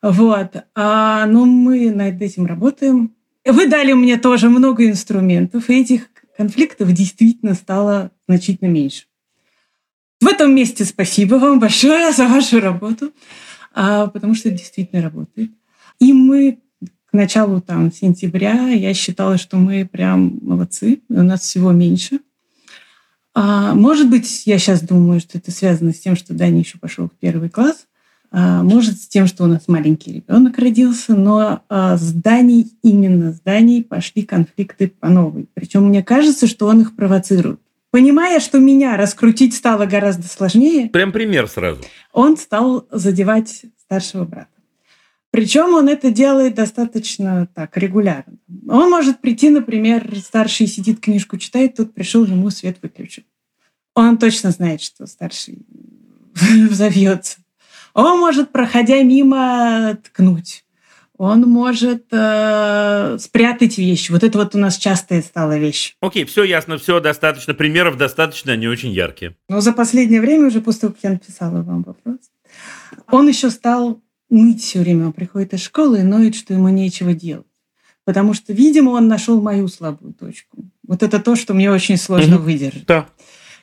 Вот. 0.01 0.55
А, 0.75 1.25
но 1.25 1.45
мы 1.45 1.91
над 1.91 2.21
этим 2.21 2.45
работаем. 2.45 3.15
Вы 3.45 3.67
дали 3.67 3.93
мне 3.93 4.17
тоже 4.17 4.49
много 4.49 4.87
инструментов, 4.87 5.69
и 5.69 5.81
этих 5.81 6.09
конфликтов 6.37 6.91
действительно 6.91 7.53
стало 7.53 8.11
значительно 8.27 8.67
меньше. 8.67 9.05
В 10.19 10.27
этом 10.27 10.53
месте 10.53 10.85
спасибо 10.85 11.35
вам 11.35 11.59
большое 11.59 12.11
за 12.11 12.27
вашу 12.27 12.59
работу, 12.59 13.11
а, 13.73 14.07
потому 14.07 14.35
что 14.35 14.49
это 14.49 14.59
действительно 14.59 15.01
работает. 15.01 15.51
И 15.99 16.13
мы 16.13 16.59
к 17.05 17.13
началу 17.13 17.59
там, 17.59 17.91
сентября 17.91 18.69
я 18.69 18.93
считала, 18.93 19.37
что 19.37 19.57
мы 19.57 19.85
прям 19.85 20.39
молодцы, 20.41 21.01
у 21.09 21.21
нас 21.21 21.41
всего 21.41 21.71
меньше. 21.71 22.19
А, 23.33 23.73
может 23.73 24.09
быть, 24.09 24.43
я 24.45 24.57
сейчас 24.57 24.81
думаю, 24.81 25.19
что 25.19 25.37
это 25.37 25.51
связано 25.51 25.93
с 25.93 25.99
тем, 25.99 26.15
что 26.15 26.33
Даня 26.33 26.59
еще 26.59 26.77
пошел 26.77 27.07
в 27.07 27.19
первый 27.19 27.49
класс, 27.49 27.87
а, 28.33 28.63
может, 28.63 29.01
с 29.01 29.07
тем, 29.07 29.27
что 29.27 29.43
у 29.43 29.47
нас 29.47 29.67
маленький 29.67 30.13
ребенок 30.13 30.57
родился, 30.57 31.15
но 31.15 31.63
а, 31.67 31.97
с 31.97 32.13
Даней, 32.13 32.67
именно 32.81 33.33
с 33.33 33.41
Даней 33.41 33.83
пошли 33.83 34.23
конфликты 34.23 34.87
по 34.87 35.09
новой. 35.09 35.47
Причем 35.53 35.85
мне 35.87 36.01
кажется, 36.03 36.47
что 36.47 36.67
он 36.67 36.81
их 36.81 36.95
провоцирует. 36.95 37.59
Понимая, 37.91 38.39
что 38.39 38.57
меня 38.59 38.95
раскрутить 38.95 39.53
стало 39.53 39.85
гораздо 39.85 40.25
сложнее, 40.27 40.89
Прям 40.89 41.11
пример 41.11 41.49
сразу. 41.49 41.81
он 42.13 42.37
стал 42.37 42.87
задевать 42.89 43.63
старшего 43.81 44.23
брата. 44.23 44.47
Причем 45.31 45.73
он 45.73 45.87
это 45.87 46.11
делает 46.11 46.55
достаточно 46.55 47.47
так 47.55 47.77
регулярно. 47.77 48.37
Он 48.67 48.89
может 48.89 49.21
прийти, 49.21 49.49
например, 49.49 50.13
старший 50.19 50.67
сидит 50.67 50.99
книжку 50.99 51.37
читает, 51.37 51.75
тут 51.75 51.93
пришел, 51.93 52.25
ему 52.25 52.49
свет 52.49 52.77
выключил. 52.81 53.23
Он 53.95 54.17
точно 54.17 54.51
знает, 54.51 54.81
что 54.81 55.07
старший 55.07 55.65
взовьется. 56.69 57.37
Он 57.93 58.19
может, 58.19 58.51
проходя 58.51 59.01
мимо, 59.03 59.97
ткнуть. 60.03 60.65
Он 61.17 61.41
может 61.41 62.05
э, 62.11 63.17
спрятать 63.19 63.77
вещи. 63.77 64.11
Вот 64.11 64.23
это 64.23 64.37
вот 64.39 64.55
у 64.55 64.57
нас 64.57 64.77
частая 64.77 65.21
стала 65.21 65.57
вещь. 65.57 65.95
Окей, 66.01 66.25
все 66.25 66.43
ясно, 66.43 66.77
все 66.77 66.99
достаточно. 66.99 67.53
Примеров 67.53 67.95
достаточно, 67.95 68.53
они 68.53 68.67
очень 68.67 68.91
яркие. 68.91 69.35
Но 69.47 69.61
за 69.61 69.71
последнее 69.71 70.19
время, 70.19 70.47
уже 70.47 70.61
после 70.61 70.81
того, 70.81 70.93
как 70.93 71.03
я 71.03 71.09
написала 71.11 71.61
вам 71.61 71.83
вопрос, 71.83 72.17
он 73.11 73.27
еще 73.27 73.51
стал 73.51 74.01
ныть 74.31 74.61
все 74.63 74.79
время. 74.79 75.07
Он 75.07 75.13
приходит 75.13 75.53
из 75.53 75.61
школы 75.61 75.99
и 75.99 76.03
ноет, 76.03 76.35
что 76.35 76.53
ему 76.53 76.69
нечего 76.69 77.13
делать. 77.13 77.45
Потому 78.03 78.33
что, 78.33 78.51
видимо, 78.53 78.91
он 78.91 79.07
нашел 79.07 79.41
мою 79.41 79.67
слабую 79.67 80.13
точку. 80.13 80.57
Вот 80.87 81.03
это 81.03 81.19
то, 81.19 81.35
что 81.35 81.53
мне 81.53 81.71
очень 81.71 81.97
сложно 81.97 82.35
Мгм. 82.37 82.45
выдержать. 82.45 82.85
Да. 82.87 83.07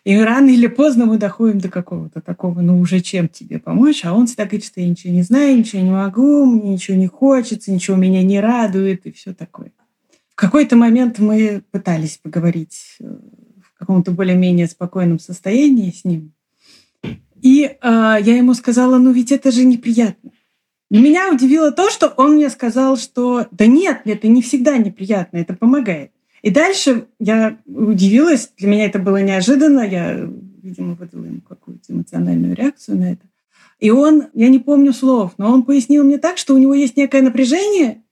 И 0.04 0.16
рано 0.16 0.48
или 0.48 0.68
поздно 0.68 1.06
мы 1.06 1.18
доходим 1.18 1.58
до 1.58 1.68
какого-то 1.68 2.20
такого, 2.20 2.60
ну 2.60 2.78
уже 2.80 3.00
чем 3.00 3.28
тебе 3.28 3.58
помочь, 3.58 4.04
а 4.04 4.14
он 4.14 4.26
всегда 4.26 4.44
говорит, 4.44 4.64
что 4.64 4.80
я 4.80 4.88
ничего 4.88 5.12
не 5.12 5.22
знаю, 5.22 5.58
ничего 5.58 5.82
не 5.82 5.90
могу, 5.90 6.46
мне 6.46 6.70
ничего 6.74 6.96
не 6.96 7.08
хочется, 7.08 7.72
ничего 7.72 7.96
меня 7.96 8.22
не 8.22 8.40
радует 8.40 9.04
и 9.06 9.12
все 9.12 9.34
такое. 9.34 9.72
В 10.30 10.36
какой-то 10.36 10.76
момент 10.76 11.18
мы 11.18 11.62
пытались 11.72 12.18
поговорить 12.22 12.96
э, 13.00 13.04
в 13.60 13.78
каком-то 13.78 14.12
более-менее 14.12 14.68
спокойном 14.68 15.18
состоянии 15.18 15.90
с 15.90 16.04
ним. 16.04 16.32
И 17.42 17.64
э, 17.64 17.76
я 17.82 18.36
ему 18.36 18.54
сказала, 18.54 18.98
ну 18.98 19.12
ведь 19.12 19.32
это 19.32 19.50
же 19.50 19.64
неприятно. 19.64 20.30
Меня 20.90 21.30
удивило 21.30 21.70
то, 21.70 21.90
что 21.90 22.08
он 22.08 22.36
мне 22.36 22.48
сказал, 22.48 22.96
что 22.96 23.46
да 23.50 23.66
нет, 23.66 24.00
это 24.04 24.26
не 24.26 24.40
всегда 24.40 24.78
неприятно, 24.78 25.38
это 25.38 25.54
помогает. 25.54 26.12
И 26.40 26.50
дальше 26.50 27.08
я 27.18 27.58
удивилась, 27.66 28.52
для 28.56 28.68
меня 28.68 28.86
это 28.86 28.98
было 28.98 29.20
неожиданно, 29.22 29.80
я, 29.80 30.14
видимо, 30.62 30.94
выдала 30.94 31.24
ему 31.24 31.40
какую-то 31.42 31.92
эмоциональную 31.92 32.54
реакцию 32.54 32.98
на 32.98 33.12
это. 33.12 33.26
И 33.80 33.90
он, 33.90 34.28
я 34.34 34.48
не 34.48 34.58
помню 34.58 34.92
слов, 34.92 35.32
но 35.36 35.52
он 35.52 35.64
пояснил 35.64 36.04
мне 36.04 36.18
так, 36.18 36.38
что 36.38 36.54
у 36.54 36.58
него 36.58 36.74
есть 36.74 36.96
некое 36.96 37.22
напряжение, 37.22 38.02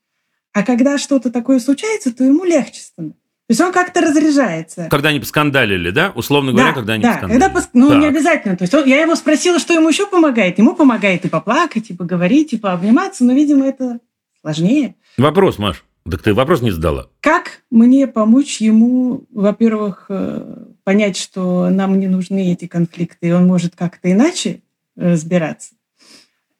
а 0.53 0.62
когда 0.62 0.98
что-то 0.98 1.31
такое 1.31 1.59
случается, 1.59 2.15
то 2.15 2.24
ему 2.24 2.44
легче 2.44 2.81
становится. 2.81 3.26
То 3.48 3.52
есть 3.52 3.60
он 3.60 3.73
как-то 3.73 4.01
разряжается. 4.01 4.89
Когда 4.90 5.10
они 5.10 5.20
поскандалили, 5.20 5.90
да? 5.90 6.10
Условно 6.16 6.51
говоря, 6.51 6.68
Да, 6.70 6.74
когда 6.74 6.94
они 6.94 7.02
да, 7.05 7.12
поскандалили. 7.12 7.40
когда 7.44 7.60
пос- 7.60 7.68
ну, 7.74 7.94
не 7.94 8.06
Так. 8.06 8.10
обязательно. 8.10 8.56
То 8.56 8.62
есть 8.64 8.74
он- 8.74 8.86
я 8.86 9.01
его 9.01 9.14
спросила, 9.14 9.60
что 9.60 9.73
ему 9.73 9.89
еще 9.89 10.06
помогает. 10.09 10.59
Ему 10.59 10.74
помогает 10.74 11.24
и 11.24 11.28
поплакать, 11.28 11.90
и 11.90 11.94
поговорить, 11.94 12.52
и 12.52 12.59
пообниматься, 12.59 13.24
но, 13.24 13.32
видимо, 13.35 13.66
это 13.68 14.01
сложнее. 14.40 14.97
Вопрос, 15.16 15.59
Маш. 15.59 15.85
Так 16.10 16.23
ты 16.23 16.35
вопрос 16.35 16.60
не 16.60 16.73
задала. 16.73 17.09
Как 17.20 17.62
мне 17.70 18.06
помочь 18.09 18.60
ему, 18.60 19.24
во-первых, 19.32 20.06
э, 20.09 20.64
понять, 20.82 21.16
что 21.16 21.68
нам 21.70 22.01
не 22.01 22.09
нужны 22.09 22.52
эти 22.52 22.66
конфликты, 22.66 23.28
и 23.28 23.32
он 23.32 23.47
может 23.47 23.77
как-то 23.77 24.10
иначе 24.10 24.60
разбираться? 24.97 25.74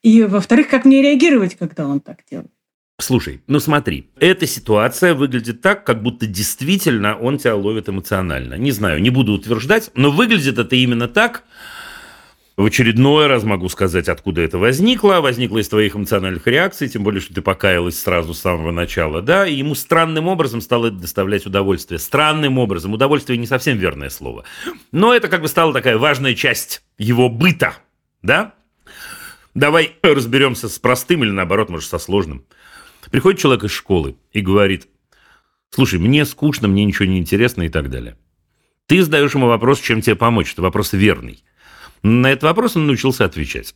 И, 0.03 0.23
во-вторых, 0.23 0.69
как 0.69 0.85
мне 0.85 1.03
реагировать, 1.03 1.57
когда 1.57 1.87
он 1.89 1.99
так 2.01 2.19
делает? 2.31 2.51
Слушай, 2.99 3.43
ну 3.47 3.61
смотри, 3.61 4.09
эта 4.19 4.47
ситуация 4.47 5.15
выглядит 5.15 5.61
так, 5.61 5.85
как 5.85 6.03
будто 6.03 6.27
действительно 6.27 7.17
он 7.17 7.37
тебя 7.37 7.55
ловит 7.55 7.91
эмоционально. 7.91 8.55
Не 8.55 8.71
знаю, 8.73 9.03
не 9.03 9.11
буду 9.11 9.33
утверждать, 9.33 9.91
но 9.95 10.11
выглядит 10.11 10.59
это 10.59 10.77
именно 10.77 11.07
так. 11.07 11.45
В 12.57 12.65
очередной 12.65 13.27
раз 13.27 13.45
могу 13.45 13.69
сказать, 13.69 14.09
откуда 14.09 14.41
это 14.41 14.57
возникло. 14.57 15.21
Возникло 15.21 15.59
из 15.59 15.69
твоих 15.69 15.95
эмоциональных 15.95 16.47
реакций, 16.47 16.89
тем 16.89 17.05
более, 17.05 17.21
что 17.21 17.35
ты 17.35 17.43
покаялась 17.43 18.01
сразу 18.01 18.33
с 18.33 18.41
самого 18.41 18.73
начала, 18.73 19.21
да, 19.21 19.47
и 19.47 19.57
ему 19.57 19.75
странным 19.75 20.27
образом 20.27 20.63
стало 20.63 20.91
доставлять 20.91 21.45
удовольствие. 21.45 21.99
Странным 21.99 22.57
образом. 22.57 22.95
Удовольствие 22.95 23.37
не 23.37 23.47
совсем 23.47 23.77
верное 23.77 24.09
слово. 24.09 24.45
Но 24.91 25.15
это 25.15 25.29
как 25.29 25.43
бы 25.43 25.49
стала 25.49 25.75
такая 25.75 25.99
важная 25.99 26.35
часть 26.35 26.83
его 26.97 27.29
быта, 27.29 27.75
да? 28.23 28.55
Давай 29.55 29.97
разберемся 30.03 30.71
с 30.71 30.79
простым 30.79 31.25
или 31.25 31.31
наоборот, 31.31 31.69
может, 31.69 31.91
со 31.91 31.99
сложным. 31.99 32.47
Приходит 33.11 33.41
человек 33.41 33.65
из 33.65 33.71
школы 33.71 34.17
и 34.33 34.41
говорит, 34.41 34.89
слушай, 35.71 35.99
мне 35.99 36.25
скучно, 36.25 36.69
мне 36.69 36.85
ничего 36.85 37.07
не 37.07 37.19
интересно 37.19 37.63
и 37.63 37.69
так 37.69 37.91
далее. 37.91 38.17
Ты 38.87 39.03
задаешь 39.03 39.35
ему 39.35 39.47
вопрос, 39.47 39.81
чем 39.81 40.01
тебе 40.01 40.17
помочь. 40.17 40.53
Это 40.53 40.63
вопрос 40.63 40.93
верный. 40.93 41.43
На 42.03 42.31
этот 42.31 42.45
вопрос 42.45 42.77
он 42.77 42.87
научился 42.87 43.25
отвечать. 43.25 43.75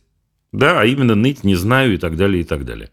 Да, 0.51 0.81
а 0.81 0.85
именно 0.85 1.15
ныть, 1.15 1.43
не 1.43 1.55
знаю 1.55 1.93
и 1.93 1.97
так 1.97 2.17
далее, 2.17 2.41
и 2.41 2.43
так 2.43 2.65
далее. 2.65 2.91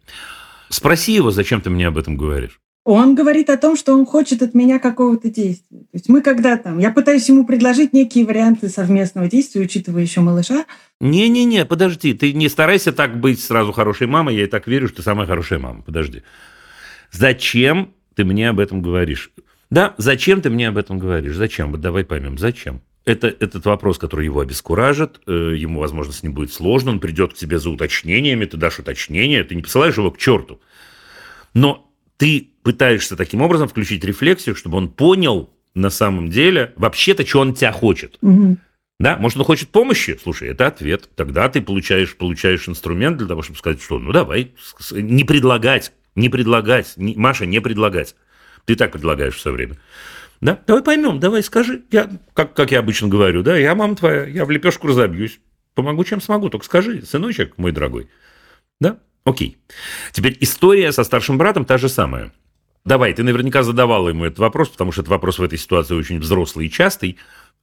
Спроси 0.68 1.12
его, 1.12 1.30
зачем 1.30 1.60
ты 1.60 1.70
мне 1.70 1.86
об 1.86 1.98
этом 1.98 2.16
говоришь. 2.16 2.60
Он 2.90 3.14
говорит 3.14 3.50
о 3.50 3.58
том, 3.58 3.76
что 3.76 3.92
он 3.92 4.06
хочет 4.06 4.40
от 4.40 4.54
меня 4.54 4.78
какого-то 4.78 5.28
действия. 5.28 5.80
То 5.80 5.92
есть 5.92 6.08
мы 6.08 6.22
когда 6.22 6.56
там... 6.56 6.78
Я 6.78 6.90
пытаюсь 6.90 7.28
ему 7.28 7.44
предложить 7.44 7.92
некие 7.92 8.24
варианты 8.24 8.70
совместного 8.70 9.28
действия, 9.28 9.60
учитывая 9.60 10.00
еще 10.00 10.22
малыша. 10.22 10.64
Не-не-не, 10.98 11.66
подожди, 11.66 12.14
ты 12.14 12.32
не 12.32 12.48
старайся 12.48 12.94
так 12.94 13.20
быть 13.20 13.42
сразу 13.42 13.72
хорошей 13.72 14.06
мамой, 14.06 14.36
я 14.36 14.44
и 14.44 14.46
так 14.46 14.66
верю, 14.66 14.88
что 14.88 14.96
ты 14.96 15.02
самая 15.02 15.26
хорошая 15.26 15.58
мама. 15.58 15.82
Подожди. 15.82 16.22
Зачем 17.12 17.92
ты 18.14 18.24
мне 18.24 18.48
об 18.48 18.58
этом 18.58 18.80
говоришь? 18.80 19.32
Да, 19.68 19.94
зачем 19.98 20.40
ты 20.40 20.48
мне 20.48 20.68
об 20.68 20.78
этом 20.78 20.98
говоришь? 20.98 21.36
Зачем? 21.36 21.72
Вот 21.72 21.82
давай 21.82 22.04
поймем, 22.04 22.38
зачем? 22.38 22.80
Это 23.04 23.26
этот 23.26 23.66
вопрос, 23.66 23.98
который 23.98 24.24
его 24.24 24.40
обескуражит, 24.40 25.20
э, 25.26 25.52
ему, 25.58 25.80
возможно, 25.80 26.14
с 26.14 26.22
ним 26.22 26.32
будет 26.32 26.54
сложно, 26.54 26.92
он 26.92 27.00
придет 27.00 27.34
к 27.34 27.36
тебе 27.36 27.58
за 27.58 27.68
уточнениями, 27.68 28.46
ты 28.46 28.56
дашь 28.56 28.78
уточнение, 28.78 29.44
ты 29.44 29.54
не 29.54 29.60
посылаешь 29.60 29.98
его 29.98 30.10
к 30.10 30.16
черту. 30.16 30.62
Но 31.52 31.87
ты 32.18 32.50
пытаешься 32.62 33.16
таким 33.16 33.40
образом 33.40 33.68
включить 33.68 34.04
рефлексию, 34.04 34.54
чтобы 34.54 34.76
он 34.76 34.90
понял 34.90 35.50
на 35.74 35.88
самом 35.88 36.28
деле 36.28 36.74
вообще-то, 36.76 37.26
что 37.26 37.40
он 37.40 37.54
тебя 37.54 37.72
хочет. 37.72 38.18
Мгм. 38.20 38.58
Да, 39.00 39.16
может, 39.16 39.38
он 39.38 39.44
хочет 39.44 39.68
помощи? 39.68 40.18
Слушай, 40.20 40.48
это 40.48 40.66
ответ. 40.66 41.08
Тогда 41.14 41.48
ты 41.48 41.62
получаешь, 41.62 42.16
получаешь 42.16 42.68
инструмент 42.68 43.16
для 43.16 43.28
того, 43.28 43.42
чтобы 43.42 43.58
сказать, 43.58 43.80
что 43.80 43.98
ну 44.00 44.12
давай, 44.12 44.52
не 44.90 45.22
предлагать, 45.22 45.92
не 46.16 46.28
предлагать, 46.28 46.94
не- 46.96 47.14
Маша, 47.14 47.46
не 47.46 47.60
предлагать. 47.60 48.16
Ты 48.64 48.74
так 48.74 48.90
предлагаешь 48.92 49.36
все 49.36 49.52
время. 49.52 49.76
Да, 50.40 50.60
давай 50.66 50.82
поймем, 50.82 51.20
давай 51.20 51.44
скажи. 51.44 51.82
Я, 51.92 52.10
как, 52.34 52.54
как 52.54 52.72
я 52.72 52.80
обычно 52.80 53.06
говорю, 53.08 53.42
да, 53.42 53.56
я 53.56 53.74
мама 53.76 53.94
твоя, 53.94 54.24
я 54.24 54.44
в 54.44 54.50
лепешку 54.50 54.88
разобьюсь. 54.88 55.40
Помогу, 55.74 56.02
чем 56.02 56.20
смогу, 56.20 56.48
только 56.48 56.66
скажи, 56.66 57.02
сыночек 57.02 57.56
мой 57.56 57.70
дорогой. 57.70 58.08
Да? 58.80 58.98
Окей. 59.28 59.58
Теперь 60.12 60.36
история 60.40 60.90
со 60.92 61.04
старшим 61.04 61.36
братом 61.36 61.64
та 61.64 61.76
же 61.76 61.88
самая. 61.88 62.32
Давай, 62.84 63.12
ты 63.12 63.22
наверняка 63.22 63.62
задавала 63.62 64.08
ему 64.08 64.24
этот 64.24 64.38
вопрос, 64.38 64.70
потому 64.70 64.90
что 64.92 65.02
этот 65.02 65.10
вопрос 65.10 65.38
в 65.38 65.42
этой 65.42 65.58
ситуации 65.58 65.94
очень 65.94 66.18
взрослый 66.18 66.66
и 66.66 66.70
частый. 66.70 67.18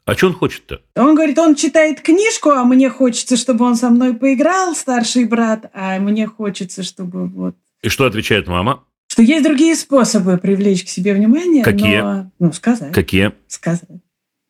А 0.06 0.14
что 0.14 0.28
он 0.28 0.34
хочет-то? 0.34 0.82
Он 0.96 1.16
говорит, 1.16 1.40
он 1.40 1.56
читает 1.56 2.02
книжку, 2.02 2.52
а 2.52 2.64
мне 2.64 2.92
хочется, 2.92 3.36
чтобы 3.36 3.66
он 3.66 3.76
со 3.76 3.90
мной 3.90 4.14
поиграл, 4.14 4.76
старший 4.76 5.26
брат, 5.26 5.72
а 5.74 5.98
мне 6.00 6.28
хочется, 6.28 6.84
чтобы 6.84 7.28
вот... 7.28 7.56
И 7.82 7.90
что 7.90 8.06
отвечает 8.06 8.48
мама? 8.48 8.84
Что 9.08 9.24
есть 9.24 9.44
другие 9.44 9.76
способы 9.76 10.38
привлечь 10.38 10.84
к 10.84 10.90
себе 10.90 11.16
внимание. 11.16 11.64
Какие? 11.64 12.02
но- 12.02 12.32
ну, 12.38 12.54
сказать. 12.54 12.92
Какие? 12.92 13.32
Сказать. 13.48 14.04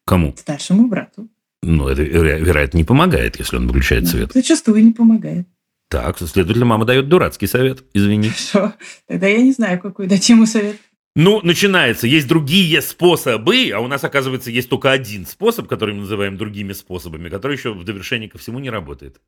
Кому? 0.06 0.36
Старшему 0.38 0.88
брату. 0.88 1.30
Ну, 1.64 1.88
это, 1.88 2.04
веро- 2.04 2.40
вероятно, 2.40 2.78
не 2.78 2.84
помогает, 2.84 3.40
если 3.40 3.56
он 3.56 3.68
выключает 3.68 4.08
свет. 4.08 4.32
Зачастую 4.34 4.84
не 4.84 4.92
помогает. 4.92 5.48
Так, 5.88 6.18
следовательно, 6.18 6.66
мама 6.66 6.86
дает 6.86 7.10
дурацкий 7.10 7.48
совет. 7.48 7.84
Извини. 7.94 8.30
Хорошо. 8.30 8.74
Тогда 9.08 9.28
я 9.28 9.42
не 9.42 9.52
знаю, 9.52 9.80
какой 9.80 10.08
дать 10.08 10.28
ему 10.30 10.46
совет. 10.46 10.78
Ну, 11.16 11.40
начинается. 11.44 12.08
Есть 12.08 12.28
другие 12.28 12.82
способы, 12.82 13.72
а 13.74 13.80
у 13.80 13.88
нас, 13.88 14.04
оказывается, 14.04 14.52
есть 14.52 14.68
только 14.68 14.92
один 14.92 15.26
способ, 15.26 15.68
который 15.68 15.96
мы 15.96 16.02
называем 16.02 16.38
другими 16.38 16.74
способами, 16.74 17.30
который 17.30 17.56
еще 17.56 17.74
в 17.74 17.84
довершении 17.86 18.28
ко 18.28 18.38
всему 18.38 18.60
не 18.60 18.70
работает. 18.70 19.22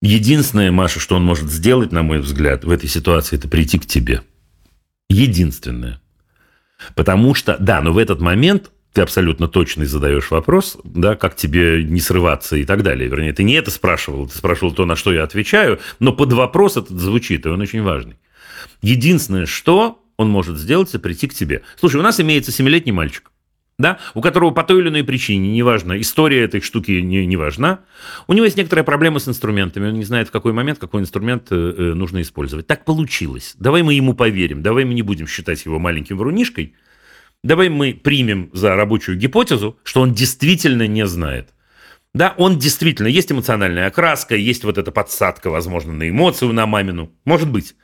Единственное, 0.00 0.70
Маша, 0.70 1.00
что 1.00 1.16
он 1.16 1.24
может 1.24 1.50
сделать, 1.50 1.92
на 1.92 2.02
мой 2.02 2.20
взгляд, 2.20 2.64
в 2.64 2.70
этой 2.70 2.88
ситуации, 2.88 3.36
это 3.36 3.48
прийти 3.48 3.78
к 3.78 3.86
тебе. 3.86 4.22
Единственное. 5.10 6.00
Потому 6.94 7.34
что, 7.34 7.56
да, 7.58 7.80
но 7.82 7.92
в 7.92 7.98
этот 7.98 8.20
момент 8.20 8.70
ты 8.94 9.02
абсолютно 9.02 9.48
точно 9.48 9.84
задаешь 9.84 10.30
вопрос, 10.30 10.78
да, 10.84 11.16
как 11.16 11.34
тебе 11.34 11.82
не 11.82 12.00
срываться 12.00 12.56
и 12.56 12.64
так 12.64 12.84
далее. 12.84 13.08
Вернее, 13.08 13.32
ты 13.32 13.42
не 13.42 13.54
это 13.54 13.72
спрашивал, 13.72 14.28
ты 14.28 14.38
спрашивал 14.38 14.72
то, 14.72 14.86
на 14.86 14.94
что 14.94 15.12
я 15.12 15.24
отвечаю, 15.24 15.80
но 15.98 16.12
под 16.12 16.32
вопрос 16.32 16.76
этот 16.76 16.98
звучит, 16.98 17.44
и 17.44 17.48
он 17.48 17.60
очень 17.60 17.82
важный. 17.82 18.16
Единственное, 18.82 19.46
что 19.46 20.00
он 20.16 20.30
может 20.30 20.56
сделать, 20.56 20.90
это 20.90 21.00
прийти 21.00 21.26
к 21.26 21.34
тебе. 21.34 21.62
Слушай, 21.78 21.96
у 21.96 22.02
нас 22.02 22.20
имеется 22.20 22.52
семилетний 22.52 22.92
мальчик, 22.92 23.32
да, 23.78 23.98
у 24.14 24.20
которого 24.20 24.52
по 24.52 24.62
той 24.62 24.80
или 24.80 24.90
иной 24.90 25.02
причине, 25.02 25.50
неважно, 25.50 26.00
история 26.00 26.44
этой 26.44 26.60
штуки 26.60 26.92
не, 26.92 27.26
не 27.26 27.36
важна, 27.36 27.80
у 28.28 28.32
него 28.32 28.44
есть 28.44 28.56
некоторая 28.56 28.84
проблема 28.84 29.18
с 29.18 29.26
инструментами, 29.26 29.88
он 29.88 29.94
не 29.94 30.04
знает, 30.04 30.28
в 30.28 30.30
какой 30.30 30.52
момент 30.52 30.78
какой 30.78 31.00
инструмент 31.00 31.48
э, 31.50 31.56
э, 31.56 31.94
нужно 31.94 32.22
использовать. 32.22 32.68
Так 32.68 32.84
получилось. 32.84 33.56
Давай 33.58 33.82
мы 33.82 33.94
ему 33.94 34.14
поверим, 34.14 34.62
давай 34.62 34.84
мы 34.84 34.94
не 34.94 35.02
будем 35.02 35.26
считать 35.26 35.64
его 35.64 35.80
маленьким 35.80 36.16
врунишкой, 36.16 36.74
давай 37.44 37.68
мы 37.68 37.94
примем 37.94 38.50
за 38.52 38.74
рабочую 38.74 39.16
гипотезу, 39.16 39.78
что 39.84 40.00
он 40.00 40.12
действительно 40.12 40.88
не 40.88 41.06
знает. 41.06 41.50
Да, 42.14 42.34
он 42.38 42.58
действительно, 42.58 43.08
есть 43.08 43.30
эмоциональная 43.30 43.86
окраска, 43.86 44.34
есть 44.34 44.64
вот 44.64 44.78
эта 44.78 44.90
подсадка, 44.90 45.50
возможно, 45.50 45.92
на 45.92 46.08
эмоцию, 46.08 46.52
на 46.52 46.66
мамину. 46.66 47.12
Может 47.24 47.50
быть. 47.50 47.74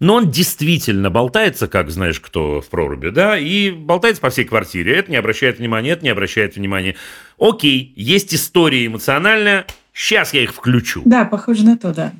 Но 0.00 0.14
он 0.14 0.30
действительно 0.30 1.08
болтается, 1.08 1.68
как 1.68 1.90
знаешь 1.90 2.18
кто 2.18 2.60
в 2.60 2.68
проруби, 2.68 3.10
да, 3.10 3.38
и 3.38 3.70
болтается 3.70 4.20
по 4.20 4.30
всей 4.30 4.44
квартире. 4.44 4.96
Это 4.96 5.10
не 5.10 5.16
обращает 5.16 5.58
внимания, 5.58 5.90
это 5.90 6.02
не 6.02 6.10
обращает 6.10 6.56
внимания. 6.56 6.96
Окей, 7.38 7.92
есть 7.94 8.34
история 8.34 8.86
эмоциональная, 8.86 9.66
сейчас 9.92 10.34
я 10.34 10.42
их 10.42 10.52
включу. 10.52 11.02
Да, 11.04 11.24
похоже 11.24 11.64
на 11.64 11.78
то, 11.78 11.94
да. 11.94 12.12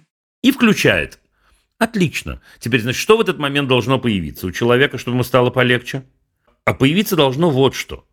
И 0.42 0.52
включает. 0.52 1.18
Отлично. 1.78 2.40
Теперь, 2.60 2.82
значит, 2.82 3.00
что 3.00 3.16
в 3.16 3.20
этот 3.20 3.38
момент 3.38 3.68
должно 3.68 3.98
появиться 3.98 4.46
у 4.46 4.52
человека, 4.52 4.98
чтобы 4.98 5.16
ему 5.16 5.24
стало 5.24 5.50
полегче? 5.50 6.04
А 6.64 6.74
появиться 6.74 7.16
должно 7.16 7.50
вот 7.50 7.74
что. 7.74 8.04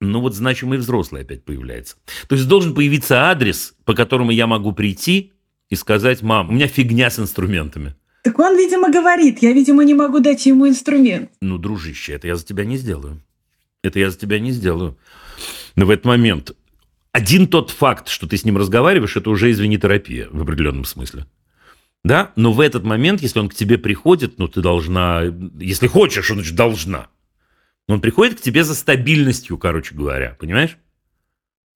Ну 0.00 0.20
вот 0.20 0.34
значимый 0.34 0.78
взрослый 0.78 1.22
опять 1.22 1.44
появляется. 1.44 1.96
То 2.28 2.34
есть 2.34 2.48
должен 2.48 2.74
появиться 2.74 3.30
адрес, 3.30 3.74
по 3.84 3.94
которому 3.94 4.30
я 4.30 4.46
могу 4.46 4.72
прийти 4.72 5.32
и 5.70 5.76
сказать, 5.76 6.22
мам, 6.22 6.50
у 6.50 6.52
меня 6.52 6.66
фигня 6.66 7.10
с 7.10 7.18
инструментами. 7.18 7.94
Так 8.22 8.38
он, 8.38 8.56
видимо, 8.56 8.90
говорит, 8.90 9.40
я, 9.40 9.52
видимо, 9.52 9.84
не 9.84 9.94
могу 9.94 10.20
дать 10.20 10.46
ему 10.46 10.66
инструмент. 10.66 11.30
Ну, 11.40 11.58
дружище, 11.58 12.14
это 12.14 12.26
я 12.26 12.36
за 12.36 12.44
тебя 12.44 12.64
не 12.64 12.76
сделаю. 12.76 13.22
Это 13.82 13.98
я 13.98 14.10
за 14.10 14.18
тебя 14.18 14.38
не 14.38 14.50
сделаю. 14.50 14.96
Но 15.76 15.84
в 15.84 15.90
этот 15.90 16.06
момент 16.06 16.52
один 17.12 17.46
тот 17.46 17.70
факт, 17.70 18.08
что 18.08 18.26
ты 18.26 18.36
с 18.36 18.44
ним 18.44 18.56
разговариваешь, 18.56 19.16
это 19.16 19.28
уже, 19.28 19.50
извини, 19.50 19.78
терапия 19.78 20.28
в 20.30 20.40
определенном 20.40 20.84
смысле. 20.84 21.26
Да? 22.02 22.32
Но 22.34 22.52
в 22.52 22.60
этот 22.60 22.84
момент, 22.84 23.20
если 23.20 23.40
он 23.40 23.48
к 23.48 23.54
тебе 23.54 23.78
приходит, 23.78 24.38
ну, 24.38 24.48
ты 24.48 24.62
должна, 24.62 25.22
если 25.58 25.86
хочешь, 25.86 26.30
он 26.30 26.38
значит 26.38 26.56
должна. 26.56 27.08
Но 27.88 27.94
он 27.94 28.00
приходит 28.00 28.38
к 28.38 28.42
тебе 28.42 28.64
за 28.64 28.74
стабильностью, 28.74 29.58
короче 29.58 29.94
говоря, 29.94 30.36
понимаешь? 30.38 30.78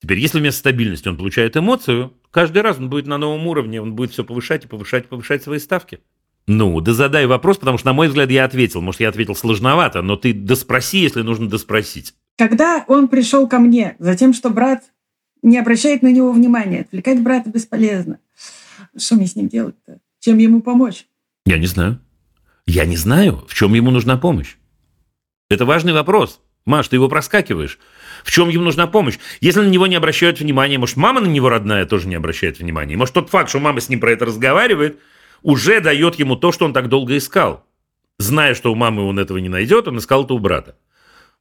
Теперь, 0.01 0.19
если 0.19 0.39
вместо 0.39 0.61
стабильности 0.61 1.09
он 1.09 1.17
получает 1.17 1.57
эмоцию, 1.57 2.15
каждый 2.31 2.63
раз 2.63 2.79
он 2.79 2.89
будет 2.89 3.07
на 3.07 3.19
новом 3.19 3.47
уровне, 3.47 3.83
он 3.83 3.95
будет 3.95 4.13
все 4.13 4.25
повышать 4.25 4.65
и 4.65 4.69
повышать 4.69 5.05
и 5.05 5.09
повышать 5.09 5.43
свои 5.43 5.59
ставки. 5.59 6.01
Ну, 6.47 6.81
да 6.81 6.95
задай 6.95 7.27
вопрос, 7.27 7.59
потому 7.59 7.77
что, 7.77 7.89
на 7.89 7.93
мой 7.93 8.09
взгляд, 8.09 8.31
я 8.31 8.45
ответил. 8.45 8.81
Может, 8.81 9.03
я 9.03 9.11
ответил 9.11 9.35
сложновато, 9.35 10.01
но 10.01 10.17
ты 10.17 10.33
доспроси, 10.33 10.99
если 10.99 11.21
нужно 11.21 11.49
доспросить. 11.49 12.15
Когда 12.39 12.85
он 12.89 13.09
пришел 13.09 13.47
ко 13.49 13.59
мне 13.59 13.97
за 13.99 14.17
тем, 14.17 14.33
что 14.33 14.49
брат 14.49 14.85
не 15.43 15.59
обращает 15.59 16.03
на 16.03 16.11
него 16.11 16.33
внимания, 16.33 16.83
отвлекать 16.83 17.23
брата 17.23 17.51
бесполезно. 17.51 18.19
Что 18.97 19.17
мне 19.17 19.27
с 19.27 19.37
ним 19.37 19.49
делать-то? 19.49 19.99
Чем 20.21 20.39
ему 20.39 20.63
помочь? 20.63 21.07
Я 21.45 21.59
не 21.59 21.67
знаю. 21.67 22.01
Я 22.65 22.87
не 22.87 22.97
знаю, 22.97 23.45
в 23.49 23.55
чем 23.55 23.75
ему 23.75 23.91
нужна 23.91 24.17
помощь. 24.17 24.57
Это 25.51 25.65
важный 25.65 25.95
вопрос. 25.95 26.41
Маш, 26.67 26.89
ты 26.89 26.97
его 26.97 27.09
проскакиваешь. 27.09 27.79
В 28.23 28.31
чем 28.31 28.51
ему 28.51 28.65
нужна 28.65 28.87
помощь? 28.87 29.19
Если 29.41 29.61
на 29.61 29.69
него 29.69 29.87
не 29.87 29.97
обращают 29.97 30.41
внимания, 30.41 30.77
может, 30.77 30.97
мама 30.97 31.21
на 31.21 31.27
него 31.27 31.49
родная 31.49 31.87
тоже 31.87 32.07
не 32.09 32.17
обращает 32.17 32.59
внимания. 32.59 32.97
Может, 32.97 33.15
тот 33.15 33.31
факт, 33.31 33.49
что 33.49 33.59
мама 33.59 33.81
с 33.81 33.89
ним 33.89 34.01
про 34.01 34.13
это 34.13 34.27
разговаривает, 34.27 34.99
уже 35.43 35.81
дает 35.81 36.17
ему 36.17 36.37
то, 36.37 36.53
что 36.53 36.67
он 36.67 36.75
так 36.75 36.91
долго 36.91 37.17
искал. 37.17 37.65
Зная, 38.19 38.55
что 38.55 38.71
у 38.71 38.75
мамы 38.75 39.05
он 39.05 39.19
этого 39.19 39.39
не 39.39 39.49
найдет, 39.49 39.89
он 39.89 39.99
искал 39.99 40.25
это 40.25 40.35
у 40.35 40.39
брата. 40.39 40.77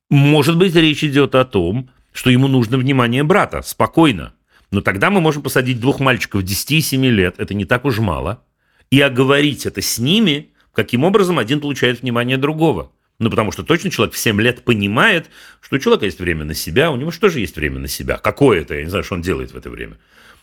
Может 0.10 0.58
быть, 0.58 0.76
речь 0.76 1.04
идет 1.04 1.36
о 1.36 1.44
том, 1.44 1.90
что 2.14 2.30
ему 2.30 2.48
нужно 2.48 2.78
внимание 2.78 3.24
брата, 3.24 3.62
спокойно. 3.62 4.34
Но 4.72 4.80
тогда 4.80 5.10
мы 5.10 5.20
можем 5.20 5.42
посадить 5.42 5.82
двух 5.82 6.00
мальчиков 6.00 6.44
10 6.44 6.72
и 6.72 6.82
7 6.82 7.06
лет, 7.08 7.36
это 7.40 7.54
не 7.54 7.66
так 7.66 7.84
уж 7.84 8.00
мало, 8.00 8.44
и 8.90 9.02
оговорить 9.02 9.66
это 9.66 9.82
с 9.82 9.98
ними, 9.98 10.52
каким 10.74 11.04
образом 11.04 11.40
один 11.40 11.60
получает 11.60 12.02
внимание 12.02 12.38
другого. 12.38 12.92
Ну, 13.20 13.30
потому 13.30 13.52
что 13.52 13.64
точно 13.64 13.90
человек 13.90 14.14
в 14.14 14.18
7 14.18 14.40
лет 14.42 14.64
понимает, 14.64 15.30
что 15.60 15.76
у 15.76 15.80
человека 15.80 16.06
есть 16.06 16.20
время 16.20 16.46
на 16.46 16.54
себя, 16.54 16.92
у 16.92 16.96
него 16.98 17.10
что 17.10 17.30
же 17.30 17.40
есть 17.40 17.56
время 17.56 17.80
на 17.80 17.88
себя? 17.88 18.18
Какое 18.18 18.62
это? 18.62 18.76
Я 18.76 18.84
не 18.84 18.90
знаю, 18.90 19.04
что 19.04 19.16
он 19.16 19.22
делает 19.22 19.52
в 19.52 19.58
это 19.58 19.70
время. 19.70 19.98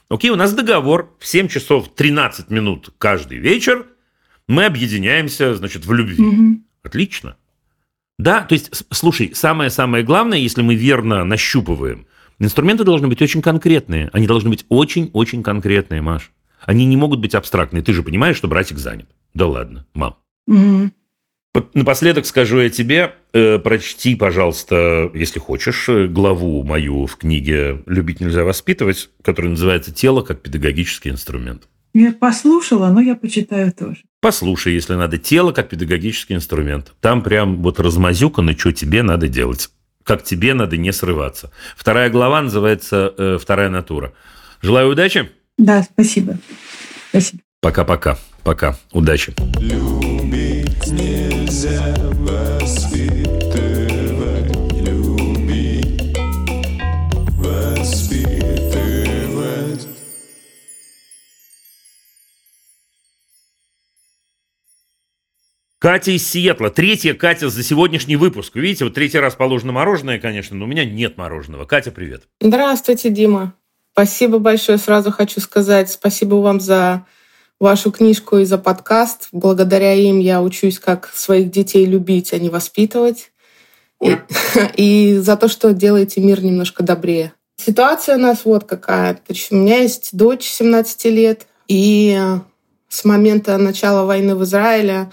Окей, 0.08 0.30
у 0.30 0.36
нас 0.36 0.52
договор 0.52 1.14
в 1.18 1.26
7 1.26 1.48
часов 1.48 1.94
13 1.94 2.50
минут 2.50 2.92
каждый 2.98 3.38
вечер. 3.38 3.86
Мы 4.48 4.64
объединяемся, 4.64 5.54
значит, 5.54 5.86
в 5.86 5.92
любви. 5.92 6.22
Мгм. 6.22 6.64
Отлично. 6.82 7.36
Да, 8.18 8.42
то 8.42 8.54
есть, 8.54 8.84
слушай, 8.90 9.32
самое-самое 9.34 10.04
главное, 10.04 10.38
если 10.38 10.62
мы 10.62 10.74
верно 10.74 11.24
нащупываем, 11.24 12.06
инструменты 12.38 12.84
должны 12.84 13.08
быть 13.08 13.22
очень 13.22 13.40
конкретные. 13.40 14.10
Они 14.12 14.26
должны 14.26 14.50
быть 14.50 14.66
очень-очень 14.68 15.42
конкретные, 15.42 16.02
Маш. 16.02 16.30
Они 16.60 16.84
не 16.86 16.96
могут 16.96 17.20
быть 17.20 17.34
абстрактные. 17.34 17.82
Ты 17.82 17.92
же 17.92 18.02
понимаешь, 18.02 18.36
что 18.36 18.48
братик 18.48 18.78
занят. 18.78 19.08
Да 19.32 19.46
ладно, 19.46 19.86
мам. 19.94 20.16
Мгм. 20.46 20.92
Напоследок 21.74 22.26
скажу 22.26 22.60
я 22.60 22.68
тебе, 22.68 23.14
э, 23.32 23.58
прочти, 23.58 24.16
пожалуйста, 24.16 25.10
если 25.14 25.38
хочешь, 25.38 25.88
э, 25.88 26.06
главу 26.06 26.64
мою 26.64 27.06
в 27.06 27.16
книге 27.16 27.82
«Любить 27.86 28.20
нельзя 28.20 28.44
воспитывать», 28.44 29.10
которая 29.22 29.50
называется 29.50 29.92
«Тело 29.92 30.22
как 30.22 30.42
педагогический 30.42 31.10
инструмент». 31.10 31.68
Я 31.94 32.12
послушала, 32.12 32.88
но 32.88 33.00
я 33.00 33.14
почитаю 33.14 33.72
тоже. 33.72 34.02
Послушай, 34.20 34.74
если 34.74 34.94
надо, 34.94 35.16
тело 35.16 35.52
как 35.52 35.68
педагогический 35.68 36.34
инструмент. 36.34 36.92
Там 37.00 37.22
прям 37.22 37.62
вот 37.62 37.78
размазюкано, 37.78 38.58
что 38.58 38.72
тебе 38.72 39.04
надо 39.04 39.28
делать. 39.28 39.70
Как 40.02 40.24
тебе 40.24 40.54
надо 40.54 40.76
не 40.76 40.92
срываться. 40.92 41.52
Вторая 41.76 42.10
глава 42.10 42.42
называется 42.42 43.14
э, 43.16 43.38
«Вторая 43.40 43.70
натура». 43.70 44.12
Желаю 44.60 44.90
удачи. 44.90 45.30
Да, 45.56 45.82
спасибо. 45.84 46.36
Спасибо. 47.10 47.42
Пока-пока. 47.60 48.18
Пока. 48.42 48.76
Удачи. 48.92 49.34
Любить 49.60 50.23
нельзя 50.92 51.94
воспитывать, 52.14 53.12
любить, 54.72 56.16
воспитывать. 57.38 58.34
Катя 65.78 66.12
из 66.12 66.26
Сиэтла. 66.28 66.70
Третья 66.70 67.14
Катя 67.14 67.48
за 67.48 67.62
сегодняшний 67.62 68.16
выпуск. 68.16 68.56
Видите, 68.56 68.84
вот 68.84 68.94
третий 68.94 69.18
раз 69.18 69.34
положено 69.34 69.72
мороженое, 69.72 70.18
конечно, 70.18 70.56
но 70.56 70.64
у 70.64 70.68
меня 70.68 70.84
нет 70.84 71.16
мороженого. 71.16 71.64
Катя, 71.64 71.90
привет. 71.90 72.28
Здравствуйте, 72.40 73.10
Дима. 73.10 73.54
Спасибо 73.92 74.38
большое. 74.38 74.78
Сразу 74.78 75.12
хочу 75.12 75.40
сказать 75.40 75.90
спасибо 75.90 76.36
вам 76.36 76.60
за 76.60 77.06
вашу 77.64 77.90
книжку 77.90 78.38
и 78.38 78.44
за 78.44 78.58
подкаст. 78.58 79.28
Благодаря 79.32 79.94
им 79.94 80.20
я 80.20 80.42
учусь, 80.42 80.78
как 80.78 81.10
своих 81.12 81.50
детей 81.50 81.86
любить, 81.86 82.32
а 82.32 82.38
не 82.38 82.50
воспитывать. 82.50 83.32
И, 84.02 84.16
и 84.76 85.16
за 85.16 85.36
то, 85.36 85.48
что 85.48 85.72
делаете 85.72 86.20
мир 86.20 86.44
немножко 86.44 86.82
добрее. 86.82 87.32
Ситуация 87.56 88.16
у 88.16 88.20
нас 88.20 88.44
вот 88.44 88.64
какая. 88.64 89.14
То 89.14 89.32
есть 89.32 89.50
у 89.50 89.56
меня 89.56 89.78
есть 89.78 90.10
дочь 90.16 90.46
17 90.46 91.04
лет, 91.06 91.46
и 91.66 92.20
с 92.88 93.04
момента 93.04 93.56
начала 93.58 94.04
войны 94.04 94.36
в 94.36 94.44
Израиле 94.44 95.08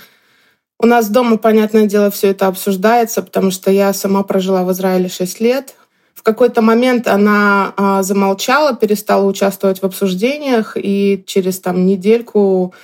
у 0.83 0.87
нас 0.87 1.09
дома, 1.09 1.37
понятное 1.37 1.85
дело, 1.85 2.09
все 2.09 2.29
это 2.29 2.47
обсуждается, 2.47 3.21
потому 3.21 3.51
что 3.51 3.69
я 3.69 3.93
сама 3.93 4.23
прожила 4.23 4.63
в 4.63 4.71
Израиле 4.71 5.09
6 5.09 5.39
лет. 5.39 5.75
В 6.21 6.23
какой-то 6.23 6.61
момент 6.61 7.07
она 7.07 7.73
а, 7.75 8.03
замолчала, 8.03 8.75
перестала 8.75 9.25
участвовать 9.25 9.81
в 9.81 9.83
обсуждениях, 9.83 10.77
и 10.77 11.23
через 11.25 11.59
там 11.59 11.87
недельку 11.87 12.75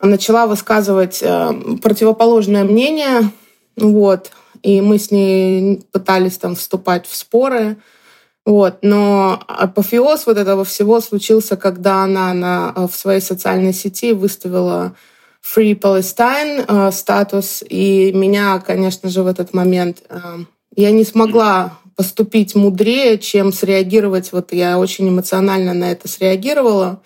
начала 0.00 0.46
высказывать 0.46 1.18
э, 1.20 1.52
противоположное 1.82 2.62
мнение. 2.62 3.32
Вот. 3.76 4.30
И 4.62 4.80
мы 4.80 5.00
с 5.00 5.10
ней 5.10 5.82
пытались 5.90 6.38
там 6.38 6.54
вступать 6.54 7.08
в 7.08 7.16
споры. 7.16 7.76
Вот. 8.44 8.78
Но 8.82 9.42
апофеоз 9.48 10.24
вот 10.26 10.38
этого 10.38 10.64
всего 10.64 11.00
случился, 11.00 11.56
когда 11.56 12.04
она 12.04 12.32
на, 12.34 12.72
в 12.86 12.94
своей 12.94 13.20
социальной 13.20 13.72
сети 13.72 14.12
выставила 14.12 14.94
Free 15.42 15.76
Palestine 15.76 16.64
э, 16.68 16.92
статус. 16.92 17.64
И 17.68 18.12
меня, 18.12 18.60
конечно 18.60 19.08
же, 19.08 19.24
в 19.24 19.26
этот 19.26 19.54
момент 19.54 20.04
э, 20.08 20.20
я 20.76 20.92
не 20.92 21.02
смогла 21.02 21.72
поступить 21.96 22.54
мудрее, 22.54 23.18
чем 23.18 23.52
среагировать. 23.52 24.30
Вот 24.32 24.52
я 24.52 24.78
очень 24.78 25.08
эмоционально 25.08 25.74
на 25.74 25.90
это 25.90 26.06
среагировала. 26.08 27.02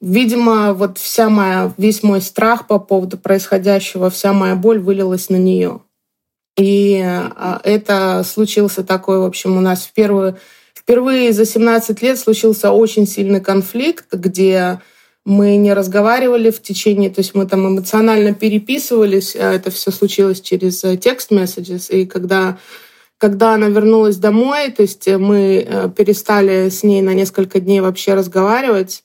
Видимо, 0.00 0.74
вот 0.74 0.98
вся 0.98 1.30
моя, 1.30 1.72
весь 1.78 2.02
мой 2.02 2.20
страх 2.20 2.66
по 2.66 2.80
поводу 2.80 3.16
происходящего, 3.16 4.10
вся 4.10 4.32
моя 4.32 4.56
боль 4.56 4.80
вылилась 4.80 5.30
на 5.30 5.36
нее. 5.36 5.80
И 6.58 7.00
а, 7.00 7.60
это 7.62 8.24
случился 8.28 8.82
такой, 8.82 9.20
в 9.20 9.24
общем, 9.24 9.56
у 9.56 9.60
нас 9.60 9.84
в 9.84 9.92
первую, 9.92 10.36
впервые 10.74 11.32
за 11.32 11.46
17 11.46 12.02
лет 12.02 12.18
случился 12.18 12.72
очень 12.72 13.06
сильный 13.06 13.40
конфликт, 13.40 14.12
где 14.12 14.80
мы 15.24 15.56
не 15.56 15.72
разговаривали 15.72 16.50
в 16.50 16.60
течение, 16.60 17.08
то 17.08 17.20
есть 17.20 17.36
мы 17.36 17.46
там 17.46 17.68
эмоционально 17.68 18.34
переписывались, 18.34 19.36
а 19.36 19.52
это 19.52 19.70
все 19.70 19.92
случилось 19.92 20.40
через 20.40 20.84
текст 21.00 21.30
messages, 21.30 21.94
и 21.96 22.06
когда 22.06 22.58
когда 23.22 23.54
она 23.54 23.68
вернулась 23.68 24.16
домой, 24.16 24.72
то 24.72 24.82
есть 24.82 25.06
мы 25.06 25.64
э, 25.64 25.88
перестали 25.96 26.68
с 26.70 26.82
ней 26.82 27.02
на 27.02 27.14
несколько 27.14 27.60
дней 27.60 27.80
вообще 27.80 28.14
разговаривать. 28.14 29.04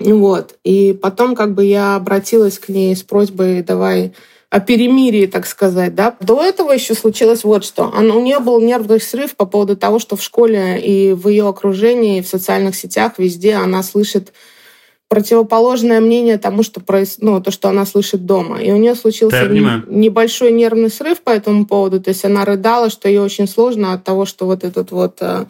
Вот. 0.00 0.56
И 0.64 0.94
потом 0.94 1.34
как 1.34 1.52
бы 1.52 1.66
я 1.66 1.96
обратилась 1.96 2.58
к 2.58 2.70
ней 2.70 2.96
с 2.96 3.02
просьбой 3.02 3.62
«давай 3.62 4.14
о 4.48 4.60
перемирии, 4.60 5.26
так 5.26 5.46
сказать, 5.46 5.94
да. 5.94 6.16
До 6.20 6.42
этого 6.42 6.72
еще 6.72 6.94
случилось 6.94 7.44
вот 7.44 7.62
что. 7.62 7.92
Она, 7.94 8.14
у 8.14 8.22
нее 8.22 8.38
был 8.38 8.58
нервный 8.58 9.02
срыв 9.02 9.36
по 9.36 9.44
поводу 9.44 9.76
того, 9.76 9.98
что 9.98 10.16
в 10.16 10.22
школе 10.22 10.80
и 10.80 11.12
в 11.12 11.28
ее 11.28 11.46
окружении, 11.46 12.20
и 12.20 12.22
в 12.22 12.26
социальных 12.26 12.74
сетях 12.74 13.18
везде 13.18 13.56
она 13.56 13.82
слышит 13.82 14.32
противоположное 15.08 16.00
мнение 16.00 16.38
тому, 16.38 16.62
что 16.62 16.80
проис... 16.80 17.16
ну, 17.18 17.40
то, 17.40 17.50
что 17.50 17.68
она 17.68 17.86
слышит 17.86 18.26
дома. 18.26 18.60
И 18.60 18.70
у 18.70 18.76
нее 18.76 18.94
случился 18.94 19.46
Да, 19.48 19.82
небольшой 19.88 20.52
нервный 20.52 20.90
срыв 20.90 21.22
по 21.22 21.30
этому 21.30 21.66
поводу. 21.66 22.00
То 22.00 22.10
есть 22.10 22.24
она 22.24 22.44
рыдала, 22.44 22.90
что 22.90 23.08
ей 23.08 23.18
очень 23.18 23.48
сложно 23.48 23.94
от 23.94 24.04
того, 24.04 24.26
что 24.26 24.46
вот 24.46 24.64
этот 24.64 24.90
вот 24.90 25.18
э, 25.20 25.46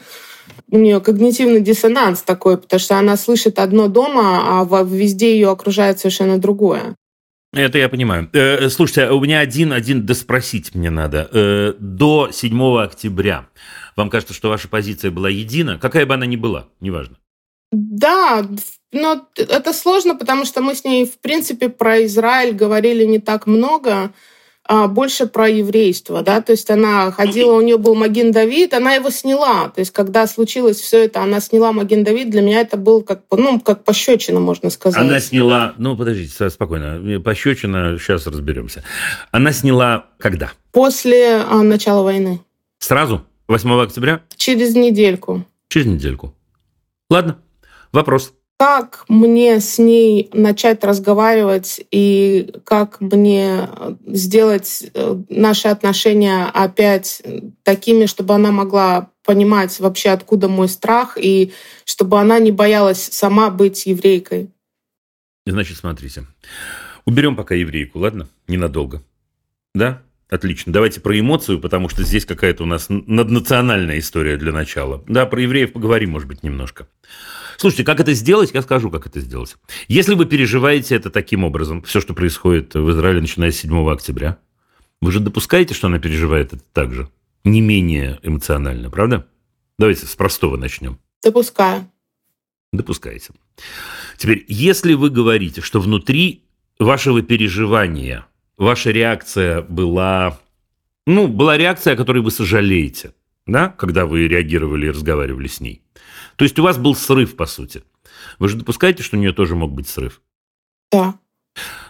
у 0.70 0.78
нее 0.78 1.00
когнитивный 1.00 1.60
диссонанс 1.60 2.22
такой, 2.22 2.56
потому 2.56 2.78
что 2.78 2.98
она 2.98 3.16
слышит 3.16 3.58
одно 3.58 3.88
дома, 3.88 4.60
а 4.60 4.84
везде 4.84 5.32
ее 5.32 5.50
окружает 5.50 5.98
совершенно 5.98 6.38
другое. 6.38 6.94
Это 7.52 7.78
я 7.78 7.88
понимаю. 7.88 8.28
Э, 8.32 8.68
слушайте, 8.68 9.10
у 9.10 9.20
меня 9.20 9.40
один, 9.40 9.72
один 9.72 10.06
доспросить 10.06 10.74
мне 10.74 10.90
надо. 10.90 11.28
Э, 11.32 11.74
до 11.78 12.28
7 12.30 12.78
октября 12.78 13.48
вам 13.96 14.10
кажется, 14.10 14.34
что 14.34 14.48
ваша 14.48 14.68
позиция 14.68 15.10
была 15.10 15.28
едина? 15.28 15.78
Какая 15.78 16.06
бы 16.06 16.14
она 16.14 16.26
ни 16.26 16.36
была, 16.36 16.68
неважно. 16.80 17.16
Да, 17.72 18.46
но 18.92 19.26
это 19.36 19.72
сложно, 19.72 20.16
потому 20.16 20.44
что 20.44 20.62
мы 20.62 20.74
с 20.74 20.84
ней, 20.84 21.04
в 21.06 21.18
принципе, 21.18 21.68
про 21.68 22.04
Израиль 22.04 22.54
говорили 22.54 23.04
не 23.04 23.18
так 23.18 23.46
много, 23.46 24.12
а 24.64 24.86
больше 24.86 25.26
про 25.26 25.48
еврейство, 25.48 26.22
да, 26.22 26.42
то 26.42 26.52
есть 26.52 26.68
она 26.70 27.10
ходила, 27.10 27.54
у 27.54 27.62
нее 27.62 27.78
был 27.78 27.94
Маген 27.94 28.32
Давид, 28.32 28.74
она 28.74 28.92
его 28.92 29.08
сняла, 29.08 29.70
то 29.70 29.80
есть 29.80 29.92
когда 29.92 30.26
случилось 30.26 30.78
все 30.78 31.06
это, 31.06 31.22
она 31.22 31.40
сняла 31.40 31.72
Маген 31.72 32.04
Давид, 32.04 32.28
для 32.28 32.42
меня 32.42 32.60
это 32.60 32.76
был 32.76 33.02
как, 33.02 33.22
ну, 33.30 33.60
как 33.60 33.84
пощечина, 33.84 34.40
можно 34.40 34.68
сказать. 34.68 35.00
Она 35.00 35.20
сняла, 35.20 35.72
ну, 35.78 35.96
подождите, 35.96 36.50
спокойно, 36.50 37.20
пощечина, 37.20 37.98
сейчас 37.98 38.26
разберемся. 38.26 38.84
Она 39.30 39.52
сняла 39.52 40.08
когда? 40.18 40.52
После 40.72 41.36
а, 41.36 41.62
начала 41.62 42.02
войны. 42.02 42.40
Сразу? 42.78 43.24
8 43.48 43.72
октября? 43.80 44.20
Через 44.36 44.74
недельку. 44.74 45.46
Через 45.68 45.86
недельку. 45.86 46.34
Ладно, 47.08 47.38
вопрос 47.90 48.34
как 48.58 49.04
мне 49.08 49.60
с 49.60 49.78
ней 49.78 50.28
начать 50.32 50.82
разговаривать 50.82 51.80
и 51.92 52.52
как 52.64 53.00
мне 53.00 53.68
сделать 54.06 54.90
э, 54.92 55.16
наши 55.28 55.68
отношения 55.68 56.46
опять 56.46 57.22
такими, 57.62 58.06
чтобы 58.06 58.34
она 58.34 58.50
могла 58.50 59.10
понимать 59.24 59.78
вообще, 59.78 60.10
откуда 60.10 60.48
мой 60.48 60.68
страх, 60.68 61.16
и 61.20 61.52
чтобы 61.84 62.18
она 62.18 62.40
не 62.40 62.50
боялась 62.50 63.00
сама 63.12 63.50
быть 63.50 63.86
еврейкой. 63.86 64.50
Значит, 65.46 65.76
смотрите. 65.76 66.26
Уберем 67.04 67.36
пока 67.36 67.54
еврейку, 67.54 68.00
ладно? 68.00 68.28
Ненадолго. 68.48 69.02
Да? 69.72 70.02
Отлично. 70.30 70.72
Давайте 70.72 71.00
про 71.00 71.18
эмоцию, 71.18 71.58
потому 71.58 71.88
что 71.88 72.02
здесь 72.02 72.26
какая-то 72.26 72.64
у 72.64 72.66
нас 72.66 72.86
наднациональная 72.88 73.98
история 73.98 74.36
для 74.36 74.52
начала. 74.52 75.02
Да, 75.08 75.24
про 75.24 75.40
евреев 75.40 75.72
поговорим, 75.72 76.10
может 76.10 76.28
быть, 76.28 76.42
немножко. 76.42 76.86
Слушайте, 77.56 77.84
как 77.84 77.98
это 77.98 78.12
сделать, 78.12 78.50
я 78.52 78.62
скажу, 78.62 78.90
как 78.90 79.06
это 79.06 79.20
сделать. 79.20 79.56
Если 79.88 80.14
вы 80.14 80.26
переживаете 80.26 80.94
это 80.94 81.10
таким 81.10 81.44
образом, 81.44 81.82
все, 81.82 82.00
что 82.00 82.14
происходит 82.14 82.74
в 82.74 82.90
Израиле, 82.90 83.22
начиная 83.22 83.50
с 83.50 83.56
7 83.56 83.90
октября, 83.90 84.38
вы 85.00 85.12
же 85.12 85.20
допускаете, 85.20 85.74
что 85.74 85.86
она 85.86 85.98
переживает 85.98 86.52
это 86.52 86.62
так 86.72 86.92
же? 86.92 87.08
Не 87.44 87.60
менее 87.60 88.18
эмоционально, 88.22 88.90
правда? 88.90 89.26
Давайте 89.78 90.06
с 90.06 90.14
простого 90.14 90.56
начнем. 90.56 90.98
Допускаю. 91.22 91.90
Допускаете. 92.72 93.30
Теперь, 94.18 94.44
если 94.46 94.94
вы 94.94 95.08
говорите, 95.08 95.62
что 95.62 95.80
внутри 95.80 96.44
вашего 96.78 97.22
переживания 97.22 98.26
ваша 98.58 98.90
реакция 98.90 99.62
была... 99.62 100.38
Ну, 101.06 101.26
была 101.26 101.56
реакция, 101.56 101.94
о 101.94 101.96
которой 101.96 102.22
вы 102.22 102.30
сожалеете, 102.30 103.14
да, 103.46 103.68
когда 103.68 104.04
вы 104.04 104.28
реагировали 104.28 104.86
и 104.86 104.90
разговаривали 104.90 105.48
с 105.48 105.60
ней. 105.60 105.82
То 106.36 106.44
есть 106.44 106.58
у 106.58 106.62
вас 106.62 106.76
был 106.76 106.94
срыв, 106.94 107.34
по 107.34 107.46
сути. 107.46 107.82
Вы 108.38 108.48
же 108.48 108.56
допускаете, 108.58 109.02
что 109.02 109.16
у 109.16 109.20
нее 109.20 109.32
тоже 109.32 109.54
мог 109.54 109.72
быть 109.72 109.88
срыв? 109.88 110.20
Да. 110.92 111.18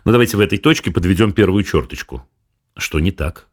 Ну, 0.05 0.13
давайте 0.13 0.37
в 0.37 0.41
этой 0.41 0.59
точке 0.59 0.93
подведем 0.93 1.33
первую 1.33 1.65
черточку. 1.65 2.27
Что 2.77 3.01
не 3.01 3.11
так? 3.11 3.49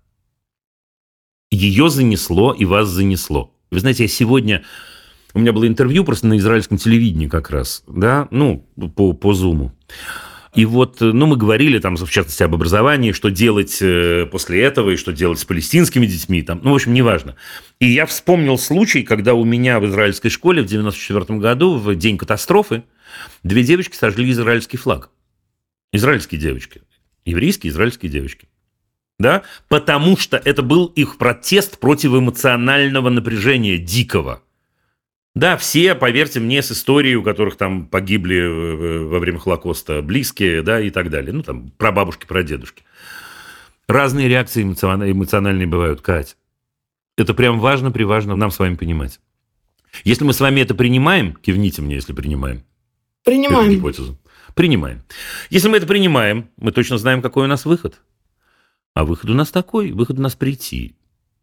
Ее 1.50 1.90
занесло 1.90 2.54
и 2.54 2.66
вас 2.66 2.88
занесло. 2.90 3.54
Вы 3.72 3.80
знаете, 3.80 4.04
я 4.04 4.10
сегодня... 4.10 4.64
У 5.34 5.40
меня 5.40 5.52
было 5.52 5.68
интервью 5.68 6.06
просто 6.06 6.28
на 6.28 6.38
израильском 6.38 6.78
телевидении 6.78 7.28
как 7.28 7.50
раз, 7.50 7.84
да, 7.88 8.30
ну, 8.32 8.66
по, 8.96 9.12
по 9.12 9.34
Зуму. 9.34 9.74
И 10.56 10.65
вот, 10.65 11.02
э, 11.02 11.06
ну, 11.06 11.26
мы 11.26 11.36
говорили 11.36 11.80
там, 11.80 11.98
в 11.98 12.10
частности, 12.10 12.44
об 12.44 12.56
образовании, 12.56 13.11
что 13.11 13.30
делать 13.30 13.77
э, 13.82 14.26
после 14.32 14.64
этого, 14.64 14.91
и 14.91 14.95
что 14.95 15.11
делать 15.11 15.40
с 15.40 15.45
палестинскими 15.45 16.06
детьми, 16.06 16.41
там, 16.41 16.61
ну, 16.64 16.72
в 16.72 16.76
общем, 16.76 16.94
неважно. 16.94 17.36
И 17.80 17.88
я 17.88 18.06
вспомнил 18.06 18.57
случай, 18.57 19.03
когда 19.03 19.34
у 19.34 19.44
меня 19.44 19.80
в 19.80 19.86
израильской 19.86 20.32
школе 20.32 20.61
в 20.61 20.65
94 20.65 21.40
году, 21.40 21.76
в 21.76 21.94
день 21.95 22.18
катастрофы, 22.18 22.84
две 23.44 23.64
девочки 23.64 23.95
сожгли 23.95 24.32
израильский 24.32 24.77
флаг. 24.77 25.10
Израильские 25.91 26.40
девочки. 26.40 26.82
Еврейские 27.26 27.72
израильские 27.72 28.11
девочки. 28.11 28.48
Да? 29.19 29.44
Потому 29.68 30.18
что 30.18 30.38
это 30.38 30.61
был 30.61 30.86
их 30.88 31.18
протест 31.18 31.80
против 31.80 32.11
эмоционального 32.11 33.10
напряжения 33.10 33.77
дикого. 33.77 34.41
Да, 35.36 35.57
все, 35.57 35.95
поверьте 35.95 36.40
мне, 36.40 36.64
с 36.64 36.72
историей, 36.72 37.16
у 37.16 37.24
которых 37.24 37.57
там 37.57 37.88
погибли 37.88 38.38
э, 38.38 39.03
во 39.03 39.20
время 39.20 39.38
Холокоста 39.38 40.02
близкие, 40.02 40.62
да, 40.62 40.80
и 40.80 40.90
так 40.90 41.10
далее. 41.10 41.34
Ну, 41.34 41.44
там, 41.44 41.72
про 41.72 41.91
бабушки, 41.91 42.26
про 42.26 42.41
дедушки. 42.41 42.84
Разные 43.88 44.30
реакции 44.30 44.64
эмоциональные 44.64 45.68
бывают, 45.68 45.99
Кать. 45.99 46.38
Это 47.18 47.34
прям 47.34 47.60
важно, 47.60 47.91
приважно 47.91 48.38
нам 48.38 48.49
с 48.49 48.60
вами 48.60 48.76
понимать. 48.76 49.20
Если 50.06 50.24
мы 50.24 50.34
с 50.34 50.40
вами 50.40 50.62
это 50.62 50.74
принимаем, 50.74 51.34
кивните 51.34 51.82
мне, 51.82 51.95
если 51.95 52.14
принимаем. 52.14 52.64
Принимаем. 53.24 53.68
Эту 53.68 53.76
гипотезу. 53.76 54.18
Принимаем. 54.53 55.03
Если 55.49 55.68
мы 55.68 55.78
это 55.78 55.88
принимаем, 55.88 56.49
мы 56.57 56.72
точно 56.72 56.98
знаем, 56.98 57.22
какой 57.22 57.44
у 57.44 57.48
нас 57.48 57.66
выход. 57.66 58.02
А 58.94 59.03
выход 59.03 59.30
у 59.30 59.34
нас 59.34 59.52
такой. 59.52 59.91
Выход 59.91 60.18
у 60.18 60.22
нас 60.22 60.36
прийти 60.36 60.95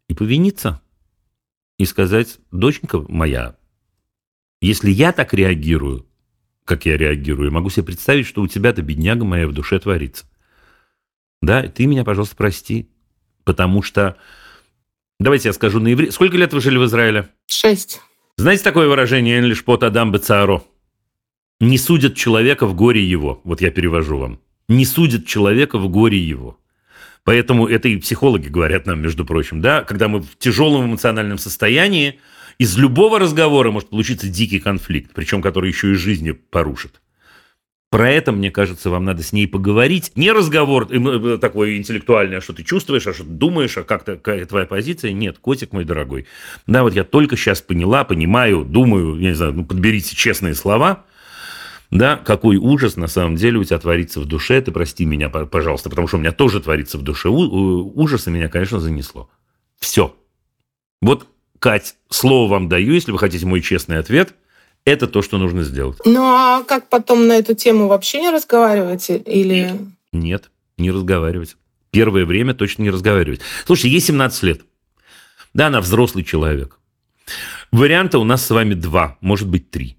и 0.07 0.15
повиниться. 0.15 0.81
И 1.77 1.85
сказать, 1.85 2.39
доченька 2.51 3.03
моя, 3.07 3.55
если 4.67 4.91
я 4.91 5.11
так 5.11 5.33
реагирую, 5.33 6.05
как 6.63 6.85
я 6.85 6.95
реагирую, 6.95 7.51
могу 7.51 7.69
себе 7.69 7.83
представить, 7.83 8.25
что 8.25 8.41
у 8.41 8.47
тебя-то, 8.47 8.81
бедняга 8.81 9.25
моя, 9.25 9.47
в 9.47 9.51
душе 9.51 9.77
творится. 9.79 10.25
Да, 11.41 11.63
ты 11.63 11.85
меня, 11.85 12.05
пожалуйста, 12.05 12.37
прости. 12.37 12.89
Потому 13.43 13.81
что, 13.81 14.15
давайте 15.19 15.49
я 15.49 15.53
скажу 15.53 15.81
на 15.81 15.91
иврите. 15.91 16.13
Сколько 16.13 16.37
лет 16.37 16.53
вы 16.53 16.61
жили 16.61 16.77
в 16.77 16.85
Израиле? 16.85 17.27
Шесть. 17.45 17.99
Знаете 18.37 18.63
такое 18.63 18.87
выражение 18.87 19.37
«Энлиш 19.37 19.65
пот 19.65 19.83
адам 19.83 20.13
бецааро»? 20.13 20.63
Не 21.59 21.77
судят 21.77 22.15
человека 22.15 22.65
в 22.65 22.73
горе 22.73 23.03
его. 23.03 23.41
Вот 23.43 23.59
я 23.59 23.69
перевожу 23.69 24.17
вам. 24.17 24.39
Не 24.69 24.85
судят 24.85 25.27
человека 25.27 25.77
в 25.77 25.89
горе 25.89 26.17
его. 26.17 26.57
Поэтому 27.25 27.67
это 27.67 27.89
и 27.89 27.97
психологи 27.97 28.47
говорят 28.47 28.85
нам, 28.85 29.01
между 29.01 29.25
прочим, 29.25 29.61
да, 29.61 29.83
когда 29.83 30.07
мы 30.07 30.21
в 30.21 30.37
тяжелом 30.37 30.85
эмоциональном 30.85 31.37
состоянии, 31.37 32.19
из 32.57 32.77
любого 32.77 33.19
разговора 33.19 33.71
может 33.71 33.89
получиться 33.89 34.27
дикий 34.27 34.59
конфликт, 34.59 35.11
причем 35.13 35.41
который 35.41 35.69
еще 35.69 35.91
и 35.91 35.95
жизни 35.95 36.31
порушит. 36.31 37.01
Про 37.93 38.09
это, 38.09 38.31
мне 38.31 38.49
кажется, 38.49 38.89
вам 38.89 39.05
надо 39.05 39.21
с 39.21 39.33
ней 39.33 39.47
поговорить. 39.47 40.13
Не 40.15 40.31
разговор 40.31 40.87
э, 40.89 41.37
такой 41.37 41.77
интеллектуальный, 41.77 42.37
а 42.37 42.41
что 42.41 42.53
ты 42.53 42.63
чувствуешь, 42.63 43.05
а 43.05 43.13
что 43.13 43.23
ты 43.23 43.29
думаешь, 43.29 43.77
а 43.77 43.83
как 43.83 44.03
какая 44.03 44.47
твоя 44.47 44.65
позиция. 44.65 45.11
Нет, 45.11 45.37
котик 45.37 45.73
мой 45.73 45.85
дорогой. 45.85 46.25
Да, 46.65 46.81
вот 46.81 46.95
я 46.95 47.03
только 47.03 47.37
сейчас 47.37 47.61
поняла, 47.61 48.03
понимаю, 48.03 48.65
думаю, 48.65 49.19
я 49.19 49.29
не 49.29 49.35
знаю, 49.35 49.53
ну, 49.53 49.63
подберите 49.63 50.15
честные 50.15 50.55
слова, 50.55 51.05
да, 51.91 52.15
какой 52.17 52.57
ужас 52.57 52.95
на 52.95 53.05
самом 53.05 53.35
деле 53.35 53.59
у 53.59 53.63
тебя 53.63 53.77
творится 53.77 54.19
в 54.21 54.25
душе. 54.25 54.59
Ты 54.59 54.71
прости 54.71 55.05
меня, 55.05 55.29
пожалуйста, 55.29 55.91
потому 55.91 56.07
что 56.07 56.17
у 56.17 56.19
меня 56.19 56.31
тоже 56.31 56.61
творится 56.61 56.97
в 56.97 57.03
душе 57.03 57.29
ужас, 57.29 58.25
и 58.25 58.31
меня, 58.31 58.49
конечно, 58.49 58.79
занесло. 58.79 59.29
Все. 59.79 60.15
Вот 60.99 61.27
Кать, 61.63 61.95
слово 62.09 62.49
вам 62.49 62.67
даю, 62.67 62.91
если 62.91 63.13
вы 63.13 63.17
хотите 63.17 63.45
мой 63.45 63.61
честный 63.61 63.97
ответ. 63.97 64.35
Это 64.83 65.07
то, 65.07 65.21
что 65.21 65.37
нужно 65.37 65.63
сделать. 65.63 65.97
Ну 66.03 66.21
а 66.21 66.61
как 66.67 66.89
потом 66.89 67.25
на 67.25 67.37
эту 67.37 67.55
тему 67.55 67.87
вообще 67.87 68.19
не 68.19 68.31
разговаривать? 68.31 69.09
Или... 69.09 69.71
Нет, 70.11 70.51
не 70.77 70.91
разговаривать. 70.91 71.55
Первое 71.89 72.25
время 72.25 72.53
точно 72.53 72.83
не 72.83 72.89
разговаривать. 72.89 73.39
Слушай, 73.65 73.91
ей 73.91 74.01
17 74.01 74.43
лет. 74.43 74.61
Да, 75.53 75.67
она 75.67 75.79
взрослый 75.79 76.25
человек. 76.25 76.79
Варианта 77.71 78.19
у 78.19 78.25
нас 78.25 78.45
с 78.45 78.49
вами 78.49 78.73
два, 78.73 79.17
может 79.21 79.47
быть, 79.47 79.71
три. 79.71 79.95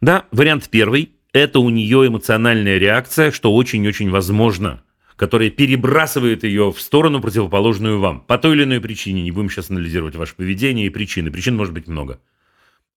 Да, 0.00 0.26
вариант 0.30 0.68
первый– 0.70 1.10
это 1.32 1.58
у 1.58 1.70
нее 1.70 2.06
эмоциональная 2.06 2.78
реакция, 2.78 3.32
что 3.32 3.52
очень-очень 3.52 4.10
возможно– 4.10 4.80
которая 5.16 5.50
перебрасывает 5.50 6.44
ее 6.44 6.72
в 6.72 6.80
сторону, 6.80 7.20
противоположную 7.20 8.00
вам. 8.00 8.20
По 8.20 8.38
той 8.38 8.56
или 8.56 8.64
иной 8.64 8.80
причине. 8.80 9.22
Не 9.22 9.30
будем 9.30 9.50
сейчас 9.50 9.70
анализировать 9.70 10.16
ваше 10.16 10.34
поведение 10.34 10.86
и 10.86 10.90
причины. 10.90 11.30
Причин 11.30 11.56
может 11.56 11.72
быть 11.72 11.86
много. 11.86 12.20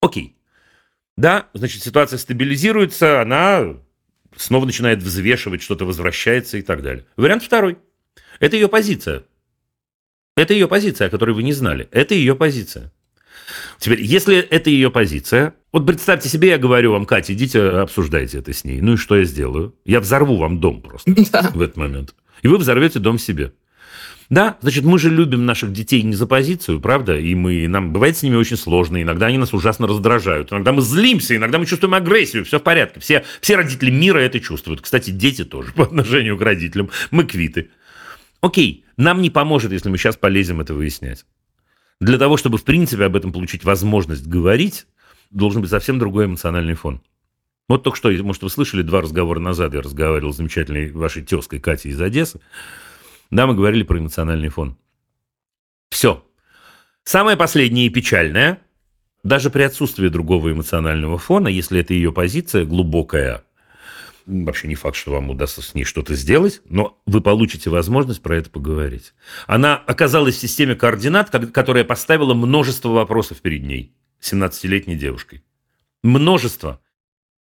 Окей. 0.01 0.35
Да, 1.15 1.47
значит, 1.53 1.83
ситуация 1.83 2.17
стабилизируется, 2.17 3.21
она 3.21 3.75
снова 4.35 4.65
начинает 4.65 5.01
взвешивать, 5.01 5.63
что-то 5.63 5.85
возвращается 5.85 6.57
и 6.57 6.61
так 6.61 6.83
далее. 6.83 7.05
Вариант 7.15 7.43
второй. 7.43 7.77
Это 8.39 8.55
ее 8.55 8.67
позиция. 8.67 9.23
Это 10.35 10.53
ее 10.53 10.67
позиция, 10.67 11.07
о 11.07 11.09
которой 11.09 11.31
вы 11.31 11.41
не 11.41 11.53
знали. 11.53 11.87
Это 11.91 12.13
ее 12.13 12.35
позиция. 12.35 12.91
Теперь, 13.79 14.01
если 14.01 14.37
это 14.37 14.69
ее 14.69 14.91
позиция, 14.91 15.55
вот 15.77 15.85
представьте 15.85 16.27
себе, 16.27 16.49
я 16.49 16.57
говорю 16.57 16.91
вам, 16.91 17.05
Катя, 17.05 17.33
идите 17.33 17.61
обсуждайте 17.61 18.39
это 18.39 18.51
с 18.51 18.63
ней. 18.63 18.81
Ну 18.81 18.93
и 18.93 18.97
что 18.97 19.15
я 19.15 19.25
сделаю? 19.25 19.75
Я 19.85 19.99
взорву 19.99 20.37
вам 20.37 20.59
дом 20.59 20.81
просто 20.81 21.13
Да. 21.31 21.51
в 21.53 21.61
этот 21.61 21.77
момент. 21.77 22.15
И 22.41 22.47
вы 22.47 22.57
взорвете 22.57 22.99
дом 22.99 23.19
себе. 23.19 23.53
Да, 24.29 24.57
значит, 24.61 24.83
мы 24.83 24.99
же 24.99 25.09
любим 25.09 25.45
наших 25.45 25.71
детей 25.71 26.01
не 26.01 26.13
за 26.13 26.27
позицию, 26.27 26.81
правда? 26.81 27.17
И 27.17 27.33
мы, 27.33 27.67
нам 27.67 27.93
бывает 27.93 28.17
с 28.17 28.23
ними 28.23 28.35
очень 28.35 28.57
сложно, 28.57 29.01
иногда 29.01 29.27
они 29.27 29.37
нас 29.37 29.53
ужасно 29.53 29.87
раздражают, 29.87 30.51
иногда 30.51 30.73
мы 30.73 30.81
злимся, 30.81 31.35
иногда 31.35 31.59
мы 31.59 31.65
чувствуем 31.65 31.93
агрессию, 31.93 32.43
все 32.43 32.59
в 32.59 32.63
порядке. 32.63 32.99
Все, 32.99 33.23
все 33.39 33.55
родители 33.55 33.89
мира 33.89 34.17
это 34.17 34.41
чувствуют. 34.41 34.81
Кстати, 34.81 35.11
дети 35.11 35.45
тоже 35.45 35.71
по 35.71 35.83
отношению 35.83 36.37
к 36.37 36.41
родителям. 36.41 36.89
Мы 37.09 37.23
квиты. 37.23 37.69
Окей, 38.41 38.83
нам 38.97 39.21
не 39.21 39.29
поможет, 39.29 39.71
если 39.71 39.89
мы 39.89 39.97
сейчас 39.97 40.17
полезем 40.17 40.59
это 40.59 40.73
выяснять. 40.73 41.25
Для 42.01 42.17
того, 42.17 42.35
чтобы, 42.35 42.57
в 42.57 42.63
принципе, 42.63 43.05
об 43.05 43.15
этом 43.15 43.31
получить 43.31 43.63
возможность 43.63 44.27
говорить, 44.27 44.87
должен 45.29 45.61
быть 45.61 45.69
совсем 45.69 45.99
другой 45.99 46.25
эмоциональный 46.25 46.75
фон. 46.75 47.01
Вот 47.67 47.83
только 47.83 47.97
что, 47.97 48.09
может, 48.23 48.43
вы 48.43 48.49
слышали 48.49 48.81
два 48.81 49.01
разговора 49.01 49.39
назад, 49.39 49.73
я 49.73 49.81
разговаривал 49.81 50.33
с 50.33 50.37
замечательной 50.37 50.91
вашей 50.91 51.21
тезкой 51.23 51.59
Катей 51.59 51.91
из 51.91 52.01
Одессы. 52.01 52.39
Да, 53.29 53.45
мы 53.45 53.55
говорили 53.55 53.83
про 53.83 53.99
эмоциональный 53.99 54.49
фон. 54.49 54.77
Все. 55.89 56.23
Самое 57.03 57.35
последнее 57.37 57.87
и 57.87 57.89
печальное, 57.89 58.61
даже 59.23 59.49
при 59.49 59.63
отсутствии 59.63 60.07
другого 60.07 60.51
эмоционального 60.51 61.17
фона, 61.17 61.49
если 61.49 61.81
это 61.81 61.93
ее 61.93 62.13
позиция 62.13 62.63
глубокая, 62.65 63.43
вообще 64.25 64.67
не 64.67 64.75
факт, 64.75 64.95
что 64.95 65.11
вам 65.11 65.29
удастся 65.29 65.61
с 65.61 65.73
ней 65.73 65.83
что-то 65.83 66.15
сделать, 66.15 66.61
но 66.69 67.01
вы 67.05 67.21
получите 67.21 67.69
возможность 67.69 68.21
про 68.21 68.37
это 68.37 68.49
поговорить. 68.49 69.13
Она 69.45 69.75
оказалась 69.75 70.35
в 70.35 70.39
системе 70.39 70.75
координат, 70.75 71.29
ко- 71.29 71.47
которая 71.47 71.83
поставила 71.83 72.33
множество 72.33 72.89
вопросов 72.89 73.41
перед 73.41 73.63
ней, 73.63 73.93
17-летней 74.21 74.95
девушкой. 74.95 75.43
Множество. 76.03 76.79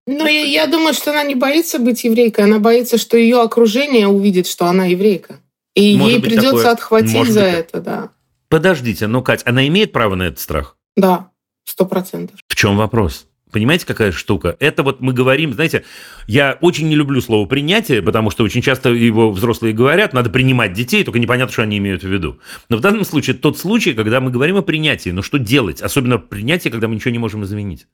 Но 0.05 0.27
я, 0.27 0.43
я 0.43 0.67
думаю, 0.67 0.93
что 0.93 1.11
она 1.11 1.23
не 1.23 1.35
боится 1.35 1.79
быть 1.79 2.03
еврейкой, 2.03 2.45
она 2.45 2.59
боится, 2.59 2.97
что 2.97 3.17
ее 3.17 3.41
окружение 3.41 4.07
увидит, 4.07 4.47
что 4.47 4.65
она 4.65 4.85
еврейка. 4.85 5.39
И 5.75 5.95
Может 5.97 6.11
ей 6.11 6.19
быть, 6.19 6.29
придется 6.29 6.51
такое. 6.57 6.71
отхватить 6.71 7.13
Может 7.13 7.33
за 7.33 7.41
быть. 7.41 7.53
это, 7.53 7.81
да. 7.81 8.09
Подождите, 8.49 9.07
ну, 9.07 9.23
Кать, 9.23 9.41
она 9.45 9.65
имеет 9.67 9.91
право 9.91 10.15
на 10.15 10.23
этот 10.23 10.39
страх? 10.39 10.77
Да, 10.95 11.31
сто 11.63 11.85
процентов. 11.85 12.39
В 12.47 12.55
чем 12.55 12.77
вопрос? 12.77 13.27
Понимаете, 13.53 13.85
какая 13.85 14.11
штука? 14.11 14.57
Это 14.59 14.81
вот 14.81 14.99
мы 14.99 15.13
говорим, 15.13 15.53
знаете, 15.53 15.85
я 16.25 16.57
очень 16.59 16.89
не 16.89 16.95
люблю 16.95 17.21
слово 17.21 17.45
принятие, 17.45 18.01
потому 18.01 18.31
что 18.31 18.43
очень 18.43 18.63
часто 18.63 18.89
его 18.89 19.31
взрослые 19.31 19.75
говорят, 19.75 20.11
надо 20.11 20.31
принимать 20.31 20.73
детей, 20.73 21.03
только 21.03 21.19
непонятно, 21.19 21.53
что 21.53 21.61
они 21.61 21.77
имеют 21.77 22.01
в 22.01 22.07
виду. 22.07 22.39
Но 22.69 22.77
в 22.77 22.81
данном 22.81 23.05
случае 23.05 23.35
тот 23.35 23.59
случай, 23.59 23.93
когда 23.93 24.19
мы 24.21 24.31
говорим 24.31 24.57
о 24.57 24.63
принятии, 24.63 25.11
но 25.11 25.21
что 25.21 25.37
делать? 25.37 25.83
Особенно 25.83 26.17
принятие, 26.17 26.71
когда 26.71 26.87
мы 26.87 26.95
ничего 26.95 27.11
не 27.11 27.19
можем 27.19 27.43
изменить. 27.43 27.85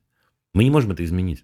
Мы 0.54 0.64
не 0.64 0.72
можем 0.72 0.92
это 0.92 1.04
изменить. 1.04 1.44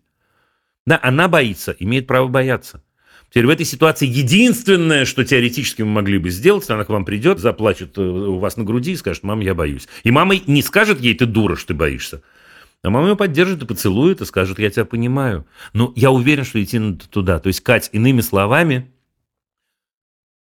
Да, 0.85 0.97
она 1.03 1.27
боится, 1.27 1.75
имеет 1.77 2.07
право 2.07 2.29
бояться. 2.29 2.81
Теперь 3.29 3.47
в 3.47 3.49
этой 3.49 3.65
ситуации 3.65 4.07
единственное, 4.07 5.03
что 5.03 5.25
теоретически 5.25 5.81
мы 5.81 5.89
могли 5.89 6.19
бы 6.19 6.29
сделать, 6.29 6.69
она 6.69 6.85
к 6.85 6.89
вам 6.89 7.03
придет, 7.03 7.39
заплачет 7.39 7.97
э, 7.97 8.01
у 8.01 8.39
вас 8.39 8.55
на 8.55 8.63
груди 8.63 8.93
и 8.93 8.95
скажет, 8.95 9.23
мам, 9.23 9.41
я 9.41 9.53
боюсь. 9.53 9.89
И 10.03 10.11
мама 10.11 10.35
не 10.47 10.61
скажет 10.61 11.01
ей, 11.01 11.15
ты 11.15 11.25
дура, 11.25 11.57
что 11.57 11.67
ты 11.67 11.73
боишься. 11.73 12.21
А 12.85 12.91
мама 12.91 13.09
ее 13.09 13.15
поддержит 13.15 13.63
и 13.63 13.65
поцелует, 13.65 14.21
и 14.21 14.25
скажет, 14.25 14.59
я 14.59 14.69
тебя 14.69 14.85
понимаю. 14.85 15.47
Но 15.73 15.91
я 15.95 16.11
уверен, 16.11 16.43
что 16.43 16.63
идти 16.63 16.77
надо 16.77 17.09
туда. 17.09 17.39
То 17.39 17.47
есть, 17.47 17.61
Кать, 17.61 17.89
иными 17.93 18.21
словами, 18.21 18.91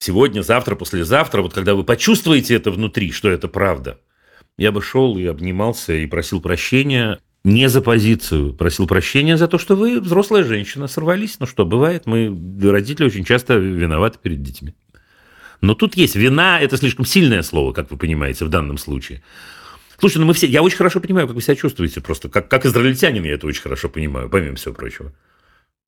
сегодня, 0.01 0.43
завтра, 0.43 0.74
послезавтра, 0.74 1.43
вот 1.43 1.55
когда 1.55 1.77
вы 1.77 1.85
почувствуете 1.85 2.56
это 2.56 2.73
внутри, 2.73 3.12
что 3.12 3.31
это 3.31 3.47
правда, 3.47 4.01
я 4.59 4.73
бы 4.73 4.82
шел 4.82 5.16
и 5.19 5.24
обнимался 5.24 5.93
и 5.93 6.06
просил 6.06 6.40
прощения 6.40 7.20
не 7.44 7.69
за 7.69 7.81
позицию, 7.81 8.55
просил 8.55 8.89
прощения 8.89 9.36
за 9.36 9.47
то, 9.47 9.59
что 9.59 9.77
вы 9.77 10.01
взрослая 10.01 10.43
женщина, 10.43 10.89
сорвались. 10.89 11.36
Ну 11.39 11.47
что, 11.47 11.64
бывает, 11.64 12.06
мы, 12.06 12.36
родители, 12.60 13.06
очень 13.06 13.24
часто 13.24 13.55
виноваты 13.55 14.19
перед 14.20 14.43
детьми. 14.43 14.74
Но 15.60 15.74
тут 15.74 15.97
есть 15.97 16.16
вина, 16.16 16.60
это 16.60 16.77
слишком 16.77 17.05
сильное 17.05 17.43
слово, 17.43 17.73
как 17.73 17.93
вы 17.93 17.97
понимаете, 17.97 18.44
в 18.44 18.48
данном 18.48 18.78
случае. 18.78 19.23
Слушай, 20.02 20.18
ну 20.18 20.26
мы 20.26 20.34
все, 20.34 20.48
я 20.48 20.64
очень 20.64 20.78
хорошо 20.78 20.98
понимаю, 20.98 21.28
как 21.28 21.36
вы 21.36 21.42
себя 21.42 21.54
чувствуете, 21.54 22.00
просто 22.00 22.28
как, 22.28 22.48
как 22.48 22.66
израильтянин 22.66 23.22
я 23.22 23.34
это 23.34 23.46
очень 23.46 23.62
хорошо 23.62 23.88
понимаю, 23.88 24.28
помимо 24.28 24.56
всего 24.56 24.74
прочего. 24.74 25.12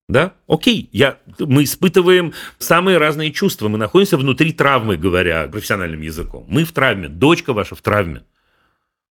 Да? 0.09 0.35
Окей, 0.47 0.89
я, 0.93 1.19
мы 1.41 1.65
испытываем 1.65 2.33
самые 2.59 2.99
разные 2.99 3.33
чувства, 3.33 3.67
мы 3.67 3.77
находимся 3.77 4.17
внутри 4.17 4.53
травмы, 4.53 4.97
говоря 4.97 5.49
профессиональным 5.49 6.01
языком. 6.01 6.45
Мы 6.47 6.63
в 6.63 6.71
травме, 6.71 7.09
дочка 7.09 7.53
ваша 7.53 7.75
в 7.75 7.83
травме. 7.83 8.23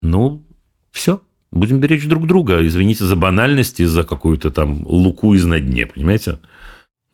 Ну, 0.01 0.47
все, 0.93 1.21
будем 1.51 1.79
беречь 1.79 2.07
друг 2.07 2.27
друга. 2.27 2.67
Извините 2.67 3.05
за 3.05 3.17
банальность 3.17 3.81
и 3.81 3.85
за 3.85 4.03
какую-то 4.03 4.51
там 4.51 4.87
луку 4.87 5.35
из 5.35 5.45
на 5.45 5.61
дне, 5.61 5.87
понимаете? 5.87 6.39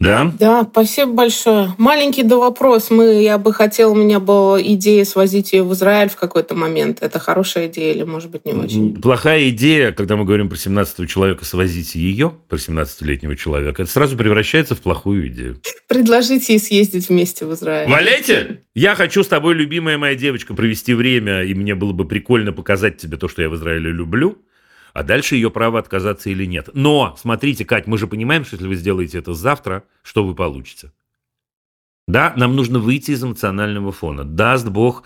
Да? 0.02 0.32
Да, 0.38 0.68
спасибо 0.70 1.12
большое. 1.12 1.74
Маленький 1.78 2.22
до 2.22 2.38
вопрос. 2.38 2.90
Мы, 2.90 3.22
я 3.22 3.38
бы 3.38 3.52
хотела, 3.52 3.92
у 3.92 3.94
меня 3.94 4.20
была 4.20 4.60
идея 4.60 5.04
свозить 5.04 5.52
ее 5.52 5.62
в 5.62 5.72
Израиль 5.74 6.08
в 6.08 6.16
какой-то 6.16 6.54
момент. 6.54 6.98
Это 7.00 7.18
хорошая 7.18 7.68
идея 7.68 7.94
или, 7.94 8.02
может 8.02 8.30
быть, 8.30 8.44
не 8.44 8.52
очень? 8.52 9.00
Плохая 9.00 9.48
идея, 9.50 9.92
когда 9.92 10.16
мы 10.16 10.24
говорим 10.24 10.48
про 10.48 10.56
17 10.56 11.08
человека, 11.08 11.44
свозить 11.44 11.94
ее, 11.94 12.32
про 12.48 12.56
17-летнего 12.56 13.36
человека, 13.36 13.82
это 13.82 13.90
сразу 13.90 14.16
превращается 14.16 14.74
в 14.74 14.80
плохую 14.80 15.28
идею. 15.28 15.60
Предложите 15.86 16.54
ей 16.54 16.58
съездить 16.58 17.08
вместе 17.08 17.46
в 17.46 17.54
Израиль. 17.54 17.88
Валяйте! 17.88 18.62
Я 18.74 18.94
хочу 18.94 19.22
с 19.22 19.28
тобой, 19.28 19.54
любимая 19.54 19.98
моя 19.98 20.14
девочка, 20.14 20.54
провести 20.54 20.94
время, 20.94 21.42
и 21.42 21.54
мне 21.54 21.74
было 21.74 21.92
бы 21.92 22.06
прикольно 22.06 22.52
показать 22.52 22.96
тебе 22.96 23.16
то, 23.16 23.28
что 23.28 23.42
я 23.42 23.48
в 23.48 23.54
Израиле 23.54 23.90
люблю, 23.90 24.38
а 24.92 25.02
дальше 25.02 25.36
ее 25.36 25.50
право 25.50 25.78
отказаться 25.78 26.30
или 26.30 26.44
нет. 26.44 26.70
Но, 26.74 27.14
смотрите, 27.18 27.64
Кать, 27.64 27.86
мы 27.86 27.98
же 27.98 28.06
понимаем, 28.06 28.44
что 28.44 28.56
если 28.56 28.68
вы 28.68 28.74
сделаете 28.74 29.18
это 29.18 29.34
завтра, 29.34 29.84
что 30.02 30.24
вы 30.24 30.34
получите? 30.34 30.92
Да, 32.08 32.32
нам 32.36 32.56
нужно 32.56 32.80
выйти 32.80 33.12
из 33.12 33.22
эмоционального 33.22 33.92
фона. 33.92 34.24
Даст 34.24 34.68
Бог, 34.68 35.04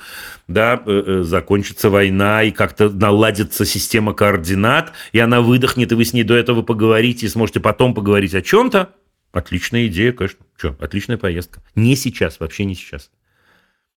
да, 0.48 0.82
э, 0.86 1.02
э, 1.06 1.22
закончится 1.24 1.90
война, 1.90 2.42
и 2.42 2.50
как-то 2.50 2.88
наладится 2.88 3.66
система 3.66 4.14
координат, 4.14 4.92
и 5.12 5.18
она 5.18 5.42
выдохнет, 5.42 5.92
и 5.92 5.94
вы 5.94 6.04
с 6.04 6.14
ней 6.14 6.24
до 6.24 6.34
этого 6.34 6.62
поговорите, 6.62 7.26
и 7.26 7.28
сможете 7.28 7.60
потом 7.60 7.94
поговорить 7.94 8.34
о 8.34 8.40
чем-то. 8.40 8.94
Отличная 9.30 9.86
идея, 9.88 10.12
конечно. 10.12 10.46
Что, 10.56 10.74
отличная 10.80 11.18
поездка. 11.18 11.62
Не 11.74 11.96
сейчас, 11.96 12.40
вообще 12.40 12.64
не 12.64 12.74
сейчас. 12.74 13.10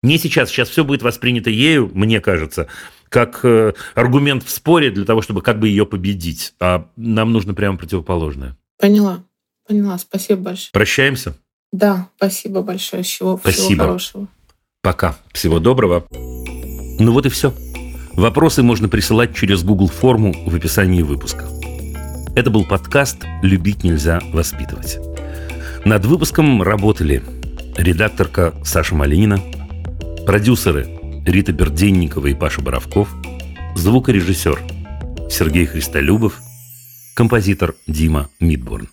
Не 0.02 0.18
сейчас. 0.18 0.50
Сейчас 0.50 0.70
все 0.70 0.84
будет 0.84 1.02
воспринято 1.02 1.50
ею, 1.50 1.92
мне 1.94 2.22
кажется, 2.22 2.68
как 3.10 3.42
э, 3.44 3.74
аргумент 3.96 4.44
в 4.44 4.50
споре 4.50 4.92
для 4.92 5.06
того, 5.06 5.22
чтобы 5.22 5.42
как 5.42 5.60
бы 5.60 5.68
ее 5.68 5.86
победить. 5.86 6.54
А 6.60 6.88
нам 6.96 7.32
нужно 7.32 7.54
прямо 7.54 7.78
противоположное. 7.78 8.56
Поняла. 8.80 9.24
Поняла. 9.68 9.98
Спасибо 9.98 10.42
большое. 10.42 10.70
Прощаемся. 10.72 11.36
Да, 11.72 12.10
спасибо 12.18 12.62
большое. 12.62 13.04
Всего, 13.04 13.38
всего 13.38 13.52
Спасибо. 13.52 13.84
хорошего. 13.84 14.28
Пока. 14.82 15.18
Всего 15.34 15.60
доброго. 15.60 16.06
Ну 16.12 17.12
вот 17.12 17.26
и 17.26 17.30
все. 17.30 17.54
Вопросы 18.14 18.64
можно 18.64 18.90
присылать 18.90 19.36
через 19.36 19.64
Google 19.64 19.88
форму 19.88 20.34
в 20.46 20.56
описании 20.56 21.02
выпуска. 21.02 21.48
Это 22.36 22.50
был 22.50 22.66
подкаст 22.66 23.18
«Любить 23.42 23.84
нельзя 23.84 24.20
воспитывать». 24.34 24.98
Над 25.86 26.06
выпуском 26.06 26.62
работали 26.62 27.24
редакторка 27.78 28.54
Саша 28.64 28.96
Малинина, 28.96 29.40
продюсеры 30.26 30.88
Рита 31.26 31.52
Берденникова 31.52 32.28
и 32.28 32.34
Паша 32.34 32.62
Боровков, 32.62 33.14
звукорежиссер 33.76 34.60
Сергей 35.30 35.66
Христолюбов, 35.66 36.40
композитор 37.16 37.76
Дима 37.88 38.30
Мидборн. 38.40 38.90